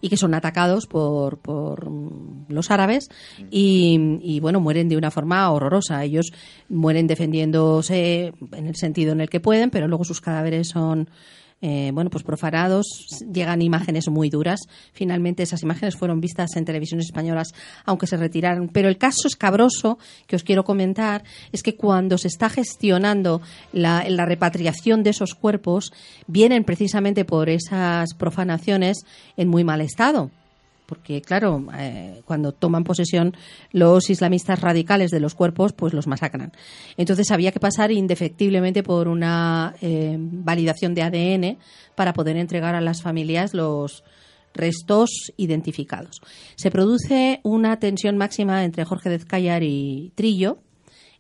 y 0.01 0.09
que 0.09 0.17
son 0.17 0.35
atacados 0.35 0.87
por, 0.87 1.39
por 1.39 1.91
mm, 1.91 2.47
los 2.49 2.71
árabes 2.71 3.09
y, 3.51 4.19
y, 4.23 4.41
bueno, 4.41 4.61
mueren 4.61 4.89
de 4.89 4.97
una 4.97 5.11
forma 5.11 5.51
horrorosa. 5.51 6.03
Ellos 6.05 6.33
mueren 6.69 7.07
defendiéndose 7.07 8.33
en 8.53 8.67
el 8.67 8.77
sentido 8.77 9.13
en 9.13 9.21
el 9.21 9.31
que 9.31 9.41
pueden, 9.41 9.71
pero 9.71 9.89
luego 9.89 10.05
sus 10.05 10.21
cadáveres 10.21 10.69
son 10.69 11.09
eh, 11.63 11.91
bueno, 11.93 12.11
pues 12.11 12.23
profanados, 12.23 12.87
llegan 13.33 13.63
imágenes 13.63 14.09
muy 14.09 14.29
duras. 14.29 14.61
Finalmente 14.93 15.43
esas 15.43 15.63
imágenes 15.63 15.97
fueron 15.97 16.21
vistas 16.21 16.55
en 16.57 16.65
televisiones 16.65 17.07
españolas, 17.07 17.55
aunque 17.85 18.07
se 18.07 18.17
retiraron. 18.17 18.69
Pero 18.69 18.89
el 18.89 18.99
caso 18.99 19.27
escabroso 19.27 19.99
que 20.27 20.37
os 20.37 20.43
quiero 20.43 20.65
comentar 20.65 21.25
es 21.53 21.63
que 21.63 21.77
cuando 21.77 22.19
se 22.19 22.29
está 22.29 22.51
gestionando 22.51 23.41
la, 23.73 24.05
la 24.09 24.27
repatriación 24.27 25.03
de 25.03 25.11
esos 25.11 25.35
cuerpos, 25.35 25.93
vienen 26.27 26.65
precisamente 26.65 27.25
por 27.25 27.49
esas 27.49 28.15
profanaciones 28.15 28.99
en 29.37 29.49
muy 29.49 29.65
mal 29.65 29.81
estado 29.81 30.31
porque 30.87 31.21
claro, 31.21 31.67
eh, 31.77 32.23
cuando 32.25 32.53
toman 32.53 32.85
posesión 32.85 33.37
los 33.73 34.09
islamistas 34.09 34.61
radicales 34.61 35.11
de 35.11 35.21
los 35.21 35.35
cuerpos, 35.35 35.73
pues 35.73 35.93
los 35.93 36.07
masacran. 36.07 36.53
Entonces 36.97 37.31
había 37.31 37.53
que 37.53 37.61
pasar 37.61 37.93
indefectiblemente 37.93 38.83
por 38.83 39.09
una 39.09 39.75
eh, 39.81 40.17
validación 40.19 40.95
de 40.95 41.03
ADN 41.03 41.59
para 41.95 42.13
poder 42.13 42.37
entregar 42.37 42.75
a 42.75 42.81
las 42.81 43.03
familias 43.03 43.53
los 43.53 44.05
restos 44.55 45.11
identificados. 45.37 46.21
Se 46.55 46.71
produce 46.71 47.41
una 47.43 47.79
tensión 47.79 48.17
máxima 48.17 48.65
entre 48.65 48.85
Jorge 48.85 49.11
Dezcayar 49.11 49.63
y 49.63 50.13
Trillo, 50.15 50.59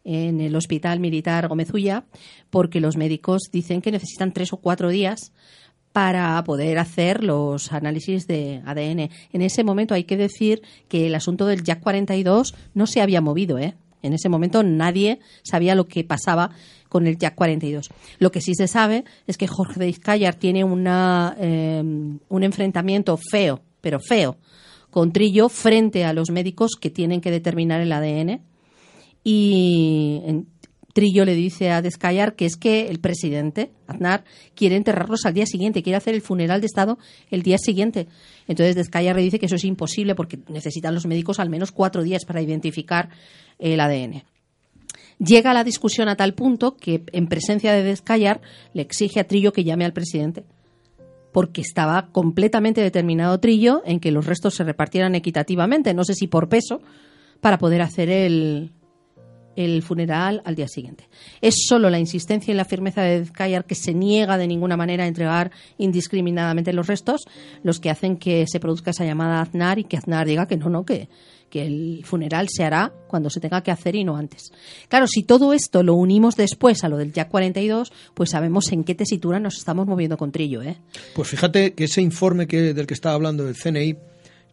en 0.07 0.41
el 0.41 0.55
Hospital 0.55 1.01
Militar 1.01 1.49
Gómezulla, 1.49 2.05
porque 2.49 2.81
los 2.81 2.97
médicos 2.97 3.43
dicen 3.53 3.83
que 3.83 3.91
necesitan 3.91 4.33
tres 4.33 4.53
o 4.53 4.59
cuatro 4.59 4.89
días 4.89 5.33
para 5.97 6.45
poder 6.45 6.77
hacer 6.79 7.25
los 7.25 7.73
análisis 7.73 8.27
de 8.27 8.61
ADN. 8.67 9.09
En 9.33 9.41
ese 9.41 9.65
momento 9.65 9.95
hay 9.95 10.05
que 10.05 10.19
decir 10.19 10.61
que 10.89 11.07
el 11.07 11.15
asunto 11.15 11.47
del 11.47 11.63
Jack 11.63 11.81
42 11.81 12.55
no 12.75 12.87
se 12.87 13.01
había 13.01 13.23
movido, 13.23 13.59
¿eh? 13.59 13.77
En 14.03 14.13
ese 14.13 14.29
momento 14.29 14.63
nadie 14.63 15.21
sabía 15.43 15.75
lo 15.75 15.89
que 15.89 16.05
pasaba 16.05 16.51
con 16.91 17.07
el 17.07 17.17
Jack 17.17 17.35
42. 17.35 17.89
Lo 18.19 18.31
que 18.31 18.43
sí 18.43 18.55
se 18.55 18.69
sabe 18.69 19.05
es 19.27 19.39
que 19.39 19.47
Jorge 19.47 19.81
de 19.81 19.89
Izcayar 19.89 20.35
tiene 20.35 20.65
una, 20.65 21.35
eh, 21.41 21.83
un 21.83 22.43
enfrentamiento 22.45 23.17
feo, 23.17 23.63
pero 23.81 23.99
feo, 23.99 24.37
con 24.91 25.13
Trillo 25.13 25.49
frente 25.49 26.05
a 26.05 26.13
los 26.13 26.29
médicos 26.29 26.73
que 26.79 26.91
tienen 26.91 27.23
que 27.23 27.31
determinar 27.31 27.81
el 27.81 27.91
ADN. 27.91 28.43
Y 29.25 30.21
Trillo 30.97 31.27
le 31.27 31.35
dice 31.35 31.71
a 31.73 31.83
Descayar 31.83 32.37
que 32.37 32.47
es 32.47 32.57
que 32.57 32.89
el 32.89 33.01
presidente, 33.01 33.71
Aznar, 33.87 34.25
quiere 34.55 34.77
enterrarlos 34.77 35.27
al 35.27 35.35
día 35.35 35.45
siguiente, 35.45 35.83
quiere 35.83 35.99
hacer 35.99 36.15
el 36.15 36.23
funeral 36.23 36.63
de 36.63 36.69
Estado 36.69 36.99
el 37.31 37.43
día 37.43 37.59
siguiente. 37.59 38.09
Entonces 38.49 38.77
Descayar 38.77 39.15
le 39.15 39.21
dice 39.21 39.39
que 39.39 39.45
eso 39.45 39.57
es 39.57 39.65
imposible 39.65 40.15
porque 40.15 40.39
necesitan 40.49 40.95
los 40.95 41.05
médicos 41.05 41.39
al 41.39 41.51
menos 41.51 41.71
cuatro 41.71 42.03
días 42.03 42.25
para 42.25 42.41
identificar 42.41 43.11
el 43.59 43.79
ADN. 43.79 44.23
Llega 45.19 45.53
la 45.53 45.65
discusión 45.65 46.09
a 46.09 46.17
tal 46.17 46.33
punto 46.33 46.79
que, 46.79 47.03
en 47.13 47.27
presencia 47.27 47.75
de 47.75 47.83
Descayar, 47.83 48.41
le 48.73 48.81
exige 48.81 49.21
a 49.21 49.29
Trillo 49.29 49.53
que 49.53 49.65
llame 49.65 49.85
al 49.85 49.93
presidente 49.93 50.45
porque 51.31 51.61
estaba 51.61 52.09
completamente 52.11 52.81
determinado 52.81 53.39
Trillo 53.39 53.83
en 53.85 54.01
que 54.01 54.13
los 54.13 54.25
restos 54.25 54.55
se 54.55 54.65
repartieran 54.65 55.15
equitativamente, 55.15 55.93
no 55.93 56.05
sé 56.05 56.15
si 56.15 56.27
por 56.27 56.49
peso, 56.49 56.81
para 57.43 57.59
poder 57.59 57.83
hacer 57.83 58.09
el, 58.09 58.71
el 59.57 59.83
funeral 59.83 60.43
al 60.45 60.55
día 60.55 60.69
siguiente. 60.69 61.09
Es 61.41 61.55
solo 61.67 61.91
la 61.91 61.99
insistencia 61.99 62.53
y 62.53 62.57
la 62.57 62.65
firmeza 62.65 63.03
de 63.03 63.21
Dezcayar 63.21 63.65
que 63.65 63.75
se 63.75 63.95
niega 63.95 64.39
de 64.39 64.47
ninguna 64.47 64.77
manera 64.77 65.05
a 65.05 65.07
entregar 65.09 65.51
indiscriminadamente 65.79 66.73
los 66.73 66.87
restos 66.87 67.25
los 67.63 67.81
que 67.81 67.91
hacen 67.91 68.17
que 68.17 68.45
se 68.47 68.61
produzca 68.61 68.91
esa 68.91 69.05
llamada 69.05 69.39
a 69.39 69.43
Aznar 69.43 69.79
y 69.79 69.85
que 69.85 69.97
Aznar 69.97 70.27
diga 70.27 70.47
que 70.47 70.57
no, 70.57 70.69
no, 70.69 70.85
que, 70.85 71.09
que 71.51 71.67
el 71.67 72.05
funeral 72.05 72.49
se 72.51 72.65
hará 72.65 72.93
cuando 73.09 73.31
se 73.31 73.41
tenga 73.41 73.63
que 73.63 73.71
hacer 73.71 73.95
y 73.95 74.05
no 74.05 74.17
antes. 74.17 74.53
Claro, 74.89 75.07
si 75.07 75.23
todo 75.23 75.53
esto 75.53 75.83
lo 75.83 75.95
unimos 75.95 76.37
después 76.37 76.85
a 76.85 76.89
lo 76.89 76.97
del 76.97 77.13
Jack 77.13 77.29
42, 77.31 77.93
pues 78.15 78.31
sabemos 78.31 78.71
en 78.73 78.85
qué 78.85 78.95
tesitura 78.95 79.41
nos 79.41 79.57
estamos 79.57 79.87
moviendo 79.87 80.17
con 80.17 80.33
Trillo. 80.33 80.63
¿eh? 80.63 80.77
Pues 81.15 81.29
fíjate 81.29 81.75
que 81.75 81.85
ese 81.85 82.03
informe 82.03 82.47
que, 82.47 82.75
del 82.75 82.87
que 82.87 82.95
estaba 82.95 83.15
hablando 83.15 83.45
del 83.45 83.57
CNI 83.57 83.97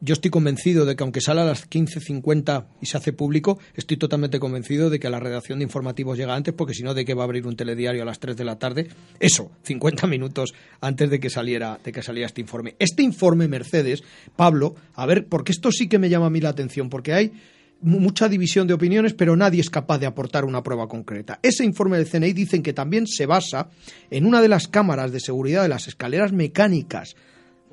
yo 0.03 0.11
estoy 0.11 0.31
convencido 0.31 0.85
de 0.85 0.97
que 0.97 1.03
aunque 1.03 1.21
sale 1.21 1.39
a 1.39 1.45
las 1.45 1.69
15.50 1.69 2.65
y 2.81 2.87
se 2.87 2.97
hace 2.97 3.13
público, 3.13 3.57
estoy 3.73 3.95
totalmente 3.95 4.37
convencido 4.37 4.89
de 4.89 4.99
que 4.99 5.09
la 5.09 5.21
redacción 5.21 5.59
de 5.59 5.63
informativos 5.63 6.17
llega 6.17 6.35
antes, 6.35 6.53
porque 6.53 6.73
si 6.73 6.83
no, 6.83 6.93
de 6.93 7.05
que 7.05 7.13
va 7.13 7.23
a 7.23 7.25
abrir 7.25 7.47
un 7.47 7.55
telediario 7.55 8.01
a 8.01 8.05
las 8.05 8.19
3 8.19 8.35
de 8.35 8.43
la 8.43 8.59
tarde. 8.59 8.89
Eso, 9.21 9.49
50 9.63 10.05
minutos 10.07 10.53
antes 10.81 11.09
de 11.09 11.21
que 11.21 11.29
saliera, 11.29 11.79
de 11.81 11.93
que 11.93 12.03
saliera 12.03 12.27
este 12.27 12.41
informe. 12.41 12.75
Este 12.79 13.01
informe, 13.01 13.47
Mercedes, 13.47 14.03
Pablo, 14.35 14.75
a 14.95 15.05
ver, 15.05 15.25
porque 15.27 15.53
esto 15.53 15.71
sí 15.71 15.87
que 15.87 15.99
me 15.99 16.09
llama 16.09 16.25
a 16.25 16.31
mí 16.31 16.41
la 16.41 16.49
atención, 16.49 16.89
porque 16.89 17.13
hay 17.13 17.31
mucha 17.79 18.27
división 18.27 18.67
de 18.67 18.73
opiniones, 18.73 19.13
pero 19.13 19.37
nadie 19.37 19.61
es 19.61 19.69
capaz 19.69 19.99
de 19.99 20.05
aportar 20.05 20.43
una 20.43 20.63
prueba 20.63 20.89
concreta. 20.89 21.39
Ese 21.41 21.63
informe 21.63 21.97
del 21.97 22.09
CNI 22.09 22.33
dicen 22.33 22.61
que 22.61 22.73
también 22.73 23.07
se 23.07 23.25
basa 23.25 23.69
en 24.11 24.25
una 24.25 24.41
de 24.41 24.49
las 24.49 24.67
cámaras 24.67 25.13
de 25.13 25.21
seguridad 25.21 25.61
de 25.63 25.69
las 25.69 25.87
escaleras 25.87 26.33
mecánicas 26.33 27.15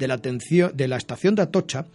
de 0.01 0.09
la, 0.09 0.15
atención, 0.15 0.73
de 0.75 0.89
la 0.89 0.97
estación 0.97 1.35
de 1.37 1.43
Atocha 1.43 1.87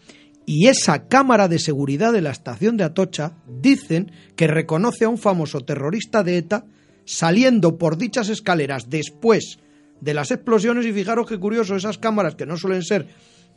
y 0.45 0.67
esa 0.67 1.07
cámara 1.07 1.47
de 1.47 1.59
seguridad 1.59 2.13
de 2.13 2.21
la 2.21 2.31
estación 2.31 2.77
de 2.77 2.83
Atocha 2.83 3.33
dicen 3.47 4.11
que 4.35 4.47
reconoce 4.47 5.05
a 5.05 5.09
un 5.09 5.17
famoso 5.17 5.61
terrorista 5.61 6.23
de 6.23 6.37
ETA 6.37 6.65
saliendo 7.05 7.77
por 7.77 7.97
dichas 7.97 8.29
escaleras 8.29 8.89
después 8.89 9.59
de 10.01 10.13
las 10.13 10.31
explosiones 10.31 10.85
y 10.85 10.93
fijaros 10.93 11.27
qué 11.27 11.39
curioso, 11.39 11.75
esas 11.75 11.97
cámaras 11.97 12.35
que 12.35 12.45
no 12.45 12.57
suelen 12.57 12.83
ser 12.83 13.07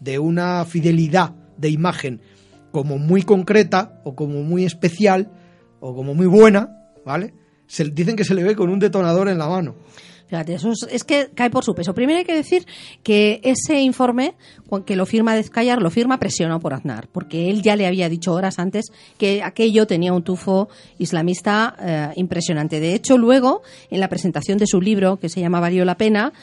de 0.01 0.19
una 0.19 0.65
fidelidad 0.65 1.35
de 1.57 1.71
imagen 1.71 2.21
como 2.71 2.99
muy 2.99 3.23
concreta 3.23 4.01
o 4.05 4.15
como 4.15 4.43
muy 4.43 4.65
especial 4.65 5.31
o 5.81 5.95
como 5.95 6.15
muy 6.15 6.27
buena, 6.27 6.93
¿vale? 7.05 7.35
Se, 7.67 7.85
dicen 7.85 8.17
que 8.17 8.25
se 8.25 8.35
le 8.35 8.45
ve 8.45 8.57
con 8.57 8.71
un 8.71 8.79
detonador 8.79 9.29
en 9.29 9.39
la 9.39 9.49
mano. 9.49 9.77
Fíjate, 10.29 10.55
eso 10.55 10.73
es, 10.91 11.05
que 11.05 11.31
cae 11.35 11.49
por 11.49 11.65
su 11.65 11.75
peso. 11.75 11.95
Primero 11.95 12.19
hay 12.19 12.25
que 12.25 12.35
decir 12.35 12.67
que 13.03 13.41
ese 13.43 13.81
informe, 13.81 14.35
que 14.85 14.95
lo 14.95 15.07
firma 15.07 15.35
Descayar, 15.35 15.81
lo 15.81 15.91
firma 15.91 16.19
presionado 16.19 16.61
por 16.61 16.75
Aznar, 16.75 17.09
porque 17.11 17.49
él 17.49 17.63
ya 17.63 17.77
le 17.77 17.87
había 17.87 18.11
dicho 18.11 18.35
horas 18.35 18.59
antes 18.59 18.93
que 19.17 19.43
aquello 19.43 19.87
tenía 19.87 20.13
un 20.13 20.23
tufo 20.23 20.69
islamista 20.99 21.75
eh, 21.81 22.13
impresionante. 22.17 22.79
De 22.79 22.95
hecho, 22.95 23.17
luego, 23.17 23.63
en 23.91 24.01
la 24.01 24.09
presentación 24.09 24.59
de 24.59 24.67
su 24.67 24.83
libro, 24.83 25.17
que 25.17 25.31
se 25.31 25.41
llama 25.41 25.61
Valió 25.61 25.87
la 25.87 25.97
pena, 25.97 26.35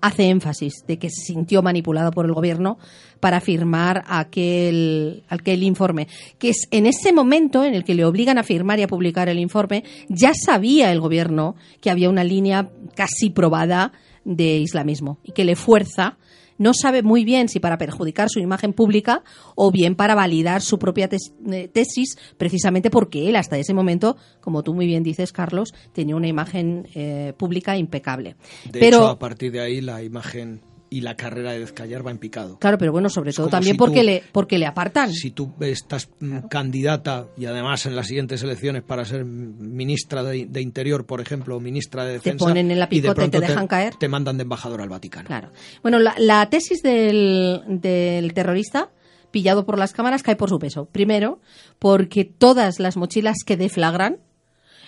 hace 0.00 0.28
énfasis 0.28 0.84
de 0.86 0.98
que 0.98 1.10
se 1.10 1.24
sintió 1.26 1.62
manipulado 1.62 2.10
por 2.10 2.26
el 2.26 2.32
gobierno 2.32 2.78
para 3.20 3.40
firmar 3.40 4.04
aquel, 4.06 5.22
aquel 5.28 5.62
informe. 5.62 6.08
Que 6.38 6.50
es 6.50 6.68
en 6.70 6.86
ese 6.86 7.12
momento 7.12 7.64
en 7.64 7.74
el 7.74 7.84
que 7.84 7.94
le 7.94 8.04
obligan 8.04 8.38
a 8.38 8.42
firmar 8.42 8.78
y 8.78 8.82
a 8.82 8.88
publicar 8.88 9.28
el 9.28 9.38
informe, 9.38 9.84
ya 10.08 10.32
sabía 10.34 10.92
el 10.92 11.00
gobierno 11.00 11.54
que 11.80 11.90
había 11.90 12.10
una 12.10 12.24
línea 12.24 12.70
casi 12.94 13.30
probada 13.30 13.92
de 14.24 14.58
islamismo 14.58 15.18
y 15.24 15.32
que 15.32 15.44
le 15.44 15.56
fuerza 15.56 16.18
no 16.62 16.72
sabe 16.74 17.02
muy 17.02 17.24
bien 17.24 17.48
si 17.48 17.58
para 17.58 17.76
perjudicar 17.76 18.28
su 18.30 18.38
imagen 18.38 18.72
pública 18.72 19.24
o 19.56 19.72
bien 19.72 19.96
para 19.96 20.14
validar 20.14 20.62
su 20.62 20.78
propia 20.78 21.08
eh, 21.10 21.68
tesis, 21.68 22.16
precisamente 22.36 22.88
porque 22.88 23.28
él 23.28 23.36
hasta 23.36 23.58
ese 23.58 23.74
momento, 23.74 24.16
como 24.40 24.62
tú 24.62 24.72
muy 24.72 24.86
bien 24.86 25.02
dices, 25.02 25.32
Carlos, 25.32 25.74
tenía 25.92 26.14
una 26.14 26.28
imagen 26.28 26.88
eh, 26.94 27.32
pública 27.36 27.76
impecable. 27.76 28.36
De 28.70 28.78
Pero, 28.78 28.98
hecho, 28.98 29.08
a 29.08 29.18
partir 29.18 29.50
de 29.50 29.60
ahí 29.60 29.80
la 29.80 30.02
imagen 30.02 30.60
y 30.92 31.00
la 31.00 31.16
carrera 31.16 31.52
de 31.52 31.60
Dezcayar 31.60 32.06
va 32.06 32.10
en 32.10 32.18
picado. 32.18 32.58
Claro, 32.58 32.76
pero 32.78 32.92
bueno, 32.92 33.08
sobre 33.08 33.32
todo 33.32 33.48
también 33.48 33.74
si 33.74 33.78
porque, 33.78 34.00
tú- 34.00 34.06
le, 34.06 34.22
porque 34.30 34.58
le 34.58 34.66
apartan. 34.66 35.12
Si 35.12 35.30
tú 35.30 35.52
estás 35.60 36.08
mm, 36.20 36.48
candidata 36.50 37.26
y 37.36 37.46
además 37.46 37.86
en 37.86 37.96
las 37.96 38.06
siguientes 38.08 38.42
elecciones 38.42 38.82
para 38.82 39.04
ser 39.04 39.24
ministra 39.24 40.22
de, 40.22 40.46
de 40.46 40.60
Interior, 40.60 41.06
por 41.06 41.20
ejemplo, 41.20 41.56
o 41.56 41.60
ministra 41.60 42.04
de 42.04 42.12
Defensa, 42.12 42.44
ponen 42.44 42.70
en 42.70 42.78
la 42.78 42.88
y 42.90 43.00
de 43.00 43.08
picota 43.08 43.24
y 43.24 43.30
te 43.30 43.40
dejan 43.40 43.66
caer. 43.66 43.94
Te 43.96 44.08
mandan 44.08 44.36
de 44.36 44.42
embajador 44.42 44.80
al 44.82 44.88
Vaticano. 44.90 45.26
Claro. 45.26 45.50
Bueno, 45.82 45.98
la, 45.98 46.14
la 46.18 46.48
tesis 46.50 46.82
del, 46.82 47.62
del 47.66 48.34
terrorista 48.34 48.90
pillado 49.30 49.64
por 49.64 49.78
las 49.78 49.94
cámaras 49.94 50.22
cae 50.22 50.36
por 50.36 50.50
su 50.50 50.58
peso. 50.58 50.84
Primero, 50.84 51.40
porque 51.78 52.24
todas 52.26 52.78
las 52.80 52.98
mochilas 52.98 53.36
que 53.46 53.56
deflagran 53.56 54.18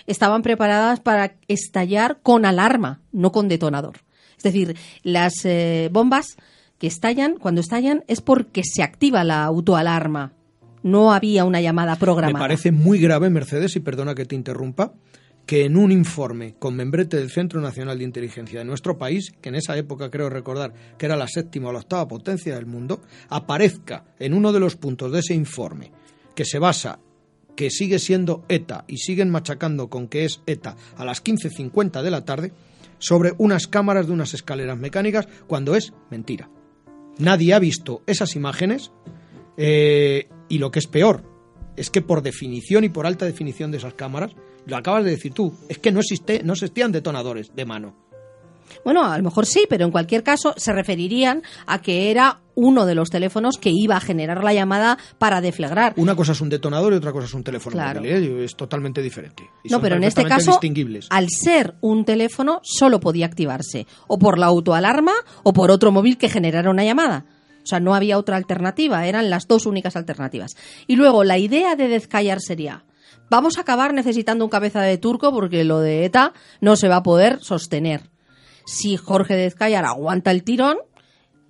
estaban 0.05 0.43
preparadas 0.43 0.99
para 0.99 1.35
estallar 1.47 2.19
con 2.21 2.45
alarma, 2.45 3.01
no 3.11 3.31
con 3.31 3.47
detonador. 3.47 3.97
Es 4.45 4.53
decir, 4.53 4.77
las 5.03 5.43
eh, 5.43 5.89
bombas 5.91 6.37
que 6.77 6.87
estallan, 6.87 7.37
cuando 7.37 7.61
estallan, 7.61 8.03
es 8.07 8.21
porque 8.21 8.61
se 8.63 8.83
activa 8.83 9.23
la 9.23 9.43
autoalarma. 9.43 10.33
No 10.83 11.13
había 11.13 11.45
una 11.45 11.61
llamada 11.61 11.93
Me 11.93 11.99
programada. 11.99 12.39
parece 12.39 12.71
muy 12.71 12.99
grave, 12.99 13.29
Mercedes, 13.31 13.75
y 13.75 13.79
perdona 13.79 14.13
que 14.13 14.25
te 14.25 14.35
interrumpa, 14.35 14.93
que 15.47 15.65
en 15.65 15.77
un 15.77 15.91
informe 15.91 16.55
con 16.59 16.75
membrete 16.75 17.17
del 17.17 17.31
Centro 17.31 17.59
Nacional 17.59 17.97
de 17.97 18.03
Inteligencia 18.03 18.59
de 18.59 18.65
nuestro 18.65 18.97
país, 18.97 19.31
que 19.41 19.49
en 19.49 19.55
esa 19.55 19.75
época 19.77 20.11
creo 20.11 20.29
recordar 20.29 20.73
que 20.97 21.07
era 21.07 21.15
la 21.15 21.27
séptima 21.27 21.69
o 21.69 21.71
la 21.71 21.79
octava 21.79 22.07
potencia 22.07 22.53
del 22.53 22.67
mundo, 22.67 23.01
aparezca 23.29 24.05
en 24.19 24.33
uno 24.33 24.51
de 24.51 24.59
los 24.59 24.75
puntos 24.75 25.11
de 25.11 25.19
ese 25.19 25.33
informe 25.33 25.91
que 26.35 26.45
se 26.45 26.59
basa 26.59 26.99
que 27.55 27.69
sigue 27.69 27.99
siendo 27.99 28.43
ETA 28.49 28.83
y 28.87 28.97
siguen 28.97 29.29
machacando 29.29 29.89
con 29.89 30.07
que 30.07 30.25
es 30.25 30.41
ETA 30.45 30.75
a 30.97 31.05
las 31.05 31.23
15.50 31.23 32.01
de 32.01 32.11
la 32.11 32.25
tarde 32.25 32.51
sobre 32.99 33.33
unas 33.37 33.67
cámaras 33.67 34.07
de 34.07 34.13
unas 34.13 34.33
escaleras 34.33 34.77
mecánicas 34.77 35.27
cuando 35.47 35.75
es 35.75 35.93
mentira. 36.09 36.49
Nadie 37.17 37.53
ha 37.53 37.59
visto 37.59 38.03
esas 38.07 38.35
imágenes 38.35 38.91
eh, 39.57 40.27
y 40.49 40.57
lo 40.57 40.71
que 40.71 40.79
es 40.79 40.87
peor 40.87 41.23
es 41.75 41.89
que 41.89 42.01
por 42.01 42.21
definición 42.21 42.83
y 42.83 42.89
por 42.89 43.05
alta 43.05 43.25
definición 43.25 43.71
de 43.71 43.77
esas 43.77 43.93
cámaras, 43.93 44.33
lo 44.65 44.77
acabas 44.77 45.03
de 45.03 45.11
decir 45.11 45.33
tú, 45.33 45.53
es 45.69 45.77
que 45.77 45.91
no, 45.91 45.99
existe, 45.99 46.41
no 46.43 46.53
existían 46.53 46.91
detonadores 46.91 47.53
de 47.53 47.65
mano. 47.65 48.04
Bueno, 48.83 49.03
a 49.03 49.17
lo 49.17 49.23
mejor 49.23 49.45
sí, 49.45 49.65
pero 49.69 49.85
en 49.85 49.91
cualquier 49.91 50.23
caso 50.23 50.53
se 50.57 50.73
referirían 50.73 51.43
a 51.65 51.81
que 51.81 52.11
era 52.11 52.39
uno 52.55 52.85
de 52.85 52.95
los 52.95 53.09
teléfonos 53.09 53.57
que 53.57 53.69
iba 53.69 53.97
a 53.97 53.99
generar 53.99 54.43
la 54.43 54.53
llamada 54.53 54.97
para 55.17 55.41
deflagrar. 55.41 55.93
Una 55.97 56.15
cosa 56.15 56.31
es 56.31 56.41
un 56.41 56.49
detonador 56.49 56.93
y 56.93 56.95
otra 56.97 57.11
cosa 57.11 57.25
es 57.25 57.33
un 57.33 57.43
teléfono 57.43 57.73
Claro. 57.73 57.99
móvil, 57.99 58.13
¿eh? 58.13 58.43
es 58.45 58.55
totalmente 58.55 59.01
diferente. 59.01 59.43
Y 59.63 59.69
No, 59.69 59.75
son 59.75 59.81
pero 59.81 59.95
en 59.97 60.03
este 60.05 60.23
caso, 60.23 60.59
al 61.09 61.27
ser 61.29 61.75
un 61.81 62.05
teléfono, 62.05 62.61
solo 62.63 62.99
podía 62.99 63.25
activarse 63.25 63.87
o 64.07 64.17
por 64.17 64.37
la 64.37 64.45
autoalarma 64.47 65.13
o 65.43 65.53
por 65.53 65.69
otro 65.71 65.91
móvil 65.91 66.17
que 66.17 66.29
generara 66.29 66.69
una 66.69 66.83
llamada. 66.85 67.25
O 67.63 67.67
sea, 67.67 67.79
no 67.79 67.95
había 67.95 68.17
otra 68.19 68.37
alternativa, 68.37 69.07
eran 69.07 69.29
las 69.29 69.47
dos 69.47 69.65
únicas 69.65 69.95
alternativas. 69.95 70.55
Y 70.87 70.95
luego, 70.95 71.23
la 71.23 71.39
idea 71.39 71.75
de 71.75 71.87
Dezcayar 71.87 72.39
sería, 72.39 72.85
vamos 73.29 73.57
a 73.57 73.61
acabar 73.61 73.93
necesitando 73.93 74.45
un 74.45 74.51
cabeza 74.51 74.81
de 74.81 74.99
turco 74.99 75.33
porque 75.33 75.63
lo 75.63 75.79
de 75.79 76.05
ETA 76.05 76.31
no 76.61 76.75
se 76.75 76.87
va 76.87 76.97
a 76.97 77.03
poder 77.03 77.39
sostener. 77.41 78.11
Si 78.65 78.97
Jorge 78.97 79.35
Dezcayar 79.35 79.85
aguanta 79.85 80.31
el 80.31 80.43
tirón, 80.43 80.77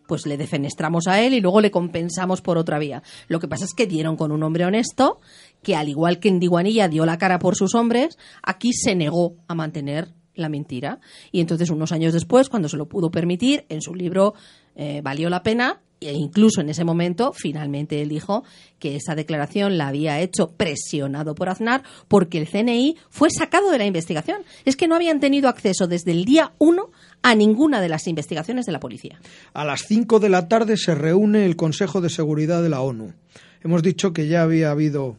pues 0.08 0.26
le 0.26 0.38
defenestramos 0.38 1.08
a 1.08 1.22
él 1.22 1.34
y 1.34 1.42
luego 1.42 1.62
le 1.62 1.72
compensamos 1.72 2.42
por 2.42 2.58
otra 2.58 2.80
vía. 2.80 3.04
Lo 3.28 3.40
que 3.40 3.48
pasa 3.48 3.66
es 3.66 3.74
que 3.74 3.88
dieron 3.88 4.18
con 4.18 4.32
un 4.32 4.44
hombre 4.44 4.66
honesto 4.66 5.20
que, 5.64 5.76
al 5.76 5.90
igual 5.90 6.20
que 6.20 6.30
en 6.30 6.40
Diguanilla 6.40 6.88
dio 6.88 7.06
la 7.06 7.18
cara 7.18 7.40
por 7.40 7.56
sus 7.56 7.76
hombres, 7.76 8.18
aquí 8.44 8.72
se 8.74 8.96
negó 8.96 9.36
a 9.48 9.56
mantener 9.56 10.14
la 10.36 10.50
mentira. 10.50 11.00
Y 11.32 11.40
entonces, 11.40 11.70
unos 11.70 11.92
años 11.92 12.14
después, 12.14 12.50
cuando 12.50 12.70
se 12.70 12.78
lo 12.78 12.88
pudo 12.88 13.10
permitir, 13.10 13.66
en 13.70 13.82
su 13.82 13.96
libro 13.96 14.34
eh, 14.76 15.02
Valió 15.02 15.30
la 15.30 15.42
pena, 15.42 15.82
e 16.02 16.14
incluso 16.14 16.62
en 16.62 16.70
ese 16.70 16.84
momento, 16.84 17.32
finalmente 17.34 18.02
él 18.02 18.10
dijo 18.10 18.44
que 18.80 18.98
esa 18.98 19.16
declaración 19.16 19.78
la 19.78 19.88
había 19.88 20.20
hecho 20.20 20.52
presionado 20.52 21.36
por 21.36 21.50
Aznar 21.50 21.84
porque 22.08 22.38
el 22.38 22.48
CNI 22.48 22.98
fue 23.10 23.30
sacado 23.32 23.72
de 23.72 23.78
la 23.78 23.86
investigación. 23.86 24.44
Es 24.66 24.76
que 24.76 24.88
no 24.88 24.96
habían 24.96 25.20
tenido 25.20 25.48
acceso 25.48 25.88
desde 25.88 26.12
el 26.12 26.26
día 26.26 26.54
1 26.60 26.92
a 27.28 27.34
ninguna 27.34 27.82
de 27.82 27.90
las 27.90 28.08
investigaciones 28.08 28.68
de 28.68 28.72
la 28.72 28.80
policía. 28.80 29.20
A 29.54 29.66
las 29.66 29.82
5 29.88 30.20
de 30.20 30.30
la 30.30 30.48
tarde 30.48 30.78
se 30.78 30.94
reúne 30.94 31.46
el 31.46 31.56
Consejo 31.56 32.00
de 32.00 32.10
Seguridad 32.10 32.62
de 32.62 32.70
la 32.70 32.82
ONU. 32.82 33.14
Hemos 33.64 33.82
dicho 33.82 34.14
que 34.14 34.28
ya 34.28 34.44
había 34.44 34.70
habido, 34.70 35.18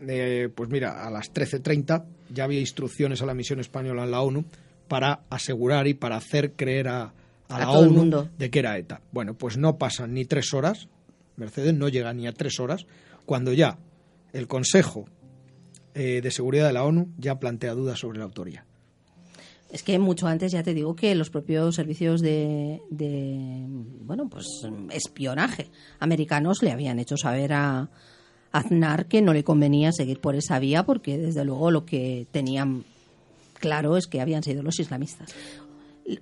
eh, 0.00 0.48
pues 0.52 0.68
mira, 0.68 1.06
a 1.06 1.10
las 1.10 1.32
13.30 1.32 2.04
ya 2.30 2.42
había 2.42 2.58
instrucciones 2.58 3.22
a 3.22 3.26
la 3.26 3.34
misión 3.34 3.60
española 3.60 4.02
en 4.02 4.10
la 4.10 4.20
ONU 4.20 4.44
para 4.88 5.20
asegurar 5.30 5.86
y 5.86 5.94
para 5.94 6.16
hacer 6.16 6.54
creer 6.56 6.88
a, 6.88 7.02
a 7.02 7.12
A 7.48 7.58
la 7.60 7.64
todo 7.66 7.82
el 7.84 7.88
ONU 7.90 7.98
mundo. 7.98 8.28
de 8.36 8.50
que 8.50 8.58
era 8.58 8.76
ETA. 8.76 9.00
Bueno, 9.12 9.34
pues 9.34 9.56
no 9.56 9.78
pasan 9.78 10.12
ni 10.12 10.24
tres 10.24 10.52
horas, 10.54 10.88
Mercedes 11.36 11.72
no 11.74 11.88
llega 11.88 12.12
ni 12.14 12.26
a 12.26 12.32
tres 12.32 12.58
horas, 12.58 12.84
cuando 13.26 13.52
ya 13.52 13.78
el 14.32 14.48
Consejo 14.48 15.04
eh, 15.94 16.20
de 16.20 16.30
Seguridad 16.32 16.66
de 16.66 16.72
la 16.72 16.82
ONU 16.82 17.12
ya 17.16 17.38
plantea 17.38 17.74
dudas 17.74 18.00
sobre 18.00 18.18
la 18.18 18.24
autoría. 18.24 18.66
Es 19.74 19.82
que 19.82 19.98
mucho 19.98 20.28
antes 20.28 20.52
ya 20.52 20.62
te 20.62 20.72
digo 20.72 20.94
que 20.94 21.16
los 21.16 21.30
propios 21.30 21.74
servicios 21.74 22.20
de, 22.20 22.80
de, 22.90 23.64
bueno, 24.02 24.28
pues 24.28 24.46
espionaje 24.90 25.66
americanos 25.98 26.62
le 26.62 26.70
habían 26.70 27.00
hecho 27.00 27.16
saber 27.16 27.52
a 27.54 27.88
Aznar 28.52 29.06
que 29.06 29.20
no 29.20 29.32
le 29.32 29.42
convenía 29.42 29.90
seguir 29.90 30.20
por 30.20 30.36
esa 30.36 30.60
vía 30.60 30.84
porque 30.84 31.18
desde 31.18 31.44
luego 31.44 31.72
lo 31.72 31.84
que 31.84 32.28
tenían 32.30 32.84
claro 33.58 33.96
es 33.96 34.06
que 34.06 34.20
habían 34.20 34.44
sido 34.44 34.62
los 34.62 34.78
islamistas. 34.78 35.34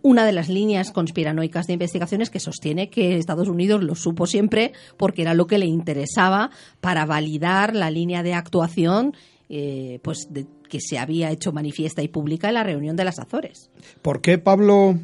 Una 0.00 0.24
de 0.24 0.32
las 0.32 0.48
líneas 0.48 0.90
conspiranoicas 0.90 1.66
de 1.66 1.74
investigaciones 1.74 2.30
que 2.30 2.40
sostiene 2.40 2.88
que 2.88 3.18
Estados 3.18 3.48
Unidos 3.48 3.82
lo 3.84 3.96
supo 3.96 4.26
siempre 4.26 4.72
porque 4.96 5.20
era 5.20 5.34
lo 5.34 5.46
que 5.46 5.58
le 5.58 5.66
interesaba 5.66 6.50
para 6.80 7.04
validar 7.04 7.76
la 7.76 7.90
línea 7.90 8.22
de 8.22 8.32
actuación 8.32 9.14
eh, 9.50 9.98
pues 10.02 10.28
de- 10.30 10.46
que 10.72 10.80
se 10.80 10.98
había 10.98 11.30
hecho 11.30 11.52
manifiesta 11.52 12.00
y 12.00 12.08
pública 12.08 12.48
en 12.48 12.54
la 12.54 12.62
reunión 12.62 12.96
de 12.96 13.04
las 13.04 13.18
Azores. 13.18 13.68
¿Por 14.00 14.22
qué, 14.22 14.38
Pablo, 14.38 14.98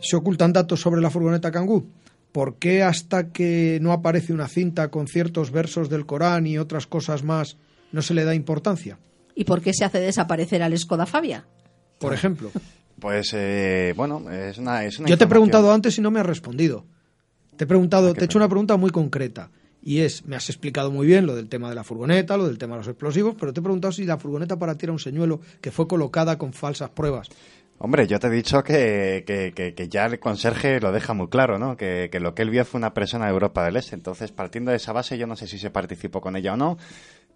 se 0.00 0.16
ocultan 0.16 0.52
datos 0.52 0.80
sobre 0.80 1.00
la 1.00 1.08
furgoneta 1.08 1.52
Kangoo? 1.52 1.86
¿Por 2.32 2.56
qué 2.56 2.82
hasta 2.82 3.28
que 3.28 3.78
no 3.80 3.92
aparece 3.92 4.32
una 4.32 4.48
cinta 4.48 4.88
con 4.88 5.06
ciertos 5.06 5.52
versos 5.52 5.88
del 5.88 6.04
Corán 6.04 6.48
y 6.48 6.58
otras 6.58 6.88
cosas 6.88 7.22
más 7.22 7.58
no 7.92 8.02
se 8.02 8.12
le 8.12 8.24
da 8.24 8.34
importancia? 8.34 8.98
¿Y 9.36 9.44
por 9.44 9.62
qué 9.62 9.72
se 9.72 9.84
hace 9.84 10.00
desaparecer 10.00 10.64
al 10.64 10.76
Skoda 10.76 11.06
Fabia? 11.06 11.46
Por 12.00 12.12
ejemplo. 12.12 12.50
Pues, 12.98 13.30
eh, 13.34 13.92
bueno, 13.96 14.28
es 14.32 14.58
una, 14.58 14.84
es 14.84 14.98
una 14.98 15.08
Yo 15.08 15.16
te 15.16 15.24
he 15.24 15.28
preguntado 15.28 15.72
antes 15.72 15.96
y 15.96 16.00
no 16.00 16.10
me 16.10 16.18
has 16.18 16.26
respondido. 16.26 16.86
Te 17.56 17.64
he 17.64 17.66
preguntado, 17.68 18.10
Ah, 18.10 18.14
te 18.14 18.22
he 18.22 18.24
hecho 18.24 18.38
una 18.38 18.48
pregunta 18.48 18.76
muy 18.76 18.90
concreta. 18.90 19.52
Y 19.86 20.00
es, 20.00 20.24
me 20.24 20.34
has 20.34 20.48
explicado 20.48 20.90
muy 20.90 21.06
bien 21.06 21.26
lo 21.26 21.36
del 21.36 21.48
tema 21.48 21.68
de 21.68 21.74
la 21.74 21.84
furgoneta, 21.84 22.38
lo 22.38 22.46
del 22.46 22.56
tema 22.56 22.74
de 22.76 22.78
los 22.80 22.88
explosivos, 22.88 23.34
pero 23.38 23.52
te 23.52 23.60
he 23.60 23.62
preguntado 23.62 23.92
si 23.92 24.04
la 24.06 24.16
furgoneta 24.16 24.58
para 24.58 24.76
ti 24.76 24.86
era 24.86 24.92
un 24.92 24.98
señuelo 24.98 25.40
que 25.60 25.70
fue 25.70 25.86
colocada 25.86 26.38
con 26.38 26.54
falsas 26.54 26.88
pruebas. 26.90 27.28
Hombre, 27.76 28.06
yo 28.06 28.18
te 28.18 28.28
he 28.28 28.30
dicho 28.30 28.62
que, 28.64 29.24
que, 29.26 29.52
que- 29.54 29.74
que 29.74 29.88
ya 29.88 30.06
el 30.06 30.18
conserje 30.20 30.80
lo 30.80 30.90
deja 30.92 31.12
muy 31.12 31.28
claro, 31.28 31.58
¿no? 31.58 31.76
Que, 31.76 32.08
lo 32.20 32.34
que 32.34 32.42
él 32.42 32.50
vio 32.50 32.64
fue 32.64 32.78
una 32.78 32.94
persona 32.94 33.26
de 33.26 33.32
Europa 33.32 33.62
del 33.64 33.76
Este. 33.76 33.94
Entonces, 33.94 34.30
partiendo 34.32 34.70
de 34.70 34.78
esa 34.78 34.92
base, 34.92 35.18
yo 35.18 35.26
no 35.26 35.36
sé 35.36 35.46
si 35.48 35.58
se 35.58 35.70
participó 35.70 36.20
con 36.22 36.36
ella 36.36 36.54
o 36.54 36.56
no, 36.56 36.78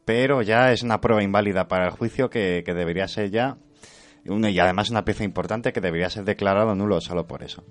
pero 0.07 0.41
ya 0.41 0.73
es 0.73 0.83
una 0.83 1.01
prueba 1.03 1.23
inválida 1.23 1.69
para 1.69 1.87
el 1.87 1.91
juicio 1.91 2.31
que, 2.31 2.63
que 2.65 2.73
debería 2.73 3.09
ser 3.09 3.31
ya, 3.31 3.59
y 4.25 4.59
además 4.59 4.89
una 4.91 5.05
pieza 5.05 5.25
importante 5.25 5.73
que 5.73 5.81
debería 5.83 6.09
ser 6.09 6.25
declarado 6.25 6.75
nulo 6.75 7.01
solo 7.01 7.27
por 7.27 7.43
eso. 7.43 7.63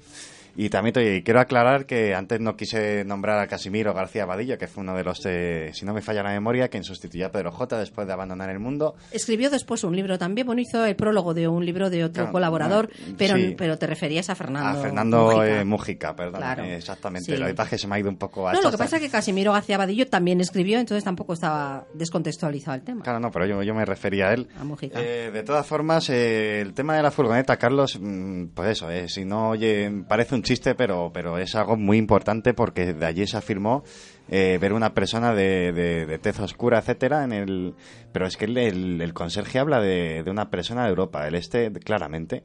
Y 0.57 0.69
también 0.69 0.93
te, 0.93 1.23
quiero 1.23 1.39
aclarar 1.39 1.85
que 1.85 2.15
antes 2.15 2.39
no 2.41 2.57
quise 2.57 3.05
nombrar 3.05 3.37
a 3.39 3.47
Casimiro 3.47 3.93
García 3.93 4.25
Vadillo, 4.25 4.57
que 4.57 4.67
fue 4.67 4.81
uno 4.83 4.95
de 4.95 5.03
los, 5.03 5.21
eh, 5.25 5.69
si 5.73 5.85
no 5.85 5.93
me 5.93 6.01
falla 6.01 6.23
la 6.23 6.31
memoria, 6.31 6.67
quien 6.67 6.83
sustituyó 6.83 7.27
a 7.27 7.31
Pedro 7.31 7.51
J 7.51 7.77
después 7.77 8.07
de 8.07 8.13
abandonar 8.13 8.49
el 8.49 8.57
mundo. 8.59 8.95
Escribió 9.11 9.49
después 9.51 9.83
un 9.83 9.95
libro 9.95 10.17
también, 10.17 10.47
bueno, 10.47 10.59
hizo 10.61 10.83
el 10.83 10.95
prólogo 10.95 11.33
de 11.35 11.47
un 11.47 11.63
libro 11.65 11.89
de 11.91 12.03
otro 12.03 12.23
Claro, 12.23 12.31
colaborador, 12.31 12.89
no, 13.07 13.15
pero, 13.17 13.35
sí. 13.35 13.53
pero 13.57 13.77
te 13.77 13.85
referías 13.85 14.29
a 14.31 14.35
Fernando. 14.35 14.79
a 14.79 14.81
Fernando 14.81 15.25
Mujica. 15.25 15.61
eh, 15.61 15.63
Mújica, 15.65 16.15
perdón. 16.15 16.41
Claro. 16.41 16.63
eh, 16.63 16.75
exactamente. 16.75 17.31
Sí. 17.31 17.37
La 17.37 17.45
verdad 17.45 17.65
es 17.65 17.69
que 17.69 17.77
se 17.77 17.87
me 17.87 17.95
ha 17.95 17.99
ido 17.99 18.09
un 18.09 18.17
poco 18.17 18.47
a 18.47 18.53
No, 18.53 18.61
lo 18.63 18.71
que 18.71 18.77
pasa 18.77 18.95
es 18.97 19.03
que 19.03 19.09
Casimiro 19.09 19.53
García 19.53 19.77
Vadillo 19.77 20.07
también 20.07 20.41
escribió, 20.41 20.79
entonces 20.79 21.03
tampoco 21.03 21.33
estaba 21.33 21.85
descontextualizado 21.93 22.75
el 22.75 22.81
tema. 22.83 23.03
Claro, 23.03 23.19
no, 23.19 23.29
pero 23.29 23.45
yo, 23.45 23.61
yo 23.61 23.75
me 23.75 23.85
refería 23.85 24.29
a 24.29 24.33
él. 24.33 24.47
A 24.59 24.63
Mujica. 24.63 24.99
Eh, 24.99 25.29
de 25.31 25.43
todas 25.43 25.67
formas, 25.67 26.09
eh, 26.09 26.61
el 26.61 26.73
tema 26.73 26.95
de 26.95 27.03
la 27.03 27.11
furgoneta, 27.11 27.57
Carlos, 27.57 27.99
mm, 28.01 28.45
pues 28.55 28.69
eso, 28.69 28.89
eh, 28.89 29.07
si 29.07 29.23
no 29.23 29.49
oye, 29.49 29.91
parece 30.07 30.33
un 30.33 30.46
chiste, 30.47 30.75
pero, 30.75 31.11
pero 31.13 31.37
es 31.37 31.55
algo 31.55 31.75
muy 31.77 31.97
importante 31.97 32.53
porque 32.53 32.93
de 32.93 33.05
allí 33.05 33.27
se 33.27 33.37
afirmó 33.37 33.83
eh, 34.29 34.57
ver 34.61 34.73
una 34.73 34.93
persona 34.93 35.33
de, 35.33 35.71
de, 35.73 36.05
de 36.05 36.19
tez 36.19 36.39
oscura, 36.39 36.79
etcétera, 36.79 37.23
en 37.23 37.31
el. 37.33 37.73
Pero 38.11 38.25
es 38.27 38.37
que 38.37 38.45
el, 38.45 38.57
el- 38.57 39.13
conserje 39.13 39.59
habla 39.59 39.79
de, 39.81 40.23
de 40.23 40.31
una 40.31 40.49
persona 40.49 40.83
de 40.83 40.89
Europa 40.89 41.23
del 41.25 41.35
Este, 41.35 41.71
claramente. 41.71 42.43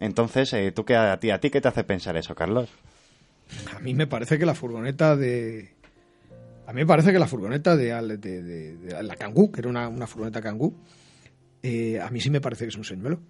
Entonces, 0.00 0.52
eh, 0.52 0.72
¿tú 0.72 0.84
qué, 0.84 0.96
a, 0.96 1.18
ti, 1.20 1.30
¿a 1.30 1.40
ti 1.40 1.50
qué 1.50 1.60
te 1.60 1.68
hace 1.68 1.84
pensar 1.84 2.16
eso, 2.16 2.34
Carlos? 2.34 2.68
A 3.74 3.78
mí 3.80 3.94
me 3.94 4.06
parece 4.06 4.38
que 4.38 4.46
la 4.46 4.54
furgoneta 4.54 5.16
de. 5.16 5.72
A 6.66 6.72
mí 6.72 6.80
me 6.80 6.86
parece 6.86 7.12
que 7.12 7.18
la 7.18 7.26
furgoneta 7.26 7.76
de 7.76 8.76
la 9.02 9.16
Kangoo, 9.16 9.52
que 9.52 9.60
era 9.60 9.68
una, 9.68 9.88
una 9.88 10.06
furgoneta 10.06 10.40
Kangoo, 10.40 10.74
eh, 11.62 12.00
a 12.00 12.10
mí 12.10 12.20
sí 12.20 12.30
me 12.30 12.40
parece 12.40 12.64
que 12.64 12.70
es 12.70 12.76
un 12.76 12.84
señuelo. 12.84 13.20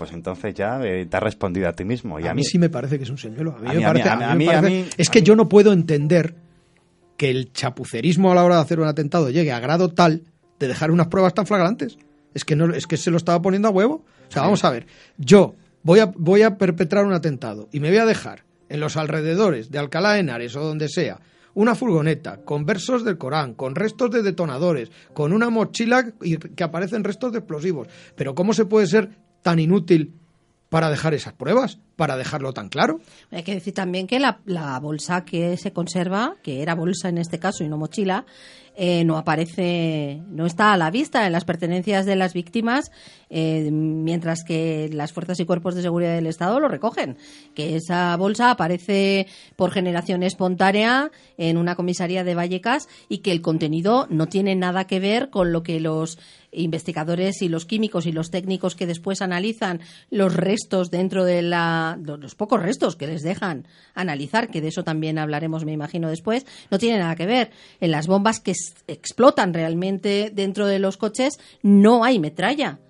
Pues 0.00 0.12
entonces 0.12 0.54
ya 0.54 0.80
eh, 0.82 1.04
te 1.04 1.14
has 1.14 1.22
respondido 1.22 1.68
a 1.68 1.74
ti 1.74 1.84
mismo. 1.84 2.18
Y 2.18 2.26
a, 2.26 2.32
mí 2.32 2.42
sí 2.42 2.58
me 2.58 2.70
parece 2.70 2.96
que 2.96 3.04
es 3.04 3.10
un 3.10 3.18
señuelo. 3.18 3.54
A 3.54 3.60
mí, 3.60 3.68
A 3.68 3.72
me 3.74 3.84
a 3.84 3.88
parece, 3.88 4.08
a 4.08 4.12
a 4.14 4.30
a 4.30 4.32
a 4.32 4.68
es 4.96 5.08
a 5.10 5.12
que 5.12 5.20
yo 5.20 5.36
no 5.36 5.46
puedo 5.46 5.74
entender 5.74 6.36
que 7.18 7.28
el 7.28 7.52
chapucerismo 7.52 8.32
a 8.32 8.34
la 8.34 8.42
hora 8.42 8.54
de 8.54 8.62
hacer 8.62 8.80
un 8.80 8.86
atentado 8.86 9.28
llegue 9.28 9.52
a 9.52 9.60
grado 9.60 9.90
tal 9.90 10.22
de 10.58 10.68
dejar 10.68 10.90
unas 10.90 11.08
pruebas 11.08 11.34
tan 11.34 11.46
flagrantes. 11.46 11.98
Es 12.32 12.46
que 12.46 12.56
no, 12.56 12.72
es 12.74 12.86
que 12.86 12.96
se 12.96 13.10
lo 13.10 13.18
estaba 13.18 13.42
poniendo 13.42 13.68
a 13.68 13.72
huevo. 13.72 14.06
O 14.26 14.32
sea, 14.32 14.40
vamos 14.40 14.64
a 14.64 14.70
ver. 14.70 14.86
Yo 15.18 15.54
voy 15.82 15.98
a, 15.98 16.06
voy 16.06 16.40
a 16.40 16.56
perpetrar 16.56 17.04
un 17.04 17.12
atentado 17.12 17.68
y 17.70 17.80
me 17.80 17.90
voy 17.90 17.98
a 17.98 18.06
dejar 18.06 18.44
en 18.70 18.80
los 18.80 18.96
alrededores 18.96 19.70
de 19.70 19.80
Alcalá 19.80 20.14
de 20.14 20.20
Henares 20.20 20.56
o 20.56 20.64
donde 20.64 20.88
sea 20.88 21.20
una 21.52 21.74
furgoneta 21.74 22.38
con 22.42 22.64
versos 22.64 23.04
del 23.04 23.18
Corán, 23.18 23.52
con 23.52 23.74
restos 23.74 24.10
de 24.12 24.22
detonadores, 24.22 24.90
con 25.12 25.34
una 25.34 25.50
mochila 25.50 26.10
y 26.22 26.38
que 26.38 26.64
aparecen 26.64 27.04
restos 27.04 27.32
de 27.32 27.40
explosivos. 27.40 27.88
Pero 28.16 28.34
¿cómo 28.34 28.54
se 28.54 28.64
puede 28.64 28.86
ser 28.86 29.10
tan 29.42 29.58
inútil 29.58 30.14
para 30.68 30.90
dejar 30.90 31.14
esas 31.14 31.32
pruebas? 31.32 31.78
para 32.00 32.16
dejarlo 32.16 32.54
tan 32.54 32.70
claro. 32.70 32.98
Hay 33.30 33.42
que 33.42 33.52
decir 33.52 33.74
también 33.74 34.06
que 34.06 34.18
la, 34.18 34.78
bolsa 34.80 35.26
que 35.26 35.58
se 35.58 35.74
conserva, 35.74 36.36
que 36.42 36.62
era 36.62 36.74
bolsa 36.74 37.10
en 37.10 37.18
este 37.18 37.38
caso 37.38 37.62
y 37.62 37.68
no 37.68 37.76
mochila, 37.76 38.24
eh, 38.74 39.04
no 39.04 39.18
aparece, 39.18 40.22
no 40.28 40.46
está 40.46 40.72
a 40.72 40.78
la 40.78 40.90
vista 40.90 41.26
en 41.26 41.32
las 41.32 41.44
pertenencias 41.44 42.06
de 42.06 42.16
las 42.16 42.32
víctimas, 42.32 42.90
eh, 43.30 43.70
mientras 43.70 44.42
que 44.44 44.90
las 44.92 45.12
fuerzas 45.12 45.38
y 45.40 45.46
cuerpos 45.46 45.76
de 45.76 45.82
seguridad 45.82 46.14
del 46.14 46.26
Estado 46.26 46.58
lo 46.60 46.68
recogen. 46.68 47.16
Que 47.54 47.76
esa 47.76 48.16
bolsa 48.16 48.50
aparece 48.50 49.28
por 49.56 49.70
generación 49.70 50.22
espontánea 50.24 51.10
en 51.38 51.56
una 51.56 51.76
comisaría 51.76 52.24
de 52.24 52.34
Vallecas 52.34 52.88
y 53.08 53.18
que 53.18 53.32
el 53.32 53.40
contenido 53.40 54.06
no 54.10 54.26
tiene 54.26 54.56
nada 54.56 54.86
que 54.86 55.00
ver 55.00 55.30
con 55.30 55.52
lo 55.52 55.62
que 55.62 55.78
los 55.78 56.18
investigadores 56.52 57.42
y 57.42 57.48
los 57.48 57.64
químicos 57.64 58.06
y 58.06 58.12
los 58.12 58.30
técnicos 58.30 58.74
que 58.74 58.88
después 58.88 59.22
analizan 59.22 59.80
los 60.10 60.34
restos 60.34 60.90
dentro 60.90 61.24
de 61.24 61.42
la 61.42 61.96
los 62.04 62.34
pocos 62.34 62.60
restos 62.60 62.96
que 62.96 63.06
les 63.06 63.22
dejan 63.22 63.68
analizar 63.94 64.50
que 64.50 64.60
de 64.60 64.66
eso 64.66 64.82
también 64.82 65.18
hablaremos 65.18 65.64
me 65.64 65.70
imagino 65.70 66.08
después 66.08 66.46
no 66.68 66.78
tiene 66.78 66.98
nada 66.98 67.14
que 67.14 67.26
ver 67.26 67.52
en 67.80 67.92
las 67.92 68.08
bombas 68.08 68.40
que 68.40 68.54
explotan 68.88 69.54
realmente 69.54 70.32
dentro 70.34 70.66
de 70.66 70.80
los 70.80 70.96
coches 70.96 71.38
no 71.62 72.02
hay 72.02 72.18
metralla 72.18 72.80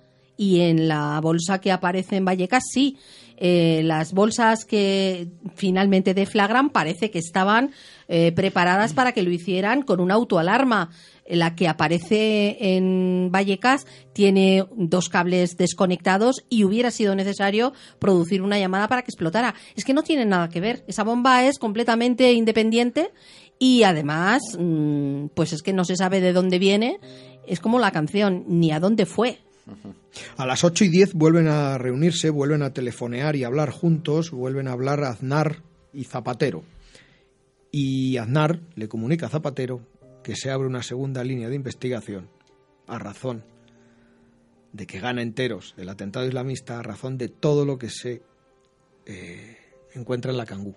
y 0.40 0.62
en 0.62 0.88
la 0.88 1.20
bolsa 1.20 1.60
que 1.60 1.70
aparece 1.70 2.16
en 2.16 2.24
Vallecas 2.24 2.62
sí 2.72 2.96
eh, 3.36 3.82
las 3.84 4.14
bolsas 4.14 4.64
que 4.64 5.28
finalmente 5.54 6.14
deflagran 6.14 6.70
parece 6.70 7.10
que 7.10 7.18
estaban 7.18 7.72
eh, 8.08 8.32
preparadas 8.32 8.94
para 8.94 9.12
que 9.12 9.22
lo 9.22 9.30
hicieran 9.30 9.82
con 9.82 10.00
una 10.00 10.14
autoalarma 10.14 10.88
la 11.28 11.54
que 11.54 11.68
aparece 11.68 12.56
en 12.58 13.28
Vallecas 13.30 13.86
tiene 14.14 14.64
dos 14.74 15.10
cables 15.10 15.58
desconectados 15.58 16.42
y 16.48 16.64
hubiera 16.64 16.90
sido 16.90 17.14
necesario 17.14 17.74
producir 17.98 18.40
una 18.40 18.58
llamada 18.58 18.88
para 18.88 19.02
que 19.02 19.10
explotara. 19.10 19.54
Es 19.76 19.84
que 19.84 19.94
no 19.94 20.02
tiene 20.02 20.24
nada 20.24 20.48
que 20.48 20.60
ver. 20.60 20.82
Esa 20.88 21.04
bomba 21.04 21.44
es 21.44 21.60
completamente 21.60 22.32
independiente 22.32 23.12
y 23.60 23.84
además, 23.84 24.42
mm, 24.58 25.26
pues 25.34 25.52
es 25.52 25.62
que 25.62 25.72
no 25.72 25.84
se 25.84 25.94
sabe 25.94 26.20
de 26.20 26.32
dónde 26.32 26.58
viene. 26.58 26.98
Es 27.46 27.60
como 27.60 27.78
la 27.78 27.92
canción, 27.92 28.44
ni 28.48 28.72
a 28.72 28.80
dónde 28.80 29.06
fue. 29.06 29.38
A 30.36 30.47
las 30.47 30.64
8 30.64 30.84
y 30.84 30.88
10 30.88 31.14
vuelven 31.14 31.48
a 31.48 31.78
reunirse, 31.78 32.30
vuelven 32.30 32.62
a 32.62 32.72
telefonear 32.72 33.36
y 33.36 33.44
hablar 33.44 33.70
juntos, 33.70 34.30
vuelven 34.30 34.68
a 34.68 34.72
hablar 34.72 35.05
Aznar 35.05 35.62
y 35.92 36.05
Zapatero. 36.05 36.64
Y 37.70 38.16
Aznar 38.16 38.60
le 38.74 38.88
comunica 38.88 39.26
a 39.26 39.30
Zapatero 39.30 39.86
que 40.22 40.36
se 40.36 40.51
abre 40.51 40.66
una 40.66 40.82
segunda 40.82 41.24
línea 41.24 41.48
de 41.48 41.56
investigación 41.56 42.28
a 42.86 42.98
razón 42.98 43.44
de 44.72 44.86
que 44.86 45.01
gana 45.01 45.22
enteros 45.22 45.74
el 45.78 45.88
atentado 45.88 46.26
islamista, 46.26 46.78
a 46.78 46.82
razón 46.82 47.18
de 47.18 47.28
todo 47.28 47.64
lo 47.64 47.78
que 47.78 47.90
se 47.90 48.22
eh, 49.06 49.56
encuentra 49.94 50.30
en 50.30 50.36
la 50.36 50.47
Cangú. 50.47 50.76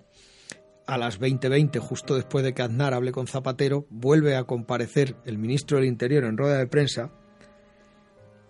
A 0.86 0.98
las 0.98 1.18
20:20, 1.18 1.78
justo 1.78 2.14
después 2.14 2.44
de 2.44 2.54
que 2.54 2.62
Aznar 2.62 2.94
hable 2.94 3.12
con 3.12 3.26
Zapatero, 3.26 3.86
vuelve 3.90 4.36
a 4.36 4.44
comparecer 4.44 5.16
el 5.24 5.38
ministro 5.38 5.78
del 5.78 5.86
Interior 5.86 6.24
en 6.24 6.36
rueda 6.36 6.58
de 6.58 6.66
prensa 6.66 7.12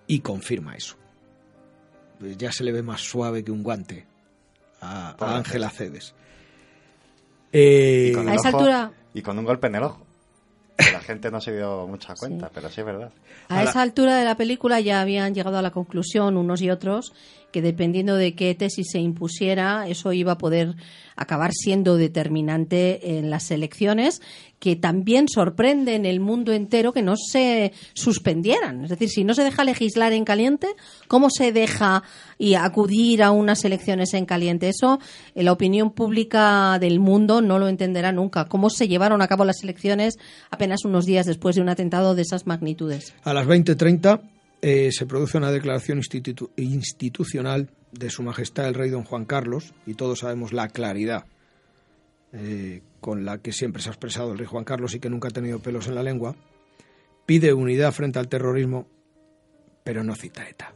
y 0.07 0.21
confirma 0.21 0.75
eso. 0.75 0.97
Pues 2.19 2.37
ya 2.37 2.53
se 2.53 2.65
le 2.65 2.73
ve 2.73 2.83
más 2.83 3.01
suave 3.01 3.45
que 3.45 3.51
un 3.51 3.63
guante 3.63 4.07
a 4.81 5.17
Ángela 5.19 5.71
Cedes. 5.71 6.15
Eh, 7.57 8.13
a 8.17 8.35
esa 8.35 8.49
altura. 8.49 8.93
Y 9.15 9.23
con 9.23 9.39
un 9.39 9.45
golpe 9.45 9.69
en 9.69 9.77
el 9.77 9.85
ojo. 9.85 10.05
La 10.77 10.99
gente 11.01 11.31
no 11.31 11.41
se 11.41 11.55
dio 11.57 11.87
mucha 11.87 12.15
cuenta, 12.19 12.51
pero 12.53 12.69
sí 12.69 12.81
es 12.81 12.87
verdad. 12.87 13.13
A 13.49 13.63
esa 13.63 13.81
altura 13.81 14.17
de 14.17 14.25
la 14.25 14.37
película 14.37 14.81
ya 14.81 15.01
habían 15.01 15.35
llegado 15.35 15.59
a 15.59 15.63
la 15.63 15.71
conclusión 15.71 16.37
unos 16.37 16.61
y 16.63 16.71
otros 16.71 17.13
que 17.55 17.63
dependiendo 17.63 18.17
de 18.17 18.35
qué 18.35 18.53
tesis 18.57 18.89
se 18.91 18.99
impusiera, 18.99 19.87
eso 19.87 20.13
iba 20.13 20.33
a 20.33 20.39
poder 20.39 20.75
acabar 21.15 21.53
siendo 21.53 21.97
determinante 21.97 23.17
en 23.17 23.31
las 23.31 23.53
elecciones, 23.53 24.21
que 24.59 24.75
también 24.75 25.29
sorprende 25.29 25.95
en 25.95 26.05
el 26.05 26.19
mundo 26.19 26.53
entero 26.53 26.93
que 26.93 27.03
no 27.03 27.15
se 27.17 27.73
suspendieran. 27.93 28.83
Es 28.83 28.91
decir, 28.91 29.09
si 29.09 29.23
no 29.23 29.35
se 29.35 29.45
deja 29.45 29.63
legislar 29.63 30.13
en 30.13 30.25
caliente, 30.25 30.67
¿cómo 31.07 31.31
se 31.31 31.53
deja 31.53 32.03
y 32.39 32.55
acudir 32.55 33.23
a 33.23 33.31
unas 33.31 33.65
elecciones 33.65 34.15
en 34.15 34.27
caliente? 34.27 34.69
Eso 34.69 34.99
la 35.37 35.53
opinión 35.53 35.93
pública 35.93 36.81
del 36.81 36.99
mundo 36.99 37.41
no 37.41 37.61
lo 37.61 37.69
entenderá 37.69 38.11
nunca. 38.11 38.47
¿Cómo 38.47 38.69
se 38.69 38.89
llevaron 38.89 39.23
a 39.23 39.29
cabo 39.29 39.45
las 39.45 39.63
elecciones 39.63 40.19
apenas 40.51 40.85
unos 40.85 41.07
días 41.07 41.25
después 41.25 41.55
de 41.55 41.63
un 41.63 41.69
atentado 41.69 42.17
de 42.17 42.23
esas 42.23 42.49
magnitudes? 42.49 43.15
A 43.23 43.33
las 43.33 43.47
20.30 43.47 44.34
eh, 44.67 44.93
se 44.93 45.05
produce 45.05 45.37
una 45.37 45.51
declaración 45.53 46.01
institucional 46.57 47.69
de 47.93 48.09
Su 48.09 48.23
Majestad 48.23 48.67
el 48.67 48.73
Rey 48.73 48.89
Don 48.89 49.05
Juan 49.05 49.27
Carlos, 49.27 49.75
y 49.85 49.93
todos 49.93 50.21
sabemos 50.21 50.55
la 50.55 50.69
claridad 50.69 51.27
eh, 52.33 52.81
con 52.99 53.27
la 53.27 53.37
que 53.43 53.53
siempre 53.53 53.83
se 53.83 53.91
ha 53.91 53.93
expresado 53.93 54.33
el 54.33 54.39
Rey 54.39 54.47
Juan 54.47 54.65
Carlos 54.65 54.95
y 54.95 55.01
que 55.01 55.11
nunca 55.11 55.29
ha 55.29 55.33
tenido 55.33 55.59
pelos 55.59 55.87
en 55.89 55.97
la 55.97 56.03
lengua, 56.03 56.35
pide 57.27 57.53
unidad 57.53 57.93
frente 57.93 58.19
al 58.19 58.29
terrorismo, 58.29 58.87
pero 59.83 60.03
no 60.03 60.15
cita 60.15 60.49
ETA. 60.49 60.73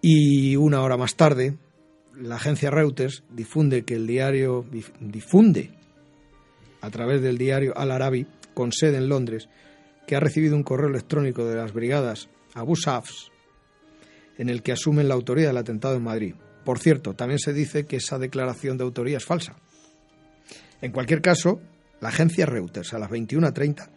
Y 0.00 0.56
una 0.56 0.80
hora 0.80 0.96
más 0.96 1.16
tarde, 1.16 1.58
la 2.16 2.36
agencia 2.36 2.70
Reuters 2.70 3.22
difunde 3.28 3.84
que 3.84 3.96
el 3.96 4.06
diario 4.06 4.64
difunde 4.98 5.72
a 6.80 6.88
través 6.88 7.20
del 7.20 7.36
diario 7.36 7.76
Al 7.76 7.90
Arabi, 7.90 8.26
con 8.54 8.72
sede 8.72 8.96
en 8.96 9.10
Londres, 9.10 9.50
que 10.06 10.16
ha 10.16 10.20
recibido 10.20 10.56
un 10.56 10.62
correo 10.62 10.88
electrónico 10.88 11.44
de 11.44 11.56
las 11.56 11.72
brigadas 11.72 12.28
Abu 12.54 12.76
Safs 12.76 13.30
en 14.38 14.48
el 14.48 14.62
que 14.62 14.72
asumen 14.72 15.08
la 15.08 15.14
autoría 15.14 15.48
del 15.48 15.56
atentado 15.56 15.96
en 15.96 16.02
Madrid. 16.02 16.34
Por 16.64 16.78
cierto, 16.78 17.14
también 17.14 17.38
se 17.38 17.52
dice 17.52 17.86
que 17.86 17.96
esa 17.96 18.18
declaración 18.18 18.78
de 18.78 18.84
autoría 18.84 19.18
es 19.18 19.24
falsa. 19.24 19.56
En 20.80 20.92
cualquier 20.92 21.22
caso, 21.22 21.60
la 22.00 22.08
agencia 22.08 22.46
Reuters 22.46 22.92
a 22.94 22.98
las 22.98 23.10
21.30 23.10 23.88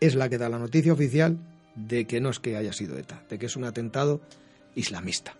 es 0.00 0.14
la 0.14 0.28
que 0.28 0.38
da 0.38 0.48
la 0.48 0.58
noticia 0.58 0.92
oficial 0.92 1.38
de 1.74 2.06
que 2.06 2.20
no 2.20 2.30
es 2.30 2.40
que 2.40 2.56
haya 2.56 2.72
sido 2.72 2.98
ETA, 2.98 3.22
de 3.28 3.38
que 3.38 3.46
es 3.46 3.56
un 3.56 3.64
atentado 3.64 4.20
islamista. 4.74 5.36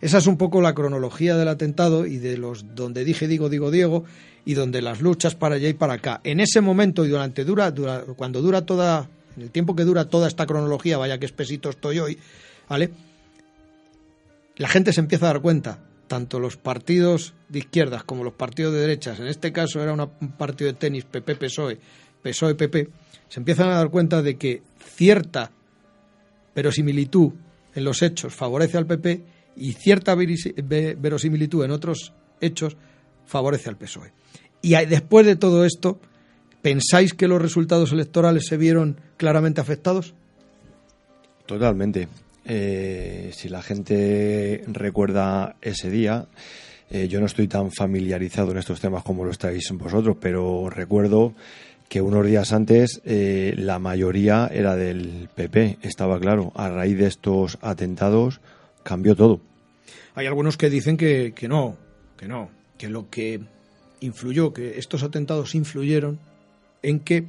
Esa 0.00 0.18
es 0.18 0.26
un 0.26 0.38
poco 0.38 0.62
la 0.62 0.74
cronología 0.74 1.36
del 1.36 1.48
atentado 1.48 2.06
y 2.06 2.16
de 2.16 2.38
los 2.38 2.74
donde 2.74 3.04
dije 3.04 3.28
digo 3.28 3.50
digo 3.50 3.70
Diego 3.70 4.04
y 4.46 4.54
donde 4.54 4.80
las 4.80 5.02
luchas 5.02 5.34
para 5.34 5.56
allá 5.56 5.68
y 5.68 5.74
para 5.74 5.94
acá. 5.94 6.20
En 6.24 6.40
ese 6.40 6.62
momento 6.62 7.04
y 7.04 7.08
durante 7.08 7.44
dura, 7.44 7.70
dura 7.70 8.04
cuando 8.16 8.40
dura 8.40 8.64
toda 8.64 9.10
en 9.36 9.42
el 9.42 9.50
tiempo 9.50 9.76
que 9.76 9.84
dura 9.84 10.08
toda 10.08 10.28
esta 10.28 10.46
cronología, 10.46 10.98
vaya 10.98 11.18
que 11.18 11.26
espesito 11.26 11.70
estoy 11.70 11.98
hoy, 11.98 12.18
¿vale? 12.68 12.90
La 14.56 14.68
gente 14.68 14.92
se 14.92 15.00
empieza 15.00 15.26
a 15.26 15.32
dar 15.32 15.42
cuenta, 15.42 15.78
tanto 16.06 16.38
los 16.40 16.56
partidos 16.56 17.34
de 17.48 17.60
izquierdas 17.60 18.04
como 18.04 18.24
los 18.24 18.34
partidos 18.34 18.74
de 18.74 18.80
derechas, 18.80 19.20
en 19.20 19.26
este 19.26 19.52
caso 19.52 19.82
era 19.82 19.92
un 19.92 20.32
partido 20.32 20.70
de 20.72 20.78
tenis 20.78 21.04
PP-PSOE, 21.04 21.78
PSOE-PP, 22.22 22.88
se 23.28 23.40
empiezan 23.40 23.68
a 23.68 23.76
dar 23.76 23.90
cuenta 23.90 24.22
de 24.22 24.36
que 24.36 24.62
cierta 24.84 25.52
verosimilitud 26.54 27.32
en 27.74 27.84
los 27.84 28.02
hechos 28.02 28.34
favorece 28.34 28.76
al 28.76 28.86
PP 28.86 29.22
y 29.56 29.72
cierta 29.72 30.14
verosimilitud 30.14 31.64
en 31.64 31.70
otros 31.70 32.12
hechos 32.40 32.76
favorece 33.24 33.68
al 33.68 33.76
PSOE. 33.76 34.12
Y 34.62 34.74
después 34.86 35.24
de 35.26 35.36
todo 35.36 35.64
esto, 35.64 36.00
¿pensáis 36.62 37.14
que 37.14 37.28
los 37.28 37.40
resultados 37.40 37.92
electorales 37.92 38.46
se 38.46 38.56
vieron 38.56 38.96
claramente 39.16 39.60
afectados? 39.60 40.14
Totalmente. 41.46 42.08
Eh, 42.44 43.30
si 43.34 43.48
la 43.48 43.62
gente 43.62 44.64
recuerda 44.66 45.56
ese 45.60 45.90
día, 45.90 46.26
eh, 46.90 47.08
yo 47.08 47.20
no 47.20 47.26
estoy 47.26 47.48
tan 47.48 47.70
familiarizado 47.70 48.52
en 48.52 48.58
estos 48.58 48.80
temas 48.80 49.02
como 49.02 49.24
lo 49.24 49.30
estáis 49.30 49.70
vosotros, 49.72 50.16
pero 50.20 50.70
recuerdo 50.70 51.34
que 51.88 52.00
unos 52.00 52.24
días 52.24 52.52
antes 52.52 53.00
eh, 53.04 53.54
la 53.56 53.78
mayoría 53.78 54.48
era 54.52 54.76
del 54.76 55.28
PP, 55.34 55.78
estaba 55.82 56.20
claro. 56.20 56.52
A 56.54 56.68
raíz 56.68 56.96
de 56.96 57.06
estos 57.06 57.58
atentados 57.62 58.40
cambió 58.84 59.16
todo. 59.16 59.40
Hay 60.14 60.26
algunos 60.26 60.56
que 60.56 60.70
dicen 60.70 60.96
que, 60.96 61.32
que 61.34 61.48
no, 61.48 61.76
que 62.16 62.28
no, 62.28 62.50
que 62.78 62.88
lo 62.88 63.10
que 63.10 63.40
influyó, 64.00 64.52
que 64.52 64.78
estos 64.78 65.02
atentados 65.02 65.54
influyeron 65.54 66.18
en 66.82 67.00
que 67.00 67.26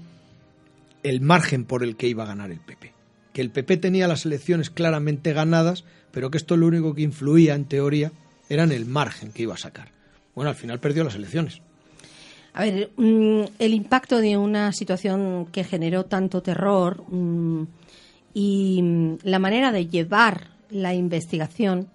el 1.03 1.21
margen 1.21 1.65
por 1.65 1.83
el 1.83 1.95
que 1.95 2.07
iba 2.07 2.23
a 2.23 2.27
ganar 2.27 2.51
el 2.51 2.59
PP. 2.59 2.93
Que 3.33 3.41
el 3.41 3.49
PP 3.49 3.77
tenía 3.77 4.07
las 4.07 4.25
elecciones 4.25 4.69
claramente 4.69 5.33
ganadas, 5.33 5.83
pero 6.11 6.31
que 6.31 6.37
esto 6.37 6.57
lo 6.57 6.67
único 6.67 6.93
que 6.93 7.01
influía 7.01 7.55
en 7.55 7.65
teoría 7.65 8.11
era 8.49 8.63
en 8.63 8.71
el 8.71 8.85
margen 8.85 9.31
que 9.31 9.43
iba 9.43 9.53
a 9.53 9.57
sacar. 9.57 9.89
Bueno, 10.35 10.49
al 10.49 10.55
final 10.55 10.79
perdió 10.79 11.03
las 11.03 11.15
elecciones. 11.15 11.61
A 12.53 12.63
ver, 12.63 12.91
mm, 12.97 13.43
el 13.59 13.73
impacto 13.73 14.17
de 14.19 14.37
una 14.37 14.73
situación 14.73 15.47
que 15.51 15.63
generó 15.63 16.05
tanto 16.05 16.41
terror 16.41 17.03
mm, 17.09 17.63
y 18.33 18.81
mm, 18.81 19.17
la 19.23 19.39
manera 19.39 19.71
de 19.71 19.87
llevar 19.87 20.47
la 20.69 20.93
investigación, 20.93 21.87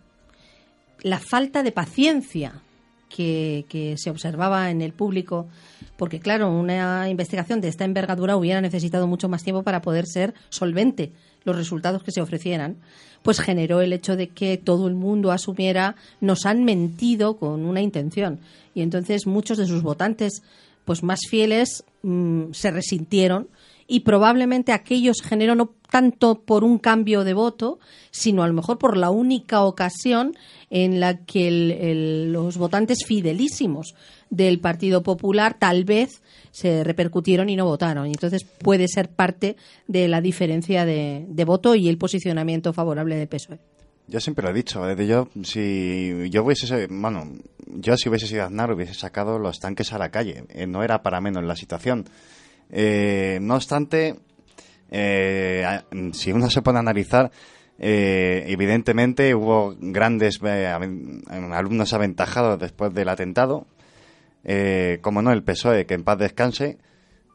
la 1.02 1.18
falta 1.18 1.62
de 1.62 1.72
paciencia 1.72 2.62
que, 3.08 3.94
se 3.96 4.10
observaba 4.10 4.70
en 4.70 4.82
el 4.82 4.92
público, 4.92 5.46
porque 5.96 6.20
claro, 6.20 6.50
una 6.50 7.08
investigación 7.08 7.60
de 7.60 7.68
esta 7.68 7.84
envergadura 7.84 8.36
hubiera 8.36 8.60
necesitado 8.60 9.06
mucho 9.06 9.28
más 9.28 9.42
tiempo 9.42 9.62
para 9.62 9.82
poder 9.82 10.06
ser 10.06 10.34
solvente. 10.48 11.12
los 11.44 11.54
resultados 11.56 12.02
que 12.02 12.10
se 12.10 12.20
ofrecieran, 12.20 12.76
pues 13.22 13.38
generó 13.38 13.80
el 13.80 13.92
hecho 13.92 14.16
de 14.16 14.28
que 14.28 14.56
todo 14.56 14.88
el 14.88 14.94
mundo 14.94 15.30
asumiera 15.30 15.94
nos 16.20 16.44
han 16.44 16.64
mentido 16.64 17.36
con 17.36 17.64
una 17.64 17.80
intención. 17.80 18.40
Y 18.74 18.82
entonces 18.82 19.28
muchos 19.28 19.56
de 19.56 19.66
sus 19.66 19.82
votantes 19.82 20.42
pues 20.84 21.02
más 21.02 21.20
fieles 21.28 21.84
mm, 22.02 22.52
se 22.52 22.70
resintieron 22.70 23.48
y 23.88 24.00
probablemente 24.00 24.72
aquello 24.72 25.12
se 25.14 25.28
generó 25.28 25.54
no 25.54 25.74
tanto 25.90 26.40
por 26.42 26.64
un 26.64 26.78
cambio 26.78 27.22
de 27.24 27.34
voto, 27.34 27.78
sino 28.10 28.42
a 28.42 28.48
lo 28.48 28.52
mejor 28.54 28.78
por 28.78 28.96
la 28.96 29.10
única 29.10 29.62
ocasión 29.62 30.36
en 30.70 30.98
la 31.00 31.24
que 31.24 31.46
el- 31.48 32.32
los 32.32 32.56
votantes 32.58 33.04
fidelísimos 33.06 33.94
del 34.30 34.58
Partido 34.58 35.02
Popular 35.02 35.56
tal 35.58 35.84
vez 35.84 36.22
se 36.50 36.82
repercutieron 36.82 37.48
y 37.48 37.54
no 37.56 37.64
votaron. 37.66 38.06
Y 38.06 38.10
entonces 38.10 38.42
puede 38.44 38.88
ser 38.88 39.08
parte 39.10 39.56
de 39.86 40.08
la 40.08 40.20
diferencia 40.20 40.84
de, 40.84 41.24
de 41.28 41.44
voto 41.44 41.74
y 41.76 41.88
el 41.88 41.98
posicionamiento 41.98 42.72
favorable 42.72 43.16
del 43.16 43.28
PSOE. 43.28 43.58
Yo 44.08 44.20
siempre 44.20 44.44
lo 44.44 44.50
he 44.50 44.54
dicho, 44.54 44.88
eh, 44.88 45.06
yo 45.06 45.28
si 45.42 46.28
yo 46.30 46.44
hubiese, 46.44 46.86
bueno, 46.88 47.28
yo 47.66 47.96
si 47.96 48.08
hubiese 48.08 48.26
sido 48.28 48.44
Aznar 48.44 48.72
hubiese 48.72 48.94
sacado 48.94 49.38
los 49.38 49.58
tanques 49.58 49.92
a 49.92 49.98
la 49.98 50.10
calle, 50.10 50.44
eh, 50.50 50.66
no 50.66 50.82
era 50.84 51.02
para 51.02 51.20
menos 51.20 51.42
la 51.44 51.56
situación. 51.56 52.04
Eh, 52.70 53.38
no 53.42 53.54
obstante, 53.56 54.16
eh, 54.90 55.64
si 56.12 56.32
uno 56.32 56.50
se 56.50 56.62
pone 56.62 56.78
a 56.78 56.80
analizar, 56.80 57.30
eh, 57.78 58.44
evidentemente 58.48 59.34
hubo 59.34 59.74
grandes 59.78 60.40
eh, 60.42 60.66
aven- 60.68 61.22
alumnos 61.52 61.92
aventajados 61.92 62.58
después 62.58 62.92
del 62.94 63.08
atentado, 63.08 63.66
eh, 64.44 64.98
como 65.02 65.22
no 65.22 65.32
el 65.32 65.42
PSOE, 65.42 65.86
que 65.86 65.94
en 65.94 66.04
paz 66.04 66.18
descanse, 66.18 66.78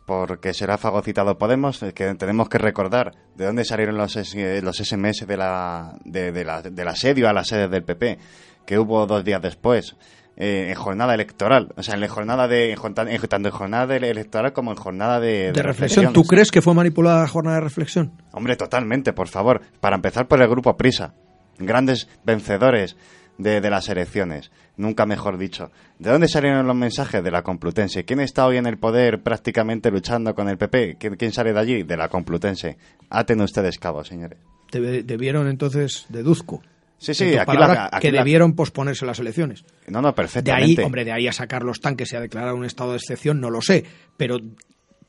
porque 0.08 0.54
será 0.54 0.78
fagocitado 0.78 1.38
Podemos, 1.38 1.82
eh, 1.84 1.94
que 1.94 2.14
tenemos 2.16 2.50
que 2.50 2.58
recordar 2.58 3.14
de 3.36 3.46
dónde 3.46 3.64
salieron 3.66 3.98
los 3.98 4.14
SMS 4.16 5.26
de 5.26 5.38
la, 5.38 5.98
de, 6.06 6.32
de 6.32 6.44
la- 6.44 6.62
del 6.62 6.88
asedio 6.88 7.30
a 7.30 7.34
las 7.34 7.48
sedes 7.48 7.70
del 7.70 7.84
PP, 7.84 8.18
que 8.66 8.80
hubo 8.80 9.06
dos 9.06 9.24
días 9.24 9.42
después, 9.42 9.96
eh, 10.38 10.68
en 10.70 10.76
jornada 10.76 11.14
electoral, 11.14 11.74
o 11.76 11.84
sea, 11.84 11.96
en 11.96 12.02
la 12.02 12.08
jornada 12.08 12.48
de, 12.48 12.72
en 12.72 12.94
tanto 13.28 13.50
en 13.50 13.54
jornada 13.54 13.96
electoral 13.96 14.54
como 14.54 14.72
en 14.72 14.78
jornada 14.78 15.20
de, 15.20 15.52
De 15.52 15.62
reflexión. 15.62 16.14
¿Tú 16.14 16.24
crees 16.24 16.52
que 16.52 16.62
fue 16.62 16.74
manipulada 16.74 17.22
la 17.22 17.28
jornada 17.28 17.58
de 17.58 17.62
reflexión? 17.62 18.12
Hombre, 18.32 18.56
totalmente, 18.56 19.14
por 19.14 19.28
favor. 19.28 19.62
Para 19.80 19.96
empezar 19.96 20.28
por 20.28 20.42
el 20.42 20.48
grupo 20.48 20.78
Prisa. 20.78 21.14
Grandes 21.60 22.08
vencedores 22.24 22.96
de, 23.38 23.62
de 23.62 23.70
las 23.70 23.90
elecciones. 23.90 24.52
Nunca 24.78 25.06
mejor 25.06 25.38
dicho. 25.38 25.72
¿De 26.00 26.10
dónde 26.10 26.28
salieron 26.28 26.66
los 26.66 26.76
mensajes? 26.76 27.24
De 27.24 27.30
la 27.30 27.44
Complutense. 27.44 28.06
¿Quién 28.06 28.20
está 28.20 28.48
hoy 28.48 28.58
en 28.58 28.66
el 28.66 28.78
poder 28.80 29.22
prácticamente 29.22 29.92
luchando 29.92 30.34
con 30.34 30.50
el 30.50 30.58
PP? 30.58 30.96
¿Quién, 30.98 31.16
quién 31.18 31.34
sale 31.34 31.54
de 31.54 31.60
allí? 31.60 31.84
De 31.84 31.98
la 31.98 32.10
Complutense. 32.10 32.78
Aten 33.10 33.42
ustedes 33.42 33.78
cabo, 33.78 34.04
señores. 34.04 34.40
Debieron 34.72 35.48
entonces, 35.48 36.06
deduzco. 36.10 36.62
Sí, 37.02 37.14
sí, 37.16 37.36
aquí 37.36 37.58
la- 37.58 37.90
aquí 37.92 38.00
que 38.08 38.12
la- 38.12 38.20
debieron 38.20 38.54
posponerse 38.54 39.06
las 39.08 39.20
elecciones. 39.20 39.66
No, 39.88 40.02
no, 40.02 40.10
De 40.10 40.14
perfectamente. 40.14 40.82
ahí, 40.82 40.86
hombre, 40.86 41.04
de 41.04 41.12
ahí 41.12 41.28
a 41.28 41.34
sacar 41.34 41.64
los 41.64 41.82
tanques 41.82 42.14
y 42.14 42.16
a 42.16 42.20
declarar 42.22 42.54
un 42.54 42.64
estado 42.64 42.92
de 42.92 42.98
excepción, 42.98 43.42
no 43.42 43.50
lo 43.50 43.62
sé. 43.62 43.84
Pero 44.18 44.38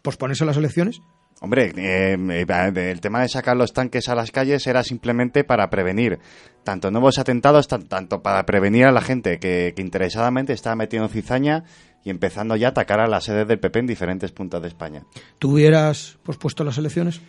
posponerse 0.00 0.44
las 0.44 0.56
elecciones. 0.56 1.00
Hombre, 1.40 1.72
eh, 1.76 2.16
eh, 2.16 2.90
el 2.92 3.00
tema 3.00 3.20
de 3.20 3.28
sacar 3.28 3.56
los 3.56 3.72
tanques 3.72 4.08
a 4.08 4.14
las 4.14 4.30
calles 4.30 4.64
era 4.66 4.84
simplemente 4.84 5.42
para 5.44 5.68
prevenir 5.70 6.18
tanto 6.64 6.90
nuevos 6.92 7.18
atentados, 7.18 7.66
tan- 7.66 7.88
tanto 7.88 8.22
para 8.22 8.46
prevenir 8.46 8.86
a 8.86 8.92
la 8.92 9.00
gente 9.00 9.38
que, 9.40 9.72
que 9.74 9.82
interesadamente 9.82 10.52
estaba 10.52 10.76
metiendo 10.76 11.08
cizaña 11.08 11.64
y 12.04 12.10
empezando 12.10 12.54
ya 12.56 12.68
a 12.68 12.70
atacar 12.70 13.00
a 13.00 13.08
las 13.08 13.24
sedes 13.24 13.48
del 13.48 13.58
PP 13.58 13.80
en 13.80 13.86
diferentes 13.88 14.30
puntos 14.32 14.62
de 14.62 14.68
España. 14.68 15.02
¿Tú 15.40 15.52
hubieras 15.54 16.16
pospuesto 16.22 16.62
las 16.64 16.78
elecciones? 16.78 17.20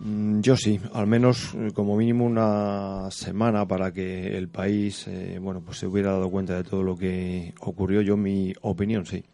Mm, 0.00 0.40
Yo 0.40 0.56
sí, 0.56 0.78
al 0.92 1.06
menos 1.06 1.54
eh, 1.54 1.70
como 1.74 1.96
mínimo 1.96 2.24
una 2.24 3.08
semana 3.10 3.66
para 3.66 3.92
que 3.92 4.36
el 4.36 4.48
país, 4.48 5.06
eh, 5.08 5.38
bueno, 5.40 5.62
pues 5.64 5.78
se 5.78 5.86
hubiera 5.86 6.12
dado 6.12 6.30
cuenta 6.30 6.54
de 6.54 6.64
todo 6.64 6.82
lo 6.82 6.96
que 6.96 7.54
ocurrió. 7.60 8.02
Yo 8.02 8.16
mi 8.16 8.52
opinión 8.62 9.06
sí. 9.06 9.24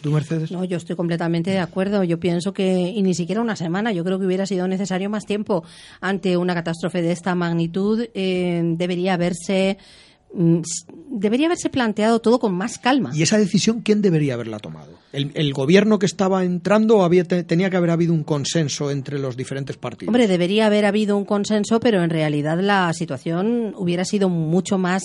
¿Tú, 0.00 0.12
Mercedes? 0.12 0.52
No, 0.52 0.64
yo 0.64 0.76
estoy 0.76 0.94
completamente 0.94 1.50
de 1.50 1.58
acuerdo. 1.58 2.04
Yo 2.04 2.20
pienso 2.20 2.52
que, 2.52 2.88
y 2.88 3.02
ni 3.02 3.14
siquiera 3.14 3.40
una 3.40 3.56
semana, 3.56 3.90
yo 3.90 4.04
creo 4.04 4.18
que 4.18 4.26
hubiera 4.26 4.46
sido 4.46 4.68
necesario 4.68 5.10
más 5.10 5.26
tiempo 5.26 5.64
ante 6.00 6.36
una 6.36 6.54
catástrofe 6.54 7.02
de 7.02 7.10
esta 7.10 7.34
magnitud. 7.34 8.06
eh, 8.14 8.62
debería 8.76 9.14
haberse. 9.14 9.76
Mm, 10.34 10.60
Debería 11.10 11.46
haberse 11.46 11.70
planteado 11.70 12.20
todo 12.20 12.38
con 12.38 12.54
más 12.54 12.78
calma. 12.78 13.10
¿Y 13.14 13.22
esa 13.22 13.38
decisión 13.38 13.80
quién 13.80 14.02
debería 14.02 14.34
haberla 14.34 14.58
tomado? 14.58 14.92
¿El, 15.12 15.32
el 15.34 15.52
gobierno 15.52 15.98
que 15.98 16.06
estaba 16.06 16.44
entrando 16.44 16.98
o 16.98 17.02
había, 17.02 17.24
te- 17.24 17.42
tenía 17.42 17.70
que 17.70 17.76
haber 17.78 17.90
habido 17.90 18.12
un 18.12 18.22
consenso 18.24 18.90
entre 18.90 19.18
los 19.18 19.36
diferentes 19.36 19.76
partidos? 19.76 20.10
Hombre, 20.10 20.28
debería 20.28 20.66
haber 20.66 20.84
habido 20.84 21.16
un 21.16 21.24
consenso, 21.24 21.80
pero 21.80 22.02
en 22.04 22.10
realidad 22.10 22.60
la 22.60 22.92
situación 22.92 23.74
hubiera 23.76 24.04
sido 24.04 24.28
mucho 24.28 24.76
más 24.78 25.02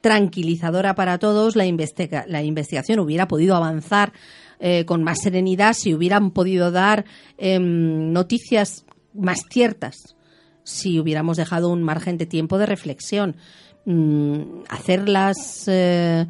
tranquilizadora 0.00 0.94
para 0.94 1.18
todos. 1.18 1.56
La, 1.56 1.64
investiga- 1.66 2.24
la 2.28 2.42
investigación 2.42 2.98
hubiera 2.98 3.28
podido 3.28 3.54
avanzar 3.56 4.12
eh, 4.60 4.84
con 4.84 5.02
más 5.02 5.20
serenidad 5.22 5.74
si 5.74 5.94
hubieran 5.94 6.30
podido 6.30 6.70
dar 6.70 7.04
em, 7.38 8.12
noticias 8.12 8.84
más 9.14 9.40
ciertas, 9.50 10.16
si 10.64 10.98
hubiéramos 11.00 11.36
dejado 11.36 11.68
un 11.70 11.82
margen 11.82 12.18
de 12.18 12.26
tiempo 12.26 12.58
de 12.58 12.66
reflexión. 12.66 13.36
Mm, 13.84 14.62
hacer 14.68 15.08
las 15.08 15.64
eh, 15.66 16.26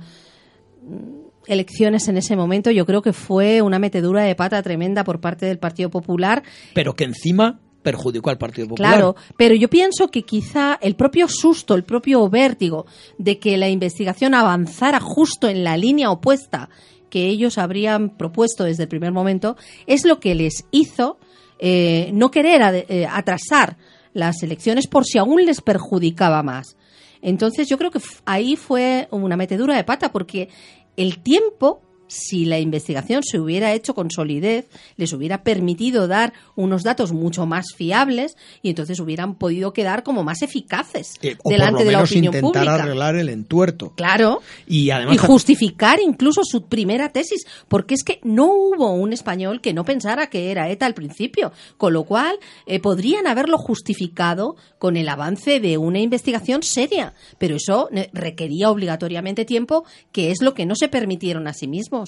elecciones 1.47 2.09
en 2.09 2.17
ese 2.17 2.35
momento 2.35 2.71
yo 2.71 2.87
creo 2.87 3.03
que 3.03 3.13
fue 3.13 3.61
una 3.61 3.79
metedura 3.79 4.23
de 4.23 4.35
pata 4.35 4.63
tremenda 4.63 5.05
por 5.05 5.21
parte 5.21 5.45
del 5.45 5.59
Partido 5.59 5.91
Popular 5.91 6.43
Pero 6.73 6.95
que 6.95 7.05
encima 7.05 7.61
perjudicó 7.83 8.31
al 8.31 8.39
Partido 8.39 8.69
Popular. 8.69 8.93
Claro, 8.93 9.17
pero 9.37 9.55
yo 9.55 9.69
pienso 9.69 10.09
que 10.09 10.23
quizá 10.23 10.79
el 10.81 10.95
propio 10.95 11.29
susto, 11.29 11.75
el 11.75 11.85
propio 11.85 12.29
vértigo 12.31 12.87
de 13.19 13.39
que 13.39 13.57
la 13.57 13.69
investigación 13.69 14.35
avanzara 14.35 15.01
justo 15.01 15.49
en 15.49 15.63
la 15.65 15.77
línea 15.77 16.11
opuesta 16.11 16.71
que 17.11 17.27
ellos 17.27 17.59
habrían 17.59 18.17
propuesto 18.17 18.65
desde 18.65 18.85
el 18.85 18.89
primer 18.89 19.13
momento, 19.13 19.57
es 19.87 20.07
lo 20.07 20.19
que 20.19 20.35
les 20.35 20.65
hizo 20.71 21.19
eh, 21.59 22.11
no 22.15 22.31
querer 22.31 22.87
eh, 22.89 23.07
atrasar 23.07 23.77
las 24.15 24.43
elecciones 24.43 24.87
por 24.87 25.05
si 25.05 25.19
aún 25.19 25.45
les 25.45 25.61
perjudicaba 25.61 26.43
más. 26.43 26.77
Entonces 27.23 27.69
yo 27.69 27.79
creo 27.79 27.91
que 27.91 28.01
ahí 28.27 28.57
fue 28.57 29.09
una 29.11 29.37
metedura 29.37 29.77
de 29.77 29.85
pata 29.85 30.13
porque 30.13 30.49
el 30.97 31.23
tiempo 31.23 31.81
si 32.13 32.45
la 32.45 32.59
investigación 32.59 33.23
se 33.23 33.41
hubiera 33.41 33.73
hecho 33.73 33.95
con 33.95 34.11
solidez, 34.11 34.69
les 34.97 35.13
hubiera 35.15 35.43
permitido 35.43 36.09
dar 36.09 36.35
unos 36.57 36.83
datos 36.83 37.13
mucho 37.13 37.47
más 37.47 37.67
fiables 37.75 38.37
y 38.61 38.69
entonces 38.69 39.01
hubieran 39.01 39.35
podido 39.37 39.73
quedar 39.73 40.03
como 40.03 40.23
más 40.23 40.43
eficaces 40.43 41.15
Eh, 41.23 41.37
o 41.43 41.51
delante 41.51 41.73
por 41.73 41.85
lo 41.85 41.87
de 41.87 41.93
la 41.93 42.03
opinión 42.03 42.35
intentar 42.35 42.65
pública. 42.65 42.75
arreglar 42.75 43.17
el 43.17 43.29
entuerto. 43.31 43.93
Claro. 43.97 44.43
Y 44.67 44.91
además 44.91 45.15
y 45.15 45.19
justificar 45.19 46.01
incluso 46.01 46.43
su 46.45 46.67
primera 46.67 47.09
tesis, 47.11 47.47
porque 47.69 47.95
es 47.95 48.05
que 48.05 48.21
no 48.23 48.53
hubo 48.53 48.93
un 48.93 49.13
español 49.13 49.61
que 49.61 49.73
no 49.73 49.85
pensara 49.85 50.27
que 50.29 50.51
era 50.51 50.69
ETA 50.69 50.85
al 50.87 50.95
principio, 50.95 51.53
con 51.79 51.95
lo 51.95 52.05
cual 52.05 52.37
eh, 52.67 52.79
podrían 52.79 53.27
haberlo 53.27 53.57
justificado 53.57 54.57
con 54.79 54.97
el 54.97 55.09
avance 55.09 55.61
de 55.61 55.79
una 55.79 56.01
investigación 56.01 56.63
seria, 56.63 57.15
pero 57.39 57.57
eso 57.57 57.89
requería 58.13 58.71
obligatoriamente 58.71 59.45
tiempo, 59.45 59.85
que 60.13 60.31
es 60.31 60.43
lo 60.43 60.53
que 60.55 60.67
no 60.67 60.75
se 60.75 60.89
permitieron 60.89 61.47
a 61.47 61.55
sí 61.55 61.69
mismos. 61.69 62.02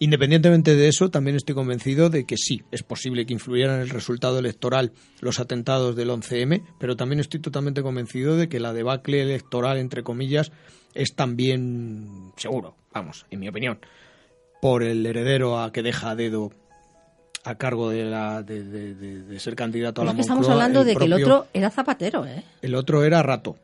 Independientemente 0.00 0.76
de 0.76 0.86
eso, 0.88 1.10
también 1.10 1.34
estoy 1.36 1.56
convencido 1.56 2.08
de 2.08 2.24
que 2.24 2.36
sí, 2.36 2.62
es 2.70 2.84
posible 2.84 3.26
que 3.26 3.32
influyeran 3.32 3.76
en 3.76 3.80
el 3.82 3.90
resultado 3.90 4.38
electoral 4.38 4.92
los 5.20 5.40
atentados 5.40 5.96
del 5.96 6.10
11M, 6.10 6.62
pero 6.78 6.96
también 6.96 7.18
estoy 7.18 7.40
totalmente 7.40 7.82
convencido 7.82 8.36
de 8.36 8.48
que 8.48 8.60
la 8.60 8.72
debacle 8.72 9.20
electoral, 9.22 9.76
entre 9.78 10.04
comillas, 10.04 10.52
es 10.94 11.14
también 11.16 12.30
seguro, 12.36 12.76
vamos, 12.94 13.26
en 13.30 13.40
mi 13.40 13.48
opinión, 13.48 13.78
por 14.62 14.84
el 14.84 15.04
heredero 15.04 15.58
a 15.60 15.72
que 15.72 15.82
deja 15.82 16.10
a 16.10 16.14
dedo 16.14 16.52
a 17.44 17.56
cargo 17.56 17.90
de, 17.90 18.04
la, 18.04 18.42
de, 18.44 18.62
de- 18.62 18.94
de- 18.94 19.22
de 19.22 19.40
ser 19.40 19.56
candidato 19.56 20.02
a 20.02 20.04
la 20.04 20.14
que 20.14 20.20
estamos 20.20 20.42
Moncloa, 20.46 20.54
hablando 20.64 20.84
de 20.84 20.94
que 20.94 21.04
el 21.04 21.12
otro 21.14 21.46
era 21.52 21.70
Zapatero, 21.70 22.24
¿eh? 22.26 22.44
El 22.62 22.74
otro 22.76 23.02
era 23.04 23.22
Rato. 23.22 23.56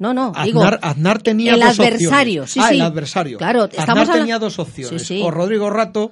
No, 0.00 0.12
no, 0.12 0.32
digo, 0.44 0.60
Aznar, 0.62 0.80
Aznar 0.82 1.22
tenía 1.22 1.54
el 1.54 1.60
dos 1.60 1.78
adversario, 1.78 2.42
opciones. 2.42 2.50
sí, 2.50 2.60
ah, 2.60 2.68
sí. 2.70 2.74
el 2.74 2.80
adversario. 2.80 3.38
Claro, 3.38 3.68
Aznar 3.76 4.08
tenía 4.10 4.38
dos 4.40 4.58
opciones, 4.58 5.02
Sí, 5.06 5.20
o 5.22 5.30
Rodrigo 5.30 5.70
Rato 5.70 6.10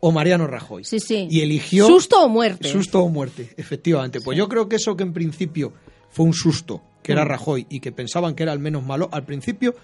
o 0.00 0.10
Mariano 0.12 0.46
Rajoy. 0.46 0.84
Sí, 0.84 0.98
sí. 1.00 1.28
Y 1.30 1.40
eligió 1.40 1.86
Susto 1.86 2.20
o 2.22 2.28
muerte. 2.28 2.68
Susto 2.68 3.00
o 3.00 3.08
muerte, 3.08 3.54
efectivamente. 3.56 4.20
Pues 4.20 4.36
yo 4.36 4.48
creo 4.48 4.68
que 4.68 4.76
eso 4.76 4.96
que 4.96 5.04
en 5.04 5.12
principio 5.14 5.72
fue 6.10 6.26
un 6.26 6.34
susto, 6.34 6.82
que 7.02 7.12
era 7.12 7.24
Mm. 7.24 7.28
Rajoy, 7.28 7.66
y 7.70 7.80
que 7.80 7.92
pensaban 7.92 8.34
que 8.34 8.42
era 8.42 8.52
el 8.52 8.58
menos 8.58 8.84
malo, 8.84 9.08
al 9.12 9.24
principio 9.24 9.74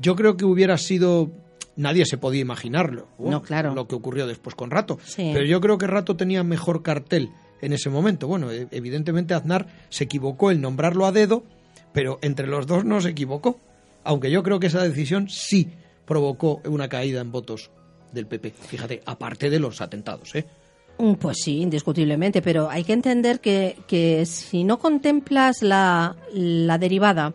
yo 0.00 0.14
creo 0.16 0.36
que 0.36 0.44
hubiera 0.44 0.76
sido... 0.76 1.30
Nadie 1.76 2.04
se 2.04 2.18
podía 2.18 2.40
imaginarlo. 2.40 3.06
No, 3.20 3.40
claro. 3.42 3.72
Lo 3.74 3.86
que 3.86 3.94
ocurrió 3.94 4.26
después 4.26 4.54
con 4.56 4.70
Rato. 4.70 4.98
Sí. 5.06 5.30
Pero 5.32 5.46
yo 5.46 5.60
creo 5.60 5.78
que 5.78 5.86
Rato 5.86 6.16
tenía 6.16 6.42
mejor 6.42 6.82
cartel 6.82 7.30
en 7.62 7.72
ese 7.72 7.88
momento. 7.88 8.26
Bueno, 8.26 8.50
e- 8.50 8.66
evidentemente 8.72 9.32
Aznar 9.34 9.66
se 9.88 10.04
equivocó 10.04 10.50
en 10.50 10.60
nombrarlo 10.60 11.06
a 11.06 11.12
dedo, 11.12 11.44
pero 11.92 12.18
entre 12.22 12.46
los 12.46 12.66
dos 12.66 12.84
no 12.84 13.00
se 13.00 13.10
equivocó. 13.10 13.58
Aunque 14.04 14.30
yo 14.30 14.42
creo 14.42 14.60
que 14.60 14.68
esa 14.68 14.82
decisión 14.82 15.28
sí 15.28 15.68
provocó 16.06 16.60
una 16.64 16.88
caída 16.88 17.20
en 17.20 17.30
votos 17.32 17.70
del 18.12 18.26
PP. 18.26 18.50
Fíjate, 18.50 19.02
aparte 19.06 19.50
de 19.50 19.60
los 19.60 19.80
atentados, 19.80 20.34
¿eh? 20.34 20.46
Mm, 20.98 21.14
Pues 21.14 21.38
sí, 21.42 21.60
indiscutiblemente, 21.60 22.42
pero 22.42 22.68
hay 22.68 22.84
que 22.84 22.92
entender 22.92 23.40
que, 23.40 23.76
que 23.86 24.26
si 24.26 24.64
no 24.64 24.78
contemplas 24.78 25.62
la, 25.62 26.16
la 26.32 26.78
derivada 26.78 27.34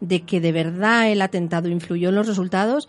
de 0.00 0.22
que 0.22 0.40
de 0.40 0.52
verdad 0.52 1.10
el 1.10 1.22
atentado 1.22 1.68
influyó 1.68 2.08
en 2.10 2.16
los 2.16 2.26
resultados, 2.26 2.88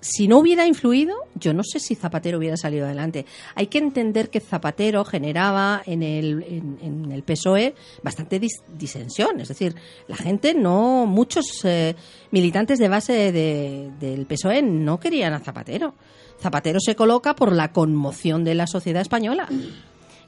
si 0.00 0.28
no 0.28 0.38
hubiera 0.38 0.66
influido, 0.66 1.14
yo 1.34 1.52
no 1.54 1.62
sé 1.64 1.80
si 1.80 1.94
Zapatero 1.94 2.38
hubiera 2.38 2.56
salido 2.56 2.86
adelante. 2.86 3.26
Hay 3.54 3.66
que 3.66 3.78
entender 3.78 4.30
que 4.30 4.40
Zapatero 4.40 5.04
generaba 5.04 5.82
en 5.86 6.02
el, 6.02 6.78
en, 6.82 7.10
el 7.10 7.22
PSOE 7.24 7.74
bastante 8.02 8.40
dis- 8.40 8.62
disensión. 8.78 9.40
Es 9.40 9.48
decir, 9.48 9.74
la 10.06 10.16
gente 10.16 10.54
no, 10.54 11.06
muchos 11.06 11.64
eh, 11.64 11.96
militantes 12.30 12.78
de 12.78 12.88
base 12.88 13.32
de- 13.32 13.90
del 13.98 14.26
PSOE 14.26 14.62
no 14.62 15.00
querían 15.00 15.32
a 15.34 15.40
Zapatero. 15.40 15.94
Zapatero 16.40 16.78
se 16.80 16.94
coloca 16.96 17.34
por 17.34 17.52
la 17.52 17.72
conmoción 17.72 18.44
de 18.44 18.54
la 18.54 18.66
sociedad 18.66 19.02
española. 19.02 19.48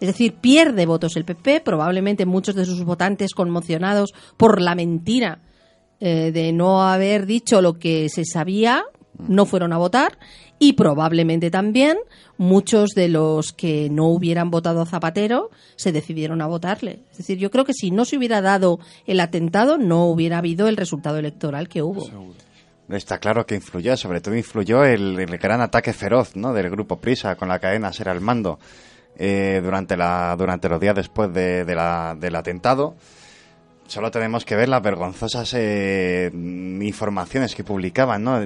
Es 0.00 0.08
decir, 0.08 0.34
pierde 0.34 0.86
votos 0.86 1.16
el 1.16 1.24
PP, 1.24 1.60
probablemente 1.60 2.26
muchos 2.26 2.54
de 2.56 2.64
sus 2.64 2.82
votantes 2.84 3.32
conmocionados 3.34 4.12
por 4.36 4.60
la 4.60 4.74
mentira 4.74 5.38
eh, 6.00 6.32
de 6.32 6.52
no 6.52 6.82
haber 6.82 7.24
dicho 7.24 7.62
lo 7.62 7.78
que 7.78 8.08
se 8.08 8.24
sabía, 8.24 8.84
no 9.18 9.46
fueron 9.46 9.72
a 9.72 9.78
votar 9.78 10.18
y 10.58 10.72
probablemente 10.74 11.50
también 11.50 11.98
muchos 12.36 12.90
de 12.90 13.08
los 13.08 13.52
que 13.52 13.88
no 13.90 14.06
hubieran 14.08 14.50
votado 14.50 14.82
a 14.82 14.86
Zapatero 14.86 15.50
se 15.76 15.92
decidieron 15.92 16.42
a 16.42 16.46
votarle. 16.46 17.00
Es 17.12 17.18
decir, 17.18 17.38
yo 17.38 17.50
creo 17.50 17.64
que 17.64 17.74
si 17.74 17.90
no 17.90 18.04
se 18.04 18.16
hubiera 18.16 18.40
dado 18.40 18.78
el 19.06 19.20
atentado 19.20 19.78
no 19.78 20.06
hubiera 20.06 20.38
habido 20.38 20.68
el 20.68 20.76
resultado 20.76 21.18
electoral 21.18 21.68
que 21.68 21.82
hubo. 21.82 22.04
Está 22.88 23.18
claro 23.18 23.46
que 23.46 23.54
influyó, 23.54 23.96
sobre 23.96 24.20
todo 24.20 24.36
influyó 24.36 24.84
el, 24.84 25.24
gran 25.38 25.60
ataque 25.62 25.92
feroz 25.92 26.36
¿no? 26.36 26.52
del 26.52 26.68
grupo 26.70 26.98
Prisa 27.00 27.34
con 27.36 27.48
la 27.48 27.58
cadena 27.58 27.92
Ser 27.92 28.08
al 28.10 28.20
mando 28.20 28.58
eh, 29.16 29.60
durante, 29.62 29.96
la, 29.96 30.34
durante 30.36 30.68
los 30.68 30.80
días 30.80 30.94
después 30.94 31.32
de, 31.32 31.64
de 31.64 31.74
la- 31.74 32.14
del 32.18 32.34
atentado. 32.36 32.94
Solo 33.86 34.10
tenemos 34.10 34.44
que 34.44 34.56
ver 34.56 34.68
las 34.68 34.82
vergonzosas 34.82 35.52
eh, 35.54 36.30
informaciones 36.32 37.54
que 37.54 37.64
publicaban, 37.64 38.22
¿no? 38.24 38.40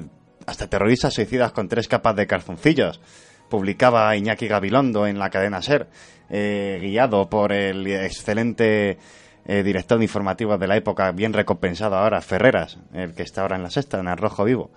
Hasta 0.49 0.67
terroristas 0.67 1.13
suicidas 1.13 1.53
con 1.53 1.69
tres 1.69 1.89
capas 1.89 2.17
de 2.17 2.27
calzoncillos. 2.27 3.03
Publicaba 3.51 4.17
Iñaki 4.17 4.49
Gabilondo 4.49 5.07
en 5.07 5.19
la 5.19 5.29
cadena 5.29 5.61
Ser, 5.61 5.89
eh, 6.31 6.79
guiado 6.81 7.29
por 7.29 7.53
el 7.53 7.87
excelente 7.87 8.97
eh, 9.45 9.63
director 9.63 9.99
de 9.99 10.07
informativos 10.07 10.59
de 10.59 10.67
la 10.67 10.79
época, 10.79 11.13
bien 11.13 11.35
recompensado 11.35 11.97
ahora, 11.97 12.23
Ferreras, 12.23 12.79
el 12.95 13.13
que 13.13 13.25
está 13.25 13.43
ahora 13.43 13.57
en 13.57 13.63
la 13.63 13.69
sexta, 13.69 14.01
en 14.01 14.09
el 14.09 14.17
rojo 14.17 14.43
vivo. 14.45 14.71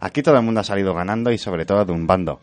Aquí 0.00 0.22
todo 0.22 0.38
el 0.38 0.44
mundo 0.44 0.62
ha 0.62 0.64
salido 0.64 0.94
ganando 0.94 1.30
y 1.30 1.36
sobre 1.36 1.66
todo 1.66 1.84
de 1.84 1.92
un 1.92 2.06
bando. 2.06 2.40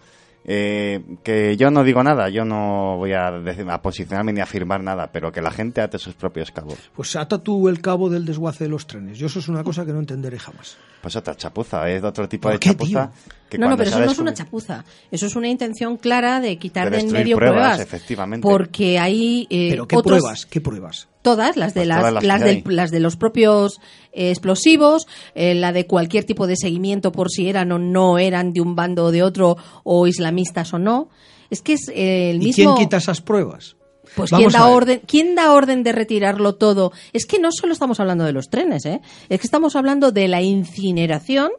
Eh, 0.51 1.03
que 1.23 1.55
yo 1.57 1.69
no 1.69 1.83
digo 1.83 2.01
nada, 2.03 2.27
yo 2.29 2.43
no 2.43 2.97
voy 2.97 3.13
a, 3.13 3.29
decir- 3.29 3.69
a 3.69 3.79
posicionarme 3.83 4.33
ni 4.33 4.39
a 4.39 4.43
afirmar 4.45 4.81
nada, 4.83 5.11
pero 5.11 5.31
que 5.31 5.43
la 5.43 5.51
gente 5.51 5.79
ate 5.79 5.99
sus 5.99 6.15
propios 6.15 6.49
cabos. 6.49 6.75
Pues 6.95 7.15
ata 7.15 7.37
tú 7.43 7.69
el 7.69 7.81
cabo 7.81 8.09
del 8.09 8.25
desguace 8.25 8.63
de 8.63 8.69
los 8.71 8.87
trenes. 8.87 9.19
Yo 9.19 9.27
eso 9.27 9.37
es 9.37 9.47
una 9.47 9.63
cosa 9.63 9.85
que 9.85 9.93
no 9.93 9.99
entenderé 9.99 10.39
jamás. 10.39 10.75
Pues 11.01 11.15
otra 11.15 11.35
chapuza, 11.35 11.87
es 11.87 12.03
otro 12.03 12.27
tipo 12.27 12.49
¿Por 12.49 12.53
de 12.53 12.59
chapuza. 12.59 13.11
Que 13.49 13.57
no, 13.57 13.69
no, 13.69 13.75
pero 13.77 13.89
eso 13.89 13.99
no 13.99 14.11
es 14.11 14.19
una 14.19 14.33
chapuza. 14.33 14.85
Eso 15.11 15.25
es 15.25 15.35
una 15.35 15.47
intención 15.49 15.97
clara 15.97 16.39
de 16.39 16.57
quitar 16.57 16.89
De 16.89 16.97
de, 16.97 17.03
en 17.03 17.11
medio 17.11 17.35
pruebas, 17.37 17.57
pruebas. 17.57 17.79
efectivamente. 17.81 18.47
Porque 18.47 18.99
hay 18.99 19.47
eh, 19.49 19.67
Pero 19.71 19.87
¿qué 19.87 19.95
otros- 19.97 20.19
pruebas? 20.19 20.45
¿Qué 20.45 20.61
pruebas? 20.61 21.07
Todas, 21.21 21.57
las 21.57 21.73
de 21.73 21.81
Pues 21.81 21.87
las, 21.89 21.99
todas 21.99 22.23
las 22.23 22.41
hay. 22.43 22.63
las 22.65 22.91
de 22.91 22.99
los 23.01 23.17
propios 23.17 23.81
eh, 24.13 24.29
explosivos, 24.29 25.05
eh, 25.35 25.53
la 25.55 25.73
de 25.73 25.85
cualquier 25.85 26.23
tipo 26.23 26.47
de 26.47 26.55
seguimiento 26.55 27.11
por 27.11 27.29
si 27.29 27.49
eran 27.49 27.71
o 27.73 27.79
no 27.79 28.17
eran 28.19 28.53
de 28.53 28.61
un 28.61 28.75
bando 28.75 29.05
o 29.05 29.11
de 29.11 29.23
otro, 29.23 29.57
o 29.83 30.07
islamistas 30.07 30.73
o 30.73 30.79
no. 30.79 31.09
Es 31.49 31.61
que 31.61 31.73
es 31.73 31.89
eh, 31.89 32.29
el 32.31 32.37
¿Y 32.41 32.45
mismo. 32.45 32.75
quién 32.75 32.85
quita 32.85 32.97
esas 32.97 33.19
pruebas? 33.21 33.75
Pues 34.15 34.31
Vamos 34.31 34.53
¿quién 34.53 34.59
da, 34.61 34.67
orden, 34.69 35.01
¿quién 35.05 35.35
da 35.35 35.51
orden 35.53 35.83
de 35.83 35.91
retirarlo 35.91 36.55
todo? 36.55 36.91
Es 37.13 37.25
que 37.27 37.37
no 37.39 37.49
solo 37.51 37.73
estamos 37.73 37.99
hablando 37.99 38.23
de 38.23 38.31
los 38.33 38.49
trenes, 38.49 38.85
¿eh? 38.85 39.01
es 39.29 39.39
que 39.39 39.45
estamos 39.45 39.75
hablando 39.75 40.11
de 40.11 40.27
la 40.27 40.41
incineración 40.41 41.51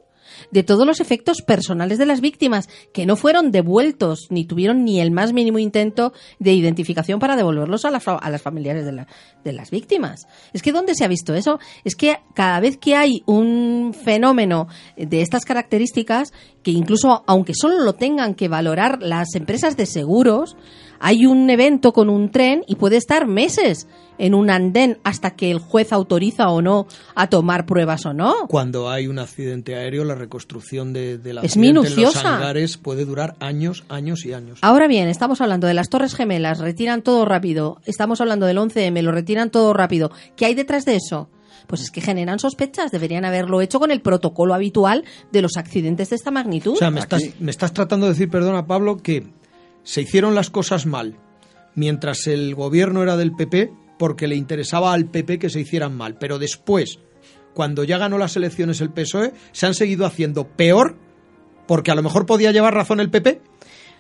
de 0.51 0.63
todos 0.63 0.87
los 0.87 1.01
efectos 1.01 1.43
personales 1.43 1.99
de 1.99 2.07
las 2.07 2.21
víctimas, 2.21 2.69
que 2.93 3.07
no 3.07 3.17
fueron 3.17 3.51
devueltos 3.51 4.27
ni 4.31 4.45
tuvieron 4.45 4.85
ni 4.85 5.01
el 5.01 5.11
más 5.11 5.33
mínimo 5.33 5.59
intento 5.59 6.13
de 6.39 6.53
identificación 6.53 7.21
para 7.21 7.37
devolverlos 7.37 7.85
a, 7.85 7.91
la 7.91 7.99
a 7.99 8.31
las 8.31 8.43
familiares 8.43 8.85
de, 8.85 8.93
la- 8.93 9.07
de 9.45 9.53
las 9.53 9.71
víctimas. 9.71 10.27
Es 10.53 10.63
que 10.63 10.73
¿dónde 10.73 10.95
se 10.95 11.05
ha 11.05 11.09
visto 11.09 11.35
eso? 11.35 11.59
Es 11.85 11.95
que 11.95 12.17
cada 12.35 12.61
vez 12.61 12.77
que 12.77 12.97
hay 12.97 13.23
un 13.27 13.95
fenómeno 13.95 14.67
de 14.97 15.23
estas 15.23 15.45
características, 15.45 16.33
que 16.63 16.71
incluso 16.73 17.23
aunque 17.27 17.55
solo 17.55 17.81
lo 17.85 17.95
tengan 17.95 18.35
que 18.35 18.49
valorar 18.49 19.03
las 19.03 19.35
empresas 19.35 19.77
de 19.77 19.87
seguros, 19.87 20.57
hay 21.01 21.27
un 21.27 21.49
evento 21.51 21.93
con 21.93 22.09
un 22.11 22.31
tren 22.31 22.63
y 22.69 22.77
puede 22.77 22.97
estar 22.97 23.27
meses 23.27 23.89
en 24.19 24.35
un 24.35 24.51
andén 24.51 24.99
hasta 25.03 25.31
que 25.31 25.51
el 25.51 25.59
juez 25.59 25.93
autoriza 25.93 26.51
o 26.51 26.61
no 26.61 26.87
a 27.15 27.29
tomar 27.29 27.65
pruebas 27.65 28.05
o 28.05 28.13
no. 28.13 28.47
Cuando 28.49 28.91
hay 28.91 29.07
un 29.07 29.19
accidente 29.19 29.75
aéreo, 29.77 30.05
la 30.05 30.15
reconstrucción 30.15 30.93
de, 30.93 31.17
del 31.17 31.39
Es 31.39 31.45
accidente 31.45 31.69
en 31.69 31.75
los 31.75 31.85
minuciosa. 31.87 32.37
hangares 32.37 32.77
puede 32.77 33.07
durar 33.07 33.35
años, 33.41 33.85
años 33.89 34.27
y 34.27 34.35
años. 34.35 34.59
Ahora 34.63 34.89
bien, 34.89 35.09
estamos 35.09 35.41
hablando 35.41 35.67
de 35.67 35.75
las 35.75 35.89
Torres 35.89 36.15
Gemelas, 36.15 36.59
retiran 36.59 37.01
todo 37.03 37.25
rápido. 37.25 37.81
Estamos 37.87 38.21
hablando 38.21 38.45
del 38.45 38.59
11M, 38.59 39.01
lo 39.01 39.11
retiran 39.11 39.51
todo 39.51 39.73
rápido. 39.73 40.11
¿Qué 40.37 40.45
hay 40.45 40.55
detrás 40.55 40.85
de 40.85 40.97
eso? 40.97 41.31
Pues 41.67 41.81
es 41.81 41.91
que 41.91 42.03
generan 42.03 42.39
sospechas. 42.39 42.91
Deberían 42.91 43.25
haberlo 43.25 43.63
hecho 43.63 43.81
con 43.81 43.91
el 43.91 44.03
protocolo 44.03 44.53
habitual 44.55 45.05
de 45.33 45.41
los 45.41 45.57
accidentes 45.57 46.11
de 46.11 46.17
esta 46.17 46.31
magnitud. 46.31 46.73
O 46.73 46.77
sea, 46.77 46.91
me 46.91 47.01
estás, 47.01 47.23
me 47.39 47.51
estás 47.51 47.73
tratando 47.73 48.07
de 48.07 48.13
decir, 48.13 48.29
perdona 48.29 48.67
Pablo, 48.67 48.99
que 48.99 49.25
se 49.83 50.03
hicieron 50.03 50.35
las 50.35 50.51
cosas 50.51 50.87
mal 50.87 51.17
mientras 51.75 52.27
el 52.27 52.55
gobierno 52.55 53.03
era 53.03 53.17
del 53.17 53.33
PP 53.33 53.73
porque 53.99 54.27
le 54.29 54.37
interesaba 54.37 54.93
al 54.93 55.07
PP 55.07 55.39
que 55.39 55.51
se 55.51 55.61
hicieran 55.61 55.97
mal. 55.97 56.17
Pero 56.19 56.39
después, 56.39 56.99
cuando 57.55 57.85
ya 57.85 57.99
ganó 57.99 58.19
las 58.19 58.37
elecciones 58.37 58.81
el 58.81 58.91
PSOE, 58.91 59.33
se 59.53 59.67
han 59.67 59.75
seguido 59.75 60.07
haciendo 60.07 60.47
peor 60.49 60.97
porque 61.67 61.91
a 61.91 61.95
lo 61.95 62.03
mejor 62.03 62.27
podía 62.27 62.51
llevar 62.53 62.75
razón 62.75 63.01
el 63.01 63.11
PP. 63.11 63.41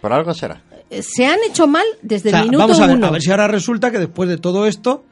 Por 0.01 0.13
algo 0.13 0.33
será. 0.35 0.63
Eh, 0.89 1.03
Se 1.03 1.27
han 1.27 1.39
hecho 1.49 1.67
mal 1.67 1.85
desde 2.03 2.31
O 2.31 2.33
sea, 2.33 2.41
el 2.41 2.47
minuto 2.47 2.65
vamos 2.65 2.81
a 2.81 2.87
ver, 2.87 2.97
uno. 2.97 3.07
a 3.07 3.11
ver 3.11 3.21
si 3.23 3.31
ahora 3.31 3.47
resulta 3.49 3.91
que 3.91 3.99
después 3.99 4.29
de 4.29 4.39
todo 4.39 4.67
esto 4.67 5.05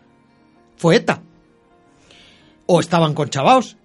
fue 0.76 0.96
ETA. 0.96 1.22
O 2.66 2.80
estaban 2.80 3.14
conchavaos. 3.14 3.76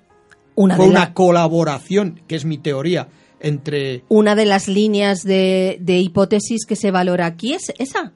Una 0.56 0.76
Fue 0.76 0.86
de 0.86 0.92
una 0.92 1.00
la- 1.02 1.14
colaboración, 1.14 2.22
que 2.28 2.36
es 2.36 2.46
mi 2.46 2.58
teoría, 2.58 3.08
entre 3.44 4.04
Una 4.10 4.36
de 4.36 4.46
las 4.46 4.68
líneas 4.68 5.24
de, 5.24 5.78
hipótesis 5.86 6.66
que 6.66 6.76
se 6.76 6.90
valora 6.90 7.28
aquí 7.28 7.54
es 7.54 7.72
esa. 7.78 8.14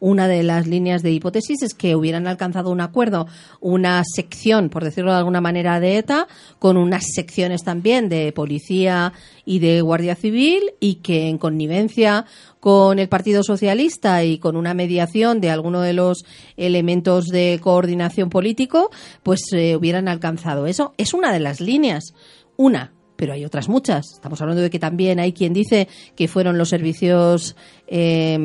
Una 0.00 0.26
de 0.26 0.42
las 0.42 0.66
líneas 0.66 1.04
de 1.04 1.12
hipótesis 1.12 1.62
es 1.62 1.74
que 1.74 1.94
hubieran 1.94 2.26
alcanzado 2.26 2.70
un 2.70 2.80
acuerdo, 2.80 3.28
una 3.60 4.02
sección, 4.04 4.68
por 4.68 4.82
decirlo 4.82 5.12
de 5.12 5.18
alguna 5.18 5.40
manera, 5.40 5.78
de 5.78 5.96
ETA, 5.98 6.26
con 6.58 6.76
unas 6.76 7.04
secciones 7.14 7.62
también 7.62 8.08
de 8.08 8.32
policía 8.32 9.12
y 9.44 9.60
de 9.60 9.80
guardia 9.80 10.16
civil, 10.16 10.72
y 10.80 10.96
que 10.96 11.28
en 11.28 11.38
connivencia 11.38 12.24
con 12.58 12.98
el 12.98 13.08
Partido 13.08 13.44
Socialista 13.44 14.24
y 14.24 14.38
con 14.38 14.56
una 14.56 14.74
mediación 14.74 15.40
de 15.40 15.50
alguno 15.50 15.80
de 15.82 15.92
los 15.92 16.24
elementos 16.56 17.26
de 17.26 17.60
coordinación 17.62 18.28
político, 18.28 18.90
pues 19.22 19.42
eh, 19.52 19.76
hubieran 19.76 20.08
alcanzado 20.08 20.66
eso. 20.66 20.94
Es 20.96 21.14
una 21.14 21.32
de 21.32 21.38
las 21.38 21.60
líneas. 21.60 22.12
Una, 22.56 22.92
pero 23.22 23.34
hay 23.34 23.44
otras 23.44 23.68
muchas. 23.68 24.14
Estamos 24.14 24.40
hablando 24.40 24.62
de 24.62 24.68
que 24.68 24.80
también 24.80 25.20
hay 25.20 25.32
quien 25.32 25.52
dice 25.52 25.86
que 26.16 26.26
fueron 26.26 26.58
los 26.58 26.70
servicios 26.70 27.54
eh, 27.86 28.36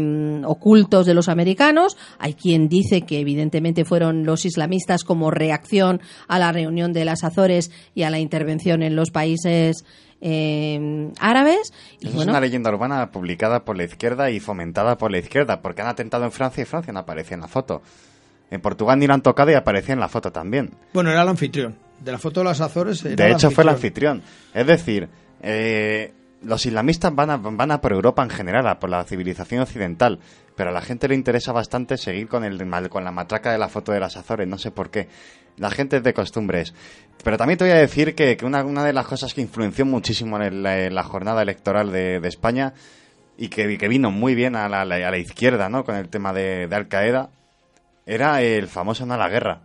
ocultos 0.45 1.07
de 1.07 1.15
los 1.15 1.29
americanos, 1.29 1.97
hay 2.19 2.35
quien 2.35 2.69
dice 2.69 3.01
que 3.01 3.19
evidentemente 3.19 3.85
fueron 3.85 4.23
los 4.23 4.45
islamistas 4.45 5.03
como 5.03 5.31
reacción 5.31 5.99
a 6.27 6.37
la 6.37 6.51
reunión 6.51 6.93
de 6.93 7.05
las 7.05 7.23
Azores 7.23 7.71
y 7.95 8.03
a 8.03 8.11
la 8.11 8.19
intervención 8.19 8.83
en 8.83 8.95
los 8.95 9.09
países 9.09 9.83
eh, 10.21 11.09
árabes. 11.19 11.73
Y 11.99 12.09
bueno, 12.09 12.21
es 12.21 12.27
una 12.27 12.39
leyenda 12.39 12.69
urbana 12.69 13.09
publicada 13.09 13.65
por 13.65 13.77
la 13.77 13.85
izquierda 13.85 14.29
y 14.29 14.39
fomentada 14.39 14.99
por 14.99 15.09
la 15.09 15.17
izquierda, 15.17 15.63
porque 15.63 15.81
han 15.81 15.87
atentado 15.87 16.23
en 16.25 16.31
Francia 16.31 16.61
y 16.61 16.65
Francia 16.65 16.93
no 16.93 16.99
aparece 16.99 17.33
en 17.33 17.41
la 17.41 17.47
foto. 17.47 17.81
En 18.49 18.61
Portugal 18.61 18.97
ni 18.99 19.07
lo 19.07 19.13
han 19.13 19.21
tocado 19.21 19.51
y 19.51 19.55
aparecía 19.55 19.93
en 19.93 19.99
la 19.99 20.07
foto 20.07 20.31
también. 20.31 20.71
Bueno, 20.93 21.11
era 21.11 21.21
el 21.23 21.27
anfitrión. 21.29 21.75
De 21.99 22.11
la 22.11 22.17
foto 22.17 22.39
de 22.41 22.45
las 22.45 22.61
Azores. 22.61 23.03
era 23.03 23.15
De 23.15 23.25
el 23.27 23.33
hecho, 23.33 23.51
fue 23.51 23.63
el 23.63 23.69
anfitrión. 23.69 24.21
Es 24.53 24.67
decir, 24.67 25.09
eh, 25.41 26.13
los 26.43 26.65
islamistas 26.65 27.13
van 27.15 27.29
a, 27.31 27.37
van 27.37 27.71
a 27.71 27.81
por 27.81 27.91
Europa 27.91 28.23
en 28.23 28.29
general, 28.29 28.67
a 28.67 28.79
por 28.79 28.89
la 28.89 29.03
civilización 29.03 29.61
occidental. 29.61 30.19
Pero 30.55 30.69
a 30.69 30.73
la 30.73 30.81
gente 30.81 31.07
le 31.07 31.15
interesa 31.15 31.51
bastante 31.51 31.97
seguir 31.97 32.27
con, 32.27 32.43
el, 32.43 32.57
con 32.89 33.03
la 33.03 33.11
matraca 33.11 33.51
de 33.51 33.57
la 33.57 33.67
foto 33.67 33.91
de 33.91 33.99
las 33.99 34.15
Azores, 34.17 34.47
no 34.47 34.57
sé 34.57 34.71
por 34.71 34.89
qué. 34.89 35.07
La 35.57 35.69
gente 35.71 35.97
es 35.97 36.03
de 36.03 36.13
costumbres. 36.13 36.73
Pero 37.23 37.37
también 37.37 37.57
te 37.57 37.65
voy 37.65 37.73
a 37.73 37.77
decir 37.77 38.15
que, 38.15 38.37
que 38.37 38.45
una, 38.45 38.63
una 38.63 38.83
de 38.83 38.93
las 38.93 39.07
cosas 39.07 39.33
que 39.33 39.41
influenció 39.41 39.85
muchísimo 39.85 40.37
en, 40.37 40.43
el- 40.43 40.65
en 40.65 40.95
la 40.95 41.03
jornada 41.03 41.41
electoral 41.41 41.91
de, 41.91 42.19
de 42.19 42.27
España 42.27 42.73
y 43.37 43.49
que, 43.49 43.71
y 43.71 43.77
que 43.77 43.87
vino 43.87 44.09
muy 44.11 44.35
bien 44.35 44.55
a 44.55 44.69
la, 44.69 44.81
a 44.81 44.85
la 44.85 45.17
izquierda, 45.17 45.67
¿no? 45.69 45.83
Con 45.83 45.95
el 45.95 46.09
tema 46.09 46.31
de, 46.33 46.67
de 46.67 46.75
Al 46.75 46.87
Qaeda, 46.87 47.29
era 48.07 48.41
el 48.41 48.67
famoso 48.67 49.05
no 49.05 49.13
a 49.13 49.17
la 49.17 49.29
guerra. 49.29 49.61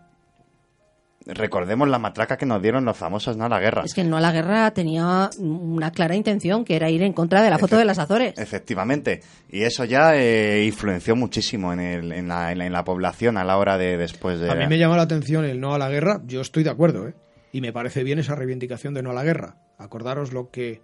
recordemos 1.24 1.88
la 1.88 2.00
matraca 2.00 2.36
que 2.36 2.46
nos 2.46 2.60
dieron 2.60 2.84
los 2.84 2.96
famosos 2.96 3.36
no 3.36 3.44
a 3.44 3.48
la 3.48 3.60
guerra. 3.60 3.82
Es 3.84 3.94
que 3.94 4.00
el 4.00 4.10
no 4.10 4.16
a 4.16 4.20
la 4.20 4.32
guerra 4.32 4.72
tenía 4.72 5.30
una 5.38 5.92
clara 5.92 6.16
intención, 6.16 6.64
que 6.64 6.74
era 6.74 6.90
ir 6.90 7.00
en 7.04 7.12
contra 7.12 7.40
de 7.42 7.48
la 7.50 7.58
foto 7.58 7.76
de 7.78 7.84
las 7.84 8.00
Azores. 8.00 8.34
Efectivamente. 8.36 9.20
Y 9.48 9.62
eso 9.62 9.84
ya 9.84 10.16
eh, 10.16 10.64
influenció 10.66 11.14
muchísimo 11.14 11.72
en, 11.72 11.78
el- 11.78 12.12
en 12.12 12.26
la, 12.26 12.50
en 12.50 12.58
la- 12.58 12.66
en 12.66 12.72
la 12.72 12.82
población 12.84 13.36
a 13.36 13.44
la 13.44 13.56
hora 13.56 13.78
de 13.78 13.96
después 13.96 14.40
de... 14.40 14.50
A 14.50 14.56
mí 14.56 14.66
me 14.66 14.78
llama 14.78 14.96
la 14.96 15.02
atención 15.04 15.44
el 15.44 15.60
no 15.60 15.74
a 15.74 15.78
la 15.78 15.88
guerra. 15.90 16.20
Yo 16.26 16.40
estoy 16.40 16.64
de 16.64 16.70
acuerdo, 16.70 17.06
¿eh? 17.06 17.14
Y 17.52 17.60
me 17.60 17.72
parece 17.72 18.02
bien 18.02 18.18
esa 18.18 18.34
reivindicación 18.34 18.92
de 18.92 19.02
no 19.04 19.10
a 19.10 19.14
la 19.14 19.22
guerra. 19.22 19.56
Acordaros 19.78 20.32
lo 20.32 20.50
que 20.50 20.80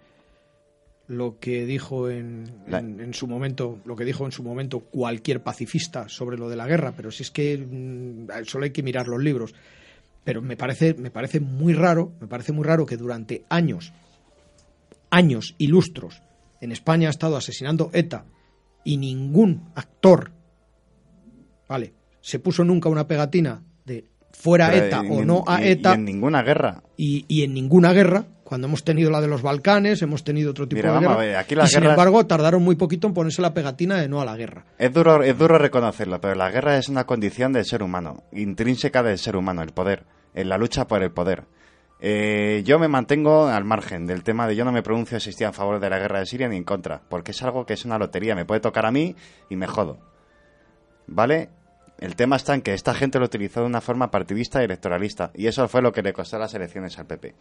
lo 1.09 1.37
que 1.39 1.65
dijo 1.65 2.09
en, 2.09 2.49
en, 2.67 2.99
en 3.01 3.13
su 3.13 3.27
momento, 3.27 3.79
lo 3.83 3.95
que 3.97 4.05
dijo 4.05 4.25
en 4.25 4.31
su 4.31 4.43
momento 4.43 4.79
cualquier 4.79 5.41
pacifista 5.43 6.07
sobre 6.07 6.37
lo 6.37 6.47
de 6.49 6.55
la 6.55 6.65
guerra. 6.67 6.93
Pero 6.95 7.11
si 7.11 7.23
es 7.23 7.31
que 7.31 7.57
mm, 7.57 8.45
solo 8.45 8.63
hay 8.63 8.71
que 8.71 8.83
mirar 8.83 9.07
los 9.09 9.21
libros. 9.21 9.53
Pero 10.23 10.41
me 10.41 10.55
parece, 10.55 10.93
me 10.93 11.09
parece 11.11 11.39
muy 11.39 11.73
raro, 11.73 12.13
me 12.21 12.27
parece 12.27 12.51
muy 12.53 12.63
raro 12.63 12.85
que 12.85 12.95
durante 12.95 13.43
años, 13.49 13.91
años 15.09 15.55
ilustros, 15.57 16.21
en 16.61 16.71
España 16.71 17.07
ha 17.07 17.11
estado 17.11 17.35
asesinando 17.37 17.89
ETA 17.93 18.25
y 18.85 18.97
ningún 18.97 19.69
actor 19.75 20.31
Vale, 21.67 21.93
se 22.21 22.39
puso 22.39 22.63
nunca 22.63 22.89
una 22.89 23.07
pegatina 23.07 23.63
de 23.85 24.05
fuera 24.31 24.69
Pero 24.71 24.85
ETA 24.85 25.03
y- 25.05 25.07
o 25.11 25.23
no 25.23 25.43
a 25.47 25.61
y- 25.61 25.67
y 25.67 25.71
ETA 25.71 25.93
en 25.93 26.05
ninguna 26.05 26.41
guerra. 26.43 26.83
y, 26.97 27.25
y 27.27 27.43
en 27.43 27.53
ninguna 27.53 27.93
guerra, 27.93 28.25
cuando 28.49 28.65
hemos 28.65 28.83
tenido 28.83 29.11
la 29.11 29.21
de 29.21 29.27
los 29.27 29.43
Balcanes, 29.43 30.01
hemos 30.01 30.23
tenido 30.23 30.49
otro 30.49 30.67
tipo 30.67 30.79
Mira, 30.79 30.89
de 30.89 30.95
vamos 30.95 31.09
guerra, 31.09 31.21
a 31.21 31.25
ver, 31.27 31.35
aquí 31.35 31.53
las 31.53 31.69
y 31.69 31.75
sin 31.75 31.83
embargo 31.83 32.25
tardaron 32.25 32.63
muy 32.63 32.75
poquito 32.75 33.05
en 33.05 33.13
ponerse 33.13 33.43
la 33.43 33.53
pegatina 33.53 33.97
de 33.97 34.09
no 34.09 34.21
a 34.21 34.25
la 34.25 34.35
guerra. 34.35 34.65
Es 34.79 34.91
duro, 34.91 35.21
es 35.21 35.37
duro 35.37 35.59
reconocerlo, 35.59 36.19
pero 36.19 36.33
la 36.33 36.49
guerra 36.49 36.75
es 36.77 36.89
una 36.89 37.05
condición 37.05 37.53
del 37.53 37.63
ser 37.65 37.83
humano, 37.83 38.23
intrínseca 38.31 39.03
del 39.03 39.19
ser 39.19 39.35
humano, 39.35 39.61
el 39.61 39.69
poder, 39.69 40.07
en 40.33 40.49
la 40.49 40.57
lucha 40.57 40.87
por 40.87 41.03
el 41.03 41.11
poder. 41.11 41.43
Eh, 41.99 42.63
yo 42.65 42.79
me 42.79 42.87
mantengo 42.87 43.45
al 43.45 43.65
margen 43.65 44.07
del 44.07 44.23
tema 44.23 44.47
de 44.47 44.55
yo 44.55 44.65
no 44.65 44.71
me 44.71 44.81
pronuncio 44.81 45.19
si 45.19 45.29
estoy 45.29 45.45
a 45.45 45.53
favor 45.53 45.79
de 45.79 45.87
la 45.91 45.99
guerra 45.99 46.17
de 46.17 46.25
Siria 46.25 46.49
ni 46.49 46.57
en 46.57 46.63
contra, 46.63 47.03
porque 47.07 47.29
es 47.29 47.43
algo 47.43 47.67
que 47.67 47.73
es 47.73 47.85
una 47.85 47.99
lotería, 47.99 48.33
me 48.33 48.45
puede 48.45 48.61
tocar 48.61 48.87
a 48.87 48.91
mí 48.91 49.15
y 49.47 49.57
me 49.57 49.67
jodo. 49.67 49.99
¿Vale? 51.05 51.49
El 51.99 52.15
tema 52.15 52.37
está 52.37 52.55
en 52.55 52.63
que 52.63 52.73
esta 52.73 52.95
gente 52.95 53.19
lo 53.19 53.25
utilizó 53.25 53.59
de 53.59 53.67
una 53.67 53.81
forma 53.81 54.09
partidista 54.09 54.59
y 54.59 54.65
electoralista, 54.65 55.29
y 55.35 55.45
eso 55.45 55.67
fue 55.67 55.83
lo 55.83 55.91
que 55.91 56.01
le 56.01 56.13
costó 56.13 56.39
las 56.39 56.55
elecciones 56.55 56.97
al 56.97 57.05
PP. 57.05 57.35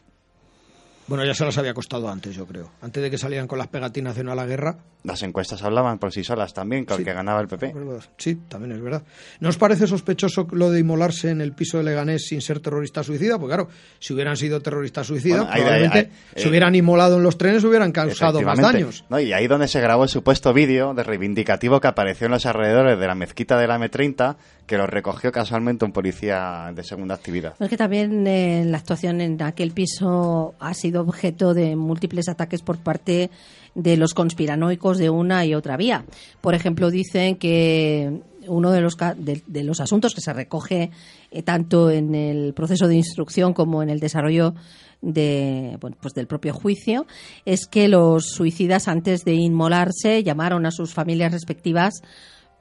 Bueno, 1.08 1.24
ya 1.24 1.32
se 1.34 1.44
las 1.44 1.56
había 1.56 1.72
costado 1.74 2.08
antes, 2.08 2.36
yo 2.36 2.46
creo. 2.46 2.70
Antes 2.82 3.02
de 3.02 3.10
que 3.10 3.16
salieran 3.18 3.46
con 3.48 3.58
las 3.58 3.68
pegatinas 3.68 4.14
de 4.14 4.22
no 4.24 4.32
a 4.32 4.34
la 4.34 4.44
guerra. 4.46 4.76
Las 5.04 5.22
encuestas 5.22 5.62
hablaban 5.62 5.98
por 5.98 6.12
sí 6.12 6.22
solas 6.22 6.52
también, 6.52 6.84
con 6.84 6.96
Sí. 6.96 7.02
el 7.02 7.06
que 7.06 7.14
ganaba 7.14 7.40
el 7.40 7.48
PP. 7.48 7.72
Sí, 8.18 8.34
también 8.48 8.72
es 8.76 8.82
verdad. 8.82 9.02
¿No 9.40 9.48
os 9.48 9.56
parece 9.56 9.86
sospechoso 9.86 10.46
lo 10.52 10.70
de 10.70 10.80
inmolarse 10.80 11.30
en 11.30 11.40
el 11.40 11.52
piso 11.52 11.78
de 11.78 11.84
Leganés 11.84 12.26
sin 12.26 12.42
ser 12.42 12.60
terrorista 12.60 13.02
suicida? 13.02 13.38
Pues 13.38 13.48
claro, 13.48 13.68
si 13.98 14.12
hubieran 14.12 14.36
sido 14.36 14.60
terroristas 14.60 15.06
suicidas, 15.06 15.38
Bueno, 15.46 15.52
ahí- 15.54 15.60
probablemente 15.62 15.98
ahí- 15.98 16.04
ahí- 16.36 16.42
se 16.42 16.48
hubieran 16.48 16.74
inmolado 16.74 17.16
en 17.16 17.22
los 17.22 17.38
trenes 17.38 17.64
hubieran 17.64 17.90
causado 17.92 18.42
más 18.42 18.58
daños. 18.60 19.04
No, 19.08 19.18
y 19.18 19.32
ahí 19.32 19.46
donde 19.46 19.66
se 19.68 19.80
grabó 19.80 20.02
el 20.04 20.10
supuesto 20.10 20.52
vídeo 20.52 20.92
de 20.92 21.04
reivindicativo 21.04 21.80
que 21.80 21.88
apareció 21.88 22.26
en 22.26 22.32
los 22.32 22.44
alrededores 22.44 22.98
de 22.98 23.06
la 23.06 23.14
mezquita 23.14 23.56
de 23.58 23.66
la 23.66 23.76
M30, 23.78 24.36
que 24.68 24.76
lo 24.76 24.86
recogió 24.86 25.32
casualmente 25.32 25.84
un 25.84 25.92
policía 25.92 26.70
de 26.72 26.84
segunda 26.84 27.16
actividad. 27.16 27.54
Es 27.58 27.68
que 27.68 27.76
también 27.76 28.26
eh, 28.26 28.64
la 28.66 28.78
actuación 28.78 29.20
en 29.20 29.42
aquel 29.42 29.72
piso 29.72 30.54
ha 30.60 30.74
sido 30.74 31.02
objeto 31.02 31.54
de 31.54 31.74
múltiples 31.74 32.28
ataques 32.28 32.62
por 32.62 32.78
parte 32.78 33.30
de 33.74 33.96
los 33.96 34.14
conspiranoicos 34.14 34.98
de 34.98 35.10
una 35.10 35.44
y 35.44 35.54
otra 35.54 35.76
vía. 35.76 36.04
Por 36.40 36.54
ejemplo, 36.54 36.90
dicen 36.90 37.36
que 37.36 38.20
uno 38.46 38.70
de 38.70 38.80
los, 38.80 38.96
de, 39.16 39.42
de 39.46 39.64
los 39.64 39.80
asuntos 39.80 40.14
que 40.14 40.20
se 40.20 40.32
recoge 40.32 40.90
eh, 41.30 41.42
tanto 41.42 41.90
en 41.90 42.14
el 42.14 42.52
proceso 42.54 42.86
de 42.88 42.96
instrucción 42.96 43.54
como 43.54 43.82
en 43.82 43.90
el 43.90 44.00
desarrollo 44.00 44.54
de, 45.00 45.78
pues 46.00 46.14
del 46.14 46.26
propio 46.26 46.52
juicio 46.52 47.06
es 47.44 47.66
que 47.66 47.88
los 47.88 48.30
suicidas 48.30 48.88
antes 48.88 49.24
de 49.24 49.34
inmolarse 49.34 50.22
llamaron 50.24 50.66
a 50.66 50.70
sus 50.70 50.92
familias 50.92 51.32
respectivas 51.32 52.02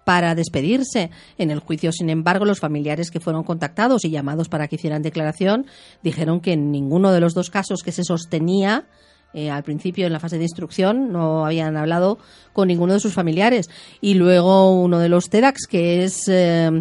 para 0.07 0.35
despedirse. 0.35 1.11
En 1.37 1.51
el 1.51 1.59
juicio, 1.59 1.91
sin 1.91 2.09
embargo, 2.09 2.45
los 2.45 2.61
familiares 2.61 3.11
que 3.11 3.19
fueron 3.19 3.43
contactados 3.43 4.05
y 4.05 4.09
llamados 4.09 4.47
para 4.47 4.69
que 4.69 4.77
hicieran 4.77 5.01
declaración 5.01 5.65
dijeron 6.01 6.39
que 6.39 6.53
en 6.53 6.71
ninguno 6.71 7.11
de 7.11 7.19
los 7.19 7.33
dos 7.33 7.49
casos 7.49 7.83
que 7.83 7.91
se 7.91 8.05
sostenía 8.05 8.85
eh, 9.33 9.49
al 9.49 9.63
principio 9.63 10.07
en 10.07 10.13
la 10.13 10.21
fase 10.21 10.37
de 10.37 10.45
instrucción 10.45 11.11
no 11.11 11.45
habían 11.45 11.75
hablado 11.75 12.19
con 12.53 12.69
ninguno 12.69 12.93
de 12.93 13.01
sus 13.01 13.13
familiares. 13.13 13.69
Y 13.99 14.13
luego 14.13 14.81
uno 14.81 14.99
de 14.99 15.09
los 15.09 15.29
TEDx, 15.29 15.67
que 15.67 16.05
es 16.05 16.29
eh, 16.29 16.71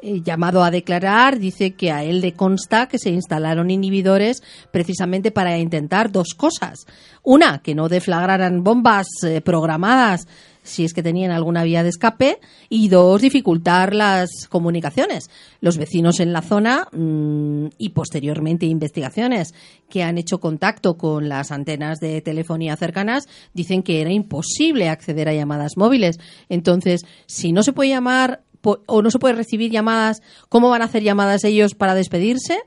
eh, 0.00 0.22
llamado 0.22 0.64
a 0.64 0.70
declarar, 0.70 1.38
dice 1.38 1.74
que 1.74 1.92
a 1.92 2.02
él 2.02 2.22
le 2.22 2.32
consta 2.32 2.88
que 2.88 2.98
se 2.98 3.10
instalaron 3.10 3.70
inhibidores 3.70 4.42
precisamente 4.70 5.30
para 5.32 5.58
intentar 5.58 6.10
dos 6.10 6.28
cosas. 6.34 6.86
Una, 7.22 7.58
que 7.58 7.74
no 7.74 7.90
deflagraran 7.90 8.64
bombas 8.64 9.06
programadas 9.44 10.26
si 10.62 10.84
es 10.84 10.94
que 10.94 11.02
tenían 11.02 11.30
alguna 11.30 11.64
vía 11.64 11.82
de 11.82 11.88
escape 11.88 12.38
y 12.68 12.88
dos, 12.88 13.22
dificultar 13.22 13.94
las 13.94 14.30
comunicaciones. 14.48 15.30
Los 15.60 15.76
vecinos 15.76 16.20
en 16.20 16.32
la 16.32 16.42
zona 16.42 16.88
mm, 16.92 17.66
y 17.78 17.90
posteriormente 17.90 18.66
investigaciones 18.66 19.54
que 19.88 20.02
han 20.02 20.18
hecho 20.18 20.38
contacto 20.40 20.96
con 20.96 21.28
las 21.28 21.50
antenas 21.50 21.98
de 21.98 22.20
telefonía 22.20 22.76
cercanas 22.76 23.24
dicen 23.54 23.82
que 23.82 24.00
era 24.00 24.12
imposible 24.12 24.88
acceder 24.88 25.28
a 25.28 25.34
llamadas 25.34 25.76
móviles. 25.76 26.18
Entonces, 26.48 27.04
si 27.26 27.52
no 27.52 27.62
se 27.62 27.72
puede 27.72 27.90
llamar 27.90 28.42
o 28.62 29.02
no 29.02 29.10
se 29.10 29.18
puede 29.18 29.34
recibir 29.34 29.70
llamadas, 29.70 30.22
¿cómo 30.48 30.68
van 30.68 30.82
a 30.82 30.86
hacer 30.86 31.02
llamadas 31.02 31.44
ellos 31.44 31.74
para 31.74 31.94
despedirse? 31.94 32.58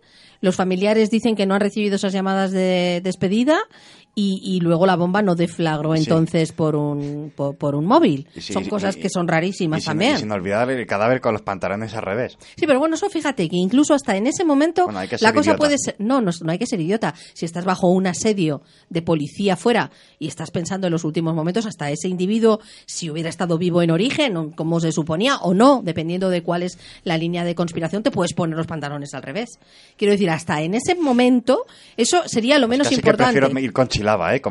Los 0.41 0.57
familiares 0.57 1.09
dicen 1.09 1.37
que 1.37 1.45
no 1.45 1.55
han 1.55 1.61
recibido 1.61 1.95
esas 1.95 2.11
llamadas 2.11 2.51
de 2.51 2.99
despedida 3.01 3.59
y, 4.15 4.39
y 4.43 4.59
luego 4.59 4.85
la 4.85 4.95
bomba 4.95 5.21
no 5.21 5.35
deflagró 5.35 5.93
Sí. 5.95 6.03
entonces 6.03 6.51
por 6.51 6.75
un 6.75 7.31
por, 7.35 7.55
por 7.55 7.73
un 7.75 7.85
móvil. 7.85 8.27
Sí, 8.35 8.53
son 8.53 8.65
cosas 8.65 8.95
y- 8.95 8.99
que 9.01 9.09
son 9.09 9.27
rarísimas 9.27 9.79
y 9.79 9.81
sin, 9.81 9.89
también. 9.89 10.15
y 10.15 10.19
sin 10.19 10.31
olvidar 10.31 10.69
el 10.69 10.85
cadáver 10.85 11.19
con 11.21 11.33
los 11.33 11.41
pantalones 11.41 11.93
al 11.95 12.03
revés. 12.03 12.37
Sí, 12.55 12.67
pero 12.67 12.77
bueno, 12.79 12.95
eso 12.95 13.09
fíjate 13.09 13.49
que 13.49 13.55
incluso 13.57 13.93
hasta 13.93 14.15
en 14.15 14.27
ese 14.27 14.43
momento 14.45 14.85
Bueno, 14.85 14.99
la 15.19 15.33
cosa 15.33 15.49
idiota. 15.51 15.57
puede 15.57 15.77
ser. 15.77 15.95
No, 15.99 16.21
no, 16.21 16.31
no 16.43 16.51
hay 16.51 16.59
que 16.59 16.65
ser 16.67 16.79
idiota. 16.79 17.15
Si 17.33 17.45
estás 17.45 17.65
bajo 17.65 17.87
un 17.89 18.05
asedio 18.07 18.61
de 18.89 19.01
policía 19.01 19.55
fuera 19.55 19.89
y 20.19 20.27
estás 20.27 20.51
pensando 20.51 20.87
en 20.87 20.91
los 20.93 21.03
últimos 21.03 21.33
momentos, 21.33 21.65
hasta 21.65 21.89
ese 21.89 22.07
individuo, 22.07 22.59
si 22.85 23.09
hubiera 23.09 23.29
estado 23.29 23.57
vivo 23.57 23.81
en 23.81 23.89
origen, 23.91 24.51
como 24.51 24.79
se 24.79 24.91
suponía, 24.91 25.37
o 25.37 25.53
no, 25.53 25.81
dependiendo 25.83 26.29
de 26.29 26.43
cuál 26.43 26.63
es 26.63 26.77
la 27.03 27.17
línea 27.17 27.43
de 27.43 27.55
conspiración, 27.55 28.03
te 28.03 28.11
puedes 28.11 28.33
poner 28.33 28.55
los 28.57 28.67
pantalones 28.67 29.13
al 29.13 29.23
revés. 29.23 29.49
Quiero 29.97 30.11
decir, 30.11 30.29
hasta 30.29 30.61
en 30.61 30.75
ese 30.75 30.95
momento, 30.95 31.65
eso 31.97 32.21
sería 32.27 32.59
lo 32.59 32.67
menos 32.67 32.85
Casi 32.87 32.95
importante. 32.95 33.33
que 33.33 33.39
prefiero 33.39 33.59
ir 33.65 33.73
con 33.73 33.87
¿eh? 34.35 34.41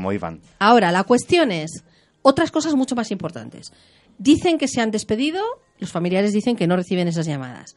Ahora, 0.58 0.90
la 0.92 1.04
cuestión 1.04 1.52
es 1.52 1.84
otras 2.22 2.50
cosas 2.50 2.74
mucho 2.74 2.94
más 2.94 3.10
importantes. 3.10 3.72
Dicen 4.18 4.58
que 4.58 4.68
se 4.68 4.80
han 4.80 4.90
despedido, 4.90 5.42
los 5.78 5.90
familiares 5.90 6.32
dicen 6.32 6.56
que 6.56 6.66
no 6.66 6.76
reciben 6.76 7.08
esas 7.08 7.26
llamadas. 7.26 7.76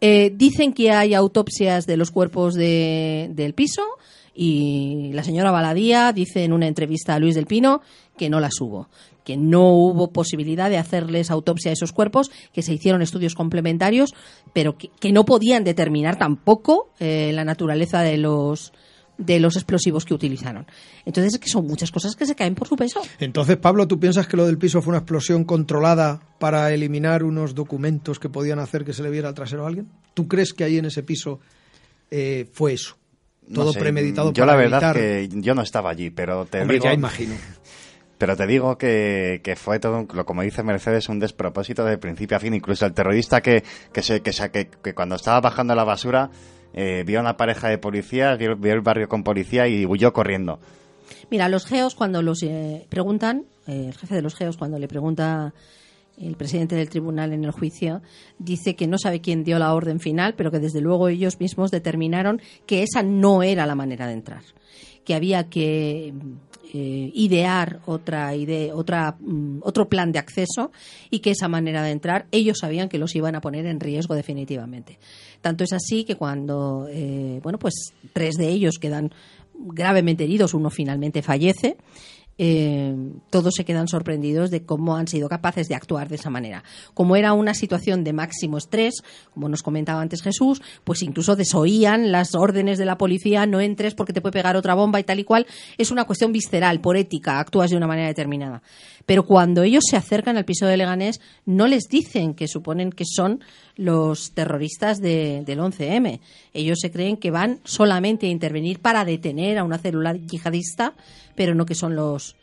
Eh, 0.00 0.32
dicen 0.34 0.72
que 0.72 0.90
hay 0.90 1.14
autopsias 1.14 1.86
de 1.86 1.96
los 1.96 2.10
cuerpos 2.10 2.54
de- 2.54 3.28
del 3.32 3.54
piso 3.54 3.82
y 4.34 5.10
la 5.12 5.22
señora 5.22 5.50
Baladía 5.50 6.12
dice 6.12 6.44
en 6.44 6.52
una 6.52 6.66
entrevista 6.66 7.14
a 7.14 7.18
Luis 7.18 7.34
del 7.34 7.46
Pino 7.46 7.82
que 8.16 8.28
no 8.30 8.40
las 8.40 8.60
hubo, 8.60 8.88
que 9.24 9.36
no 9.36 9.68
hubo 9.74 10.10
posibilidad 10.10 10.70
de 10.70 10.78
hacerles 10.78 11.30
autopsia 11.30 11.70
a 11.70 11.74
esos 11.74 11.92
cuerpos, 11.92 12.30
que 12.52 12.62
se 12.62 12.72
hicieron 12.72 13.02
estudios 13.02 13.34
complementarios, 13.34 14.14
pero 14.52 14.76
que, 14.76 14.88
que 14.98 15.12
no 15.12 15.24
podían 15.24 15.64
determinar 15.64 16.16
tampoco 16.18 16.90
eh, 16.98 17.30
la 17.34 17.44
naturaleza 17.44 18.00
de 18.00 18.16
los 18.16 18.72
de 19.18 19.38
los 19.40 19.56
explosivos 19.56 20.04
que 20.04 20.14
utilizaron. 20.14 20.66
Entonces, 21.04 21.34
es 21.34 21.38
que 21.40 21.48
son 21.48 21.66
muchas 21.66 21.90
cosas 21.90 22.16
que 22.16 22.26
se 22.26 22.34
caen 22.34 22.54
por 22.54 22.66
su 22.66 22.76
peso. 22.76 23.00
Entonces, 23.20 23.56
Pablo, 23.58 23.86
¿tú 23.86 24.00
piensas 24.00 24.26
que 24.26 24.36
lo 24.36 24.46
del 24.46 24.58
piso 24.58 24.80
fue 24.82 24.90
una 24.92 24.98
explosión 24.98 25.44
controlada 25.44 26.20
para 26.38 26.72
eliminar 26.72 27.22
unos 27.22 27.54
documentos 27.54 28.18
que 28.18 28.28
podían 28.28 28.58
hacer 28.58 28.84
que 28.84 28.92
se 28.92 29.02
le 29.02 29.10
viera 29.10 29.28
el 29.28 29.34
trasero 29.34 29.64
a 29.64 29.68
alguien? 29.68 29.88
¿Tú 30.14 30.26
crees 30.28 30.52
que 30.52 30.64
ahí 30.64 30.78
en 30.78 30.86
ese 30.86 31.02
piso 31.02 31.40
eh, 32.10 32.48
fue 32.52 32.72
eso? 32.72 32.96
No 33.48 33.62
Todo 33.62 33.72
sé, 33.72 33.80
premeditado 33.80 34.32
Yo 34.32 34.42
para 34.44 34.52
la 34.56 34.58
verdad 34.62 34.96
evitar- 34.96 34.96
que 34.96 35.28
yo 35.40 35.54
no 35.54 35.62
estaba 35.62 35.90
allí, 35.90 36.10
pero 36.10 36.44
te 36.46 36.60
Hombre, 36.60 36.76
digo... 36.76 36.84
ya 36.84 36.94
imagino. 36.94 37.34
Pero 38.18 38.36
te 38.36 38.46
digo 38.46 38.78
que, 38.78 39.40
que 39.42 39.56
fue 39.56 39.80
todo, 39.80 40.06
como 40.06 40.42
dice 40.42 40.62
Mercedes, 40.62 41.08
un 41.08 41.18
despropósito 41.18 41.84
de 41.84 41.98
principio 41.98 42.36
a 42.36 42.40
fin. 42.40 42.54
Incluso 42.54 42.86
el 42.86 42.92
terrorista 42.92 43.40
que, 43.40 43.64
que, 43.92 44.00
se, 44.02 44.20
que, 44.20 44.32
se- 44.32 44.50
que, 44.52 44.68
que 44.68 44.94
cuando 44.94 45.16
estaba 45.16 45.40
bajando 45.40 45.74
la 45.74 45.82
basura 45.82 46.30
eh, 46.74 47.04
vio 47.06 47.18
a 47.18 47.22
una 47.22 47.36
pareja 47.36 47.68
de 47.68 47.78
policías, 47.78 48.38
vio, 48.38 48.52
el 48.52 48.80
barrio 48.80 49.08
con 49.08 49.24
policía 49.24 49.68
y 49.68 49.86
huyó 49.86 50.12
corriendo. 50.12 50.58
Mira, 51.30 51.48
los 51.48 51.66
geos 51.66 51.94
cuando 51.94 52.22
los 52.22 52.42
eh, 52.42 52.86
preguntan, 52.88 53.44
eh, 53.66 53.86
el 53.88 53.94
jefe 53.94 54.14
de 54.14 54.22
los 54.22 54.34
geos 54.34 54.56
cuando 54.56 54.78
le 54.78 54.88
pregunta 54.88 55.54
el 56.18 56.36
presidente 56.36 56.76
del 56.76 56.88
tribunal 56.88 57.32
en 57.32 57.44
el 57.44 57.50
juicio, 57.50 58.02
dice 58.38 58.76
que 58.76 58.86
no 58.86 58.98
sabe 58.98 59.20
quién 59.20 59.44
dio 59.44 59.58
la 59.58 59.74
orden 59.74 59.98
final, 59.98 60.34
pero 60.34 60.50
que 60.50 60.58
desde 60.58 60.80
luego 60.80 61.08
ellos 61.08 61.40
mismos 61.40 61.70
determinaron 61.70 62.40
que 62.66 62.82
esa 62.82 63.02
no 63.02 63.42
era 63.42 63.66
la 63.66 63.74
manera 63.74 64.06
de 64.06 64.12
entrar. 64.12 64.42
que 65.04 65.14
había 65.14 65.48
que 65.48 66.14
eh, 66.74 67.10
idear 67.14 67.80
otra 67.84 68.34
idea, 68.34 68.74
otra, 68.74 69.16
mm, 69.20 69.58
otro 69.60 69.90
plan 69.90 70.10
de 70.10 70.18
acceso 70.18 70.72
y 71.10 71.18
que 71.18 71.32
esa 71.32 71.46
manera 71.46 71.82
de 71.82 71.90
entrar 71.90 72.26
ellos 72.30 72.60
sabían 72.60 72.88
que 72.88 72.96
los 72.96 73.14
iban 73.14 73.34
a 73.34 73.42
poner 73.42 73.66
en 73.66 73.78
riesgo 73.78 74.14
definitivamente. 74.14 74.98
Tanto 75.42 75.64
es 75.64 75.74
así 75.74 76.04
que 76.04 76.16
cuando, 76.16 76.88
eh, 76.90 77.40
bueno, 77.42 77.58
pues 77.58 77.92
tres 78.14 78.36
de 78.36 78.48
ellos 78.48 78.78
quedan 78.78 79.12
gravemente 79.54 80.24
heridos, 80.24 80.54
uno 80.54 80.70
finalmente 80.70 81.20
fallece 81.20 81.76
eh, 82.38 82.94
todos 83.30 83.54
se 83.54 83.64
quedan 83.64 83.88
sorprendidos 83.88 84.50
de 84.50 84.64
cómo 84.64 84.96
han 84.96 85.06
sido 85.06 85.28
capaces 85.28 85.68
de 85.68 85.74
actuar 85.74 86.08
de 86.08 86.16
esa 86.16 86.30
manera. 86.30 86.64
Como 86.94 87.16
era 87.16 87.32
una 87.32 87.54
situación 87.54 88.04
de 88.04 88.12
máximo 88.12 88.58
estrés, 88.58 89.02
como 89.32 89.48
nos 89.48 89.62
comentaba 89.62 90.00
antes 90.00 90.22
Jesús, 90.22 90.62
pues 90.84 91.02
incluso 91.02 91.36
desoían 91.36 92.10
las 92.10 92.34
órdenes 92.34 92.78
de 92.78 92.84
la 92.84 92.98
policía, 92.98 93.46
no 93.46 93.60
entres 93.60 93.94
porque 93.94 94.12
te 94.12 94.20
puede 94.20 94.32
pegar 94.32 94.56
otra 94.56 94.74
bomba 94.74 95.00
y 95.00 95.04
tal 95.04 95.20
y 95.20 95.24
cual. 95.24 95.46
Es 95.78 95.90
una 95.90 96.04
cuestión 96.04 96.32
visceral, 96.32 96.80
por 96.80 96.96
ética, 96.96 97.38
actúas 97.38 97.70
de 97.70 97.76
una 97.76 97.86
manera 97.86 98.08
determinada. 98.08 98.62
Pero 99.06 99.26
cuando 99.26 99.62
ellos 99.62 99.84
se 99.88 99.96
acercan 99.96 100.36
al 100.36 100.44
piso 100.44 100.66
de 100.66 100.76
Leganés, 100.76 101.20
no 101.44 101.66
les 101.66 101.84
dicen 101.88 102.34
que 102.34 102.48
suponen 102.48 102.90
que 102.90 103.04
son 103.04 103.40
los 103.76 104.32
terroristas 104.32 105.00
del 105.00 105.44
11M. 105.46 106.20
Ellos 106.52 106.78
se 106.80 106.90
creen 106.90 107.16
que 107.16 107.30
van 107.30 107.60
solamente 107.64 108.26
a 108.26 108.30
intervenir 108.30 108.80
para 108.80 109.04
detener 109.04 109.58
a 109.58 109.64
una 109.64 109.78
célula 109.78 110.14
yihadista, 110.14 110.94
pero 111.34 111.54
no 111.54 111.66
que 111.66 111.74
son 111.74 111.96
los 111.96 112.36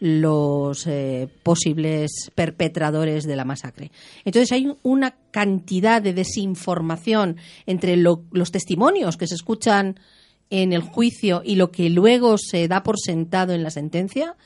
los 0.00 0.86
eh, 0.86 1.28
posibles 1.42 2.30
perpetradores 2.34 3.24
de 3.24 3.34
la 3.34 3.44
masacre. 3.44 3.90
Entonces 4.24 4.52
hay 4.52 4.72
una 4.82 5.16
cantidad 5.32 6.00
de 6.00 6.12
desinformación 6.12 7.36
entre 7.66 7.96
los 7.96 8.52
testimonios 8.52 9.16
que 9.16 9.26
se 9.26 9.34
escuchan 9.34 9.98
en 10.50 10.72
el 10.72 10.82
juicio 10.82 11.42
y 11.44 11.56
lo 11.56 11.70
que 11.70 11.90
luego 11.90 12.38
se 12.38 12.68
da 12.68 12.82
por 12.82 12.98
sentado 12.98 13.52
en 13.52 13.62
la 13.62 13.70
sentencia 13.70 14.36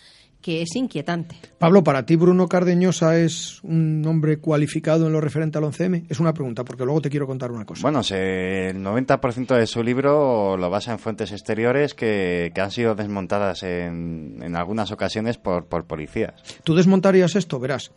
que 0.42 0.60
es 0.60 0.74
inquietante. 0.76 1.36
Pablo, 1.58 1.84
¿para 1.84 2.04
ti 2.04 2.16
Bruno 2.16 2.48
Cardeñosa 2.48 3.16
es 3.16 3.62
un 3.62 4.04
hombre 4.06 4.38
cualificado 4.38 5.06
en 5.06 5.12
lo 5.12 5.20
referente 5.20 5.58
al 5.58 5.64
11M? 5.64 6.06
Es 6.08 6.20
una 6.20 6.34
pregunta, 6.34 6.64
porque 6.64 6.84
luego 6.84 7.00
te 7.00 7.08
quiero 7.08 7.26
contar 7.26 7.52
una 7.52 7.64
cosa. 7.64 7.82
Bueno, 7.82 8.00
el 8.00 8.76
90% 8.82 9.56
de 9.56 9.66
su 9.66 9.82
libro 9.82 10.56
lo 10.56 10.68
basa 10.68 10.92
en 10.92 10.98
fuentes 10.98 11.32
exteriores 11.32 11.94
que, 11.94 12.52
han 12.62 12.70
sido 12.70 12.94
desmontadas 12.94 13.62
en, 13.62 14.38
en 14.42 14.56
algunas 14.56 14.92
ocasiones 14.92 15.38
por, 15.38 15.66
por, 15.66 15.84
policías. 15.84 16.34
¿Tú 16.64 16.74
desmontarías 16.74 17.34
esto? 17.36 17.58
Verás. 17.58 17.92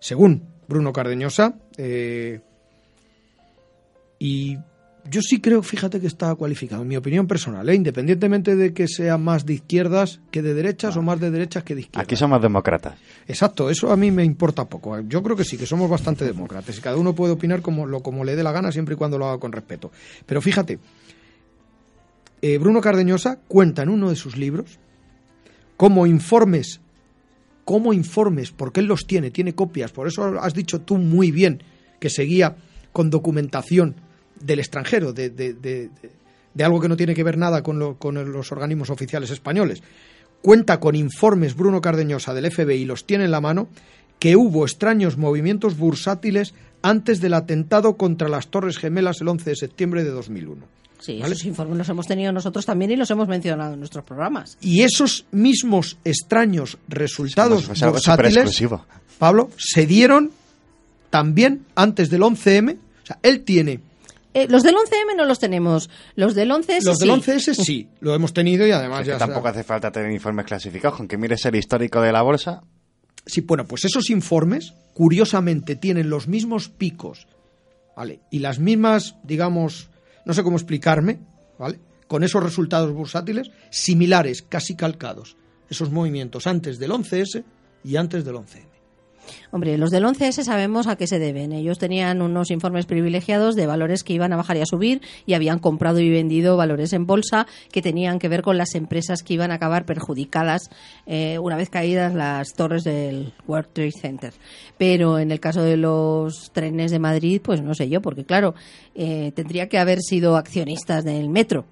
Según 0.00 0.44
Bruno 0.68 0.92
Cardeñosa, 0.92 1.54
eh, 1.76 2.40
y 4.18 4.58
yo 5.10 5.22
sí 5.22 5.40
creo, 5.40 5.62
fíjate 5.62 6.00
que 6.00 6.06
está 6.06 6.34
cualificado, 6.34 6.82
en 6.82 6.88
mi 6.88 6.96
opinión 6.96 7.26
personal, 7.26 7.68
¿eh? 7.68 7.74
independientemente 7.74 8.56
de 8.56 8.72
que 8.72 8.88
sea 8.88 9.18
más 9.18 9.46
de 9.46 9.54
izquierdas 9.54 10.20
que 10.30 10.42
de 10.42 10.54
derechas 10.54 10.96
o 10.96 11.02
más 11.02 11.20
de 11.20 11.30
derechas 11.30 11.64
que 11.64 11.74
de 11.74 11.82
izquierdas. 11.82 12.04
Aquí 12.04 12.16
somos 12.16 12.40
demócratas. 12.42 12.98
Exacto, 13.26 13.70
eso 13.70 13.90
a 13.90 13.96
mí 13.96 14.10
me 14.10 14.24
importa 14.24 14.68
poco. 14.68 15.00
Yo 15.00 15.22
creo 15.22 15.36
que 15.36 15.44
sí, 15.44 15.56
que 15.56 15.66
somos 15.66 15.88
bastante 15.88 16.24
demócratas 16.24 16.76
y 16.78 16.80
cada 16.80 16.96
uno 16.96 17.14
puede 17.14 17.32
opinar 17.32 17.62
como, 17.62 17.86
lo, 17.86 18.02
como 18.02 18.24
le 18.24 18.36
dé 18.36 18.42
la 18.42 18.52
gana 18.52 18.72
siempre 18.72 18.94
y 18.94 18.98
cuando 18.98 19.18
lo 19.18 19.26
haga 19.26 19.38
con 19.38 19.52
respeto. 19.52 19.90
Pero 20.26 20.40
fíjate, 20.40 20.78
eh, 22.42 22.58
Bruno 22.58 22.80
Cardeñosa 22.80 23.40
cuenta 23.48 23.82
en 23.82 23.88
uno 23.88 24.10
de 24.10 24.16
sus 24.16 24.36
libros 24.36 24.78
como 25.76 26.06
informes, 26.06 26.80
como 27.64 27.92
informes, 27.92 28.50
porque 28.50 28.80
él 28.80 28.86
los 28.86 29.06
tiene, 29.06 29.30
tiene 29.30 29.54
copias, 29.54 29.92
por 29.92 30.08
eso 30.08 30.40
has 30.40 30.54
dicho 30.54 30.80
tú 30.80 30.98
muy 30.98 31.30
bien 31.30 31.62
que 32.00 32.10
seguía 32.10 32.56
con 32.92 33.10
documentación 33.10 34.07
del 34.40 34.58
extranjero, 34.58 35.12
de, 35.12 35.30
de, 35.30 35.54
de, 35.54 36.64
algo 36.64 36.80
que 36.80 36.88
no 36.88 36.96
tiene 36.96 37.14
que 37.14 37.24
ver 37.24 37.38
nada 37.38 37.62
con, 37.62 37.94
con 37.94 38.32
los 38.32 38.52
organismos 38.52 38.90
oficiales 38.90 39.30
españoles. 39.30 39.82
Cuenta 40.42 40.80
con 40.80 40.94
informes 40.94 41.56
Bruno 41.56 41.80
Cardeñosa 41.80 42.34
del 42.34 42.50
FBI, 42.50 42.84
los 42.84 43.04
tiene 43.06 43.24
en 43.24 43.30
la 43.30 43.40
mano, 43.40 43.68
que 44.18 44.36
hubo 44.36 44.64
extraños 44.64 45.16
movimientos 45.16 45.76
bursátiles 45.76 46.54
antes 46.82 47.20
del 47.20 47.34
atentado 47.34 47.96
contra 47.96 48.28
las 48.28 48.48
Torres 48.48 48.78
Gemelas 48.78 49.20
el 49.20 49.28
11 49.28 49.50
de 49.50 49.56
septiembre 49.56 50.04
de 50.04 50.10
2001. 50.10 50.66
Sí, 51.00 51.20
esos 51.22 51.44
informes 51.44 51.78
los 51.78 51.88
hemos 51.88 52.06
tenido 52.06 52.32
nosotros 52.32 52.66
también 52.66 52.90
y 52.90 52.96
los 52.96 53.10
hemos 53.10 53.28
mencionado 53.28 53.74
en 53.74 53.78
nuestros 53.78 54.04
programas. 54.04 54.58
Y 54.60 54.82
esos 54.82 55.26
mismos 55.30 55.96
extraños 56.04 56.76
resultados 56.88 57.68
bursátiles, 57.68 58.64
Pablo, 59.18 59.50
se 59.56 59.86
dieron 59.86 60.32
también 61.10 61.64
antes 61.76 62.10
del 62.10 62.22
11M. 62.22 62.74
O 62.74 63.06
sea, 63.06 63.18
él 63.22 63.42
tiene 63.42 63.80
eh, 64.34 64.46
los 64.48 64.62
del 64.62 64.74
11M 64.74 65.16
no 65.16 65.24
los 65.24 65.38
tenemos. 65.38 65.88
Los 66.14 66.34
del 66.34 66.50
11S 66.50 66.84
Los 66.84 66.98
del 66.98 67.10
11S 67.10 67.54
sí, 67.54 67.88
lo 68.00 68.14
hemos 68.14 68.32
tenido 68.32 68.66
y 68.66 68.70
además 68.70 69.06
ya 69.06 69.18
Tampoco 69.18 69.48
hace 69.48 69.64
falta 69.64 69.90
tener 69.90 70.10
informes 70.12 70.46
clasificados, 70.46 70.98
aunque 71.00 71.16
mires 71.16 71.44
el 71.46 71.56
histórico 71.56 72.00
de 72.00 72.12
la 72.12 72.22
bolsa. 72.22 72.62
Sí, 73.26 73.42
bueno, 73.42 73.66
pues 73.66 73.84
esos 73.84 74.10
informes, 74.10 74.74
curiosamente, 74.94 75.76
tienen 75.76 76.08
los 76.08 76.28
mismos 76.28 76.68
picos, 76.68 77.26
¿vale? 77.96 78.20
Y 78.30 78.38
las 78.38 78.58
mismas, 78.58 79.16
digamos, 79.22 79.90
no 80.24 80.32
sé 80.34 80.42
cómo 80.42 80.56
explicarme, 80.56 81.20
¿vale? 81.58 81.78
Con 82.06 82.24
esos 82.24 82.42
resultados 82.42 82.92
bursátiles 82.92 83.50
similares, 83.70 84.42
casi 84.42 84.76
calcados. 84.76 85.36
Esos 85.68 85.90
movimientos 85.90 86.46
antes 86.46 86.78
del 86.78 86.92
11S 86.92 87.44
y 87.84 87.96
antes 87.96 88.24
del 88.24 88.36
11M. 88.36 88.77
Hombre, 89.50 89.78
los 89.78 89.90
del 89.90 90.04
11S 90.04 90.44
sabemos 90.44 90.86
a 90.86 90.96
qué 90.96 91.06
se 91.06 91.18
deben. 91.18 91.52
Ellos 91.52 91.78
tenían 91.78 92.22
unos 92.22 92.50
informes 92.50 92.86
privilegiados 92.86 93.56
de 93.56 93.66
valores 93.66 94.04
que 94.04 94.12
iban 94.12 94.32
a 94.32 94.36
bajar 94.36 94.56
y 94.56 94.60
a 94.60 94.66
subir 94.66 95.00
y 95.26 95.34
habían 95.34 95.58
comprado 95.58 96.00
y 96.00 96.10
vendido 96.10 96.56
valores 96.56 96.92
en 96.92 97.06
bolsa 97.06 97.46
que 97.72 97.82
tenían 97.82 98.18
que 98.18 98.28
ver 98.28 98.42
con 98.42 98.58
las 98.58 98.74
empresas 98.74 99.22
que 99.22 99.34
iban 99.34 99.50
a 99.50 99.54
acabar 99.54 99.84
perjudicadas 99.84 100.70
eh, 101.06 101.38
una 101.38 101.56
vez 101.56 101.70
caídas 101.70 102.14
las 102.14 102.54
torres 102.54 102.84
del 102.84 103.32
World 103.46 103.68
Trade 103.72 103.92
Center. 103.92 104.32
Pero 104.76 105.18
en 105.18 105.30
el 105.30 105.40
caso 105.40 105.62
de 105.62 105.76
los 105.76 106.50
trenes 106.52 106.90
de 106.90 106.98
Madrid, 106.98 107.40
pues 107.42 107.62
no 107.62 107.74
sé 107.74 107.88
yo, 107.88 108.00
porque 108.00 108.24
claro, 108.24 108.54
eh, 108.94 109.32
tendría 109.34 109.68
que 109.68 109.78
haber 109.78 110.00
sido 110.00 110.36
accionistas 110.36 111.04
del 111.04 111.28
metro. 111.28 111.64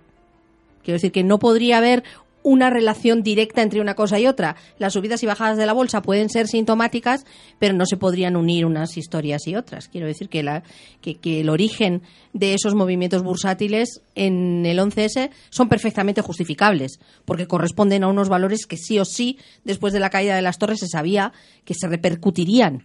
Quiero 0.82 0.96
decir 0.96 1.10
que 1.10 1.24
no 1.24 1.40
podría 1.40 1.78
haber 1.78 2.04
una 2.46 2.70
relación 2.70 3.24
directa 3.24 3.60
entre 3.60 3.80
una 3.80 3.94
cosa 3.94 4.20
y 4.20 4.28
otra. 4.28 4.54
Las 4.78 4.92
subidas 4.92 5.20
y 5.24 5.26
bajadas 5.26 5.58
de 5.58 5.66
la 5.66 5.72
bolsa 5.72 6.00
pueden 6.00 6.30
ser 6.30 6.46
sintomáticas, 6.46 7.26
pero 7.58 7.74
no 7.74 7.86
se 7.86 7.96
podrían 7.96 8.36
unir 8.36 8.66
unas 8.66 8.96
historias 8.96 9.48
y 9.48 9.56
otras. 9.56 9.88
Quiero 9.88 10.06
decir 10.06 10.28
que, 10.28 10.44
la, 10.44 10.62
que, 11.00 11.18
el 11.40 11.48
origen 11.48 12.02
de 12.34 12.54
esos 12.54 12.76
movimientos 12.76 13.24
bursátiles 13.24 14.00
en 14.14 14.64
el 14.64 14.78
11S 14.78 15.30
son 15.50 15.68
perfectamente 15.68 16.20
justificables, 16.20 17.00
porque 17.24 17.48
corresponden 17.48 18.04
a 18.04 18.08
unos 18.08 18.28
valores 18.28 18.66
que 18.66 18.76
sí 18.76 19.00
o 19.00 19.04
sí, 19.04 19.40
después 19.64 19.92
de 19.92 19.98
la 19.98 20.10
caída 20.10 20.36
de 20.36 20.42
las 20.42 20.58
torres, 20.58 20.78
se 20.78 20.86
sabía 20.86 21.32
que 21.64 21.74
se 21.74 21.88
repercutirían 21.88 22.84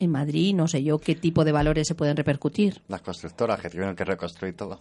en 0.00 0.10
Madrid, 0.10 0.54
no 0.54 0.68
sé 0.68 0.82
yo 0.82 0.98
qué 0.98 1.14
tipo 1.14 1.46
de 1.46 1.52
valores 1.52 1.88
se 1.88 1.94
pueden 1.94 2.14
repercutir. 2.14 2.82
Las 2.88 3.00
constructoras 3.00 3.58
que 3.58 3.70
tuvieron 3.70 3.96
que 3.96 4.04
reconstruir 4.04 4.54
todo 4.54 4.80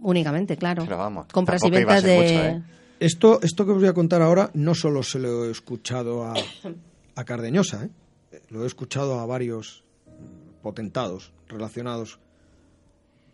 únicamente, 0.00 0.56
claro. 0.56 0.84
Pero 0.84 0.98
vamos, 0.98 1.26
compras 1.32 1.62
y 1.64 1.70
ventas 1.70 2.02
de... 2.02 2.48
¿eh? 2.48 2.62
Esto, 3.00 3.40
esto 3.42 3.64
que 3.64 3.72
os 3.72 3.78
voy 3.78 3.88
a 3.88 3.92
contar 3.92 4.22
ahora 4.22 4.50
no 4.54 4.74
solo 4.74 5.02
se 5.02 5.20
lo 5.20 5.44
he 5.44 5.50
escuchado 5.50 6.24
a, 6.24 6.34
a 7.14 7.24
Cardeñosa, 7.24 7.84
¿eh? 7.84 7.90
lo 8.50 8.64
he 8.64 8.66
escuchado 8.66 9.20
a 9.20 9.26
varios 9.26 9.84
potentados 10.62 11.32
relacionados 11.48 12.18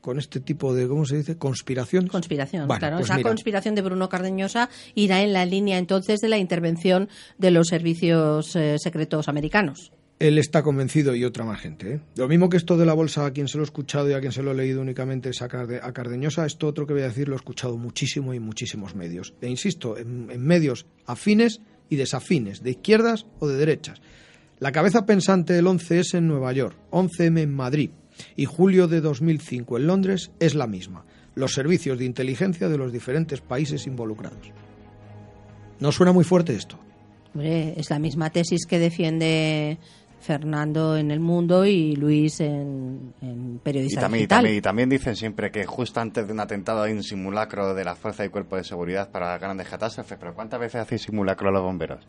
con 0.03 0.19
este 0.19 0.39
tipo 0.39 0.75
de, 0.75 0.87
¿cómo 0.87 1.07
se 1.07 1.17
dice? 1.17 1.39
Conspiración. 1.39 2.09
Conspiración, 2.09 2.69
claro. 2.69 2.99
Pues 2.99 3.09
Esa 3.09 3.23
conspiración 3.23 3.75
de 3.75 3.81
Bruno 3.81 4.11
Cardeñosa 4.11 4.69
irá 4.95 5.23
en 5.23 5.33
la 5.33 5.47
línea 5.47 5.79
entonces 5.79 6.21
de 6.21 6.29
la 6.29 6.37
intervención 6.37 7.09
de 7.39 7.51
los 7.51 7.69
servicios 7.69 8.55
eh, 8.55 8.77
secretos 8.79 9.29
americanos 9.29 9.93
él 10.29 10.39
está 10.39 10.63
convencido 10.63 11.15
y 11.15 11.23
otra 11.23 11.45
más 11.45 11.61
gente. 11.61 11.95
¿eh? 11.95 12.01
Lo 12.17 12.29
mismo 12.29 12.49
que 12.49 12.57
esto 12.57 12.79
de 12.79 12.87
la 12.87 12.95
bolsa, 12.95 13.27
a 13.27 13.33
quien 13.33 13.47
se 13.47 13.59
lo 13.59 13.63
he 13.63 13.67
escuchado 13.67 14.09
y 14.09 14.15
a 14.15 14.21
quien 14.21 14.33
se 14.33 14.43
lo 14.43 14.53
he 14.53 14.55
leído 14.55 14.81
únicamente 14.81 15.29
es 15.29 15.43
a, 15.43 15.49
Cardeñosa, 15.49 16.47
esto 16.47 16.67
otro 16.67 16.87
que 16.87 16.95
voy 16.95 17.03
a 17.03 17.09
decir 17.09 17.29
lo 17.29 17.35
he 17.35 17.37
escuchado 17.37 17.77
muchísimo 17.77 18.33
y 18.33 18.39
en 18.39 18.43
muchísimos 18.43 18.95
medios. 18.95 19.35
E 19.43 19.51
insisto, 19.51 19.99
en, 19.99 20.27
medios 20.41 20.87
afines 21.05 21.61
y 21.91 21.97
desafines, 21.97 22.63
de 22.63 22.71
izquierdas 22.71 23.27
o 23.39 23.49
de 23.49 23.57
derechas. 23.59 24.01
La 24.61 24.73
cabeza 24.73 25.05
pensante 25.05 25.53
del 25.53 25.67
11S 25.67 26.17
en 26.17 26.27
Nueva 26.27 26.55
York, 26.55 26.75
11M 26.91 27.43
en 27.43 27.55
Madrid 27.55 27.91
y 28.35 28.47
julio 28.47 28.89
de 28.89 29.03
2005 29.03 29.77
en 29.77 29.87
Londres 29.87 30.31
es 30.41 30.55
la 30.55 30.67
misma. 30.67 31.05
Los 31.35 31.53
servicios 31.53 31.99
de 31.99 32.07
inteligencia 32.07 32.71
de 32.71 32.79
los 32.79 32.93
diferentes 32.93 33.43
países 33.43 33.87
involucrados. 33.87 34.53
¿No 35.81 35.93
suena 35.93 36.13
muy 36.13 36.25
fuerte 36.25 36.55
esto? 36.55 36.79
es 37.37 37.91
la 37.91 37.99
misma 37.99 38.31
tesis 38.31 38.65
que 38.65 38.79
defiende 38.79 39.79
Fernando 40.25 40.97
en 40.97 41.11
El 41.11 41.21
Mundo 41.21 41.67
y 41.67 41.97
Luis 41.97 42.41
en, 42.41 43.13
en 43.21 43.61
Periodista 43.63 44.01
y 44.01 44.03
también, 44.03 44.21
Digital. 44.21 44.47
Y 44.47 44.61
también, 44.63 44.89
dicen 44.89 45.17
siempre 45.17 45.51
que 45.51 45.67
justo 45.67 46.01
antes 46.01 46.27
de 46.27 46.33
un 46.33 46.41
atentado 46.41 46.83
hay 46.83 46.93
un 46.93 47.03
simulacro 47.03 47.75
de 47.75 47.85
la 47.85 47.95
Fuerza 47.95 48.25
y 48.25 48.31
Cuerpo 48.31 48.57
de 48.57 48.65
Seguridad 48.65 49.11
para 49.11 49.37
grandes 49.37 49.69
catástrofes. 49.69 50.17
Pero 50.19 50.35
¿cuántas 50.35 50.59
veces 50.59 50.81
hacen 50.81 50.99
simulacro 50.99 51.51
los 51.51 51.63
bomberos? 51.63 52.07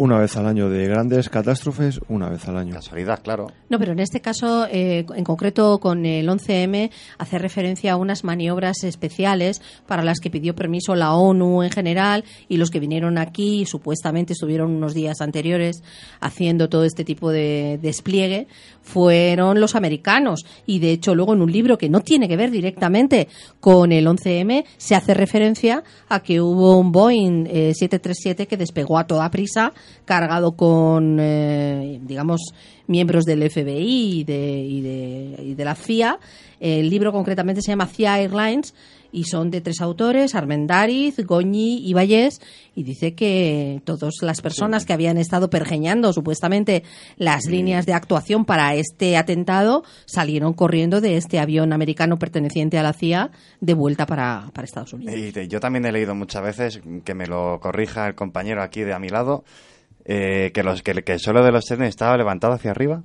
Una 0.00 0.18
vez 0.18 0.34
al 0.38 0.46
año 0.46 0.70
de 0.70 0.86
grandes 0.86 1.28
catástrofes, 1.28 2.00
una 2.08 2.30
vez 2.30 2.48
al 2.48 2.56
año. 2.56 2.72
Casualidad, 2.72 3.20
claro. 3.22 3.48
No, 3.68 3.78
pero 3.78 3.92
en 3.92 3.98
este 3.98 4.22
caso, 4.22 4.66
eh, 4.66 5.04
en 5.14 5.24
concreto 5.24 5.78
con 5.78 6.06
el 6.06 6.26
11M, 6.26 6.90
hace 7.18 7.38
referencia 7.38 7.92
a 7.92 7.96
unas 7.98 8.24
maniobras 8.24 8.82
especiales 8.82 9.60
para 9.86 10.02
las 10.02 10.18
que 10.18 10.30
pidió 10.30 10.54
permiso 10.54 10.94
la 10.94 11.12
ONU 11.12 11.62
en 11.62 11.70
general 11.70 12.24
y 12.48 12.56
los 12.56 12.70
que 12.70 12.80
vinieron 12.80 13.18
aquí, 13.18 13.66
supuestamente 13.66 14.32
estuvieron 14.32 14.70
unos 14.70 14.94
días 14.94 15.20
anteriores 15.20 15.82
haciendo 16.20 16.70
todo 16.70 16.84
este 16.84 17.04
tipo 17.04 17.30
de 17.30 17.78
despliegue, 17.82 18.46
fueron 18.80 19.60
los 19.60 19.74
americanos. 19.74 20.46
Y 20.64 20.78
de 20.78 20.92
hecho, 20.92 21.14
luego 21.14 21.34
en 21.34 21.42
un 21.42 21.52
libro 21.52 21.76
que 21.76 21.90
no 21.90 22.00
tiene 22.00 22.26
que 22.26 22.38
ver 22.38 22.50
directamente 22.50 23.28
con 23.60 23.92
el 23.92 24.06
11M, 24.06 24.64
se 24.78 24.94
hace 24.94 25.12
referencia 25.12 25.84
a 26.08 26.20
que 26.20 26.40
hubo 26.40 26.78
un 26.78 26.90
Boeing 26.90 27.46
eh, 27.48 27.74
737 27.74 28.46
que 28.46 28.56
despegó 28.56 28.96
a 28.96 29.06
toda 29.06 29.30
prisa 29.30 29.74
cargado 30.04 30.52
con, 30.52 31.18
eh, 31.20 32.00
digamos, 32.02 32.40
miembros 32.86 33.24
del 33.24 33.48
FBI 33.48 34.20
y 34.20 34.24
de, 34.24 34.60
y 34.60 34.80
de, 34.80 35.42
y 35.44 35.54
de 35.54 35.64
la 35.64 35.74
CIA. 35.74 36.18
El 36.58 36.90
libro 36.90 37.12
concretamente 37.12 37.62
se 37.62 37.72
llama 37.72 37.86
CIA 37.86 38.20
Airlines 38.20 38.74
y 39.12 39.24
son 39.24 39.50
de 39.50 39.60
tres 39.60 39.80
autores, 39.80 40.34
Armendariz, 40.34 41.24
Goñi 41.24 41.86
y 41.86 41.94
Vallés, 41.94 42.40
y 42.74 42.82
dice 42.82 43.14
que 43.14 43.80
todas 43.84 44.14
las 44.22 44.40
personas 44.40 44.86
que 44.86 44.92
habían 44.92 45.18
estado 45.18 45.50
pergeñando 45.50 46.12
supuestamente 46.12 46.84
las 47.16 47.46
líneas 47.46 47.86
de 47.86 47.94
actuación 47.94 48.44
para 48.44 48.74
este 48.74 49.16
atentado 49.16 49.84
salieron 50.06 50.52
corriendo 50.52 51.00
de 51.00 51.16
este 51.16 51.38
avión 51.38 51.72
americano 51.72 52.18
perteneciente 52.18 52.78
a 52.78 52.82
la 52.82 52.92
CIA 52.92 53.30
de 53.60 53.74
vuelta 53.74 54.06
para, 54.06 54.50
para 54.52 54.64
Estados 54.64 54.92
Unidos. 54.92 55.14
Y 55.16 55.48
yo 55.48 55.60
también 55.60 55.84
he 55.86 55.92
leído 55.92 56.14
muchas 56.14 56.42
veces, 56.42 56.80
que 57.04 57.14
me 57.14 57.26
lo 57.26 57.58
corrija 57.60 58.06
el 58.06 58.14
compañero 58.14 58.62
aquí 58.62 58.82
de 58.82 58.92
a 58.92 58.98
mi 58.98 59.08
lado, 59.08 59.44
eh, 60.04 60.50
que, 60.52 60.62
los, 60.62 60.82
que, 60.82 61.02
que 61.02 61.12
el 61.12 61.20
suelo 61.20 61.44
de 61.44 61.52
los 61.52 61.64
trenes 61.64 61.90
estaba 61.90 62.16
levantado 62.16 62.52
hacia 62.52 62.70
arriba. 62.70 63.02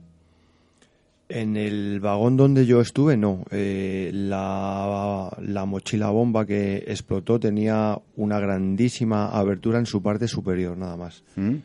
En 1.28 1.58
el 1.58 2.00
vagón 2.00 2.38
donde 2.38 2.68
yo 2.68 2.82
estuve, 2.82 3.18
no. 3.18 3.46
Eh, 3.50 4.12
la, 4.14 5.36
la 5.42 5.66
mochila 5.66 6.10
bomba 6.10 6.46
que 6.46 6.84
explotó 6.88 7.40
tenía 7.40 7.98
una 8.16 8.40
grandísima 8.40 9.30
abertura 9.30 9.80
en 9.80 9.88
su 9.88 10.04
parte 10.04 10.28
superior, 10.28 10.78
nada 10.78 10.96
más. 10.98 11.24
¿Mm? 11.36 11.56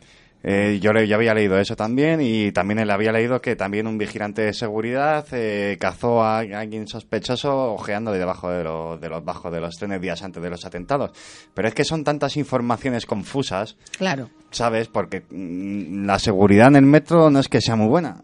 Eh, 0.42 0.78
yo, 0.80 0.94
le- 0.94 1.06
yo 1.06 1.16
había 1.16 1.34
leído 1.34 1.58
eso 1.58 1.76
también 1.76 2.20
y 2.22 2.50
también 2.52 2.86
le 2.86 2.92
había 2.92 3.12
leído 3.12 3.42
que 3.42 3.56
también 3.56 3.86
un 3.86 3.98
vigilante 3.98 4.40
de 4.40 4.54
seguridad 4.54 5.26
eh, 5.32 5.76
cazó 5.78 6.22
a 6.22 6.38
alguien 6.38 6.88
sospechoso 6.88 7.74
ojeando 7.74 8.10
de 8.10 8.18
debajo 8.18 8.48
de, 8.50 8.64
lo- 8.64 8.96
de 8.96 9.08
los 9.10 9.22
bajos 9.22 9.52
de 9.52 9.60
los 9.60 9.76
trenes 9.76 10.00
días 10.00 10.22
antes 10.22 10.42
de 10.42 10.48
los 10.48 10.64
atentados. 10.64 11.10
Pero 11.52 11.68
es 11.68 11.74
que 11.74 11.84
son 11.84 12.04
tantas 12.04 12.38
informaciones 12.38 13.04
confusas, 13.04 13.76
Claro. 13.98 14.30
¿sabes? 14.50 14.88
Porque 14.88 15.24
mm, 15.30 16.06
la 16.06 16.18
seguridad 16.18 16.68
en 16.68 16.76
el 16.76 16.86
metro 16.86 17.28
no 17.30 17.38
es 17.38 17.48
que 17.48 17.60
sea 17.60 17.76
muy 17.76 17.88
buena. 17.88 18.22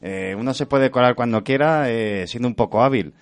Eh, 0.00 0.34
uno 0.38 0.54
se 0.54 0.64
puede 0.64 0.90
colar 0.90 1.14
cuando 1.16 1.44
quiera 1.44 1.90
eh, 1.90 2.24
siendo 2.28 2.48
un 2.48 2.54
poco 2.54 2.82
hábil. 2.82 3.12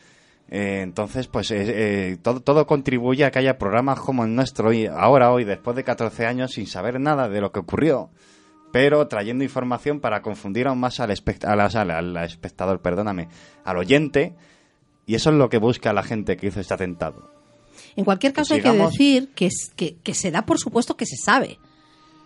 Eh, 0.48 0.82
entonces, 0.82 1.27
pues 1.27 1.51
eh, 1.51 1.64
eh, 1.66 2.16
todo, 2.23 2.39
todo 2.39 2.64
contribuye 2.68 3.24
a 3.24 3.32
que 3.32 3.40
haya 3.40 3.59
programas 3.59 3.98
como 3.98 4.24
el 4.24 4.32
nuestro 4.36 4.68
hoy, 4.68 4.86
ahora, 4.86 5.32
hoy, 5.32 5.43
después 5.43 5.74
de 5.74 5.82
14 5.82 6.27
años, 6.27 6.52
sin 6.52 6.68
saber 6.68 7.01
nada 7.01 7.28
de 7.28 7.40
lo 7.40 7.51
que 7.51 7.59
ocurrió, 7.59 8.10
pero 8.78 9.09
trayendo 9.09 9.43
información 9.43 10.01
para 10.01 10.20
confundir 10.20 10.66
aún 10.69 10.78
más 10.81 11.01
al, 11.01 11.09
espect- 11.11 11.47
a 11.47 11.57
la- 11.57 11.65
al- 11.65 11.90
al 12.19 12.24
espectador, 12.27 12.82
perdóname, 12.82 13.28
al 13.65 13.78
oyente, 13.78 14.35
y 15.07 15.15
eso 15.15 15.31
es 15.31 15.36
lo 15.36 15.48
que 15.48 15.57
busca 15.57 15.94
la 15.94 16.03
gente 16.03 16.36
que 16.36 16.48
hizo 16.48 16.61
este 16.61 16.74
atentado. 16.74 17.31
En 17.97 18.05
cualquier 18.05 18.35
caso, 18.35 18.53
hay 18.53 18.61
que 18.61 18.69
decir 18.90 19.28
que, 19.35 19.47
es- 19.47 19.73
que, 19.74 19.97
que 20.03 20.12
se 20.12 20.31
da 20.31 20.43
por 20.44 20.59
supuesto 20.59 20.94
que 20.94 21.07
se 21.07 21.16
sabe. 21.16 21.59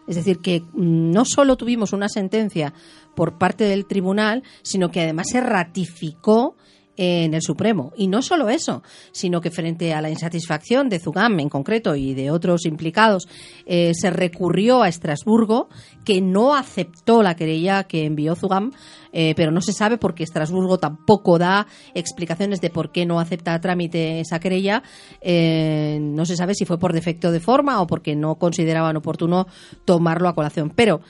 Es 0.08 0.16
decir, 0.16 0.38
que 0.40 0.62
no 0.74 1.24
solo 1.24 1.56
tuvimos 1.56 1.92
una 1.92 2.08
sentencia 2.08 2.74
por 3.14 3.38
parte 3.38 3.62
del 3.62 3.86
tribunal, 3.86 4.42
sino 4.62 4.90
que 4.90 5.02
además 5.02 5.28
se 5.30 5.40
ratificó 5.40 6.56
en 7.02 7.32
el 7.32 7.40
Supremo. 7.40 7.94
Y 7.96 8.08
no 8.08 8.20
solo 8.20 8.50
eso, 8.50 8.82
sino 9.10 9.40
que 9.40 9.50
frente 9.50 9.94
a 9.94 10.02
la 10.02 10.10
insatisfacción 10.10 10.90
de 10.90 10.98
Zugam 10.98 11.40
en 11.40 11.48
concreto 11.48 11.96
y 11.96 12.12
de 12.12 12.30
otros 12.30 12.66
implicados, 12.66 13.26
eh, 13.64 13.92
se 13.94 14.10
recurrió 14.10 14.82
a 14.82 14.88
Estrasburgo, 14.88 15.70
que 16.04 16.20
no 16.20 16.54
aceptó 16.54 17.22
la 17.22 17.36
querella 17.36 17.84
que 17.84 18.04
envió 18.04 18.34
Zugam, 18.34 18.72
eh, 19.14 19.32
pero 19.34 19.50
no 19.50 19.62
se 19.62 19.72
sabe 19.72 19.96
porque 19.96 20.24
Estrasburgo 20.24 20.78
tampoco 20.78 21.38
da 21.38 21.66
explicaciones 21.94 22.60
de 22.60 22.68
por 22.68 22.92
qué 22.92 23.06
no 23.06 23.18
acepta 23.18 23.54
a 23.54 23.62
trámite 23.62 24.20
esa 24.20 24.38
querella. 24.38 24.82
Eh, 25.22 25.96
no 26.02 26.26
se 26.26 26.36
sabe 26.36 26.54
si 26.54 26.66
fue 26.66 26.78
por 26.78 26.92
defecto 26.92 27.32
de 27.32 27.40
forma 27.40 27.80
o 27.80 27.86
porque 27.86 28.14
no 28.14 28.34
consideraban 28.34 28.98
oportuno 28.98 29.46
tomarlo 29.86 30.28
a 30.28 30.34
colación. 30.34 30.68
Pero 30.68 31.00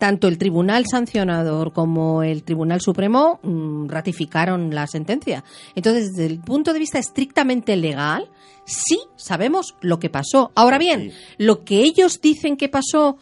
tanto 0.00 0.28
el 0.28 0.38
Tribunal 0.38 0.86
Sancionador 0.90 1.74
como 1.74 2.22
el 2.22 2.42
Tribunal 2.42 2.80
Supremo 2.80 3.38
mm, 3.42 3.86
ratificaron 3.86 4.74
la 4.74 4.86
sentencia. 4.86 5.44
Entonces, 5.74 6.12
desde 6.14 6.26
el 6.26 6.40
punto 6.40 6.72
de 6.72 6.78
vista 6.78 6.98
estrictamente 6.98 7.76
legal, 7.76 8.30
sí 8.64 8.98
sabemos 9.16 9.76
lo 9.82 10.00
que 10.00 10.08
pasó. 10.08 10.52
Ahora 10.54 10.78
bien, 10.78 11.12
lo 11.36 11.64
que 11.64 11.82
ellos 11.82 12.22
dicen 12.22 12.56
que 12.56 12.70
pasó 12.70 13.18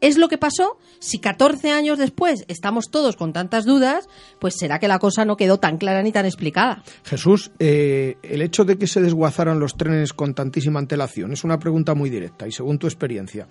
es 0.00 0.16
lo 0.16 0.28
que 0.28 0.38
pasó. 0.38 0.78
Si 0.98 1.18
14 1.18 1.70
años 1.70 1.98
después 1.98 2.46
estamos 2.48 2.90
todos 2.90 3.16
con 3.16 3.34
tantas 3.34 3.66
dudas, 3.66 4.08
pues 4.38 4.54
será 4.58 4.78
que 4.78 4.88
la 4.88 4.98
cosa 4.98 5.26
no 5.26 5.36
quedó 5.36 5.58
tan 5.58 5.76
clara 5.76 6.02
ni 6.02 6.10
tan 6.10 6.24
explicada. 6.24 6.82
Jesús, 7.04 7.52
eh, 7.58 8.16
el 8.22 8.40
hecho 8.40 8.64
de 8.64 8.78
que 8.78 8.86
se 8.86 9.02
desguazaran 9.02 9.60
los 9.60 9.76
trenes 9.76 10.14
con 10.14 10.32
tantísima 10.34 10.78
antelación 10.78 11.34
es 11.34 11.44
una 11.44 11.58
pregunta 11.58 11.94
muy 11.94 12.08
directa 12.08 12.48
y 12.48 12.52
según 12.52 12.78
tu 12.78 12.86
experiencia. 12.86 13.46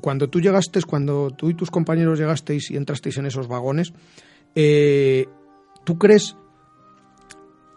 Cuando 0.00 0.28
tú 0.28 0.40
llegaste, 0.40 0.80
cuando 0.82 1.30
tú 1.30 1.50
y 1.50 1.54
tus 1.54 1.70
compañeros 1.70 2.18
llegasteis 2.18 2.70
y 2.70 2.76
entrasteis 2.76 3.18
en 3.18 3.26
esos 3.26 3.48
vagones, 3.48 3.92
eh, 4.54 5.26
¿tú 5.84 5.98
crees 5.98 6.36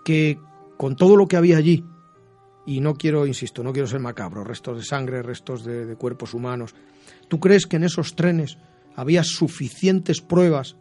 que 0.05 0.39
con 0.77 0.95
todo 0.95 1.15
lo 1.15 1.27
que 1.27 1.35
había 1.35 1.57
allí, 1.57 1.83
y 2.65 2.79
no 2.81 2.93
quiero, 2.93 3.25
insisto, 3.25 3.63
no 3.63 3.73
quiero 3.73 3.87
ser 3.87 3.99
macabro, 3.99 4.43
restos 4.43 4.77
de 4.77 4.83
sangre, 4.85 5.23
restos 5.23 5.65
de, 5.65 5.95
cuerpos 5.95 6.33
humanos, 6.33 6.75
¿tú 7.27 7.39
crees 7.39 7.65
que 7.65 7.77
en 7.77 7.83
esos 7.83 8.15
trenes 8.15 8.57
había 8.95 9.23
suficientes 9.23 10.21
pruebas, 10.21 10.77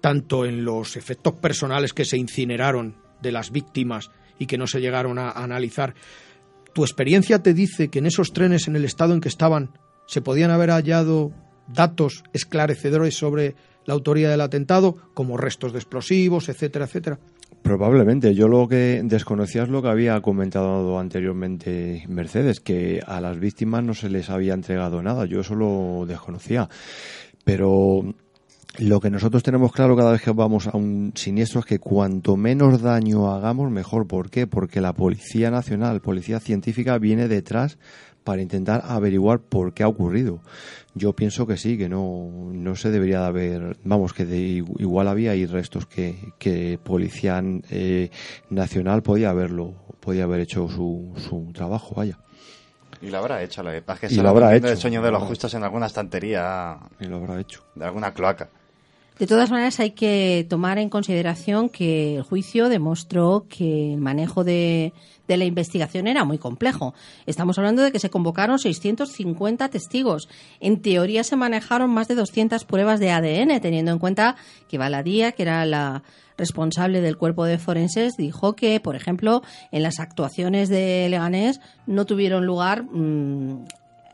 tanto 0.00 0.46
en 0.46 0.64
los 0.64 0.96
efectos 0.96 1.34
personales 1.34 1.92
que 1.92 2.04
se 2.04 2.16
incineraron 2.16 2.96
de 3.20 3.32
las 3.32 3.50
víctimas 3.50 4.10
y 4.38 4.46
que 4.46 4.58
no 4.58 4.66
se 4.66 4.80
llegaron 4.80 5.18
a 5.18 5.32
analizar? 5.32 5.94
¿Tu 6.72 6.84
experiencia 6.84 7.42
te 7.42 7.52
dice 7.52 7.88
que 7.88 7.98
en 7.98 8.06
esos 8.06 8.32
trenes, 8.32 8.68
en 8.68 8.76
el 8.76 8.84
estado 8.84 9.12
en 9.12 9.20
que 9.20 9.28
estaban, 9.28 9.72
se 10.08 10.22
podían 10.22 10.50
haber 10.50 10.70
hallado 10.70 11.30
datos 11.68 12.24
esclarecedores 12.32 13.16
sobre 13.16 13.54
la 13.84 13.94
autoría 13.94 14.30
del 14.30 14.40
atentado, 14.40 14.96
como 15.14 15.36
restos 15.36 15.72
de 15.72 15.78
explosivos, 15.78 16.48
etcétera, 16.48 16.86
etcétera? 16.86 17.18
Probablemente. 17.62 18.34
Yo 18.34 18.48
lo 18.48 18.66
que 18.66 19.02
desconocía 19.04 19.62
es 19.62 19.68
lo 19.68 19.82
que 19.82 19.88
había 19.88 20.20
comentado 20.20 20.98
anteriormente 20.98 22.04
Mercedes, 22.08 22.60
que 22.60 23.00
a 23.06 23.20
las 23.20 23.38
víctimas 23.38 23.84
no 23.84 23.94
se 23.94 24.08
les 24.08 24.30
había 24.30 24.54
entregado 24.54 25.02
nada. 25.02 25.26
Yo 25.26 25.40
eso 25.40 25.54
lo 25.54 26.06
desconocía. 26.06 26.68
Pero 27.44 28.14
lo 28.78 29.00
que 29.00 29.10
nosotros 29.10 29.42
tenemos 29.42 29.72
claro 29.72 29.96
cada 29.96 30.12
vez 30.12 30.22
que 30.22 30.30
vamos 30.30 30.68
a 30.68 30.76
un 30.76 31.12
siniestro 31.14 31.60
es 31.60 31.66
que 31.66 31.78
cuanto 31.78 32.36
menos 32.36 32.80
daño 32.80 33.32
hagamos, 33.32 33.70
mejor. 33.70 34.06
¿Por 34.06 34.30
qué? 34.30 34.46
Porque 34.46 34.80
la 34.80 34.92
Policía 34.92 35.50
Nacional, 35.50 36.00
Policía 36.00 36.40
Científica, 36.40 36.98
viene 36.98 37.28
detrás 37.28 37.78
para 38.28 38.42
intentar 38.42 38.82
averiguar 38.84 39.38
por 39.38 39.72
qué 39.72 39.84
ha 39.84 39.88
ocurrido. 39.88 40.40
Yo 40.92 41.14
pienso 41.14 41.46
que 41.46 41.56
sí, 41.56 41.78
que 41.78 41.88
no, 41.88 42.28
no 42.52 42.76
se 42.76 42.90
debería 42.90 43.20
de 43.20 43.26
haber, 43.26 43.76
vamos, 43.84 44.12
que 44.12 44.26
de, 44.26 44.38
igual 44.38 45.08
había 45.08 45.30
ahí 45.30 45.46
restos 45.46 45.86
que, 45.86 46.34
que 46.38 46.78
Policía 46.84 47.42
eh, 47.70 48.10
Nacional 48.50 49.02
podía 49.02 49.30
haberlo, 49.30 49.72
podía 50.00 50.24
haber 50.24 50.40
hecho 50.40 50.68
su, 50.68 51.14
su 51.16 51.50
trabajo, 51.54 51.94
vaya. 51.94 52.18
Y 53.00 53.08
lo 53.08 53.16
habrá 53.16 53.42
hecho, 53.42 53.64
que 53.64 53.80
pasa 53.80 53.94
es 53.94 54.10
que 54.10 54.16
se 54.16 54.22
lo 54.22 54.28
habrá 54.28 54.54
hecho, 54.54 54.68
el 54.68 54.76
sueño 54.76 55.00
de 55.00 55.10
lo 55.10 55.20
los 55.20 55.26
justos 55.26 55.54
en 55.54 55.64
alguna 55.64 55.86
estantería 55.86 56.76
Y 57.00 57.06
lo 57.06 57.16
habrá 57.16 57.40
hecho. 57.40 57.64
de 57.76 57.86
alguna 57.86 58.12
cloaca. 58.12 58.50
De 59.18 59.26
todas 59.26 59.50
maneras, 59.50 59.80
hay 59.80 59.90
que 59.90 60.46
tomar 60.48 60.78
en 60.78 60.88
consideración 60.88 61.68
que 61.68 62.16
el 62.16 62.22
juicio 62.22 62.68
demostró 62.68 63.46
que 63.48 63.94
el 63.94 64.00
manejo 64.00 64.44
de, 64.44 64.92
de 65.26 65.36
la 65.36 65.44
investigación 65.44 66.06
era 66.06 66.24
muy 66.24 66.38
complejo. 66.38 66.94
Estamos 67.26 67.58
hablando 67.58 67.82
de 67.82 67.90
que 67.90 67.98
se 67.98 68.10
convocaron 68.10 68.60
650 68.60 69.68
testigos. 69.70 70.28
En 70.60 70.82
teoría 70.82 71.24
se 71.24 71.34
manejaron 71.34 71.90
más 71.90 72.06
de 72.06 72.14
200 72.14 72.64
pruebas 72.64 73.00
de 73.00 73.10
ADN, 73.10 73.60
teniendo 73.60 73.90
en 73.90 73.98
cuenta 73.98 74.36
que 74.68 74.78
Baladía, 74.78 75.32
que 75.32 75.42
era 75.42 75.66
la 75.66 76.04
responsable 76.36 77.00
del 77.00 77.18
cuerpo 77.18 77.44
de 77.44 77.58
forenses, 77.58 78.16
dijo 78.16 78.54
que, 78.54 78.78
por 78.78 78.94
ejemplo, 78.94 79.42
en 79.72 79.82
las 79.82 79.98
actuaciones 79.98 80.68
de 80.68 81.08
Leganés 81.10 81.60
no 81.86 82.06
tuvieron 82.06 82.46
lugar 82.46 82.84
mm, 82.84 83.64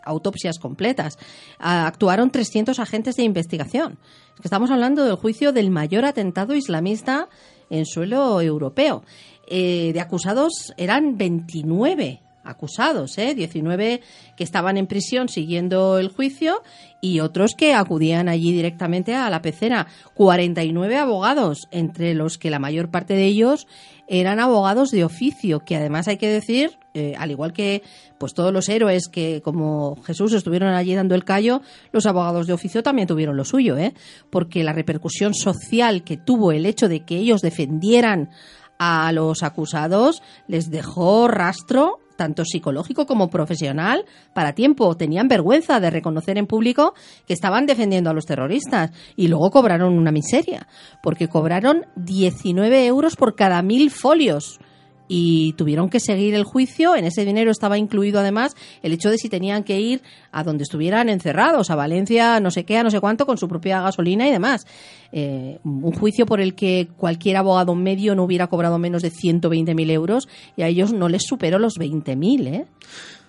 autopsias 0.05 0.59
completas. 0.59 1.19
Ah, 1.59 1.87
Actuaron 1.87 2.31
300 2.31 2.79
agentes 2.79 3.17
de 3.17 3.23
investigación. 3.23 3.99
Estamos 4.43 4.71
hablando 4.71 5.05
del 5.05 5.17
juicio 5.17 5.53
del 5.53 5.71
mayor 5.71 6.05
atentado 6.05 6.55
islamista 6.55 7.29
en 7.71 7.87
suelo 7.87 8.41
europeo. 8.41 9.05
Eh, 9.47 9.91
de 9.93 10.01
acusados 10.01 10.73
eran 10.77 11.17
29 11.19 12.21
acusados, 12.45 13.17
¿eh? 13.19 13.35
19 13.35 14.01
que 14.37 14.45
estaban 14.45 14.77
en 14.77 14.87
prisión 14.87 15.29
siguiendo 15.29 15.99
el 15.99 16.09
juicio 16.09 16.63
y 17.01 17.21
otros 17.21 17.55
que 17.57 17.75
acudían 17.75 18.29
allí 18.29 18.53
directamente 18.53 19.15
a 19.15 19.31
la 19.31 19.43
pecera. 19.43 19.87
49 20.15 20.97
abogados, 20.97 21.69
entre 21.71 22.15
los 22.15 22.39
que 22.39 22.51
la 22.51 22.59
mayor 22.59 22.91
parte 22.91 23.15
de 23.15 23.25
ellos 23.25 23.67
eran 24.09 24.41
abogados 24.41 24.91
de 24.91 25.05
oficio, 25.05 25.61
que 25.61 25.77
además 25.77 26.09
hay 26.09 26.19
que 26.19 26.29
decir, 26.29 26.79
eh, 26.95 27.15
al 27.19 27.33
igual 27.33 27.53
que 27.53 27.83
pues 28.19 28.35
todos 28.35 28.53
los 28.53 28.69
héroes 28.69 29.09
que 29.09 29.43
como 29.43 30.01
Jesús 30.05 30.33
estuvieron 30.33 30.73
allí 30.75 30.95
dando 30.95 31.17
el 31.17 31.25
callo, 31.25 31.61
los 31.91 32.07
abogados 32.07 32.47
de 32.47 32.53
oficio 32.53 32.85
también 32.85 33.09
tuvieron 33.09 33.37
lo 33.37 33.45
suyo, 33.45 33.77
¿eh? 33.77 33.95
porque 34.31 34.63
la 34.63 34.73
repercusión 34.73 35.35
social 35.35 36.05
que 36.05 36.17
tuvo 36.17 36.53
el 36.53 36.67
hecho 36.67 36.89
de 36.89 37.01
que 37.01 37.17
ellos 37.17 37.41
defendieran 37.41 38.31
a 38.79 39.11
los 39.13 39.43
acusados 39.43 40.23
les 40.47 40.71
dejó 40.71 41.27
rastro 41.27 41.99
tanto 42.17 42.45
psicológico 42.45 43.07
como 43.07 43.29
profesional 43.29 44.05
para 44.33 44.55
tiempo. 44.55 44.97
Tenían 44.97 45.27
vergüenza 45.27 45.81
de 45.81 45.91
reconocer 45.91 46.39
en 46.39 46.47
público 46.47 46.95
que 47.27 47.35
estaban 47.35 47.67
defendiendo 47.67 48.11
a 48.11 48.15
los 48.15 48.25
terroristas 48.25 48.93
y 49.17 49.29
luego 49.29 49.51
cobraron 49.51 49.99
una 49.99 50.13
miseria, 50.13 50.69
porque 51.03 51.29
cobraron 51.29 51.87
19 51.97 52.87
euros 52.87 53.17
por 53.17 53.35
cada 53.35 53.63
mil 53.63 53.91
folios 53.91 54.61
y 55.09 55.53
tuvieron 55.55 55.91
que 55.91 56.01
seguir 56.01 56.35
el 56.35 56.45
juicio. 56.45 56.97
En 56.97 57.05
ese 57.05 57.25
dinero 57.25 57.51
estaba 57.51 57.79
incluido 57.79 58.21
además 58.21 58.55
el 58.83 58.93
hecho 58.93 59.11
de 59.11 59.19
si 59.19 59.29
tenían 59.29 59.65
que 59.65 59.81
ir 59.81 60.03
a 60.33 60.43
donde 60.43 60.63
estuvieran 60.63 61.09
encerrados, 61.09 61.71
a 61.71 61.75
Valencia, 61.75 62.41
no 62.41 62.51
sé 62.51 62.65
qué, 62.65 62.79
a 62.79 62.83
no 62.83 62.91
sé 62.91 63.01
cuánto, 63.01 63.27
con 63.27 63.39
su 63.39 63.49
propia 63.49 63.81
gasolina 63.83 64.27
y 64.27 64.33
demás. 64.33 64.67
Eh, 65.13 65.59
un 65.65 65.93
juicio 65.93 66.27
por 66.27 66.41
el 66.41 66.55
que 66.55 66.89
cualquier 66.97 67.37
abogado 67.37 67.75
medio 67.75 68.15
no 68.15 68.25
hubiera 68.25 68.47
cobrado 68.47 68.79
menos 68.79 69.03
de 69.03 69.11
120.000 69.11 69.91
euros 69.91 70.29
y 70.57 70.63
a 70.63 70.69
ellos 70.69 70.93
no 70.93 71.09
les 71.09 71.23
superó 71.25 71.59
los 71.59 71.79
20.000, 71.79 72.47
¿eh? 72.49 72.67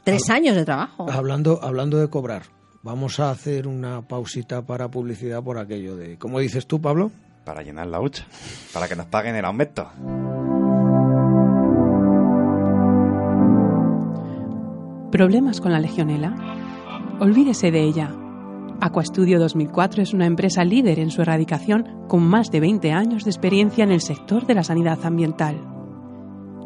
Tres 0.04 0.30
años 0.30 0.56
de 0.56 0.66
trabajo. 0.66 1.08
Hablando, 1.10 1.60
hablando 1.64 1.98
de 1.98 2.08
cobrar, 2.10 2.44
vamos 2.84 3.20
a 3.20 3.32
hacer 3.32 3.68
una 3.68 4.08
pausita 4.08 4.62
para 4.62 4.90
publicidad 4.90 5.44
por 5.44 5.58
aquello 5.58 5.96
de... 5.96 6.18
¿Cómo 6.20 6.40
dices 6.40 6.68
tú, 6.68 6.80
Pablo? 6.80 7.12
Para 7.44 7.64
llenar 7.64 7.88
la 7.88 8.00
hucha, 8.00 8.28
para 8.72 8.88
que 8.88 8.96
nos 8.96 9.08
paguen 9.08 9.36
el 9.36 9.46
aumento. 9.46 9.90
¿Problemas 15.12 15.62
con 15.62 15.72
la 15.72 15.80
legionela? 15.80 16.36
Olvídese 17.20 17.72
de 17.72 17.84
ella. 17.84 18.14
Aquastudio 18.82 19.40
2004 19.40 20.04
es 20.04 20.14
una 20.14 20.26
empresa 20.26 20.64
líder 20.66 21.00
en 21.00 21.12
su 21.12 21.22
erradicación 21.22 22.06
con 22.08 22.24
más 22.24 22.52
de 22.52 22.60
20 22.60 22.92
años 22.92 23.24
de 23.24 23.32
experiencia 23.32 23.84
en 23.84 23.92
el 23.92 24.02
sector 24.02 24.46
de 24.46 24.56
la 24.56 24.64
sanidad 24.64 25.00
ambiental. 25.04 25.62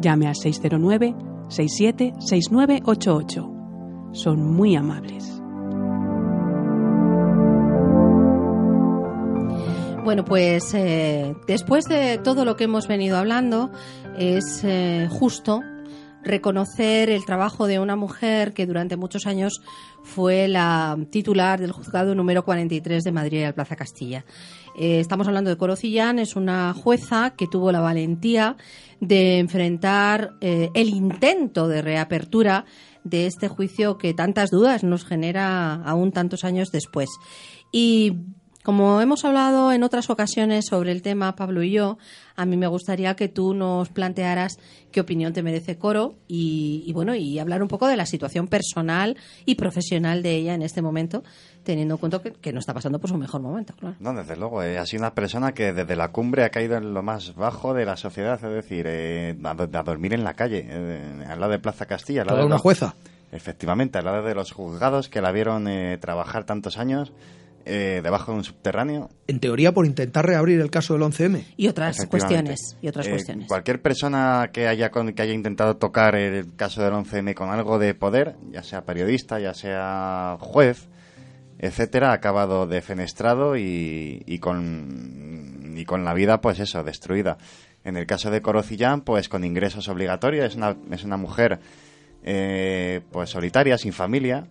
Llame 0.01 0.27
al 0.27 0.35
609 0.35 1.15
67 1.49 2.13
6988. 2.19 3.51
Son 4.13 4.55
muy 4.55 4.75
amables. 4.75 5.39
Bueno, 10.03 10.25
pues 10.25 10.73
eh, 10.73 11.35
después 11.45 11.85
de 11.85 12.17
todo 12.17 12.43
lo 12.43 12.55
que 12.55 12.63
hemos 12.63 12.87
venido 12.87 13.17
hablando, 13.17 13.69
es 14.17 14.63
eh, 14.63 15.07
justo 15.11 15.61
reconocer 16.23 17.09
el 17.09 17.25
trabajo 17.25 17.67
de 17.67 17.79
una 17.79 17.95
mujer 17.95 18.53
que 18.53 18.65
durante 18.65 18.97
muchos 18.97 19.25
años 19.25 19.61
fue 20.03 20.47
la 20.47 20.97
titular 21.11 21.59
del 21.59 21.71
juzgado 21.71 22.15
número 22.15 22.43
43 22.43 23.03
de 23.03 23.11
Madrid 23.11 23.43
al 23.43 23.53
Plaza 23.53 23.75
Castilla. 23.75 24.25
Eh, 24.77 24.99
estamos 24.99 25.27
hablando 25.27 25.49
de 25.49 25.57
Corocillán, 25.57 26.19
es 26.19 26.35
una 26.35 26.73
jueza 26.73 27.31
que 27.31 27.47
tuvo 27.47 27.71
la 27.71 27.79
valentía 27.79 28.57
de 28.99 29.39
enfrentar 29.39 30.31
eh, 30.41 30.69
el 30.73 30.89
intento 30.89 31.67
de 31.67 31.81
reapertura 31.81 32.65
de 33.03 33.25
este 33.25 33.47
juicio 33.47 33.97
que 33.97 34.13
tantas 34.13 34.49
dudas 34.49 34.83
nos 34.83 35.05
genera 35.05 35.75
aún 35.83 36.11
tantos 36.11 36.43
años 36.43 36.69
después. 36.71 37.09
Y 37.71 38.17
como 38.69 39.01
hemos 39.01 39.25
hablado 39.25 39.71
en 39.71 39.81
otras 39.81 40.11
ocasiones 40.11 40.67
sobre 40.67 40.91
el 40.91 41.01
tema, 41.01 41.35
Pablo 41.35 41.63
y 41.63 41.71
yo, 41.71 41.97
a 42.35 42.45
mí 42.45 42.55
me 42.55 42.67
gustaría 42.67 43.15
que 43.15 43.27
tú 43.27 43.55
nos 43.55 43.89
plantearas 43.89 44.59
qué 44.91 45.01
opinión 45.01 45.33
te 45.33 45.41
merece 45.41 45.79
Coro 45.79 46.13
y, 46.27 46.91
bueno, 46.93 47.15
y 47.15 47.39
hablar 47.39 47.63
un 47.63 47.67
poco 47.67 47.87
de 47.87 47.97
la 47.97 48.05
situación 48.05 48.47
personal 48.47 49.17
y 49.47 49.55
profesional 49.55 50.21
de 50.21 50.35
ella 50.35 50.53
en 50.53 50.61
este 50.61 50.83
momento, 50.83 51.23
teniendo 51.63 51.95
en 51.95 51.97
cuenta 51.97 52.21
que, 52.21 52.53
no 52.53 52.59
está 52.59 52.75
pasando 52.75 52.99
por 52.99 53.09
su 53.09 53.17
mejor 53.17 53.41
momento, 53.41 53.73
claro. 53.73 53.95
No, 53.99 54.13
desde 54.13 54.37
luego, 54.37 54.61
eh, 54.61 54.77
ha 54.77 54.85
sido 54.85 55.01
una 55.01 55.15
persona 55.15 55.51
que 55.51 55.73
desde 55.73 55.95
la 55.95 56.09
cumbre 56.11 56.43
ha 56.43 56.51
caído 56.51 56.77
en 56.77 56.93
lo 56.93 57.01
más 57.01 57.33
bajo 57.33 57.73
de 57.73 57.85
la 57.85 57.97
sociedad, 57.97 58.35
es 58.35 58.53
decir, 58.53 58.85
eh, 58.87 59.35
a, 59.43 59.83
dormir 59.83 60.13
en 60.13 60.23
la 60.23 60.35
calle, 60.35 60.67
eh, 60.69 61.25
al 61.27 61.39
lado 61.39 61.53
de 61.53 61.57
Plaza 61.57 61.87
Castilla. 61.87 62.21
Al 62.21 62.27
lado 62.27 62.39
de 62.41 62.45
una 62.45 62.59
jueza? 62.59 62.93
Efectivamente, 63.31 63.97
al 63.97 64.05
lado 64.05 64.21
de 64.21 64.35
los 64.35 64.51
juzgados 64.51 65.09
que 65.09 65.21
la 65.21 65.31
vieron 65.31 65.67
trabajar 65.99 66.43
tantos 66.43 66.77
años 66.77 67.11
eh, 67.65 68.01
debajo 68.03 68.31
de 68.31 68.37
un 68.39 68.43
subterráneo. 68.43 69.09
En 69.27 69.39
teoría, 69.39 69.73
por 69.73 69.85
intentar 69.85 70.25
reabrir 70.25 70.59
el 70.59 70.71
caso 70.71 70.93
del 70.93 71.03
11M. 71.03 71.43
Y 71.57 71.67
otras 71.67 72.05
cuestiones. 72.07 72.77
Y 72.81 72.87
otras 72.87 73.07
eh, 73.07 73.11
cuestiones. 73.11 73.47
Cualquier 73.47 73.81
persona 73.81 74.49
que 74.51 74.67
haya, 74.67 74.89
que 74.89 75.21
haya 75.21 75.33
intentado 75.33 75.77
tocar 75.77 76.15
el 76.15 76.55
caso 76.55 76.83
del 76.83 76.93
11M 76.93 77.33
con 77.33 77.49
algo 77.49 77.79
de 77.79 77.93
poder, 77.93 78.35
ya 78.51 78.63
sea 78.63 78.85
periodista, 78.85 79.39
ya 79.39 79.53
sea 79.53 80.37
juez, 80.39 80.87
etcétera, 81.59 82.11
ha 82.11 82.13
acabado 82.13 82.67
defenestrado 82.67 83.57
y, 83.57 84.23
y, 84.25 84.39
con, 84.39 85.73
y 85.75 85.85
con 85.85 86.05
la 86.05 86.13
vida, 86.13 86.41
pues 86.41 86.59
eso, 86.59 86.83
destruida. 86.83 87.37
En 87.83 87.97
el 87.97 88.05
caso 88.05 88.31
de 88.31 88.41
Corocillán, 88.41 89.01
pues 89.01 89.29
con 89.29 89.43
ingresos 89.43 89.87
obligatorios, 89.87 90.45
es 90.45 90.55
una, 90.55 90.75
es 90.91 91.03
una 91.03 91.17
mujer 91.17 91.59
eh, 92.23 93.01
pues 93.11 93.29
solitaria, 93.29 93.77
sin 93.77 93.93
familia, 93.93 94.47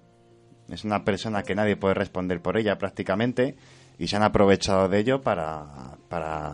es 0.71 0.85
una 0.85 1.05
persona 1.05 1.43
que 1.43 1.55
nadie 1.55 1.77
puede 1.77 1.95
responder 1.95 2.41
por 2.41 2.57
ella 2.57 2.79
prácticamente 2.79 3.57
y 3.99 4.09
se 4.09 4.17
han 4.17 4.23
aprovechado 4.23 4.89
de 4.89 4.99
ello 4.99 5.23
para, 5.23 5.97
para 6.09 6.53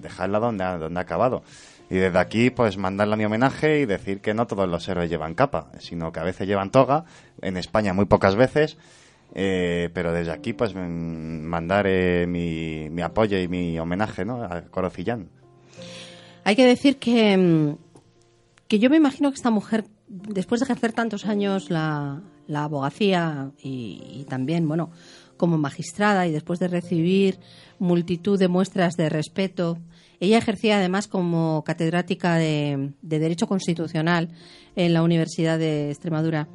dejarla 0.00 0.38
donde 0.38 0.64
ha, 0.64 0.78
donde 0.78 1.00
ha 1.00 1.02
acabado. 1.02 1.42
Y 1.88 1.96
desde 1.96 2.18
aquí, 2.18 2.50
pues 2.50 2.76
mandarle 2.76 3.16
mi 3.16 3.24
homenaje 3.24 3.80
y 3.80 3.86
decir 3.86 4.20
que 4.20 4.32
no 4.32 4.46
todos 4.46 4.68
los 4.68 4.88
héroes 4.88 5.10
llevan 5.10 5.34
capa, 5.34 5.72
sino 5.80 6.12
que 6.12 6.20
a 6.20 6.24
veces 6.24 6.46
llevan 6.46 6.70
toga, 6.70 7.04
en 7.42 7.56
España 7.56 7.92
muy 7.92 8.04
pocas 8.04 8.36
veces, 8.36 8.78
eh, 9.34 9.90
pero 9.92 10.12
desde 10.12 10.30
aquí, 10.30 10.52
pues 10.52 10.72
mm, 10.74 10.78
mandar 10.78 11.86
eh, 11.88 12.26
mi, 12.28 12.88
mi, 12.90 13.02
apoyo 13.02 13.38
y 13.38 13.48
mi 13.48 13.78
homenaje 13.78 14.24
¿no? 14.24 14.44
a 14.44 14.62
Corocillán. 14.62 15.30
Hay 16.44 16.54
que 16.54 16.64
decir 16.64 16.98
que, 16.98 17.36
mm, 17.36 17.76
que 18.68 18.78
yo 18.78 18.88
me 18.88 18.96
imagino 18.96 19.30
que 19.30 19.36
esta 19.36 19.50
mujer, 19.50 19.84
después 20.10 20.60
de 20.60 20.64
ejercer 20.64 20.92
tantos 20.92 21.24
años 21.24 21.70
la, 21.70 22.20
abogacía 22.52 23.52
y, 23.62 24.26
también, 24.28 24.66
bueno, 24.66 24.90
como 25.36 25.56
magistrada 25.56 26.26
y 26.26 26.32
después 26.32 26.58
de 26.58 26.68
recibir 26.68 27.38
multitud 27.78 28.38
de 28.38 28.48
muestras 28.48 28.94
de 28.96 29.08
respeto, 29.08 29.78
ella 30.18 30.38
ejercía 30.38 30.78
además 30.78 31.06
como 31.06 31.62
catedrática 31.64 32.36
de, 32.36 32.92
Derecho 33.00 33.46
Constitucional 33.46 34.30
en 34.74 34.92
la 34.92 35.02
Universidad 35.02 35.58
de 35.58 35.90
Extremadura. 35.90 36.48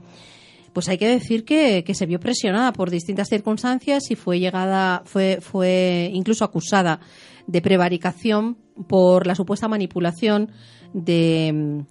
Pues 0.74 0.90
hay 0.90 0.98
que 0.98 1.08
decir 1.08 1.46
que, 1.46 1.84
se 1.94 2.06
vio 2.06 2.20
presionada 2.20 2.74
por 2.74 2.92
distintas 2.92 3.30
circunstancias 3.30 4.12
y 4.12 4.16
fue 4.16 4.40
llegada, 4.40 5.02
fue, 5.06 5.40
fue 5.40 6.12
incluso 6.14 6.44
acusada 6.44 7.00
de 7.48 7.62
prevaricación 7.62 8.58
por 8.90 9.26
la 9.26 9.36
supuesta 9.36 9.70
manipulación 9.70 10.52
de 10.94 11.86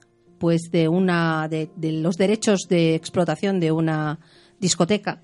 pues 0.45 0.71
de 0.71 0.89
una 0.89 1.49
de, 1.49 1.71
los 1.81 2.19
derechos 2.19 2.67
de 2.69 2.95
explotación 2.95 3.61
de 3.61 3.73
una 3.73 4.21
discoteca 4.61 5.23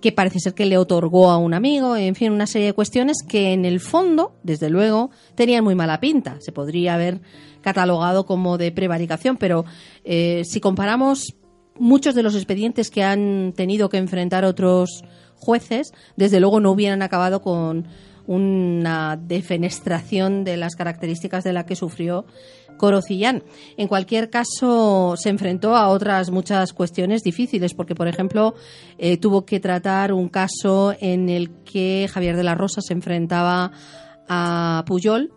que 0.00 0.12
parece 0.12 0.40
ser 0.40 0.54
que 0.54 0.64
le 0.64 0.78
otorgó 0.78 1.30
a 1.30 1.36
un 1.36 1.52
amigo, 1.52 1.94
en 1.94 2.14
fin, 2.14 2.32
una 2.32 2.46
serie 2.46 2.68
de 2.68 2.72
cuestiones 2.72 3.18
que 3.28 3.52
en 3.52 3.66
el 3.66 3.80
fondo, 3.80 4.32
desde 4.42 4.70
luego, 4.70 5.10
tenían 5.34 5.62
muy 5.62 5.74
mala 5.74 6.00
pinta. 6.00 6.38
Se 6.40 6.52
podría 6.52 6.94
haber 6.94 7.20
catalogado 7.60 8.24
como 8.24 8.56
de 8.56 8.72
prevaricación, 8.72 9.36
pero 9.36 9.66
eh, 10.04 10.40
si 10.46 10.58
comparamos 10.58 11.36
muchos 11.78 12.14
de 12.14 12.22
los 12.22 12.34
expedientes 12.34 12.90
que 12.90 13.02
han 13.02 13.52
tenido 13.54 13.90
que 13.90 13.98
enfrentar 13.98 14.46
otros 14.46 15.04
jueces, 15.34 15.92
desde 16.16 16.40
luego 16.40 16.60
no 16.60 16.70
hubieran 16.70 17.02
acabado 17.02 17.42
con 17.42 17.88
una 18.26 19.18
defenestración 19.20 20.44
de 20.44 20.56
las 20.56 20.76
características 20.76 21.44
de 21.44 21.52
la 21.52 21.66
que 21.66 21.76
sufrió 21.76 22.24
Corocillán. 22.76 23.42
En 23.76 23.88
cualquier 23.88 24.30
caso, 24.30 25.14
se 25.16 25.28
enfrentó 25.28 25.76
a 25.76 25.88
otras 25.88 26.30
muchas 26.30 26.72
cuestiones 26.72 27.22
difíciles, 27.22 27.74
porque, 27.74 27.94
por 27.94 28.08
ejemplo, 28.08 28.54
eh, 28.98 29.16
tuvo 29.16 29.44
que 29.44 29.60
tratar 29.60 30.12
un 30.12 30.28
caso 30.28 30.94
en 31.00 31.28
el 31.28 31.50
que 31.64 32.08
Javier 32.12 32.36
de 32.36 32.44
la 32.44 32.54
Rosa 32.54 32.80
se 32.80 32.92
enfrentaba 32.92 33.72
a 34.28 34.84
Puyol 34.86 35.32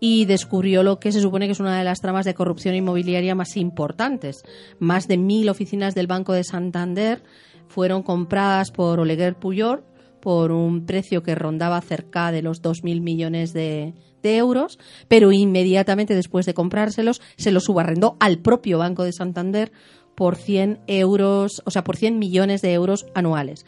y 0.00 0.24
descubrió 0.24 0.82
lo 0.82 0.98
que 0.98 1.12
se 1.12 1.20
supone 1.20 1.46
que 1.46 1.52
es 1.52 1.60
una 1.60 1.78
de 1.78 1.84
las 1.84 2.00
tramas 2.00 2.24
de 2.24 2.34
corrupción 2.34 2.74
inmobiliaria 2.74 3.36
más 3.36 3.56
importantes. 3.56 4.42
Más 4.80 5.06
de 5.06 5.16
mil 5.16 5.48
oficinas 5.48 5.94
del 5.94 6.08
Banco 6.08 6.32
de 6.32 6.42
Santander 6.42 7.22
fueron 7.68 8.02
compradas 8.02 8.72
por 8.72 8.98
Oleguer 8.98 9.36
Puyol 9.36 9.84
por 10.20 10.52
un 10.52 10.86
precio 10.86 11.22
que 11.22 11.34
rondaba 11.34 11.80
cerca 11.80 12.32
de 12.32 12.42
los 12.42 12.62
2.000 12.62 13.00
millones 13.00 13.52
de, 13.52 13.94
de 14.22 14.36
euros, 14.36 14.78
pero 15.08 15.32
inmediatamente 15.32 16.14
después 16.14 16.46
de 16.46 16.54
comprárselos 16.54 17.20
se 17.36 17.52
los 17.52 17.64
subarrendó 17.64 18.16
al 18.20 18.38
propio 18.38 18.78
Banco 18.78 19.04
de 19.04 19.12
Santander 19.12 19.72
por 20.14 20.36
100 20.36 20.80
euros, 20.86 21.62
o 21.64 21.70
sea, 21.70 21.84
por 21.84 21.96
100 21.96 22.18
millones 22.18 22.62
de 22.62 22.72
euros 22.72 23.06
anuales. 23.14 23.64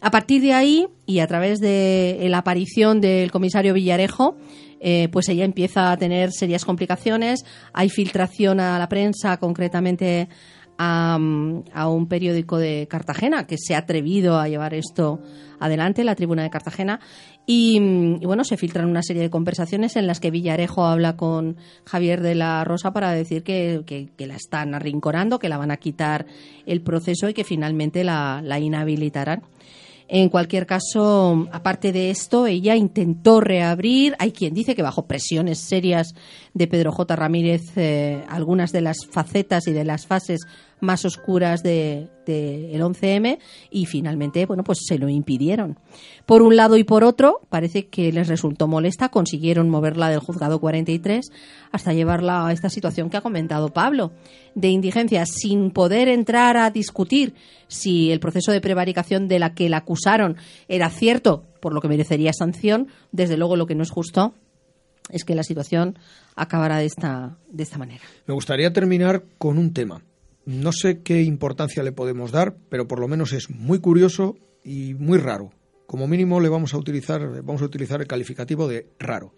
A 0.00 0.10
partir 0.10 0.42
de 0.42 0.52
ahí, 0.52 0.86
y 1.06 1.20
a 1.20 1.26
través 1.26 1.60
de 1.60 2.26
la 2.28 2.38
aparición 2.38 3.00
del 3.00 3.30
comisario 3.30 3.72
Villarejo, 3.72 4.36
eh, 4.80 5.08
pues 5.10 5.30
ella 5.30 5.46
empieza 5.46 5.92
a 5.92 5.96
tener 5.96 6.30
serias 6.30 6.66
complicaciones. 6.66 7.46
Hay 7.72 7.88
filtración 7.88 8.60
a 8.60 8.78
la 8.78 8.90
prensa, 8.90 9.38
concretamente 9.38 10.28
a, 10.76 11.18
a, 11.72 11.88
un 11.88 12.06
periódico 12.06 12.58
de 12.58 12.86
Cartagena 12.90 13.46
que 13.46 13.56
se 13.56 13.74
ha 13.74 13.78
atrevido 13.78 14.38
a 14.38 14.46
llevar 14.46 14.74
esto 14.74 15.22
adelante, 15.58 16.04
la 16.04 16.14
tribuna 16.14 16.42
de 16.42 16.50
Cartagena. 16.50 17.00
Y, 17.46 17.76
y, 17.76 18.24
bueno, 18.24 18.42
se 18.44 18.56
filtran 18.56 18.88
una 18.88 19.02
serie 19.02 19.20
de 19.20 19.30
conversaciones 19.30 19.96
en 19.96 20.06
las 20.06 20.18
que 20.18 20.30
Villarejo 20.30 20.86
habla 20.86 21.16
con 21.16 21.56
Javier 21.84 22.22
de 22.22 22.34
la 22.34 22.64
Rosa 22.64 22.92
para 22.92 23.12
decir 23.12 23.42
que, 23.42 23.82
que, 23.84 24.08
que 24.16 24.26
la 24.26 24.36
están 24.36 24.74
arrinconando, 24.74 25.38
que 25.38 25.50
la 25.50 25.58
van 25.58 25.70
a 25.70 25.76
quitar 25.76 26.24
el 26.64 26.80
proceso 26.80 27.28
y 27.28 27.34
que 27.34 27.44
finalmente 27.44 28.02
la, 28.02 28.40
la 28.42 28.58
inhabilitarán. 28.58 29.42
En 30.06 30.28
cualquier 30.28 30.66
caso, 30.66 31.48
aparte 31.50 31.90
de 31.90 32.10
esto, 32.10 32.46
ella 32.46 32.76
intentó 32.76 33.40
reabrir. 33.40 34.14
Hay 34.18 34.32
quien 34.32 34.52
dice 34.52 34.74
que 34.74 34.82
bajo 34.82 35.06
presiones 35.06 35.60
serias 35.60 36.14
de 36.52 36.66
Pedro 36.66 36.92
J. 36.92 37.16
Ramírez, 37.16 37.62
eh, 37.76 38.22
algunas 38.28 38.70
de 38.70 38.82
las 38.82 38.98
facetas 39.10 39.66
y 39.66 39.72
de 39.72 39.84
las 39.84 40.06
fases 40.06 40.42
más 40.80 41.04
oscuras 41.04 41.62
de, 41.62 42.08
el 42.26 42.80
11M 42.80 43.38
y 43.70 43.86
finalmente, 43.86 44.46
bueno, 44.46 44.64
pues 44.64 44.80
se 44.86 44.98
lo 44.98 45.08
impidieron. 45.08 45.78
Por 46.26 46.42
un 46.42 46.56
lado 46.56 46.76
y 46.76 46.84
por 46.84 47.04
otro, 47.04 47.40
parece 47.48 47.86
que 47.86 48.12
les 48.12 48.28
resultó 48.28 48.66
molesta, 48.66 49.08
consiguieron 49.08 49.68
moverla 49.68 50.08
del 50.08 50.20
juzgado 50.20 50.60
43 50.60 51.30
hasta 51.72 51.92
llevarla 51.92 52.46
a 52.46 52.52
esta 52.52 52.70
situación 52.70 53.10
que 53.10 53.16
ha 53.16 53.22
comentado 53.22 53.72
Pablo, 53.72 54.12
de 54.54 54.68
indigencia, 54.68 55.26
sin 55.26 55.70
poder 55.70 56.08
entrar 56.08 56.56
a 56.56 56.70
discutir 56.70 57.34
si 57.68 58.10
el 58.10 58.20
proceso 58.20 58.52
de 58.52 58.60
prevaricación 58.60 59.28
de 59.28 59.38
la 59.38 59.54
que 59.54 59.68
la 59.68 59.78
acusaron 59.78 60.36
era 60.68 60.90
cierto, 60.90 61.44
por 61.60 61.74
lo 61.74 61.80
que 61.80 61.88
merecería 61.88 62.32
sanción, 62.32 62.88
desde 63.12 63.36
luego 63.36 63.56
lo 63.56 63.66
que 63.66 63.74
no 63.74 63.82
es 63.82 63.90
justo 63.90 64.34
es 65.10 65.24
que 65.24 65.34
la 65.34 65.42
situación 65.42 65.98
acabará 66.34 66.78
de 66.78 66.86
esta, 66.86 67.36
de 67.48 67.62
esta 67.62 67.78
manera. 67.78 68.02
Me 68.26 68.34
gustaría 68.34 68.72
terminar 68.72 69.24
con 69.38 69.58
un 69.58 69.72
tema. 69.72 70.02
No 70.46 70.72
sé 70.72 71.00
qué 71.02 71.22
importancia 71.22 71.82
le 71.82 71.92
podemos 71.92 72.30
dar, 72.30 72.56
pero 72.68 72.86
por 72.86 73.00
lo 73.00 73.08
menos 73.08 73.32
es 73.32 73.48
muy 73.48 73.78
curioso 73.78 74.36
y 74.62 74.94
muy 74.94 75.18
raro. 75.18 75.52
Como 75.86 76.06
mínimo 76.06 76.40
le 76.40 76.48
vamos 76.48 76.74
a 76.74 76.78
utilizar, 76.78 77.42
vamos 77.42 77.62
a 77.62 77.66
utilizar 77.66 78.00
el 78.00 78.06
calificativo 78.06 78.68
de 78.68 78.88
raro. 78.98 79.34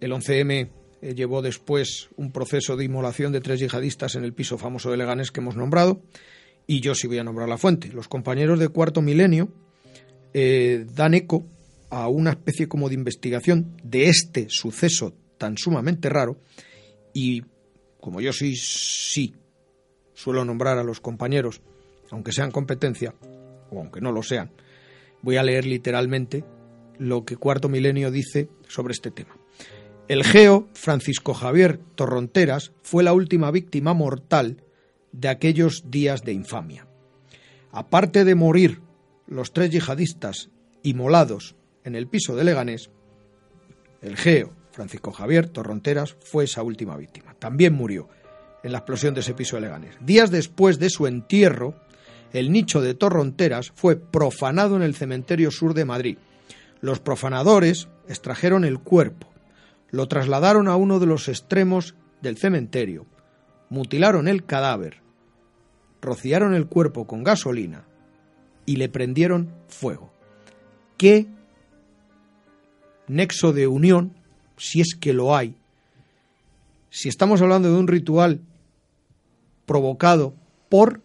El 0.00 0.12
11M 0.12 0.70
eh, 1.02 1.14
llevó 1.14 1.42
después 1.42 2.08
un 2.16 2.32
proceso 2.32 2.76
de 2.76 2.84
inmolación 2.84 3.32
de 3.32 3.40
tres 3.40 3.60
yihadistas 3.60 4.16
en 4.16 4.24
el 4.24 4.32
piso 4.32 4.58
famoso 4.58 4.90
de 4.90 4.96
Leganés 4.96 5.30
que 5.30 5.40
hemos 5.40 5.56
nombrado, 5.56 6.02
y 6.66 6.80
yo 6.80 6.94
sí 6.94 7.06
voy 7.06 7.18
a 7.18 7.24
nombrar 7.24 7.48
la 7.48 7.58
fuente. 7.58 7.88
Los 7.88 8.08
compañeros 8.08 8.58
de 8.58 8.68
Cuarto 8.68 9.02
Milenio 9.02 9.48
eh, 10.34 10.86
dan 10.94 11.14
eco 11.14 11.46
a 11.88 12.08
una 12.08 12.30
especie 12.30 12.68
como 12.68 12.88
de 12.88 12.94
investigación 12.94 13.76
de 13.82 14.08
este 14.08 14.46
suceso 14.48 15.14
tan 15.38 15.56
sumamente 15.56 16.08
raro, 16.08 16.40
y 17.12 17.42
como 18.00 18.20
yo 18.20 18.32
sí, 18.32 18.56
sí 18.56 19.34
suelo 20.20 20.44
nombrar 20.44 20.76
a 20.76 20.84
los 20.84 21.00
compañeros, 21.00 21.62
aunque 22.10 22.32
sean 22.32 22.50
competencia, 22.50 23.14
o 23.70 23.78
aunque 23.78 24.02
no 24.02 24.12
lo 24.12 24.22
sean, 24.22 24.50
voy 25.22 25.38
a 25.38 25.42
leer 25.42 25.64
literalmente 25.64 26.44
lo 26.98 27.24
que 27.24 27.38
Cuarto 27.38 27.70
Milenio 27.70 28.10
dice 28.10 28.50
sobre 28.68 28.92
este 28.92 29.10
tema. 29.10 29.34
El 30.08 30.22
geo 30.24 30.68
Francisco 30.74 31.32
Javier 31.32 31.80
Torronteras 31.94 32.72
fue 32.82 33.02
la 33.02 33.14
última 33.14 33.50
víctima 33.50 33.94
mortal 33.94 34.62
de 35.12 35.28
aquellos 35.28 35.90
días 35.90 36.22
de 36.22 36.32
infamia. 36.32 36.86
Aparte 37.72 38.26
de 38.26 38.34
morir 38.34 38.82
los 39.26 39.54
tres 39.54 39.70
yihadistas 39.70 40.50
inmolados 40.82 41.56
en 41.82 41.94
el 41.94 42.08
piso 42.08 42.36
de 42.36 42.44
Leganés, 42.44 42.90
el 44.02 44.18
geo 44.18 44.52
Francisco 44.72 45.12
Javier 45.12 45.48
Torronteras 45.48 46.14
fue 46.20 46.44
esa 46.44 46.62
última 46.62 46.98
víctima. 46.98 47.34
También 47.38 47.72
murió 47.72 48.08
en 48.62 48.72
la 48.72 48.78
explosión 48.78 49.14
de 49.14 49.20
ese 49.20 49.34
piso 49.34 49.56
de 49.56 49.62
Leganés. 49.62 49.96
Días 50.00 50.30
después 50.30 50.78
de 50.78 50.90
su 50.90 51.06
entierro, 51.06 51.74
el 52.32 52.52
nicho 52.52 52.80
de 52.80 52.94
Torronteras 52.94 53.72
fue 53.74 53.96
profanado 53.96 54.76
en 54.76 54.82
el 54.82 54.94
cementerio 54.94 55.50
sur 55.50 55.74
de 55.74 55.84
Madrid. 55.84 56.18
Los 56.80 57.00
profanadores 57.00 57.88
extrajeron 58.08 58.64
el 58.64 58.78
cuerpo, 58.78 59.28
lo 59.90 60.06
trasladaron 60.08 60.68
a 60.68 60.76
uno 60.76 60.98
de 60.98 61.06
los 61.06 61.28
extremos 61.28 61.94
del 62.22 62.36
cementerio, 62.38 63.06
mutilaron 63.68 64.28
el 64.28 64.44
cadáver, 64.44 65.02
rociaron 66.00 66.54
el 66.54 66.66
cuerpo 66.66 67.06
con 67.06 67.24
gasolina 67.24 67.84
y 68.66 68.76
le 68.76 68.88
prendieron 68.88 69.52
fuego. 69.68 70.12
¿Qué 70.96 71.26
nexo 73.08 73.52
de 73.52 73.66
unión, 73.66 74.14
si 74.56 74.80
es 74.80 74.94
que 74.94 75.12
lo 75.12 75.34
hay, 75.34 75.56
si 76.90 77.08
estamos 77.08 77.42
hablando 77.42 77.72
de 77.72 77.78
un 77.78 77.88
ritual 77.88 78.40
provocado 79.70 80.34
por 80.68 81.00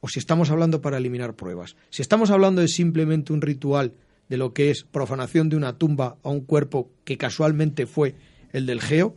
o 0.00 0.08
si 0.08 0.18
estamos 0.18 0.50
hablando 0.50 0.82
para 0.82 0.96
eliminar 0.96 1.34
pruebas. 1.34 1.76
Si 1.90 2.02
estamos 2.02 2.32
hablando 2.32 2.60
de 2.60 2.66
simplemente 2.66 3.32
un 3.32 3.40
ritual 3.40 3.92
de 4.28 4.36
lo 4.36 4.52
que 4.52 4.70
es 4.72 4.82
profanación 4.82 5.48
de 5.48 5.56
una 5.56 5.78
tumba 5.78 6.16
a 6.24 6.30
un 6.30 6.40
cuerpo 6.40 6.90
que 7.04 7.16
casualmente 7.16 7.86
fue 7.86 8.16
el 8.52 8.66
del 8.66 8.80
Geo, 8.80 9.14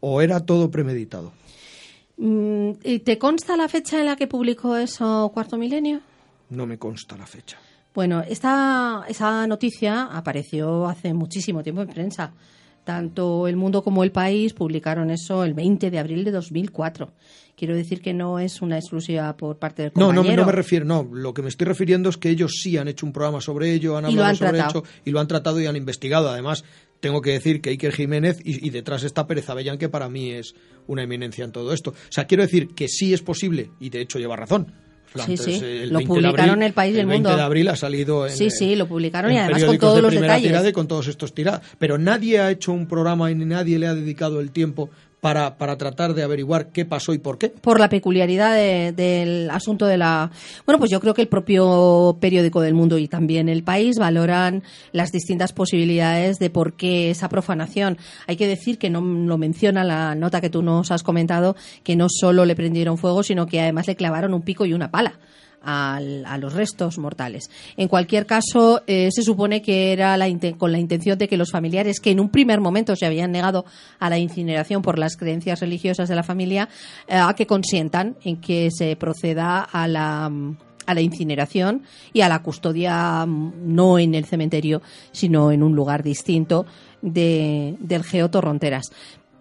o 0.00 0.22
era 0.22 0.40
todo 0.40 0.72
premeditado. 0.72 1.32
Mm, 2.16 2.70
¿Y 2.82 2.98
te 2.98 3.16
consta 3.16 3.56
la 3.56 3.68
fecha 3.68 4.00
en 4.00 4.06
la 4.06 4.16
que 4.16 4.26
publicó 4.26 4.76
eso 4.76 5.30
Cuarto 5.32 5.56
Milenio? 5.56 6.00
No 6.48 6.66
me 6.66 6.78
consta 6.78 7.16
la 7.16 7.26
fecha. 7.26 7.58
Bueno, 7.94 8.22
esta, 8.22 9.04
esa 9.08 9.46
noticia 9.46 10.06
apareció 10.06 10.88
hace 10.88 11.14
muchísimo 11.14 11.62
tiempo 11.62 11.82
en 11.82 11.88
prensa. 11.88 12.32
Tanto 12.84 13.46
El 13.46 13.56
Mundo 13.56 13.82
como 13.82 14.02
El 14.02 14.12
País 14.12 14.52
publicaron 14.52 15.10
eso 15.10 15.44
el 15.44 15.54
20 15.54 15.90
de 15.90 15.98
abril 15.98 16.24
de 16.24 16.30
2004. 16.30 17.12
Quiero 17.56 17.76
decir 17.76 18.00
que 18.00 18.14
no 18.14 18.38
es 18.38 18.62
una 18.62 18.78
exclusiva 18.78 19.36
por 19.36 19.58
parte 19.58 19.82
del 19.82 19.92
compañero. 19.92 20.22
No, 20.22 20.30
no, 20.30 20.36
no 20.36 20.46
me 20.46 20.52
refiero, 20.52 20.86
no. 20.86 21.06
Lo 21.12 21.34
que 21.34 21.42
me 21.42 21.50
estoy 21.50 21.66
refiriendo 21.66 22.08
es 22.08 22.16
que 22.16 22.30
ellos 22.30 22.52
sí 22.62 22.78
han 22.78 22.88
hecho 22.88 23.04
un 23.04 23.12
programa 23.12 23.40
sobre 23.42 23.72
ello, 23.72 23.98
han 23.98 24.06
hablado 24.06 24.34
sobre 24.34 24.58
ello 24.60 24.82
y 25.04 25.10
lo 25.10 25.20
han 25.20 25.28
tratado 25.28 25.60
y 25.60 25.66
han 25.66 25.76
investigado. 25.76 26.30
Además, 26.30 26.64
tengo 27.00 27.20
que 27.20 27.32
decir 27.32 27.60
que 27.60 27.70
Iker 27.70 27.92
Jiménez 27.92 28.40
y, 28.42 28.66
y, 28.66 28.70
detrás 28.70 29.02
está 29.02 29.26
Pérez 29.26 29.50
Avellán, 29.50 29.76
que 29.76 29.88
para 29.90 30.08
mí 30.08 30.30
es 30.30 30.54
una 30.86 31.02
eminencia 31.02 31.44
en 31.44 31.52
todo 31.52 31.74
esto. 31.74 31.90
O 31.90 32.12
sea, 32.12 32.26
quiero 32.26 32.44
decir 32.44 32.68
que 32.74 32.88
sí 32.88 33.12
es 33.12 33.20
posible, 33.20 33.70
y 33.78 33.90
de 33.90 34.00
hecho 34.00 34.18
lleva 34.18 34.36
razón. 34.36 34.72
Sí, 35.26 35.36
sí, 35.36 35.86
lo 35.86 36.00
publicaron 36.00 36.56
en 36.56 36.62
el 36.62 36.72
país 36.72 36.94
del 36.94 37.06
mundo. 37.06 37.30
El 37.30 37.34
20 37.34 37.36
de 37.36 37.42
abril 37.42 37.68
ha 37.68 37.76
salido 37.76 38.26
en, 38.26 38.36
Sí, 38.36 38.50
sí, 38.50 38.76
lo 38.76 38.86
publicaron 38.86 39.32
y 39.32 39.38
además 39.38 39.64
con 39.64 39.78
todos 39.78 39.96
de 39.96 40.02
los 40.02 40.14
detalles. 40.14 40.68
Y 40.68 40.72
con 40.72 40.86
todos 40.86 41.08
estos 41.08 41.34
tiradas. 41.34 41.62
Pero 41.78 41.98
nadie 41.98 42.38
ha 42.38 42.50
hecho 42.50 42.72
un 42.72 42.86
programa 42.86 43.30
y 43.30 43.34
nadie 43.34 43.78
le 43.78 43.86
ha 43.86 43.94
dedicado 43.94 44.40
el 44.40 44.50
tiempo 44.50 44.90
para, 45.20 45.56
para 45.58 45.76
tratar 45.76 46.14
de 46.14 46.22
averiguar 46.22 46.68
qué 46.68 46.84
pasó 46.84 47.12
y 47.12 47.18
por 47.18 47.38
qué? 47.38 47.48
Por 47.48 47.78
la 47.78 47.88
peculiaridad 47.88 48.54
de, 48.54 48.92
del 48.92 49.50
asunto 49.50 49.86
de 49.86 49.98
la... 49.98 50.30
Bueno, 50.66 50.78
pues 50.78 50.90
yo 50.90 51.00
creo 51.00 51.14
que 51.14 51.22
el 51.22 51.28
propio 51.28 52.16
periódico 52.20 52.60
del 52.60 52.74
mundo 52.74 52.98
y 52.98 53.08
también 53.08 53.48
el 53.48 53.62
país 53.62 53.98
valoran 53.98 54.62
las 54.92 55.12
distintas 55.12 55.52
posibilidades 55.52 56.38
de 56.38 56.50
por 56.50 56.74
qué 56.74 57.10
esa 57.10 57.28
profanación. 57.28 57.98
Hay 58.26 58.36
que 58.36 58.46
decir 58.46 58.78
que 58.78 58.90
no 58.90 59.00
lo 59.00 59.38
menciona 59.38 59.84
la 59.84 60.14
nota 60.14 60.40
que 60.40 60.50
tú 60.50 60.62
nos 60.62 60.90
has 60.90 61.02
comentado, 61.02 61.56
que 61.82 61.96
no 61.96 62.06
solo 62.08 62.44
le 62.44 62.56
prendieron 62.56 62.98
fuego, 62.98 63.22
sino 63.22 63.46
que 63.46 63.60
además 63.60 63.86
le 63.86 63.96
clavaron 63.96 64.34
un 64.34 64.42
pico 64.42 64.64
y 64.64 64.72
una 64.72 64.90
pala. 64.90 65.18
A 65.62 66.00
los 66.40 66.54
restos 66.54 66.98
mortales. 66.98 67.50
En 67.76 67.88
cualquier 67.88 68.24
caso, 68.24 68.82
eh, 68.86 69.10
se 69.12 69.22
supone 69.22 69.60
que 69.60 69.92
era 69.92 70.16
con 70.56 70.72
la 70.72 70.78
intención 70.78 71.18
de 71.18 71.28
que 71.28 71.36
los 71.36 71.50
familiares 71.50 72.00
que 72.00 72.10
en 72.10 72.20
un 72.20 72.30
primer 72.30 72.60
momento 72.60 72.96
se 72.96 73.06
habían 73.06 73.32
negado 73.32 73.66
a 73.98 74.08
la 74.08 74.18
incineración 74.18 74.82
por 74.82 74.98
las 74.98 75.16
creencias 75.16 75.60
religiosas 75.60 76.08
de 76.08 76.14
la 76.14 76.22
familia, 76.22 76.68
eh, 77.08 77.16
a 77.16 77.34
que 77.34 77.46
consientan 77.46 78.16
en 78.24 78.40
que 78.40 78.70
se 78.70 78.96
proceda 78.96 79.60
a 79.60 79.86
la 79.86 81.00
incineración 81.00 81.82
y 82.12 82.22
a 82.22 82.28
la 82.28 82.42
custodia 82.42 83.26
no 83.26 83.98
en 83.98 84.14
el 84.14 84.24
cementerio, 84.24 84.82
sino 85.12 85.52
en 85.52 85.62
un 85.62 85.74
lugar 85.74 86.02
distinto 86.02 86.66
de, 87.02 87.76
del 87.80 88.02
Geo 88.02 88.30
Torronteras. 88.30 88.90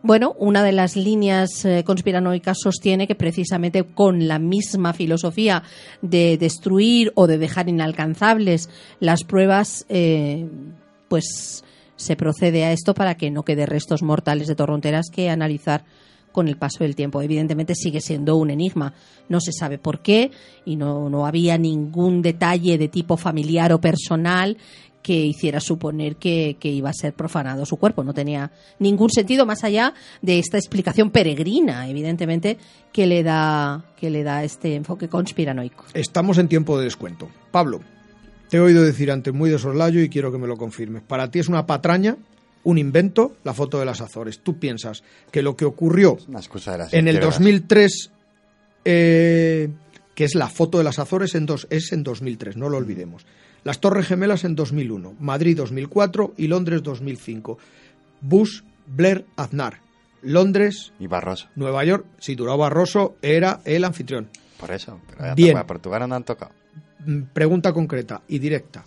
Bueno, 0.02 0.34
una 0.40 0.64
de 0.64 0.72
las 0.72 0.96
líneas 0.96 1.66
eh, 1.66 1.84
conspiranoicas 1.84 2.58
sostiene 2.62 3.06
que 3.06 3.16
precisamente 3.16 3.84
con 3.84 4.30
la 4.30 4.40
misma 4.40 4.94
filosofía 4.94 5.64
de 6.02 6.38
destruir 6.38 7.12
o 7.16 7.28
de 7.28 7.38
dejar 7.38 7.68
inalcanzables 7.68 8.70
las 9.02 9.26
pruebas, 9.26 9.86
eh, 9.90 10.48
pues 11.10 11.66
se 11.98 12.16
procede 12.16 12.64
a 12.64 12.72
esto 12.72 12.94
para 12.94 13.16
que 13.16 13.30
no 13.30 13.44
quede 13.44 13.66
restos 13.66 14.02
mortales 14.02 14.48
de 14.48 14.56
torronteras 14.56 15.08
que 15.12 15.30
analizar 15.30 15.84
con 16.32 16.48
el 16.48 16.58
paso 16.58 16.86
del 16.86 16.96
tiempo. 16.96 17.22
Evidentemente 17.22 17.76
sigue 17.76 18.00
siendo 18.00 18.38
un 18.38 18.52
enigma. 18.52 18.94
No 19.28 19.42
se 19.42 19.52
sabe 19.52 19.78
por 19.78 20.02
qué 20.02 20.32
y 20.64 20.78
no, 20.78 21.10
no 21.10 21.26
había 21.26 21.58
ningún 21.58 22.22
detalle 22.22 22.78
de 22.78 22.88
tipo 22.88 23.18
familiar 23.18 23.74
o 23.74 23.82
personal 23.82 24.58
que 25.02 25.14
hiciera 25.14 25.60
suponer 25.60 26.18
que, 26.18 26.58
que 26.60 26.70
iba 26.70 26.90
a 26.90 26.94
ser 26.94 27.14
profanado 27.14 27.66
su 27.66 27.78
cuerpo. 27.78 28.04
No 28.04 28.14
tenía 28.14 28.52
ningún 28.80 29.10
sentido 29.10 29.46
más 29.46 29.64
allá 29.64 29.94
de 30.22 30.40
esta 30.40 30.58
explicación 30.58 31.12
peregrina, 31.12 31.88
evidentemente, 31.90 32.58
que 32.92 33.08
le 33.08 33.24
da, 33.24 33.86
que 33.98 34.10
le 34.10 34.24
da 34.24 34.44
este 34.44 34.76
enfoque 34.76 35.08
conspiranoico. 35.08 35.86
Estamos 35.94 36.38
en 36.38 36.48
tiempo 36.48 36.78
de 36.78 36.86
descuento. 36.86 37.30
Pablo, 37.52 37.82
te 38.50 38.58
he 38.58 38.60
oído 38.60 38.84
decir 38.84 39.12
antes 39.12 39.34
muy 39.34 39.50
de 39.50 39.60
soslayo 39.60 40.02
y 40.02 40.10
quiero 40.10 40.32
que 40.32 40.38
me 40.38 40.48
lo 40.48 40.58
confirmes. 40.58 41.04
Para 41.04 41.30
ti 41.32 41.40
es 41.40 41.48
una 41.48 41.66
patraña, 41.66 42.18
un 42.64 42.78
invento, 42.78 43.38
la 43.44 43.54
foto 43.54 43.80
de 43.80 43.86
las 43.86 44.02
Azores. 44.02 44.40
¿Tú 44.40 44.60
piensas 44.60 45.04
que 45.32 45.42
lo 45.42 45.56
que 45.56 45.66
ocurrió 45.66 46.18
en 46.28 47.08
el 47.08 47.16
izquierdas. 47.16 47.22
2003, 47.22 48.12
eh, 48.86 49.70
que 50.16 50.24
es 50.24 50.36
la 50.36 50.48
foto 50.48 50.78
de 50.80 50.84
las 50.84 51.00
Azores, 51.00 51.36
en 51.36 51.46
dos, 51.46 51.68
es 51.70 51.92
en 51.94 52.04
2003, 52.04 52.58
no 52.58 52.70
lo 52.70 52.78
olvidemos. 52.78 53.26
Las 53.64 53.80
Torres 53.80 54.08
Gemelas 54.08 54.44
en 54.44 54.56
2001, 54.56 55.16
Madrid 55.20 55.58
2004 55.58 56.34
y 56.38 56.48
Londres 56.48 56.82
2005. 56.84 57.58
Bush, 58.22 58.62
Blair, 58.88 59.26
Aznar. 59.36 59.80
Londres, 60.22 60.92
Y 61.00 61.08
Barroso. 61.08 61.48
Nueva 61.56 61.84
York, 61.86 62.06
si 62.20 62.36
Durao 62.36 62.58
Barroso 62.58 63.16
era 63.22 63.62
el 63.66 63.86
anfitrión. 63.86 64.30
Por 64.60 64.72
eso. 64.72 65.00
Pero 65.10 65.26
ya 65.28 65.34
Bien. 65.36 65.58
a 65.58 65.66
Portugal 65.66 66.08
no 66.10 66.16
han 66.16 66.24
tocado. 66.24 66.52
Mm, 67.06 67.22
Pregunta 67.34 67.72
concreta 67.72 68.22
y 68.28 68.40
directa. 68.40 68.84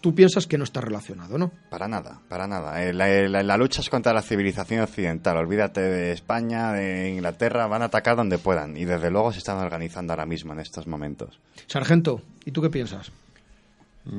Tú 0.00 0.14
piensas 0.14 0.46
que 0.46 0.58
no 0.58 0.64
está 0.64 0.80
relacionado, 0.80 1.38
¿no? 1.38 1.50
Para 1.70 1.86
nada, 1.88 2.20
para 2.28 2.46
nada. 2.46 2.84
Eh, 2.84 2.92
La, 2.92 3.08
la- 3.28 3.42
la 3.42 3.56
lucha 3.56 3.80
es 3.80 3.90
contra 3.90 4.12
la 4.12 4.22
civilización 4.22 4.80
occidental. 4.80 5.36
Olvídate 5.36 5.80
de 5.80 6.12
España, 6.12 6.72
de 6.72 7.10
Inglaterra. 7.10 7.66
Van 7.66 7.82
a 7.82 7.86
atacar 7.86 8.16
donde 8.16 8.38
puedan. 8.38 8.76
Y 8.76 8.84
desde 8.84 9.10
luego 9.10 9.32
se 9.32 9.38
están 9.38 9.58
organizando 9.58 10.12
ahora 10.12 10.26
mismo 10.26 10.52
en 10.52 10.60
estos 10.60 10.86
momentos. 10.88 11.40
Sargento, 11.66 12.20
¿y 12.44 12.50
tú 12.52 12.62
qué 12.62 12.70
piensas? 12.70 13.10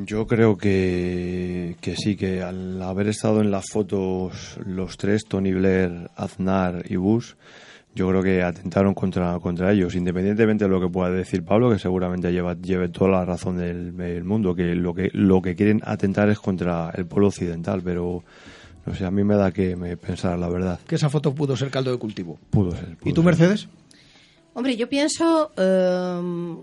Yo 0.05 0.27
creo 0.27 0.57
que, 0.57 1.75
que 1.81 1.95
sí, 1.95 2.15
que 2.15 2.41
al 2.41 2.81
haber 2.81 3.07
estado 3.07 3.41
en 3.41 3.49
las 3.49 3.65
fotos 3.71 4.59
los 4.65 4.97
tres, 4.97 5.25
Tony 5.25 5.51
Blair, 5.51 6.09
Aznar 6.15 6.83
y 6.87 6.95
Bush, 6.95 7.33
yo 7.95 8.07
creo 8.09 8.21
que 8.21 8.43
atentaron 8.43 8.93
contra, 8.93 9.39
contra 9.39 9.71
ellos, 9.71 9.95
independientemente 9.95 10.65
de 10.65 10.69
lo 10.69 10.79
que 10.79 10.89
pueda 10.89 11.09
decir 11.09 11.43
Pablo, 11.43 11.71
que 11.71 11.79
seguramente 11.79 12.31
lleva, 12.31 12.55
lleve 12.55 12.89
toda 12.89 13.11
la 13.11 13.25
razón 13.25 13.57
del, 13.57 13.97
del 13.97 14.23
mundo, 14.23 14.53
que 14.53 14.75
lo, 14.75 14.93
que 14.93 15.09
lo 15.13 15.41
que 15.41 15.55
quieren 15.55 15.81
atentar 15.83 16.29
es 16.29 16.39
contra 16.39 16.91
el 16.95 17.07
pueblo 17.07 17.27
occidental, 17.27 17.81
pero 17.83 18.23
no 18.85 18.95
sé, 18.95 19.05
a 19.05 19.11
mí 19.11 19.23
me 19.23 19.35
da 19.35 19.51
que 19.51 19.75
me 19.75 19.97
pensar 19.97 20.37
la 20.37 20.49
verdad. 20.49 20.79
Que 20.87 20.95
esa 20.95 21.09
foto 21.09 21.33
pudo 21.33 21.57
ser 21.57 21.71
caldo 21.71 21.91
de 21.91 21.97
cultivo. 21.97 22.39
Pudo 22.51 22.71
ser. 22.71 22.95
¿Y 23.03 23.13
tú, 23.13 23.21
ser. 23.21 23.25
Mercedes? 23.25 23.67
Hombre, 24.53 24.77
yo 24.77 24.87
pienso 24.87 25.51
eh, 25.57 26.55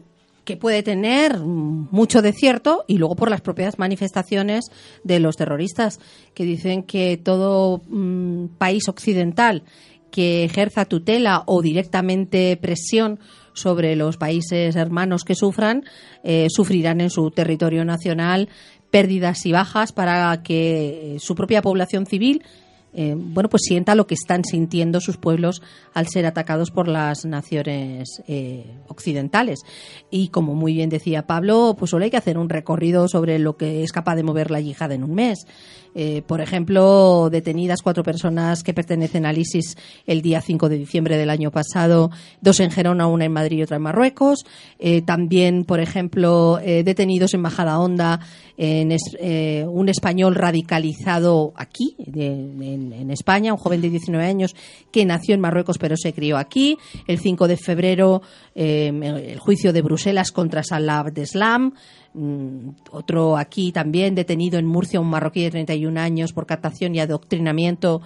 que 0.46 0.56
puede 0.56 0.82
tener 0.82 1.40
mucho 1.40 2.22
de 2.22 2.32
cierto 2.32 2.84
y 2.86 2.96
luego 2.96 3.16
por 3.16 3.28
las 3.28 3.42
propias 3.42 3.78
manifestaciones 3.78 4.70
de 5.04 5.20
los 5.20 5.36
terroristas 5.36 6.00
que 6.32 6.44
dicen 6.44 6.84
que 6.84 7.20
todo 7.22 7.82
mm, 7.88 8.56
país 8.56 8.88
occidental 8.88 9.64
que 10.10 10.44
ejerza 10.44 10.86
tutela 10.86 11.42
o 11.46 11.60
directamente 11.60 12.56
presión 12.56 13.18
sobre 13.52 13.96
los 13.96 14.16
países 14.16 14.76
hermanos 14.76 15.24
que 15.24 15.34
sufran, 15.34 15.84
eh, 16.22 16.46
sufrirán 16.48 17.00
en 17.00 17.10
su 17.10 17.30
territorio 17.30 17.84
nacional 17.84 18.48
pérdidas 18.90 19.44
y 19.46 19.52
bajas 19.52 19.92
para 19.92 20.42
que 20.42 21.16
su 21.18 21.34
propia 21.34 21.60
población 21.60 22.06
civil 22.06 22.44
eh, 22.98 23.14
bueno, 23.14 23.50
pues 23.50 23.62
sienta 23.66 23.94
lo 23.94 24.06
que 24.06 24.14
están 24.14 24.42
sintiendo 24.42 25.02
sus 25.02 25.18
pueblos 25.18 25.60
al 25.92 26.08
ser 26.08 26.24
atacados 26.24 26.70
por 26.70 26.88
las 26.88 27.26
naciones 27.26 28.22
eh, 28.26 28.80
occidentales. 28.88 29.60
Y 30.10 30.28
como 30.28 30.54
muy 30.54 30.72
bien 30.72 30.88
decía 30.88 31.26
Pablo, 31.26 31.76
pues 31.78 31.90
solo 31.90 32.04
hay 32.04 32.10
que 32.10 32.16
hacer 32.16 32.38
un 32.38 32.48
recorrido 32.48 33.06
sobre 33.06 33.38
lo 33.38 33.58
que 33.58 33.82
es 33.82 33.92
capaz 33.92 34.16
de 34.16 34.22
mover 34.22 34.50
la 34.50 34.60
yihad 34.60 34.92
en 34.92 35.04
un 35.04 35.14
mes. 35.14 35.46
Eh, 35.98 36.20
por 36.26 36.42
ejemplo, 36.42 37.30
detenidas 37.30 37.80
cuatro 37.80 38.02
personas 38.02 38.62
que 38.62 38.74
pertenecen 38.74 39.24
al 39.24 39.38
ISIS 39.38 39.78
el 40.06 40.20
día 40.20 40.42
5 40.42 40.68
de 40.68 40.76
diciembre 40.76 41.16
del 41.16 41.30
año 41.30 41.50
pasado, 41.50 42.10
dos 42.42 42.60
en 42.60 42.70
Gerona, 42.70 43.06
una 43.06 43.24
en 43.24 43.32
Madrid 43.32 43.60
y 43.60 43.62
otra 43.62 43.78
en 43.78 43.82
Marruecos. 43.82 44.44
Eh, 44.78 45.00
también, 45.00 45.64
por 45.64 45.80
ejemplo, 45.80 46.58
eh, 46.62 46.82
detenidos 46.84 47.32
en 47.32 47.42
Bajada 47.42 47.78
Honda 47.78 48.20
en 48.58 48.96
un 49.68 49.88
español 49.90 50.34
radicalizado 50.34 51.52
aquí, 51.56 51.94
en, 51.98 52.90
en 52.90 53.10
España, 53.10 53.52
un 53.52 53.58
joven 53.58 53.82
de 53.82 53.90
19 53.90 54.24
años 54.24 54.56
que 54.90 55.04
nació 55.04 55.34
en 55.34 55.42
Marruecos 55.42 55.76
pero 55.76 55.94
se 55.98 56.14
crió 56.14 56.38
aquí. 56.38 56.78
El 57.06 57.18
5 57.18 57.48
de 57.48 57.58
febrero, 57.58 58.22
el 58.54 59.38
juicio 59.38 59.74
de 59.74 59.82
Bruselas 59.82 60.32
contra 60.32 60.62
Salah 60.62 61.00
Abdeslam. 61.00 61.74
Mm, 62.18 62.70
otro 62.92 63.36
aquí 63.36 63.72
también 63.72 64.14
detenido 64.14 64.58
en 64.58 64.64
Murcia, 64.64 65.00
un 65.00 65.10
marroquí 65.10 65.42
de 65.42 65.50
31 65.50 66.00
años 66.00 66.32
por 66.32 66.46
captación 66.46 66.94
y 66.94 67.00
adoctrinamiento 67.00 68.00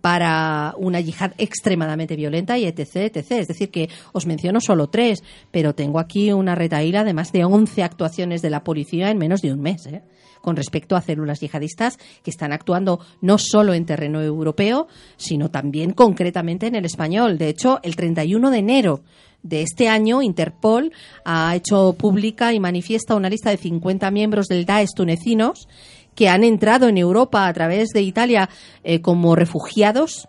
para 0.00 0.74
una 0.76 0.98
yihad 0.98 1.34
extremadamente 1.38 2.16
violenta 2.16 2.58
y 2.58 2.64
etc, 2.64 2.96
etc. 2.96 3.30
Es 3.30 3.46
decir, 3.46 3.70
que 3.70 3.88
os 4.12 4.26
menciono 4.26 4.60
solo 4.60 4.88
tres, 4.88 5.22
pero 5.52 5.72
tengo 5.72 6.00
aquí 6.00 6.32
una 6.32 6.56
retaíla 6.56 7.04
de 7.04 7.14
más 7.14 7.30
de 7.30 7.44
11 7.44 7.84
actuaciones 7.84 8.42
de 8.42 8.50
la 8.50 8.64
policía 8.64 9.12
en 9.12 9.18
menos 9.18 9.40
de 9.40 9.52
un 9.52 9.60
mes. 9.60 9.86
¿eh? 9.86 10.02
Con 10.44 10.56
respecto 10.56 10.94
a 10.94 11.00
células 11.00 11.40
yihadistas 11.40 11.98
que 12.22 12.30
están 12.30 12.52
actuando 12.52 13.00
no 13.22 13.38
solo 13.38 13.72
en 13.72 13.86
terreno 13.86 14.20
europeo, 14.20 14.88
sino 15.16 15.50
también 15.50 15.92
concretamente 15.92 16.66
en 16.66 16.74
el 16.74 16.84
español. 16.84 17.38
De 17.38 17.48
hecho, 17.48 17.80
el 17.82 17.96
31 17.96 18.50
de 18.50 18.58
enero 18.58 19.00
de 19.42 19.62
este 19.62 19.88
año, 19.88 20.20
Interpol 20.20 20.92
ha 21.24 21.56
hecho 21.56 21.94
pública 21.94 22.52
y 22.52 22.60
manifiesta 22.60 23.14
una 23.14 23.30
lista 23.30 23.50
de 23.50 23.56
50 23.56 24.10
miembros 24.10 24.46
del 24.46 24.66
Daesh 24.66 24.94
tunecinos 24.94 25.66
que 26.14 26.28
han 26.28 26.44
entrado 26.44 26.88
en 26.88 26.98
Europa 26.98 27.46
a 27.46 27.52
través 27.52 27.88
de 27.88 28.02
Italia 28.02 28.50
eh, 28.84 29.00
como 29.00 29.34
refugiados, 29.34 30.28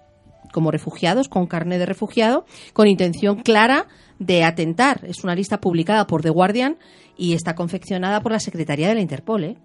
como 0.54 0.72
refugiados, 0.72 1.28
con 1.28 1.46
carne 1.46 1.78
de 1.78 1.86
refugiado, 1.86 2.46
con 2.74 2.88
intención 2.88 3.42
clara 3.42 3.88
de 4.18 4.46
atentar. 4.46 5.02
Es 5.04 5.26
una 5.26 5.36
lista 5.36 5.60
publicada 5.60 6.08
por 6.08 6.22
The 6.22 6.30
Guardian 6.30 6.78
y 7.18 7.34
está 7.34 7.56
confeccionada 7.56 8.22
por 8.22 8.32
la 8.32 8.40
Secretaría 8.40 8.88
de 8.88 8.96
la 8.96 9.02
Interpol. 9.02 9.44
¿eh? 9.44 9.58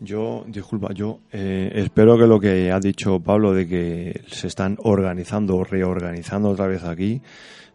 Yo, 0.00 0.44
disculpa, 0.46 0.92
yo 0.92 1.20
eh, 1.32 1.72
espero 1.74 2.16
que 2.16 2.26
lo 2.26 2.38
que 2.38 2.70
ha 2.70 2.78
dicho 2.78 3.18
Pablo 3.20 3.52
de 3.52 3.66
que 3.66 4.22
se 4.28 4.46
están 4.46 4.76
organizando 4.82 5.56
o 5.56 5.64
reorganizando 5.64 6.50
otra 6.50 6.66
vez 6.66 6.84
aquí, 6.84 7.20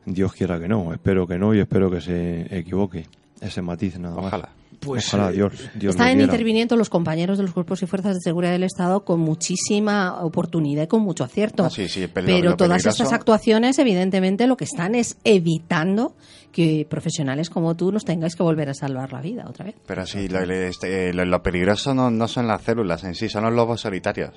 Dios 0.05 0.33
quiera 0.33 0.59
que 0.59 0.67
no, 0.67 0.93
espero 0.93 1.27
que 1.27 1.37
no 1.37 1.53
y 1.53 1.59
espero 1.59 1.91
que 1.91 2.01
se 2.01 2.57
equivoque. 2.57 3.05
Ese 3.41 3.61
matiz 3.61 3.99
nada 3.99 4.15
más. 4.15 4.25
Ojalá. 4.25 4.62
Pues, 4.85 5.07
Ojalá, 5.13 5.29
eh, 5.29 5.33
Dios, 5.33 5.53
Dios 5.75 5.95
Están 5.95 6.17
lo 6.17 6.23
interviniendo 6.23 6.75
los 6.75 6.89
compañeros 6.89 7.37
de 7.37 7.43
los 7.43 7.53
cuerpos 7.53 7.81
y 7.83 7.85
fuerzas 7.85 8.15
de 8.15 8.21
seguridad 8.21 8.51
del 8.51 8.63
Estado 8.63 9.03
con 9.05 9.19
muchísima 9.19 10.23
oportunidad 10.23 10.83
y 10.83 10.87
con 10.87 11.01
mucho 11.01 11.23
acierto. 11.23 11.65
Ah, 11.65 11.69
sí, 11.69 11.87
sí, 11.87 12.07
pero 12.13 12.55
todas 12.55 12.81
peligroso- 12.83 12.89
estas 13.03 13.13
actuaciones, 13.13 13.79
evidentemente, 13.79 14.47
lo 14.47 14.57
que 14.57 14.65
están 14.65 14.95
es 14.95 15.17
evitando 15.23 16.15
que 16.51 16.85
profesionales 16.89 17.49
como 17.49 17.75
tú 17.75 17.91
nos 17.91 18.05
tengáis 18.05 18.35
que 18.35 18.43
volver 18.43 18.69
a 18.69 18.73
salvar 18.73 19.11
la 19.13 19.21
vida 19.21 19.45
otra 19.47 19.65
vez. 19.65 19.75
Pero 19.85 20.05
sí, 20.05 20.27
lo, 20.27 20.39
este, 20.41 21.13
lo- 21.13 21.25
lo 21.25 21.41
peligroso 21.43 21.93
no, 21.93 22.11
no 22.11 22.27
son 22.27 22.47
las 22.47 22.61
células 22.63 23.03
en 23.03 23.15
sí, 23.15 23.29
son 23.29 23.43
los 23.43 23.53
lobos 23.53 23.81
solitarios. 23.81 24.31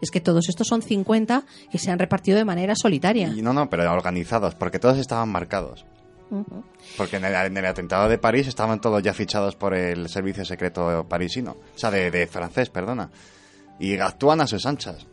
Es 0.00 0.10
que 0.10 0.20
todos 0.20 0.48
estos 0.48 0.66
son 0.66 0.80
50 0.80 1.44
que 1.70 1.78
se 1.78 1.90
han 1.90 1.98
repartido 1.98 2.38
de 2.38 2.44
manera 2.46 2.74
solitaria. 2.74 3.32
Y 3.36 3.42
no, 3.42 3.52
no, 3.52 3.68
pero 3.68 3.90
organizados, 3.92 4.54
porque 4.54 4.78
todos 4.78 4.96
estaban 4.98 5.28
marcados. 5.28 5.84
Porque 6.96 7.16
en 7.16 7.24
el, 7.24 7.34
en 7.34 7.56
el 7.56 7.66
atentado 7.66 8.08
de 8.08 8.18
París 8.18 8.46
estaban 8.46 8.80
todos 8.80 9.02
ya 9.02 9.12
fichados 9.12 9.56
por 9.56 9.74
el 9.74 10.08
servicio 10.08 10.44
secreto 10.44 11.06
parisino. 11.08 11.56
O 11.74 11.78
sea, 11.78 11.90
de, 11.90 12.10
de 12.10 12.26
francés, 12.26 12.70
perdona. 12.70 13.10
Y 13.78 13.98
actúan 13.98 14.40
a 14.40 14.46
sus 14.46 14.66
anchas. 14.66 15.06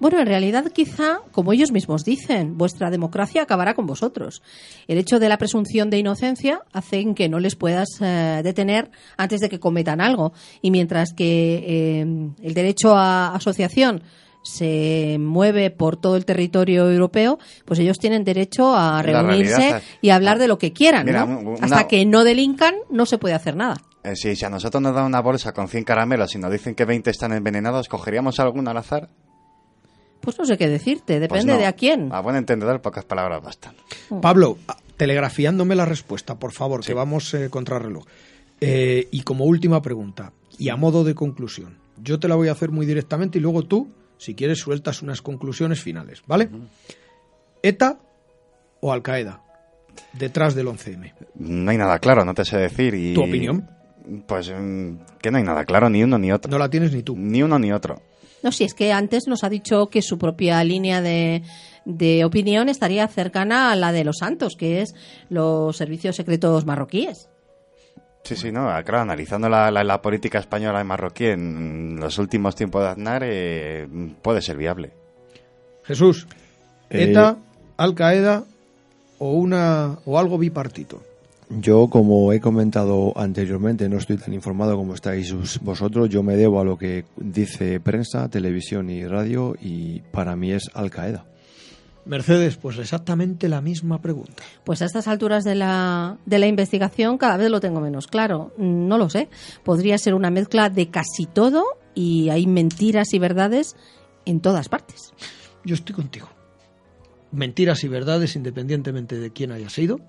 Bueno, 0.00 0.18
en 0.18 0.26
realidad 0.26 0.64
quizá, 0.72 1.20
como 1.30 1.52
ellos 1.52 1.70
mismos 1.70 2.04
dicen, 2.04 2.58
vuestra 2.58 2.90
democracia 2.90 3.42
acabará 3.42 3.74
con 3.74 3.86
vosotros. 3.86 4.42
El 4.88 4.98
hecho 4.98 5.20
de 5.20 5.28
la 5.28 5.38
presunción 5.38 5.88
de 5.88 5.98
inocencia 5.98 6.62
hace 6.72 7.14
que 7.14 7.28
no 7.28 7.38
les 7.38 7.54
puedas 7.54 7.88
eh, 8.00 8.40
detener 8.42 8.90
antes 9.16 9.40
de 9.40 9.48
que 9.48 9.60
cometan 9.60 10.00
algo. 10.00 10.32
Y 10.62 10.72
mientras 10.72 11.14
que 11.14 11.64
eh, 11.66 12.00
el 12.42 12.54
derecho 12.54 12.96
a 12.96 13.36
asociación 13.36 14.02
se 14.44 15.16
mueve 15.18 15.70
por 15.70 15.96
todo 15.96 16.16
el 16.16 16.24
territorio 16.24 16.88
europeo, 16.90 17.38
pues 17.64 17.80
ellos 17.80 17.98
tienen 17.98 18.22
derecho 18.24 18.76
a 18.76 19.02
reunirse 19.02 19.80
y 20.00 20.10
hablar 20.10 20.38
de 20.38 20.46
lo 20.48 20.58
que 20.58 20.72
quieran, 20.72 21.06
Mira, 21.06 21.24
¿no? 21.26 21.40
una- 21.40 21.64
Hasta 21.64 21.88
que 21.88 22.04
no 22.06 22.22
delincan, 22.22 22.74
no 22.90 23.06
se 23.06 23.18
puede 23.18 23.34
hacer 23.34 23.56
nada. 23.56 23.80
Eh, 24.04 24.14
sí, 24.16 24.36
si 24.36 24.44
a 24.44 24.50
nosotros 24.50 24.82
nos 24.82 24.94
dan 24.94 25.06
una 25.06 25.20
bolsa 25.20 25.52
con 25.52 25.66
100 25.66 25.84
caramelos 25.84 26.34
y 26.34 26.38
nos 26.38 26.52
dicen 26.52 26.74
que 26.74 26.84
20 26.84 27.10
están 27.10 27.32
envenenados, 27.32 27.88
¿cogeríamos 27.88 28.38
alguno 28.38 28.70
al 28.70 28.76
azar? 28.76 29.08
Pues 30.20 30.38
no 30.38 30.44
sé 30.44 30.56
qué 30.58 30.68
decirte, 30.68 31.14
Pues 31.18 31.20
depende 31.20 31.52
no. 31.54 31.58
de 31.58 31.66
a 31.66 31.72
quién. 31.72 32.12
A 32.12 32.20
buen 32.20 32.36
entendedor, 32.36 32.80
pocas 32.80 33.04
palabras 33.04 33.42
bastan. 33.42 33.74
Pablo, 34.22 34.58
a- 34.68 34.76
telegrafiándome 34.96 35.74
la 35.74 35.86
respuesta, 35.86 36.38
por 36.38 36.52
favor, 36.52 36.84
que 36.84 36.94
vamos 36.94 37.32
eh, 37.34 37.48
contra 37.50 37.78
reloj. 37.78 38.04
Eh, 38.60 39.08
y 39.10 39.22
como 39.22 39.44
última 39.46 39.82
pregunta, 39.82 40.32
y 40.58 40.68
a 40.68 40.76
modo 40.76 41.02
de 41.04 41.14
conclusión, 41.14 41.78
yo 42.02 42.18
te 42.20 42.28
la 42.28 42.34
voy 42.36 42.48
a 42.48 42.52
hacer 42.52 42.70
muy 42.70 42.86
directamente 42.86 43.38
y 43.38 43.40
luego 43.40 43.62
tú, 43.64 43.88
si 44.24 44.34
quieres, 44.34 44.58
sueltas 44.58 45.02
unas 45.02 45.20
conclusiones 45.20 45.82
finales, 45.82 46.22
¿vale? 46.26 46.48
¿ETA 47.62 47.98
o 48.80 48.90
Al 48.90 49.02
Qaeda? 49.02 49.42
Detrás 50.14 50.54
del 50.54 50.66
11M. 50.66 51.12
No 51.34 51.70
hay 51.70 51.76
nada 51.76 51.98
claro, 51.98 52.24
no 52.24 52.32
te 52.32 52.46
sé 52.46 52.56
decir. 52.56 52.94
Y... 52.94 53.12
¿Tu 53.12 53.22
opinión? 53.22 53.68
Pues 54.26 54.50
mm, 54.50 54.96
que 55.20 55.30
no 55.30 55.36
hay 55.36 55.44
nada 55.44 55.66
claro, 55.66 55.90
ni 55.90 56.02
uno 56.02 56.18
ni 56.18 56.32
otro. 56.32 56.50
No 56.50 56.58
la 56.58 56.70
tienes 56.70 56.94
ni 56.94 57.02
tú. 57.02 57.14
Ni 57.18 57.42
uno 57.42 57.58
ni 57.58 57.70
otro. 57.70 58.00
No, 58.42 58.50
si 58.50 58.64
es 58.64 58.72
que 58.72 58.92
antes 58.92 59.28
nos 59.28 59.44
ha 59.44 59.50
dicho 59.50 59.88
que 59.88 60.00
su 60.00 60.16
propia 60.16 60.64
línea 60.64 61.02
de, 61.02 61.42
de 61.84 62.24
opinión 62.24 62.70
estaría 62.70 63.06
cercana 63.08 63.72
a 63.72 63.76
la 63.76 63.92
de 63.92 64.04
los 64.04 64.16
santos, 64.20 64.54
que 64.58 64.80
es 64.80 64.94
los 65.28 65.76
servicios 65.76 66.16
secretos 66.16 66.64
marroquíes. 66.64 67.28
Sí, 68.24 68.36
sí, 68.36 68.50
no, 68.50 68.62
claro, 68.84 69.00
analizando 69.02 69.48
la, 69.48 69.70
la- 69.70 69.84
la 69.84 70.00
política 70.02 70.38
española 70.38 70.80
y 70.80 70.84
marroquí 70.84 71.26
en 71.26 71.98
los 72.00 72.18
últimos 72.18 72.54
tiempos 72.56 72.82
de 72.82 72.88
Aznar, 72.88 73.22
eh, 73.24 73.86
puede 74.22 74.40
ser 74.42 74.56
viable. 74.56 74.90
Jesús, 75.84 76.26
Eh, 76.90 77.10
ETA, 77.10 77.36
Al 77.76 77.94
Qaeda 77.94 78.44
o 79.18 79.32
una 79.32 79.98
o 80.06 80.18
algo 80.18 80.38
bipartito. 80.38 81.02
Yo, 81.50 81.88
como 81.88 82.32
he 82.32 82.40
comentado 82.40 83.12
anteriormente, 83.16 83.88
no 83.90 83.98
estoy 83.98 84.16
tan 84.16 84.32
informado 84.32 84.76
como 84.76 84.94
estáis 84.94 85.34
vosotros. 85.60 86.08
Yo 86.08 86.22
me 86.22 86.36
debo 86.36 86.60
a 86.60 86.64
lo 86.64 86.78
que 86.78 87.04
dice 87.16 87.78
prensa, 87.80 88.28
televisión 88.30 88.88
y 88.88 89.06
radio 89.06 89.54
y 89.60 90.00
para 90.10 90.34
mí 90.36 90.52
es 90.52 90.70
Al 90.72 90.90
Qaeda. 90.90 91.26
Mercedes, 92.06 92.56
pues 92.56 92.78
exactamente 92.78 93.48
la 93.48 93.60
misma 93.60 94.00
pregunta. 94.02 94.42
Pues 94.64 94.82
a 94.82 94.84
estas 94.84 95.08
alturas 95.08 95.42
de 95.44 95.54
la, 95.54 96.18
de 96.26 96.38
la 96.38 96.46
investigación 96.46 97.16
cada 97.16 97.36
vez 97.36 97.50
lo 97.50 97.60
tengo 97.60 97.80
menos 97.80 98.06
claro. 98.06 98.52
No 98.58 98.98
lo 98.98 99.08
sé. 99.08 99.28
Podría 99.62 99.96
ser 99.96 100.14
una 100.14 100.30
mezcla 100.30 100.68
de 100.68 100.90
casi 100.90 101.26
todo 101.26 101.64
y 101.94 102.28
hay 102.28 102.46
mentiras 102.46 103.14
y 103.14 103.18
verdades 103.18 103.76
en 104.26 104.40
todas 104.40 104.68
partes. 104.68 105.12
Yo 105.64 105.74
estoy 105.74 105.94
contigo. 105.94 106.28
Mentiras 107.32 107.82
y 107.84 107.88
verdades 107.88 108.36
independientemente 108.36 109.18
de 109.18 109.32
quién 109.32 109.50
haya 109.50 109.70
sido. 109.70 110.00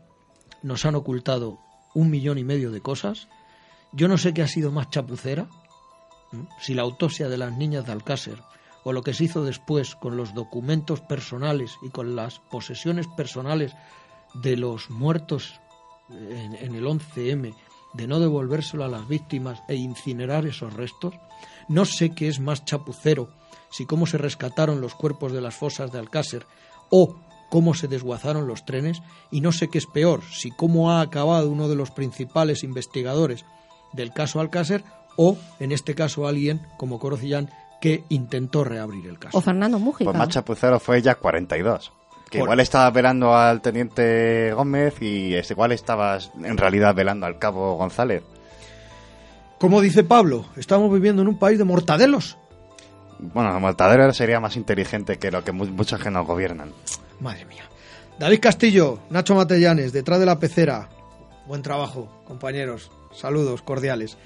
Nos 0.63 0.85
han 0.85 0.95
ocultado 0.95 1.59
un 1.93 2.09
millón 2.09 2.37
y 2.37 2.43
medio 2.43 2.71
de 2.71 2.81
cosas. 2.81 3.29
Yo 3.93 4.07
no 4.07 4.17
sé 4.17 4.33
qué 4.33 4.41
ha 4.41 4.47
sido 4.47 4.71
más 4.71 4.89
chapucera. 4.89 5.47
Si 6.59 6.73
la 6.73 6.81
autopsia 6.81 7.29
de 7.29 7.37
las 7.37 7.55
niñas 7.55 7.85
de 7.85 7.93
Alcácer 7.93 8.37
o 8.85 8.93
lo 8.93 9.01
que 9.01 9.13
se 9.13 9.25
hizo 9.25 9.43
después 9.43 9.95
con 9.95 10.15
los 10.15 10.33
documentos 10.35 11.01
personales 11.01 11.75
y 11.81 11.89
con 11.89 12.15
las 12.15 12.39
posesiones 12.39 13.07
personales 13.07 13.73
de 14.35 14.55
los 14.55 14.91
muertos 14.91 15.59
en, 16.09 16.55
en 16.55 16.75
el 16.75 16.85
11M, 16.85 17.53
de 17.93 18.07
no 18.07 18.19
devolvérselo 18.19 18.85
a 18.85 18.87
las 18.87 19.07
víctimas 19.07 19.63
e 19.67 19.75
incinerar 19.75 20.45
esos 20.45 20.73
restos. 20.73 21.15
No 21.67 21.85
sé 21.85 22.13
qué 22.13 22.27
es 22.27 22.39
más 22.39 22.63
chapucero, 22.63 23.29
si 23.71 23.87
cómo 23.87 24.05
se 24.05 24.19
rescataron 24.19 24.81
los 24.81 24.93
cuerpos 24.93 25.33
de 25.33 25.41
las 25.41 25.55
fosas 25.55 25.91
de 25.91 25.97
Alcácer 25.97 26.45
o 26.91 27.15
cómo 27.49 27.73
se 27.73 27.87
desguazaron 27.87 28.47
los 28.47 28.65
trenes, 28.65 29.01
y 29.31 29.41
no 29.41 29.51
sé 29.51 29.69
qué 29.69 29.79
es 29.79 29.87
peor, 29.87 30.21
si 30.31 30.51
cómo 30.51 30.91
ha 30.91 31.01
acabado 31.01 31.49
uno 31.49 31.67
de 31.67 31.75
los 31.75 31.89
principales 31.89 32.63
investigadores 32.63 33.45
del 33.93 34.13
caso 34.13 34.39
Alcácer 34.39 34.83
o, 35.17 35.37
en 35.59 35.71
este 35.71 35.95
caso, 35.95 36.27
alguien 36.27 36.61
como 36.77 36.99
Corocillán 36.99 37.49
que 37.81 38.03
intentó 38.09 38.63
reabrir 38.63 39.07
el 39.07 39.19
caso. 39.19 39.37
O 39.37 39.41
Fernando 39.41 39.79
Mújica. 39.79 40.05
Pues 40.05 40.17
más 40.17 40.29
chapucero 40.29 40.79
fue 40.79 41.01
ya 41.01 41.15
42. 41.15 41.91
Que 42.29 42.39
Por- 42.39 42.47
igual 42.47 42.59
estaba 42.59 42.89
velando 42.89 43.35
al 43.35 43.61
teniente 43.61 44.51
Gómez 44.53 45.01
y 45.01 45.35
es 45.35 45.49
igual 45.51 45.71
estabas 45.71 46.31
en 46.43 46.57
realidad 46.57 46.95
velando 46.95 47.25
al 47.27 47.37
cabo 47.37 47.75
González. 47.77 48.23
Como 49.59 49.81
dice 49.81 50.03
Pablo, 50.03 50.45
estamos 50.57 50.91
viviendo 50.91 51.21
en 51.21 51.27
un 51.29 51.37
país 51.39 51.57
de 51.57 51.63
mortadelos. 51.63 52.37
Bueno, 53.19 53.57
Mortadelo 53.59 54.11
sería 54.13 54.39
más 54.39 54.57
inteligente 54.57 55.17
que 55.17 55.31
lo 55.31 55.43
que 55.43 55.51
mu- 55.53 55.65
muchos 55.67 56.01
que 56.01 56.11
nos 56.11 56.27
gobiernan. 56.27 56.73
Madre 57.21 57.45
mía. 57.45 57.63
David 58.19 58.39
Castillo, 58.41 58.99
Nacho 59.09 59.35
Matellanes, 59.35 59.93
detrás 59.93 60.19
de 60.19 60.25
la 60.25 60.39
pecera. 60.39 60.89
Buen 61.45 61.61
trabajo, 61.61 62.09
compañeros. 62.25 62.91
Saludos 63.13 63.61
cordiales. 63.61 64.17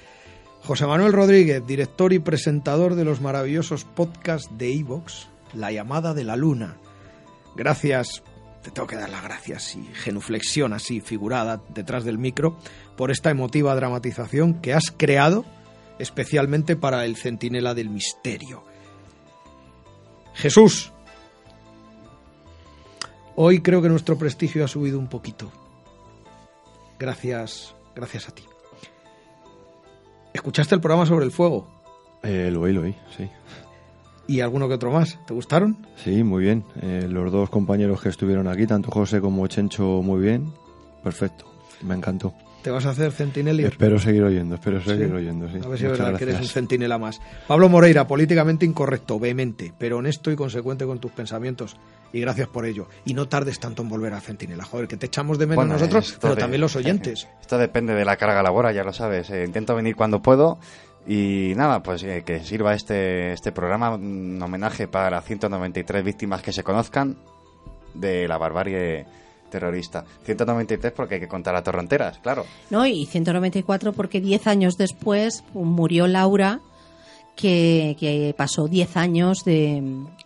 José 0.62 0.86
Manuel 0.86 1.12
Rodríguez, 1.12 1.66
director 1.66 2.12
y 2.12 2.18
presentador 2.18 2.94
de 2.94 3.04
los 3.04 3.20
maravillosos 3.20 3.84
podcasts 3.84 4.50
de 4.56 4.72
Evox, 4.72 5.28
La 5.54 5.72
llamada 5.72 6.14
de 6.14 6.24
la 6.24 6.36
luna. 6.36 6.76
Gracias, 7.56 8.22
te 8.62 8.70
tengo 8.70 8.86
que 8.86 8.96
dar 8.96 9.10
las 9.10 9.22
gracias 9.22 9.74
y 9.76 9.82
genuflexión 9.94 10.72
así 10.72 11.00
figurada 11.00 11.60
detrás 11.74 12.04
del 12.04 12.18
micro 12.18 12.56
por 12.96 13.10
esta 13.10 13.30
emotiva 13.30 13.74
dramatización 13.74 14.60
que 14.60 14.74
has 14.74 14.92
creado 14.96 15.44
especialmente 15.98 16.76
para 16.76 17.04
el 17.04 17.16
Centinela 17.16 17.74
del 17.74 17.90
Misterio. 17.90 18.64
Jesús, 20.34 20.92
Hoy 23.42 23.62
creo 23.62 23.80
que 23.80 23.88
nuestro 23.88 24.18
prestigio 24.18 24.66
ha 24.66 24.68
subido 24.68 24.98
un 24.98 25.08
poquito. 25.08 25.50
Gracias, 26.98 27.74
gracias 27.94 28.28
a 28.28 28.34
ti. 28.34 28.44
¿Escuchaste 30.40 30.74
el 30.74 30.80
programa 30.80 31.04
sobre 31.04 31.26
el 31.26 31.32
fuego? 31.32 31.66
Eh, 32.22 32.48
lo 32.50 32.62
oí, 32.62 32.72
lo 32.72 32.80
oí, 32.80 32.94
sí. 33.14 33.28
¿Y 34.26 34.40
alguno 34.40 34.68
que 34.68 34.74
otro 34.74 34.90
más? 34.90 35.18
¿Te 35.26 35.34
gustaron? 35.34 35.86
Sí, 35.96 36.24
muy 36.24 36.42
bien. 36.42 36.64
Eh, 36.80 37.06
los 37.10 37.30
dos 37.30 37.50
compañeros 37.50 38.00
que 38.00 38.08
estuvieron 38.08 38.48
aquí, 38.48 38.66
tanto 38.66 38.90
José 38.90 39.20
como 39.20 39.46
Chencho, 39.48 40.00
muy 40.02 40.18
bien. 40.22 40.50
Perfecto. 41.04 41.44
Me 41.82 41.94
encantó. 41.94 42.32
¿Te 42.62 42.70
vas 42.70 42.84
a 42.84 42.90
hacer 42.90 43.12
centinelier? 43.12 43.70
Espero 43.72 43.98
seguir 43.98 44.22
oyendo, 44.22 44.54
espero 44.56 44.80
seguir 44.82 45.06
Sí. 45.08 45.12
oyendo, 45.12 45.48
sí. 45.48 45.58
A 45.64 45.68
ver 45.68 45.78
si 45.78 45.86
es 45.86 45.90
verdad 45.92 46.16
que 46.18 46.24
eres 46.24 46.40
un 46.40 46.46
centinela 46.46 46.98
más. 46.98 47.20
Pablo 47.48 47.68
Moreira, 47.70 48.06
políticamente 48.06 48.66
incorrecto, 48.66 49.18
vehemente, 49.18 49.72
pero 49.78 49.96
honesto 49.98 50.30
y 50.30 50.36
consecuente 50.36 50.84
con 50.84 50.98
tus 50.98 51.10
pensamientos. 51.12 51.76
Y 52.12 52.20
gracias 52.20 52.48
por 52.48 52.66
ello. 52.66 52.88
Y 53.04 53.14
no 53.14 53.28
tardes 53.28 53.60
tanto 53.60 53.82
en 53.82 53.88
volver 53.88 54.12
a 54.12 54.20
centinela. 54.20 54.64
Joder, 54.64 54.88
que 54.88 54.96
te 54.96 55.06
echamos 55.06 55.38
de 55.38 55.46
menos 55.46 55.56
Bueno, 55.64 55.72
nosotros, 55.74 56.18
pero 56.20 56.34
de- 56.34 56.40
también 56.40 56.60
los 56.60 56.74
oyentes. 56.76 57.28
Esto 57.40 57.56
depende 57.56 57.94
de 57.94 58.04
la 58.04 58.16
carga 58.16 58.42
laboral, 58.42 58.74
ya 58.74 58.84
lo 58.84 58.92
sabes. 58.92 59.30
Eh, 59.30 59.44
intento 59.44 59.74
venir 59.74 59.96
cuando 59.96 60.20
puedo. 60.20 60.58
Y 61.06 61.54
nada, 61.56 61.82
pues 61.82 62.02
eh, 62.02 62.24
que 62.26 62.40
sirva 62.44 62.74
este, 62.74 63.32
este 63.32 63.52
programa 63.52 63.94
un 63.94 64.38
homenaje 64.42 64.86
para 64.86 65.20
193 65.22 66.04
víctimas 66.04 66.42
que 66.42 66.52
se 66.52 66.62
conozcan 66.62 67.16
de 67.94 68.28
la 68.28 68.36
barbarie 68.36 69.06
terrorista. 69.50 70.04
193 70.24 70.92
porque 70.92 71.16
hay 71.16 71.20
que 71.20 71.28
contar 71.28 71.54
a 71.54 71.62
torronteras, 71.62 72.18
claro. 72.18 72.44
¿no? 72.70 72.86
Y 72.86 73.06
194 73.06 73.92
porque 73.92 74.20
10 74.20 74.46
años 74.46 74.76
después 74.76 75.44
murió 75.52 76.06
Laura, 76.06 76.60
que, 77.36 77.96
que 77.98 78.34
pasó 78.36 78.68
10 78.68 78.96
años 78.96 79.44
de, 79.44 79.82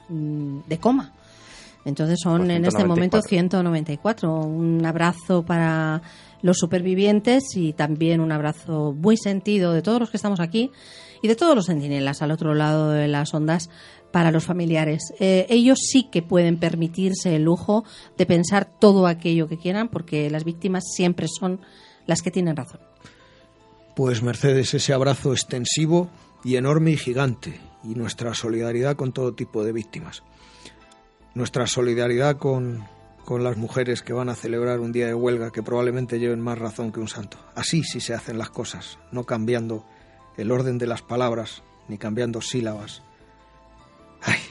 mm, 0.09 0.60
de 0.66 0.78
coma. 0.78 1.12
Entonces 1.84 2.18
son 2.22 2.46
Pues 2.46 2.51
en 2.51 2.64
este 2.64 2.84
momento 2.84 3.20
194. 3.20 4.28
194. 4.28 4.34
Un 4.46 4.86
abrazo 4.86 5.42
para 5.42 6.02
los 6.42 6.59
supervivientes 6.59 7.42
y 7.56 7.72
también 7.72 8.20
un 8.20 8.32
abrazo 8.32 8.92
muy 8.92 9.16
sentido 9.16 9.72
de 9.72 9.82
todos 9.82 10.01
los 10.01 10.10
que 10.10 10.16
estamos 10.16 10.40
aquí 10.40 10.70
y 11.22 11.28
de 11.28 11.36
todos 11.36 11.55
los 11.55 11.66
centinelas 11.66 12.20
al 12.20 12.30
otro 12.30 12.55
lado 12.55 12.90
de 12.90 13.09
las 13.09 13.32
ondas 13.32 13.70
para 14.15 14.31
los 14.31 14.45
familiares. 14.45 15.12
Eh, 15.19 15.45
ellos 15.49 15.81
sí 15.91 16.05
que 16.05 16.23
pueden 16.23 16.57
permitirse 16.57 17.35
el 17.35 17.43
lujo 17.43 17.82
de 18.16 18.27
pensar 18.27 18.65
todo 18.65 19.09
aquello 19.09 19.49
que 19.49 19.59
quieran 19.59 19.89
porque 19.89 20.31
las 20.31 20.45
víctimas 20.45 20.85
siempre 20.95 21.27
son 21.27 21.59
las 22.07 22.23
que 22.23 22.31
tienen 22.31 22.55
razón. 22.55 22.78
Pues 23.97 24.23
Mercedes, 24.23 24.73
ese 24.73 24.93
abrazo 24.93 25.32
extensivo 25.32 26.11
y 26.45 26.55
enorme 26.55 26.93
y 26.93 26.97
gigante. 26.97 27.59
Y 27.82 27.97
nuestra 27.97 28.35
solidaridad 28.35 28.95
con 28.95 29.11
todo 29.11 29.35
tipo 29.35 29.65
de 29.65 29.73
víctimas. 29.73 30.23
Nuestra 31.35 31.66
solidaridad 31.66 32.36
con, 32.36 32.85
con 33.24 33.43
las 33.43 33.57
mujeres 33.57 34.03
que 34.03 34.12
van 34.12 34.28
a 34.28 34.36
celebrar 34.36 34.78
un 34.78 34.93
día 34.93 35.09
de 35.09 35.15
huelga 35.15 35.51
que 35.51 35.65
probablemente 35.65 36.20
lleven 36.20 36.41
más 36.41 36.57
razón 36.57 36.93
que 36.93 37.01
un 37.01 37.09
santo. 37.09 37.36
Así 37.57 37.82
sí 37.82 37.99
se 37.99 38.15
hacen 38.15 38.39
las 38.39 38.51
cosas, 38.51 38.97
no 39.11 39.24
cambiando 39.24 39.85
el 40.36 40.53
orden 40.53 40.78
de 40.78 40.86
las 40.86 41.03
palabras 41.03 41.65
ni 41.89 41.99
cambiando 41.99 42.41
sílabas. 42.41 43.03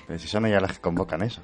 Pero 0.08 0.20
si 0.20 0.28
son 0.28 0.46
ellas 0.46 0.62
las 0.62 0.74
que 0.74 0.80
convocan 0.82 1.22
eso. 1.24 1.42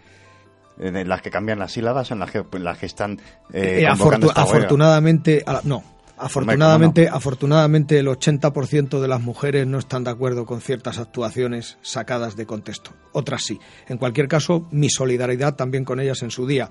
De 0.77 1.03
Las 1.03 1.21
que 1.21 1.29
cambian 1.29 1.59
las 1.59 1.73
sílabas 1.73 2.07
son 2.07 2.19
las 2.19 2.31
que, 2.31 2.43
las 2.59 2.77
que 2.77 2.85
están 2.85 3.19
eh, 3.51 3.81
Eh, 3.81 3.87
afortunadamente, 3.87 5.43
a 5.45 5.53
la- 5.53 5.61
no, 5.65 5.83
afortunadamente, 6.17 7.09
afortunadamente 7.09 7.97
el 7.99 8.07
80% 8.07 9.01
de 9.01 9.07
las 9.09 9.21
mujeres 9.21 9.67
no 9.67 9.77
están 9.77 10.05
de 10.05 10.11
acuerdo 10.11 10.45
con 10.45 10.61
ciertas 10.61 10.97
actuaciones 10.99 11.77
sacadas 11.81 12.35
de 12.37 12.45
contexto. 12.45 12.91
Otras 13.11 13.43
sí. 13.43 13.59
En 13.89 13.97
cualquier 13.97 14.27
caso, 14.29 14.67
mi 14.71 14.89
solidaridad 14.89 15.55
también 15.55 15.83
con 15.83 15.99
ellas 15.99 16.21
en 16.23 16.31
su 16.31 16.47
día. 16.47 16.69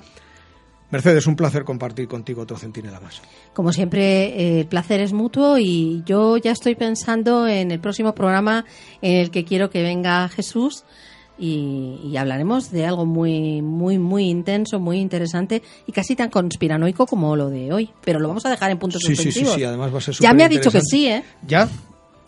Mercedes, 0.91 1.27
un 1.27 1.37
placer 1.37 1.65
compartir 1.65 2.09
contigo 2.09 2.41
otro 2.43 2.57
centinela 2.57 2.99
más. 3.01 3.21
Como 3.53 3.75
siempre, 3.75 4.29
eh, 4.41 4.61
el 4.61 4.67
placer 4.69 5.01
es 5.01 5.13
mutuo 5.13 5.59
y 5.59 6.03
yo 6.07 6.39
ya 6.39 6.53
estoy 6.53 6.77
pensando 6.77 7.47
en 7.47 7.71
el 7.73 7.79
próximo 7.79 8.15
programa 8.15 8.65
en 9.03 9.17
el 9.21 9.31
que 9.31 9.45
quiero 9.45 9.69
que 9.69 9.83
venga 9.83 10.27
Jesús 10.31 10.85
y, 11.39 12.01
y 12.05 12.17
hablaremos 12.17 12.71
de 12.71 12.87
algo 12.87 13.07
muy, 13.07 13.63
muy, 13.63 13.99
muy 13.99 14.29
intenso, 14.29 14.81
muy 14.81 14.99
interesante 14.99 15.63
y 15.87 15.93
casi 15.93 16.17
tan 16.17 16.31
conspiranoico 16.31 17.07
como 17.07 17.37
lo 17.37 17.49
de 17.49 17.73
hoy. 17.73 17.91
Pero 18.05 18.19
lo 18.21 18.29
vamos 18.29 18.45
a 18.47 18.51
dejar 18.51 18.71
en 18.71 18.79
puntos 18.79 19.01
Sí, 19.03 19.09
sí, 19.09 19.17
sí, 19.17 19.23
suspensivos. 19.25 19.55
sí, 19.55 19.65
además 19.65 19.93
va 19.95 19.99
a 19.99 20.01
ser 20.01 20.15
ya 20.17 20.33
me 20.35 20.45
ha 20.45 20.49
dicho 20.49 20.71
que 20.71 20.81
sí, 20.81 21.07
¿eh? 21.09 21.23
¿Ya? 21.47 21.69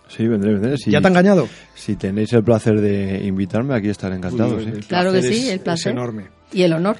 Sí, 0.08 0.26
vendré, 0.26 0.52
vendré. 0.54 0.76
Si, 0.76 0.90
¿Ya 0.90 1.00
te 1.00 1.06
ha 1.06 1.10
engañado? 1.10 1.48
Si 1.74 1.96
tenéis 1.96 2.32
el 2.32 2.42
placer 2.42 2.80
de 2.80 3.24
invitarme, 3.24 3.74
aquí 3.74 3.88
estaré 3.88 4.16
encantado. 4.16 4.56
Uy, 4.56 4.64
sí. 4.74 4.80
Claro 4.88 5.12
que 5.12 5.22
sí, 5.22 5.48
el 5.50 5.60
placer. 5.60 5.92
Es 5.92 5.96
enorme. 5.96 6.28
Y 6.52 6.62
el 6.62 6.72
honor. 6.72 6.96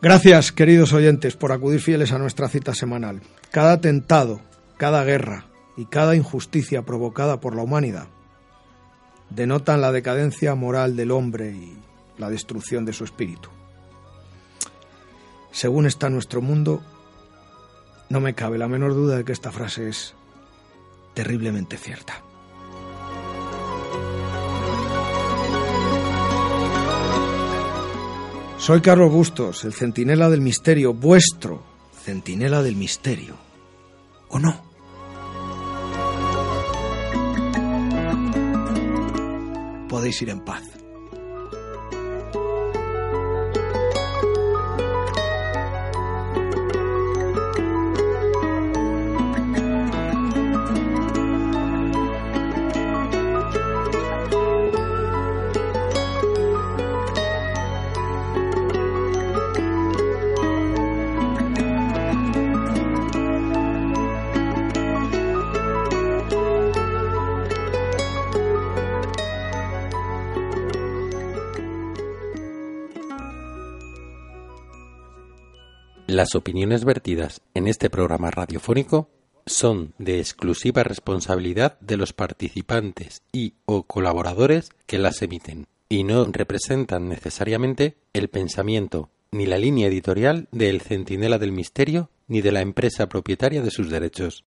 Gracias, 0.00 0.52
queridos 0.52 0.92
oyentes, 0.92 1.36
por 1.36 1.52
acudir 1.52 1.80
fieles 1.80 2.12
a 2.12 2.18
nuestra 2.18 2.48
cita 2.48 2.74
semanal. 2.74 3.20
Cada 3.50 3.72
atentado, 3.72 4.40
cada 4.76 5.04
guerra, 5.04 5.46
y 5.76 5.86
cada 5.86 6.14
injusticia 6.16 6.82
provocada 6.82 7.40
por 7.40 7.56
la 7.56 7.62
humanidad 7.62 8.06
denotan 9.34 9.80
la 9.80 9.92
decadencia 9.92 10.54
moral 10.54 10.96
del 10.96 11.10
hombre 11.10 11.50
y 11.52 11.76
la 12.18 12.30
destrucción 12.30 12.84
de 12.84 12.92
su 12.92 13.04
espíritu. 13.04 13.48
Según 15.50 15.86
está 15.86 16.08
nuestro 16.08 16.40
mundo, 16.40 16.82
no 18.08 18.20
me 18.20 18.34
cabe 18.34 18.58
la 18.58 18.68
menor 18.68 18.94
duda 18.94 19.16
de 19.16 19.24
que 19.24 19.32
esta 19.32 19.52
frase 19.52 19.88
es 19.88 20.14
terriblemente 21.14 21.76
cierta. 21.76 22.22
Soy 28.58 28.80
Carlos 28.80 29.10
Bustos, 29.10 29.64
el 29.64 29.72
centinela 29.72 30.30
del 30.30 30.40
misterio, 30.40 30.94
vuestro 30.94 31.62
centinela 32.04 32.62
del 32.62 32.76
misterio. 32.76 33.36
¿O 34.28 34.38
no? 34.38 34.71
Podéis 40.02 40.20
ir 40.22 40.30
en 40.30 40.40
paz. 40.44 40.81
Las 76.22 76.36
opiniones 76.36 76.84
vertidas 76.84 77.40
en 77.52 77.66
este 77.66 77.90
programa 77.90 78.30
radiofónico 78.30 79.10
son 79.44 79.92
de 79.98 80.20
exclusiva 80.20 80.84
responsabilidad 80.84 81.80
de 81.80 81.96
los 81.96 82.12
participantes 82.12 83.22
y 83.32 83.54
o 83.64 83.82
colaboradores 83.82 84.68
que 84.86 84.98
las 84.98 85.20
emiten 85.20 85.66
y 85.88 86.04
no 86.04 86.24
representan 86.26 87.08
necesariamente 87.08 87.96
el 88.12 88.28
pensamiento 88.28 89.10
ni 89.32 89.46
la 89.46 89.58
línea 89.58 89.88
editorial 89.88 90.46
de 90.52 90.70
El 90.70 90.80
Centinela 90.80 91.38
del 91.38 91.50
Misterio 91.50 92.08
ni 92.28 92.40
de 92.40 92.52
la 92.52 92.60
empresa 92.60 93.08
propietaria 93.08 93.60
de 93.60 93.72
sus 93.72 93.90
derechos. 93.90 94.40